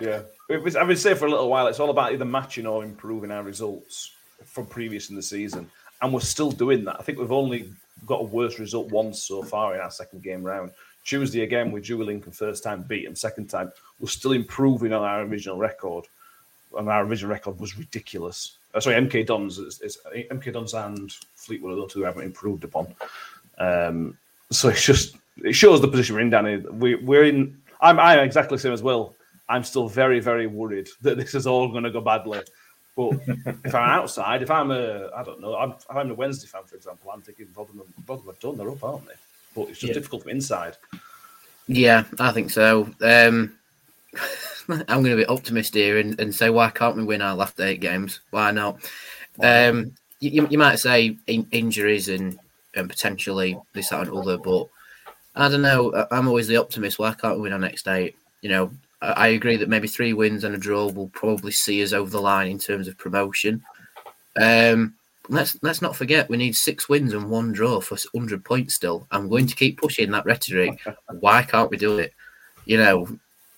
yeah. 0.00 0.22
It 0.48 0.62
was, 0.62 0.74
I've 0.74 0.88
been 0.88 0.96
saying 0.96 1.16
for 1.16 1.26
a 1.26 1.30
little 1.30 1.48
while, 1.48 1.68
it's 1.68 1.78
all 1.78 1.90
about 1.90 2.12
either 2.12 2.24
matching 2.24 2.66
or 2.66 2.82
improving 2.84 3.30
our 3.30 3.44
results 3.44 4.10
from 4.44 4.66
previous 4.66 5.10
in 5.10 5.16
the 5.16 5.22
season. 5.22 5.70
And 6.02 6.12
we're 6.12 6.20
still 6.20 6.50
doing 6.50 6.84
that. 6.84 6.96
I 6.98 7.02
think 7.02 7.18
we've 7.18 7.32
only 7.32 7.70
got 8.06 8.20
a 8.20 8.24
worse 8.24 8.58
result 8.58 8.90
once 8.90 9.22
so 9.22 9.42
far 9.42 9.74
in 9.74 9.80
our 9.80 9.90
second 9.90 10.22
game 10.22 10.42
round. 10.42 10.70
Tuesday 11.04 11.42
again 11.42 11.70
with 11.70 11.84
Dewey 11.84 12.04
Lincoln, 12.04 12.32
first 12.32 12.62
time 12.62 12.82
beat 12.82 13.04
them, 13.04 13.16
second 13.16 13.48
time. 13.48 13.72
We're 13.98 14.08
still 14.08 14.32
improving 14.32 14.92
on 14.92 15.02
our 15.02 15.22
original 15.22 15.56
record. 15.56 16.06
And 16.76 16.88
our 16.88 17.04
original 17.04 17.30
record 17.32 17.58
was 17.58 17.76
ridiculous. 17.76 18.58
Uh, 18.74 18.80
sorry, 18.80 18.96
MK 18.96 19.26
Dons 19.26 19.58
is, 19.58 19.98
MK 20.14 20.52
Dons 20.52 20.74
and 20.74 21.12
Fleetwood 21.34 21.72
are 21.72 21.80
the 21.82 21.88
two 21.88 22.00
we 22.00 22.04
haven't 22.04 22.24
improved 22.24 22.64
upon. 22.64 22.94
Um, 23.58 24.16
so 24.50 24.68
it's 24.68 24.84
just 24.84 25.16
it 25.44 25.54
shows 25.54 25.80
the 25.80 25.88
position 25.88 26.14
we're 26.14 26.22
in, 26.22 26.30
Danny. 26.30 26.58
We, 26.58 26.94
we're 26.96 27.24
in. 27.24 27.60
I'm 27.80 27.98
I'm 27.98 28.20
exactly 28.20 28.56
the 28.56 28.62
same 28.62 28.72
as 28.72 28.82
Will. 28.82 29.14
I'm 29.48 29.64
still 29.64 29.88
very 29.88 30.20
very 30.20 30.46
worried 30.46 30.88
that 31.02 31.16
this 31.16 31.34
is 31.34 31.46
all 31.46 31.68
going 31.68 31.84
to 31.84 31.90
go 31.90 32.00
badly. 32.00 32.40
But 32.96 33.12
if 33.64 33.74
I'm 33.74 33.88
outside, 33.90 34.42
if 34.42 34.50
I'm 34.50 34.70
a, 34.70 35.08
I 35.14 35.22
don't 35.22 35.40
know, 35.40 35.54
I'm, 35.56 35.72
if 35.72 35.84
I'm 35.88 36.10
a 36.10 36.14
Wednesday 36.14 36.48
fan, 36.48 36.64
for 36.64 36.76
example, 36.76 37.10
I'm 37.10 37.22
thinking 37.22 37.46
Rotherham, 37.56 37.82
Rotherham 38.06 38.28
have 38.28 38.40
done, 38.40 38.56
they're 38.56 38.70
up, 38.70 38.82
aren't 38.84 39.06
they? 39.06 39.14
But 39.54 39.68
it's 39.68 39.78
just 39.78 39.88
Yeah. 39.88 39.94
difficult 39.94 40.22
from 40.22 40.32
inside. 40.32 40.76
Yeah, 41.66 42.04
I 42.18 42.32
think 42.32 42.50
so. 42.50 42.90
Um, 43.00 43.56
I'm 44.68 45.02
going 45.02 45.16
to 45.16 45.16
be 45.16 45.26
optimist 45.26 45.74
here 45.74 45.98
and, 45.98 46.18
and 46.20 46.34
say, 46.34 46.50
why 46.50 46.70
can't 46.70 46.96
we 46.96 47.04
win 47.04 47.22
our 47.22 47.34
last 47.34 47.60
eight 47.60 47.80
games? 47.80 48.20
Why 48.30 48.50
not? 48.50 48.80
Um, 49.40 49.92
you, 50.18 50.46
you 50.48 50.58
might 50.58 50.76
say 50.76 51.16
in, 51.26 51.46
injuries 51.52 52.08
and, 52.08 52.38
and 52.74 52.88
potentially 52.88 53.58
this, 53.72 53.88
that, 53.90 54.08
and 54.08 54.16
other, 54.16 54.36
but 54.36 54.68
I 55.34 55.48
don't 55.48 55.62
know. 55.62 56.06
I'm 56.10 56.28
always 56.28 56.48
the 56.48 56.56
optimist. 56.56 56.98
Why 56.98 57.14
can't 57.14 57.36
we 57.36 57.42
win 57.42 57.52
our 57.52 57.58
next 57.58 57.86
eight? 57.88 58.16
You 58.42 58.50
know, 58.50 58.70
I, 59.02 59.28
agree 59.28 59.56
that 59.56 59.68
maybe 59.68 59.88
three 59.88 60.12
wins 60.12 60.44
and 60.44 60.54
a 60.54 60.58
draw 60.58 60.90
will 60.90 61.08
probably 61.08 61.52
see 61.52 61.82
us 61.82 61.92
over 61.92 62.10
the 62.10 62.20
line 62.20 62.50
in 62.50 62.58
terms 62.58 62.86
of 62.86 62.98
promotion. 62.98 63.62
Um, 64.40 64.94
let's 65.28 65.56
let's 65.62 65.80
not 65.80 65.96
forget 65.96 66.28
we 66.28 66.36
need 66.36 66.56
six 66.56 66.88
wins 66.88 67.14
and 67.14 67.30
one 67.30 67.52
draw 67.52 67.80
for 67.80 67.96
100 68.12 68.44
points 68.44 68.74
still. 68.74 69.06
I'm 69.10 69.28
going 69.28 69.46
to 69.46 69.54
keep 69.54 69.80
pushing 69.80 70.10
that 70.10 70.26
rhetoric. 70.26 70.80
Why 71.20 71.42
can't 71.42 71.70
we 71.70 71.76
do 71.76 71.98
it? 71.98 72.12
You 72.66 72.78
know, 72.78 73.08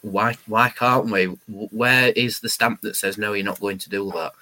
why 0.03 0.37
why 0.47 0.69
can't 0.69 1.07
we? 1.07 1.27
Where 1.49 2.09
is 2.11 2.41
the 2.41 2.49
stamp 2.49 2.81
that 2.83 2.97
says 2.97 3.19
no? 3.19 3.33
You're 3.33 3.45
not 3.45 3.61
going 3.61 3.79
to 3.79 3.89
do 3.89 4.11
that. 4.13 4.33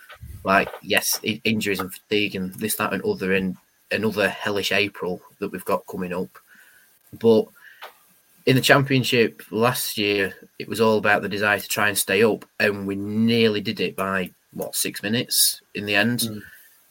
Like 0.45 0.71
yes, 0.83 1.21
injuries 1.23 1.81
and 1.81 1.93
fatigue 1.93 2.35
and 2.35 2.55
this, 2.55 2.77
that, 2.77 2.93
and 2.93 3.03
other, 3.03 3.35
and 3.35 3.57
another 3.91 4.29
hellish 4.29 4.73
April 4.73 5.21
that 5.39 5.53
we've 5.53 5.65
got 5.65 5.87
coming 5.87 6.15
up. 6.15 6.31
But 7.19 7.47
in 8.47 8.57
the 8.57 8.62
championship 8.62 9.43
last 9.51 9.99
year, 9.99 10.34
it 10.59 10.68
was 10.68 10.80
all 10.80 10.99
about 10.99 11.22
the 11.22 11.28
desire 11.28 11.59
to 11.59 11.68
try 11.68 11.88
and 11.88 11.99
stay 11.99 12.22
up, 12.22 12.45
and 12.59 12.86
we 12.86 12.97
nearly 12.97 13.61
did 13.61 13.80
it 13.80 13.97
by 13.97 14.30
what 14.53 14.74
six 14.74 15.03
minutes 15.03 15.61
in 15.74 15.86
the 15.86 15.95
end. 15.95 16.22
Hmm. 16.22 16.38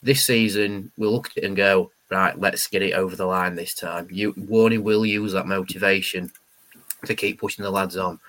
This 0.01 0.25
season, 0.25 0.91
we'll 0.97 1.11
look 1.11 1.27
at 1.27 1.37
it 1.37 1.43
and 1.43 1.57
go, 1.57 1.91
right, 2.09 2.39
let's 2.39 2.67
get 2.67 2.81
it 2.81 2.93
over 2.93 3.15
the 3.15 3.25
line 3.25 3.55
this 3.55 3.73
time. 3.73 4.07
You 4.09 4.33
Warney 4.33 4.81
will 4.81 5.05
use 5.05 5.33
that 5.33 5.47
motivation 5.47 6.31
to 7.05 7.15
keep 7.15 7.39
pushing 7.39 7.63
the 7.63 7.71
lads 7.71 7.97
on. 7.97 8.19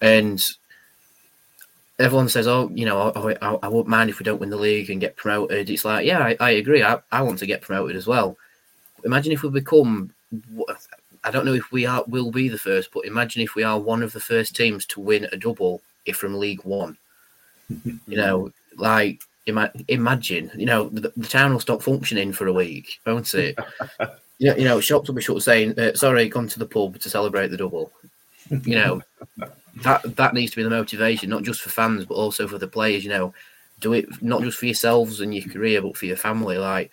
And 0.00 0.42
everyone 1.98 2.28
says, 2.28 2.46
"Oh, 2.46 2.70
you 2.74 2.84
know, 2.84 3.10
I, 3.10 3.36
I, 3.40 3.54
I 3.62 3.68
won't 3.68 3.88
mind 3.88 4.10
if 4.10 4.18
we 4.18 4.24
don't 4.24 4.40
win 4.40 4.50
the 4.50 4.56
league 4.56 4.90
and 4.90 5.00
get 5.00 5.16
promoted." 5.16 5.70
It's 5.70 5.84
like, 5.84 6.06
yeah, 6.06 6.20
I, 6.20 6.36
I 6.40 6.50
agree. 6.50 6.82
I, 6.82 6.98
I 7.10 7.22
want 7.22 7.38
to 7.38 7.46
get 7.46 7.62
promoted 7.62 7.96
as 7.96 8.06
well. 8.06 8.36
Imagine 9.04 9.32
if 9.32 9.42
we 9.42 9.50
become, 9.50 10.12
I 11.26 11.30
don't 11.32 11.44
know 11.44 11.54
if 11.54 11.72
we 11.72 11.84
are 11.84 12.04
will 12.06 12.30
be 12.30 12.48
the 12.48 12.56
first, 12.56 12.90
but 12.94 13.04
imagine 13.04 13.42
if 13.42 13.56
we 13.56 13.64
are 13.64 13.78
one 13.78 14.02
of 14.02 14.12
the 14.12 14.20
first 14.20 14.54
teams 14.54 14.86
to 14.86 15.00
win 15.00 15.26
a 15.32 15.36
double 15.36 15.82
if 16.06 16.16
from 16.16 16.38
League 16.38 16.64
One. 16.64 16.96
you 17.68 18.16
know, 18.16 18.52
like 18.76 19.20
ima- 19.46 19.72
imagine, 19.88 20.52
you 20.54 20.66
know, 20.66 20.88
the, 20.88 21.12
the 21.16 21.26
town 21.26 21.52
will 21.52 21.60
stop 21.60 21.82
functioning 21.82 22.32
for 22.32 22.46
a 22.46 22.52
week, 22.52 23.00
won't 23.04 23.34
it? 23.34 23.58
you, 24.38 24.50
know, 24.50 24.56
you 24.56 24.64
know, 24.64 24.80
shops 24.80 25.08
will 25.08 25.16
be 25.16 25.22
shut 25.22 25.42
saying, 25.42 25.76
uh, 25.78 25.94
"Sorry, 25.94 26.28
gone 26.28 26.46
to 26.46 26.60
the 26.60 26.66
pub 26.66 27.00
to 27.00 27.10
celebrate 27.10 27.48
the 27.48 27.56
double." 27.56 27.90
You 28.48 28.76
know, 28.76 29.02
that 29.82 30.16
that 30.16 30.34
needs 30.34 30.52
to 30.52 30.58
be 30.58 30.62
the 30.62 30.70
motivation, 30.70 31.28
not 31.28 31.42
just 31.42 31.60
for 31.60 31.70
fans, 31.70 32.04
but 32.04 32.14
also 32.14 32.46
for 32.46 32.58
the 32.58 32.68
players. 32.68 33.02
You 33.02 33.10
know, 33.10 33.34
do 33.80 33.94
it 33.94 34.22
not 34.22 34.42
just 34.42 34.58
for 34.58 34.66
yourselves 34.66 35.20
and 35.20 35.34
your 35.34 35.52
career, 35.52 35.82
but 35.82 35.96
for 35.96 36.06
your 36.06 36.16
family. 36.16 36.56
Like, 36.56 36.92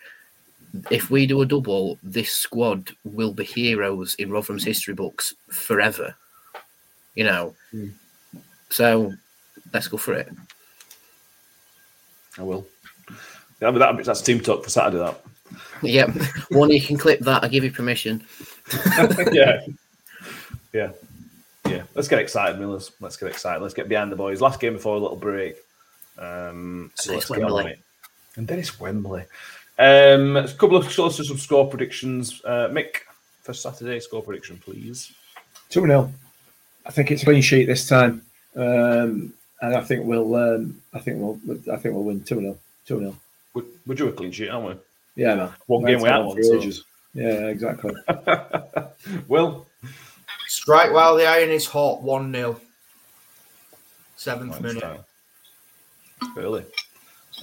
if 0.90 1.10
we 1.12 1.26
do 1.28 1.42
a 1.42 1.46
double, 1.46 1.98
this 2.04 2.32
squad 2.32 2.92
will 3.04 3.34
be 3.34 3.44
heroes 3.44 4.16
in 4.16 4.32
Rotherham's 4.32 4.64
history 4.64 4.94
books 4.94 5.34
forever. 5.50 6.16
You 7.16 7.26
know, 7.26 7.56
so 8.70 9.14
let's 9.74 9.88
go 9.88 9.98
for 9.98 10.14
it. 10.14 10.30
I 12.38 12.44
will. 12.44 12.66
Yeah, 13.62 13.72
but 13.72 13.80
that, 13.80 14.04
that's 14.04 14.22
team 14.22 14.40
talk 14.40 14.64
for 14.64 14.70
Saturday. 14.70 14.98
That. 14.98 15.22
Yep, 15.84 16.12
one 16.50 16.72
you 16.72 16.82
can 16.82 16.98
clip 16.98 17.20
that. 17.20 17.44
I 17.44 17.48
give 17.48 17.64
you 17.64 17.72
permission. 17.72 18.24
yeah. 19.32 19.62
Yeah. 20.74 20.90
Yeah. 21.68 21.84
Let's 21.94 22.08
get 22.08 22.18
excited, 22.18 22.60
Millers. 22.60 22.92
Let's 23.00 23.16
get 23.16 23.30
excited. 23.30 23.62
Let's 23.62 23.76
get 23.76 23.88
behind 23.88 24.12
the 24.12 24.16
boys. 24.16 24.42
Last 24.42 24.60
game 24.60 24.74
before 24.74 24.96
a 24.96 25.00
little 25.00 25.16
break. 25.18 25.56
Um, 26.18 26.92
so 26.96 27.12
And 27.12 27.16
let's 27.18 27.30
it's 27.30 27.38
get 27.38 27.44
on 27.44 27.54
Wembley. 27.54 27.72
it. 27.74 27.80
And 28.38 28.48
then 28.48 28.58
it's 28.58 28.80
Wembley. 28.80 29.26
Um, 29.80 30.38
a 30.38 30.48
couple 30.48 30.78
of 30.78 30.92
sources 30.92 31.30
of 31.30 31.40
score 31.40 31.68
predictions. 31.68 32.42
Uh, 32.46 32.68
Mick, 32.70 32.98
for 33.42 33.54
Saturday, 33.54 34.00
score 34.00 34.22
prediction, 34.22 34.58
please. 34.64 35.12
2 35.70 35.82
0. 35.86 36.12
I 36.86 36.92
think 36.92 37.12
it's 37.12 37.24
a 37.24 37.26
clean 37.26 37.42
sheet 37.42 37.66
this 37.66 37.88
time. 37.88 38.22
Um, 38.56 39.34
and 39.62 39.76
I 39.76 39.82
think 39.82 40.06
we'll 40.06 40.36
um, 40.36 40.82
I 40.94 41.00
think 41.00 41.18
we'll 41.20 41.40
I 41.72 41.78
think 41.78 41.96
we'll 41.96 42.04
win 42.04 42.22
2 42.24 42.40
0. 42.40 42.58
2 42.88 43.00
0. 43.00 43.16
We're, 43.54 43.64
we're 43.88 43.96
due 43.96 44.10
a 44.10 44.12
clean 44.12 44.32
sheet, 44.32 44.50
aren't 44.50 44.68
we? 44.68 45.24
Yeah, 45.24 45.36
man. 45.36 45.50
One 45.68 45.86
game 45.86 46.02
we 46.02 46.10
had 46.10 46.20
one. 46.20 46.36
for 46.38 46.44
so- 46.44 46.56
ages. 46.56 46.84
Yeah, 47.16 47.48
exactly. 47.48 47.94
Will, 49.28 49.68
Strike 50.48 50.92
while 50.94 51.16
the 51.16 51.28
iron 51.28 51.50
is 51.50 51.66
hot, 51.66 52.02
1 52.02 52.32
0. 52.34 52.60
Seventh 54.16 54.52
Nice 54.54 54.62
minute. 54.62 54.78
start. 54.80 55.00
Early. 56.38 56.66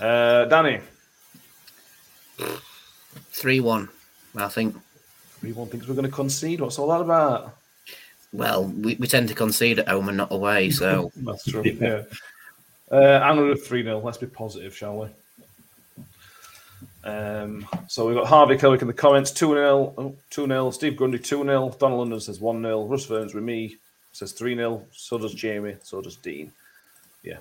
Uh, 0.00 0.46
Danny, 0.46 0.80
Three 3.30 3.60
one, 3.60 3.88
I 4.36 4.48
think. 4.48 4.76
Three 5.40 5.52
one 5.52 5.68
thinks 5.68 5.88
we're 5.88 5.94
going 5.94 6.06
to 6.06 6.12
concede. 6.12 6.60
What's 6.60 6.78
all 6.78 6.88
that 6.88 7.00
about? 7.00 7.56
Well, 8.32 8.64
we, 8.64 8.94
we 8.96 9.06
tend 9.06 9.28
to 9.28 9.34
concede 9.34 9.80
at 9.80 9.88
home 9.88 10.08
and 10.08 10.16
not 10.16 10.32
away, 10.32 10.70
so 10.70 11.10
That's 11.16 11.44
true. 11.44 11.62
Yeah. 11.64 12.02
Uh, 12.90 13.20
I'm 13.22 13.36
going 13.36 13.54
to 13.54 13.56
3 13.56 13.82
0. 13.84 14.00
Let's 14.00 14.18
be 14.18 14.26
positive, 14.26 14.76
shall 14.76 14.96
we? 14.98 15.08
Um, 17.02 17.66
so 17.88 18.06
we've 18.06 18.16
got 18.16 18.26
Harvey 18.26 18.56
Kelwick 18.56 18.82
in 18.82 18.88
the 18.88 18.92
comments 18.92 19.30
2 19.30 19.54
0. 19.54 20.16
2 20.30 20.46
0. 20.46 20.70
Steve 20.70 20.96
Grundy 20.96 21.18
2 21.18 21.44
0. 21.44 21.76
Donald 21.78 22.00
London 22.00 22.20
says 22.20 22.40
1 22.40 22.62
0. 22.62 22.86
Russ 22.86 23.06
Ferns 23.06 23.34
with 23.34 23.44
me 23.44 23.76
says 24.12 24.32
3 24.32 24.56
0. 24.56 24.84
So 24.92 25.18
does 25.18 25.34
Jamie. 25.34 25.76
So 25.82 26.00
does 26.00 26.16
Dean. 26.16 26.52
Yeah. 27.22 27.38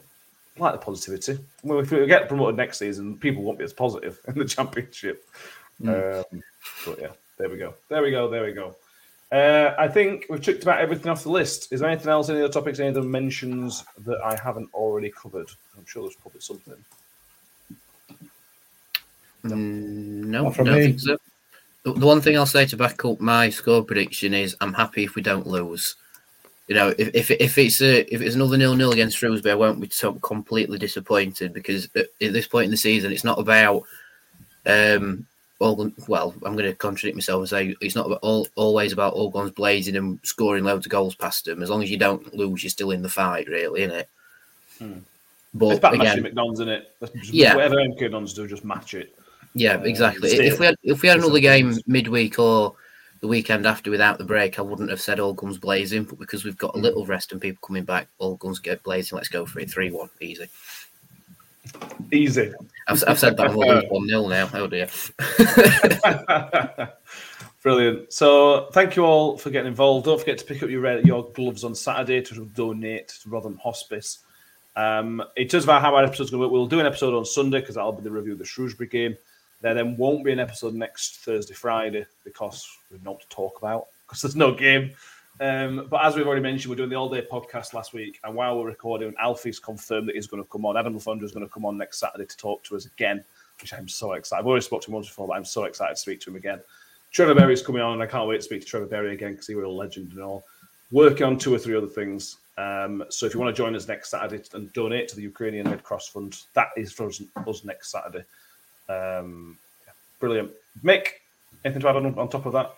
I 0.59 0.63
like 0.63 0.73
the 0.73 0.85
positivity. 0.85 1.39
Well, 1.63 1.79
if 1.79 1.91
we 1.91 2.05
get 2.05 2.27
promoted 2.27 2.57
next 2.57 2.79
season, 2.79 3.17
people 3.17 3.43
won't 3.43 3.57
be 3.57 3.63
as 3.63 3.73
positive 3.73 4.19
in 4.27 4.35
the 4.35 4.45
championship. 4.45 5.25
Um, 5.87 6.23
but 6.85 6.99
yeah, 6.99 7.11
there 7.37 7.49
we 7.49 7.57
go. 7.57 7.73
There 7.87 8.01
we 8.01 8.11
go. 8.11 8.29
There 8.29 8.43
we 8.43 8.51
go. 8.51 8.75
Uh, 9.31 9.75
I 9.77 9.87
think 9.87 10.25
we've 10.29 10.41
checked 10.41 10.63
about 10.63 10.79
everything 10.79 11.09
off 11.09 11.23
the 11.23 11.29
list. 11.29 11.71
Is 11.71 11.79
there 11.79 11.89
anything 11.89 12.09
else, 12.09 12.29
any 12.29 12.39
other 12.39 12.51
topics, 12.51 12.79
any 12.79 12.89
other 12.89 13.03
mentions 13.03 13.85
that 14.05 14.19
I 14.21 14.35
haven't 14.35 14.69
already 14.73 15.11
covered? 15.11 15.49
I'm 15.77 15.85
sure 15.85 16.03
there's 16.03 16.15
probably 16.15 16.41
something. 16.41 16.83
Mm, 19.45 20.25
no, 20.25 20.43
Not 20.43 20.55
from 20.55 20.65
don't 20.65 20.75
me. 20.75 20.87
think 20.87 20.99
so. 20.99 21.17
The, 21.83 21.93
the 21.93 22.05
one 22.05 22.21
thing 22.21 22.37
I'll 22.37 22.45
say 22.45 22.65
to 22.65 22.75
back 22.75 23.05
up 23.05 23.21
my 23.21 23.49
score 23.49 23.83
prediction 23.83 24.33
is 24.33 24.57
I'm 24.59 24.73
happy 24.73 25.03
if 25.03 25.15
we 25.15 25.21
don't 25.21 25.47
lose. 25.47 25.95
You 26.69 26.75
know, 26.75 26.93
if 26.99 27.09
if, 27.15 27.31
if 27.31 27.57
it's 27.57 27.81
a, 27.81 28.01
if 28.13 28.21
it's 28.21 28.35
another 28.35 28.55
nil 28.55 28.75
nil 28.75 28.91
against 28.91 29.17
Shrewsbury, 29.17 29.51
I 29.51 29.55
won't 29.55 29.81
be 29.81 29.89
so 29.89 30.13
completely 30.13 30.77
disappointed 30.77 31.51
because 31.51 31.89
at, 31.95 32.05
at 32.21 32.31
this 32.31 32.47
point 32.47 32.65
in 32.65 32.71
the 32.71 32.77
season, 32.77 33.11
it's 33.11 33.25
not 33.25 33.39
about 33.39 33.83
um. 34.65 35.25
All, 35.61 35.91
well, 36.07 36.33
I'm 36.45 36.53
going 36.53 36.71
to 36.71 36.73
contradict 36.73 37.17
myself 37.17 37.39
and 37.39 37.49
say 37.49 37.75
it's 37.81 37.95
not 37.95 38.05
about 38.05 38.19
all, 38.21 38.47
always 38.55 38.93
about 38.93 39.11
all 39.11 39.29
guns 39.29 39.51
blazing 39.51 39.97
and 39.97 40.17
scoring 40.23 40.63
loads 40.63 40.85
of 40.85 40.89
goals 40.89 41.15
past 41.15 41.43
them. 41.43 41.61
As 41.61 41.69
long 41.69 41.83
as 41.83 41.91
you 41.91 41.97
don't 41.97 42.33
lose, 42.33 42.63
you're 42.63 42.69
still 42.69 42.91
in 42.91 43.01
the 43.01 43.09
fight, 43.09 43.45
really, 43.49 43.81
isn't 43.81 43.97
it? 43.97 44.09
Hmm. 44.77 44.99
But 45.53 45.67
it's 45.67 45.77
about 45.79 45.95
again, 45.95 46.21
matching 46.21 46.31
MK 46.31 46.35
Dons 46.35 46.59
in 46.61 46.69
it. 46.69 46.95
Yeah. 47.23 47.55
Whatever 47.55 47.75
MK 47.75 48.09
Dons 48.09 48.33
do, 48.33 48.47
just 48.47 48.63
match 48.63 48.93
it. 48.93 49.13
Yeah, 49.53 49.75
Uh, 49.75 49.81
exactly. 49.81 50.29
stay 50.29 50.47
If 50.47 50.59
we 50.59 50.67
had 50.67 50.75
if 50.81 51.01
we 51.01 51.09
had 51.09 51.17
another 51.17 51.39
game 51.39 51.77
midweek 51.87 52.39
or 52.39 52.75
the 53.21 53.27
weekend 53.27 53.65
after 53.65 53.91
without 53.91 54.17
the 54.17 54.23
break, 54.23 54.59
I 54.59 54.61
wouldn't 54.61 54.89
have 54.89 55.01
said 55.01 55.19
all 55.19 55.33
guns 55.33 55.57
blazing. 55.57 56.03
But 56.03 56.19
because 56.19 56.45
we've 56.45 56.57
got 56.57 56.75
a 56.75 56.79
little 56.79 57.05
rest 57.05 57.31
and 57.31 57.41
people 57.41 57.65
coming 57.65 57.83
back, 57.83 58.07
all 58.17 58.35
guns 58.35 58.59
get 58.59 58.83
blazing. 58.83 59.15
Let's 59.15 59.29
go 59.29 59.45
for 59.45 59.59
it. 59.59 59.69
Three 59.69 59.91
one, 59.91 60.09
easy. 60.21 60.47
Easy. 62.11 62.53
I've, 62.87 63.03
I've 63.07 63.19
said 63.19 63.37
that 63.37 63.51
than 63.51 63.57
one 63.89 64.07
nil 64.07 64.27
now. 64.27 64.49
Oh 64.53 64.67
dear. 64.67 64.87
Brilliant. 67.61 68.13
So, 68.13 68.69
thank 68.71 68.95
you 68.95 69.03
all 69.03 69.37
for 69.37 69.49
getting 69.49 69.67
involved. 69.67 70.05
Don't 70.05 70.17
forget 70.17 70.37
to 70.37 70.45
pick 70.45 70.63
up 70.63 70.69
your 70.69 70.79
red, 70.79 71.05
your 71.05 71.29
gloves 71.33 71.65
on 71.65 71.75
Saturday 71.75 72.21
to 72.21 72.45
donate 72.55 73.09
to 73.09 73.29
Rotherham 73.29 73.57
Hospice. 73.61 74.19
Um, 74.77 75.21
in 75.35 75.49
terms 75.49 75.67
of 75.67 75.81
how 75.81 75.93
our 75.93 76.05
episode's 76.05 76.29
going 76.29 76.39
to 76.39 76.47
work, 76.47 76.53
we'll 76.53 76.67
do 76.67 76.79
an 76.79 76.85
episode 76.85 77.13
on 77.13 77.25
Sunday 77.25 77.59
because 77.59 77.75
that'll 77.75 77.91
be 77.91 78.01
the 78.01 78.11
review 78.11 78.31
of 78.31 78.39
the 78.39 78.45
Shrewsbury 78.45 78.87
game. 78.87 79.17
There 79.61 79.73
then 79.73 79.97
won't 79.97 80.23
be 80.23 80.31
an 80.31 80.39
episode 80.39 80.73
next 80.73 81.17
Thursday, 81.17 81.53
Friday 81.53 82.05
because 82.23 82.67
we've 82.91 83.03
not 83.03 83.19
to 83.21 83.27
talk 83.27 83.57
about 83.59 83.87
because 84.07 84.21
there's 84.21 84.35
no 84.35 84.53
game. 84.53 84.91
Um, 85.41 85.87
but 85.89 86.03
as 86.03 86.15
we've 86.15 86.27
already 86.27 86.41
mentioned, 86.41 86.69
we're 86.69 86.75
doing 86.75 86.89
the 86.89 86.95
all 86.95 87.09
day 87.09 87.25
podcast 87.31 87.73
last 87.73 87.93
week, 87.93 88.19
and 88.23 88.35
while 88.35 88.57
we're 88.57 88.67
recording, 88.67 89.13
Alfie's 89.19 89.59
confirmed 89.59 90.07
that 90.09 90.15
he's 90.15 90.27
going 90.27 90.43
to 90.43 90.49
come 90.49 90.65
on. 90.65 90.75
Adam 90.75 90.93
Le 90.93 90.99
Fondre 90.99 91.23
is 91.23 91.31
going 91.31 91.45
to 91.45 91.53
come 91.53 91.65
on 91.65 91.77
next 91.77 91.99
Saturday 91.99 92.25
to 92.25 92.37
talk 92.37 92.61
to 92.63 92.75
us 92.75 92.85
again, 92.85 93.23
which 93.61 93.73
I'm 93.73 93.87
so 93.87 94.13
excited. 94.13 94.41
I've 94.41 94.47
already 94.47 94.65
spoken 94.65 94.83
to 94.83 94.87
him 94.89 94.95
once 94.95 95.07
before, 95.07 95.27
but 95.27 95.33
I'm 95.33 95.45
so 95.45 95.63
excited 95.63 95.95
to 95.95 96.01
speak 96.01 96.19
to 96.21 96.29
him 96.29 96.35
again. 96.35 96.59
Trevor 97.11 97.35
Berry's 97.35 97.61
coming 97.61 97.81
on, 97.81 97.93
and 97.93 98.03
I 98.03 98.05
can't 98.05 98.27
wait 98.27 98.37
to 98.37 98.43
speak 98.43 98.61
to 98.61 98.67
Trevor 98.67 98.85
Berry 98.85 99.13
again 99.13 99.31
because 99.31 99.47
he 99.47 99.55
was 99.55 99.65
a 99.65 99.69
legend 99.69 100.11
and 100.11 100.21
all. 100.21 100.43
working 100.91 101.25
on 101.25 101.37
two 101.37 101.53
or 101.53 101.59
three 101.59 101.75
other 101.75 101.87
things. 101.87 102.37
Um, 102.57 103.05
so 103.09 103.25
if 103.25 103.33
you 103.33 103.39
want 103.39 103.55
to 103.55 103.57
join 103.57 103.75
us 103.75 103.87
next 103.87 104.11
Saturday 104.11 104.43
and 104.53 104.71
donate 104.73 105.07
to 105.09 105.15
the 105.15 105.21
Ukrainian 105.21 105.69
Red 105.69 105.83
Cross 105.83 106.09
Fund, 106.09 106.37
that 106.53 106.69
is 106.75 106.91
for 106.91 107.07
us, 107.07 107.21
us 107.47 107.63
next 107.63 107.91
Saturday. 107.91 108.25
Um, 108.89 109.57
brilliant. 110.19 110.51
Mick, 110.83 111.07
anything 111.63 111.81
to 111.81 111.89
add 111.89 111.95
on, 111.95 112.17
on 112.17 112.29
top 112.29 112.45
of 112.45 112.53
that? 112.53 112.75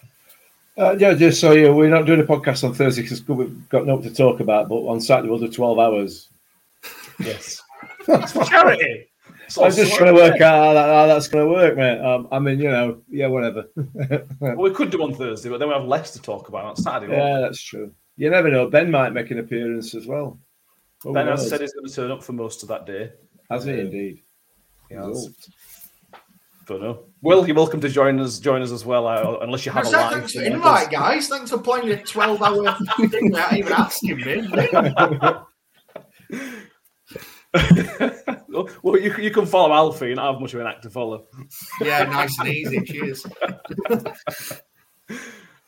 Uh, 0.77 0.95
yeah, 0.97 1.13
just 1.13 1.41
so 1.41 1.51
you, 1.51 1.73
we're 1.73 1.89
not 1.89 2.05
doing 2.05 2.21
a 2.21 2.23
podcast 2.23 2.63
on 2.63 2.73
Thursday 2.73 3.01
because 3.01 3.27
we've 3.27 3.69
got 3.69 3.85
nothing 3.85 4.03
to 4.09 4.13
talk 4.13 4.39
about. 4.39 4.69
But 4.69 4.75
on 4.75 5.01
Saturday 5.01 5.29
we'll 5.29 5.39
do 5.39 5.51
twelve 5.51 5.79
hours. 5.79 6.29
Yes, 7.19 7.61
charity. 8.47 9.07
I 9.59 9.65
was 9.65 9.75
just 9.75 9.95
trying 9.95 10.15
to 10.15 10.19
work 10.19 10.41
out 10.41 10.65
how, 10.65 10.73
that, 10.73 10.87
how 10.87 11.05
that's 11.05 11.27
going 11.27 11.45
to 11.45 11.51
work, 11.51 11.75
mate. 11.77 11.99
Um, 11.99 12.27
I 12.31 12.39
mean, 12.39 12.59
you 12.59 12.69
know, 12.71 13.01
yeah, 13.09 13.27
whatever. 13.27 13.65
well, 14.39 14.55
we 14.55 14.71
could 14.71 14.89
do 14.89 15.03
on 15.03 15.13
Thursday, 15.13 15.49
but 15.49 15.59
then 15.59 15.67
we 15.67 15.75
have 15.75 15.85
less 15.85 16.13
to 16.13 16.21
talk 16.21 16.47
about 16.47 16.65
on 16.65 16.75
Saturday. 16.75 17.15
Yeah, 17.15 17.41
that's 17.41 17.61
true. 17.61 17.93
You 18.17 18.31
never 18.31 18.49
know. 18.49 18.69
Ben 18.69 18.89
might 18.89 19.13
make 19.13 19.29
an 19.29 19.37
appearance 19.37 19.93
as 19.93 20.07
well. 20.07 20.39
Ben 21.05 21.27
has 21.27 21.47
said 21.47 21.61
he's 21.61 21.73
going 21.73 21.87
to 21.87 21.93
turn 21.93 22.11
up 22.11 22.23
for 22.23 22.33
most 22.33 22.63
of 22.63 22.69
that 22.69 22.85
day. 22.85 23.11
Has 23.49 23.65
he 23.65 23.79
indeed? 23.79 24.23
He 24.89 24.95
has. 24.95 25.35
Don't 26.67 26.81
know. 26.81 27.05
Will, 27.21 27.45
you're 27.45 27.55
welcome 27.55 27.81
to 27.81 27.89
join 27.89 28.19
us. 28.19 28.39
Join 28.39 28.61
us 28.61 28.71
as 28.71 28.85
well, 28.85 29.07
uh, 29.07 29.37
unless 29.41 29.65
you 29.65 29.71
have 29.71 29.85
no, 29.85 29.89
a 29.89 29.91
live. 29.91 30.11
Thanks 30.13 30.33
for 30.33 30.43
invite, 30.43 30.89
guys. 30.91 31.27
Thanks 31.27 31.49
for 31.49 31.57
playing 31.57 31.91
a 31.91 31.95
12-hour 31.95 33.07
thing 33.09 33.31
without 33.31 33.53
even 33.53 33.73
asking 33.73 34.17
me. 34.17 34.47
well, 38.83 38.99
you, 38.99 39.13
you 39.17 39.31
can 39.31 39.45
follow 39.45 39.73
Alfie 39.73 40.11
and 40.11 40.19
I 40.19 40.31
have 40.31 40.39
much 40.39 40.53
of 40.53 40.61
an 40.61 40.67
act 40.67 40.83
to 40.83 40.89
follow. 40.89 41.25
Yeah, 41.81 42.03
nice 42.03 42.39
and 42.39 42.47
easy. 42.47 42.81
Cheers. 42.81 43.25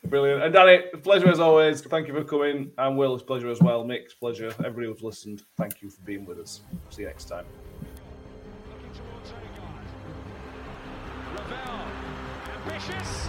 Brilliant. 0.06 0.42
And 0.42 0.52
Danny, 0.52 0.80
pleasure 1.02 1.28
as 1.28 1.40
always. 1.40 1.80
Thank 1.82 2.08
you 2.08 2.14
for 2.14 2.24
coming. 2.24 2.72
And 2.78 2.96
Will, 2.96 3.14
it's 3.14 3.22
pleasure 3.22 3.48
as 3.48 3.60
well. 3.60 3.84
Mick's 3.84 4.14
pleasure. 4.14 4.48
Everybody 4.58 4.86
who's 4.86 5.02
listened, 5.02 5.42
thank 5.56 5.82
you 5.82 5.90
for 5.90 6.00
being 6.02 6.24
with 6.24 6.38
us. 6.38 6.60
See 6.90 7.02
you 7.02 7.08
next 7.08 7.24
time. 7.24 7.44
Ravel, 11.50 11.84
ambitious, 12.54 13.28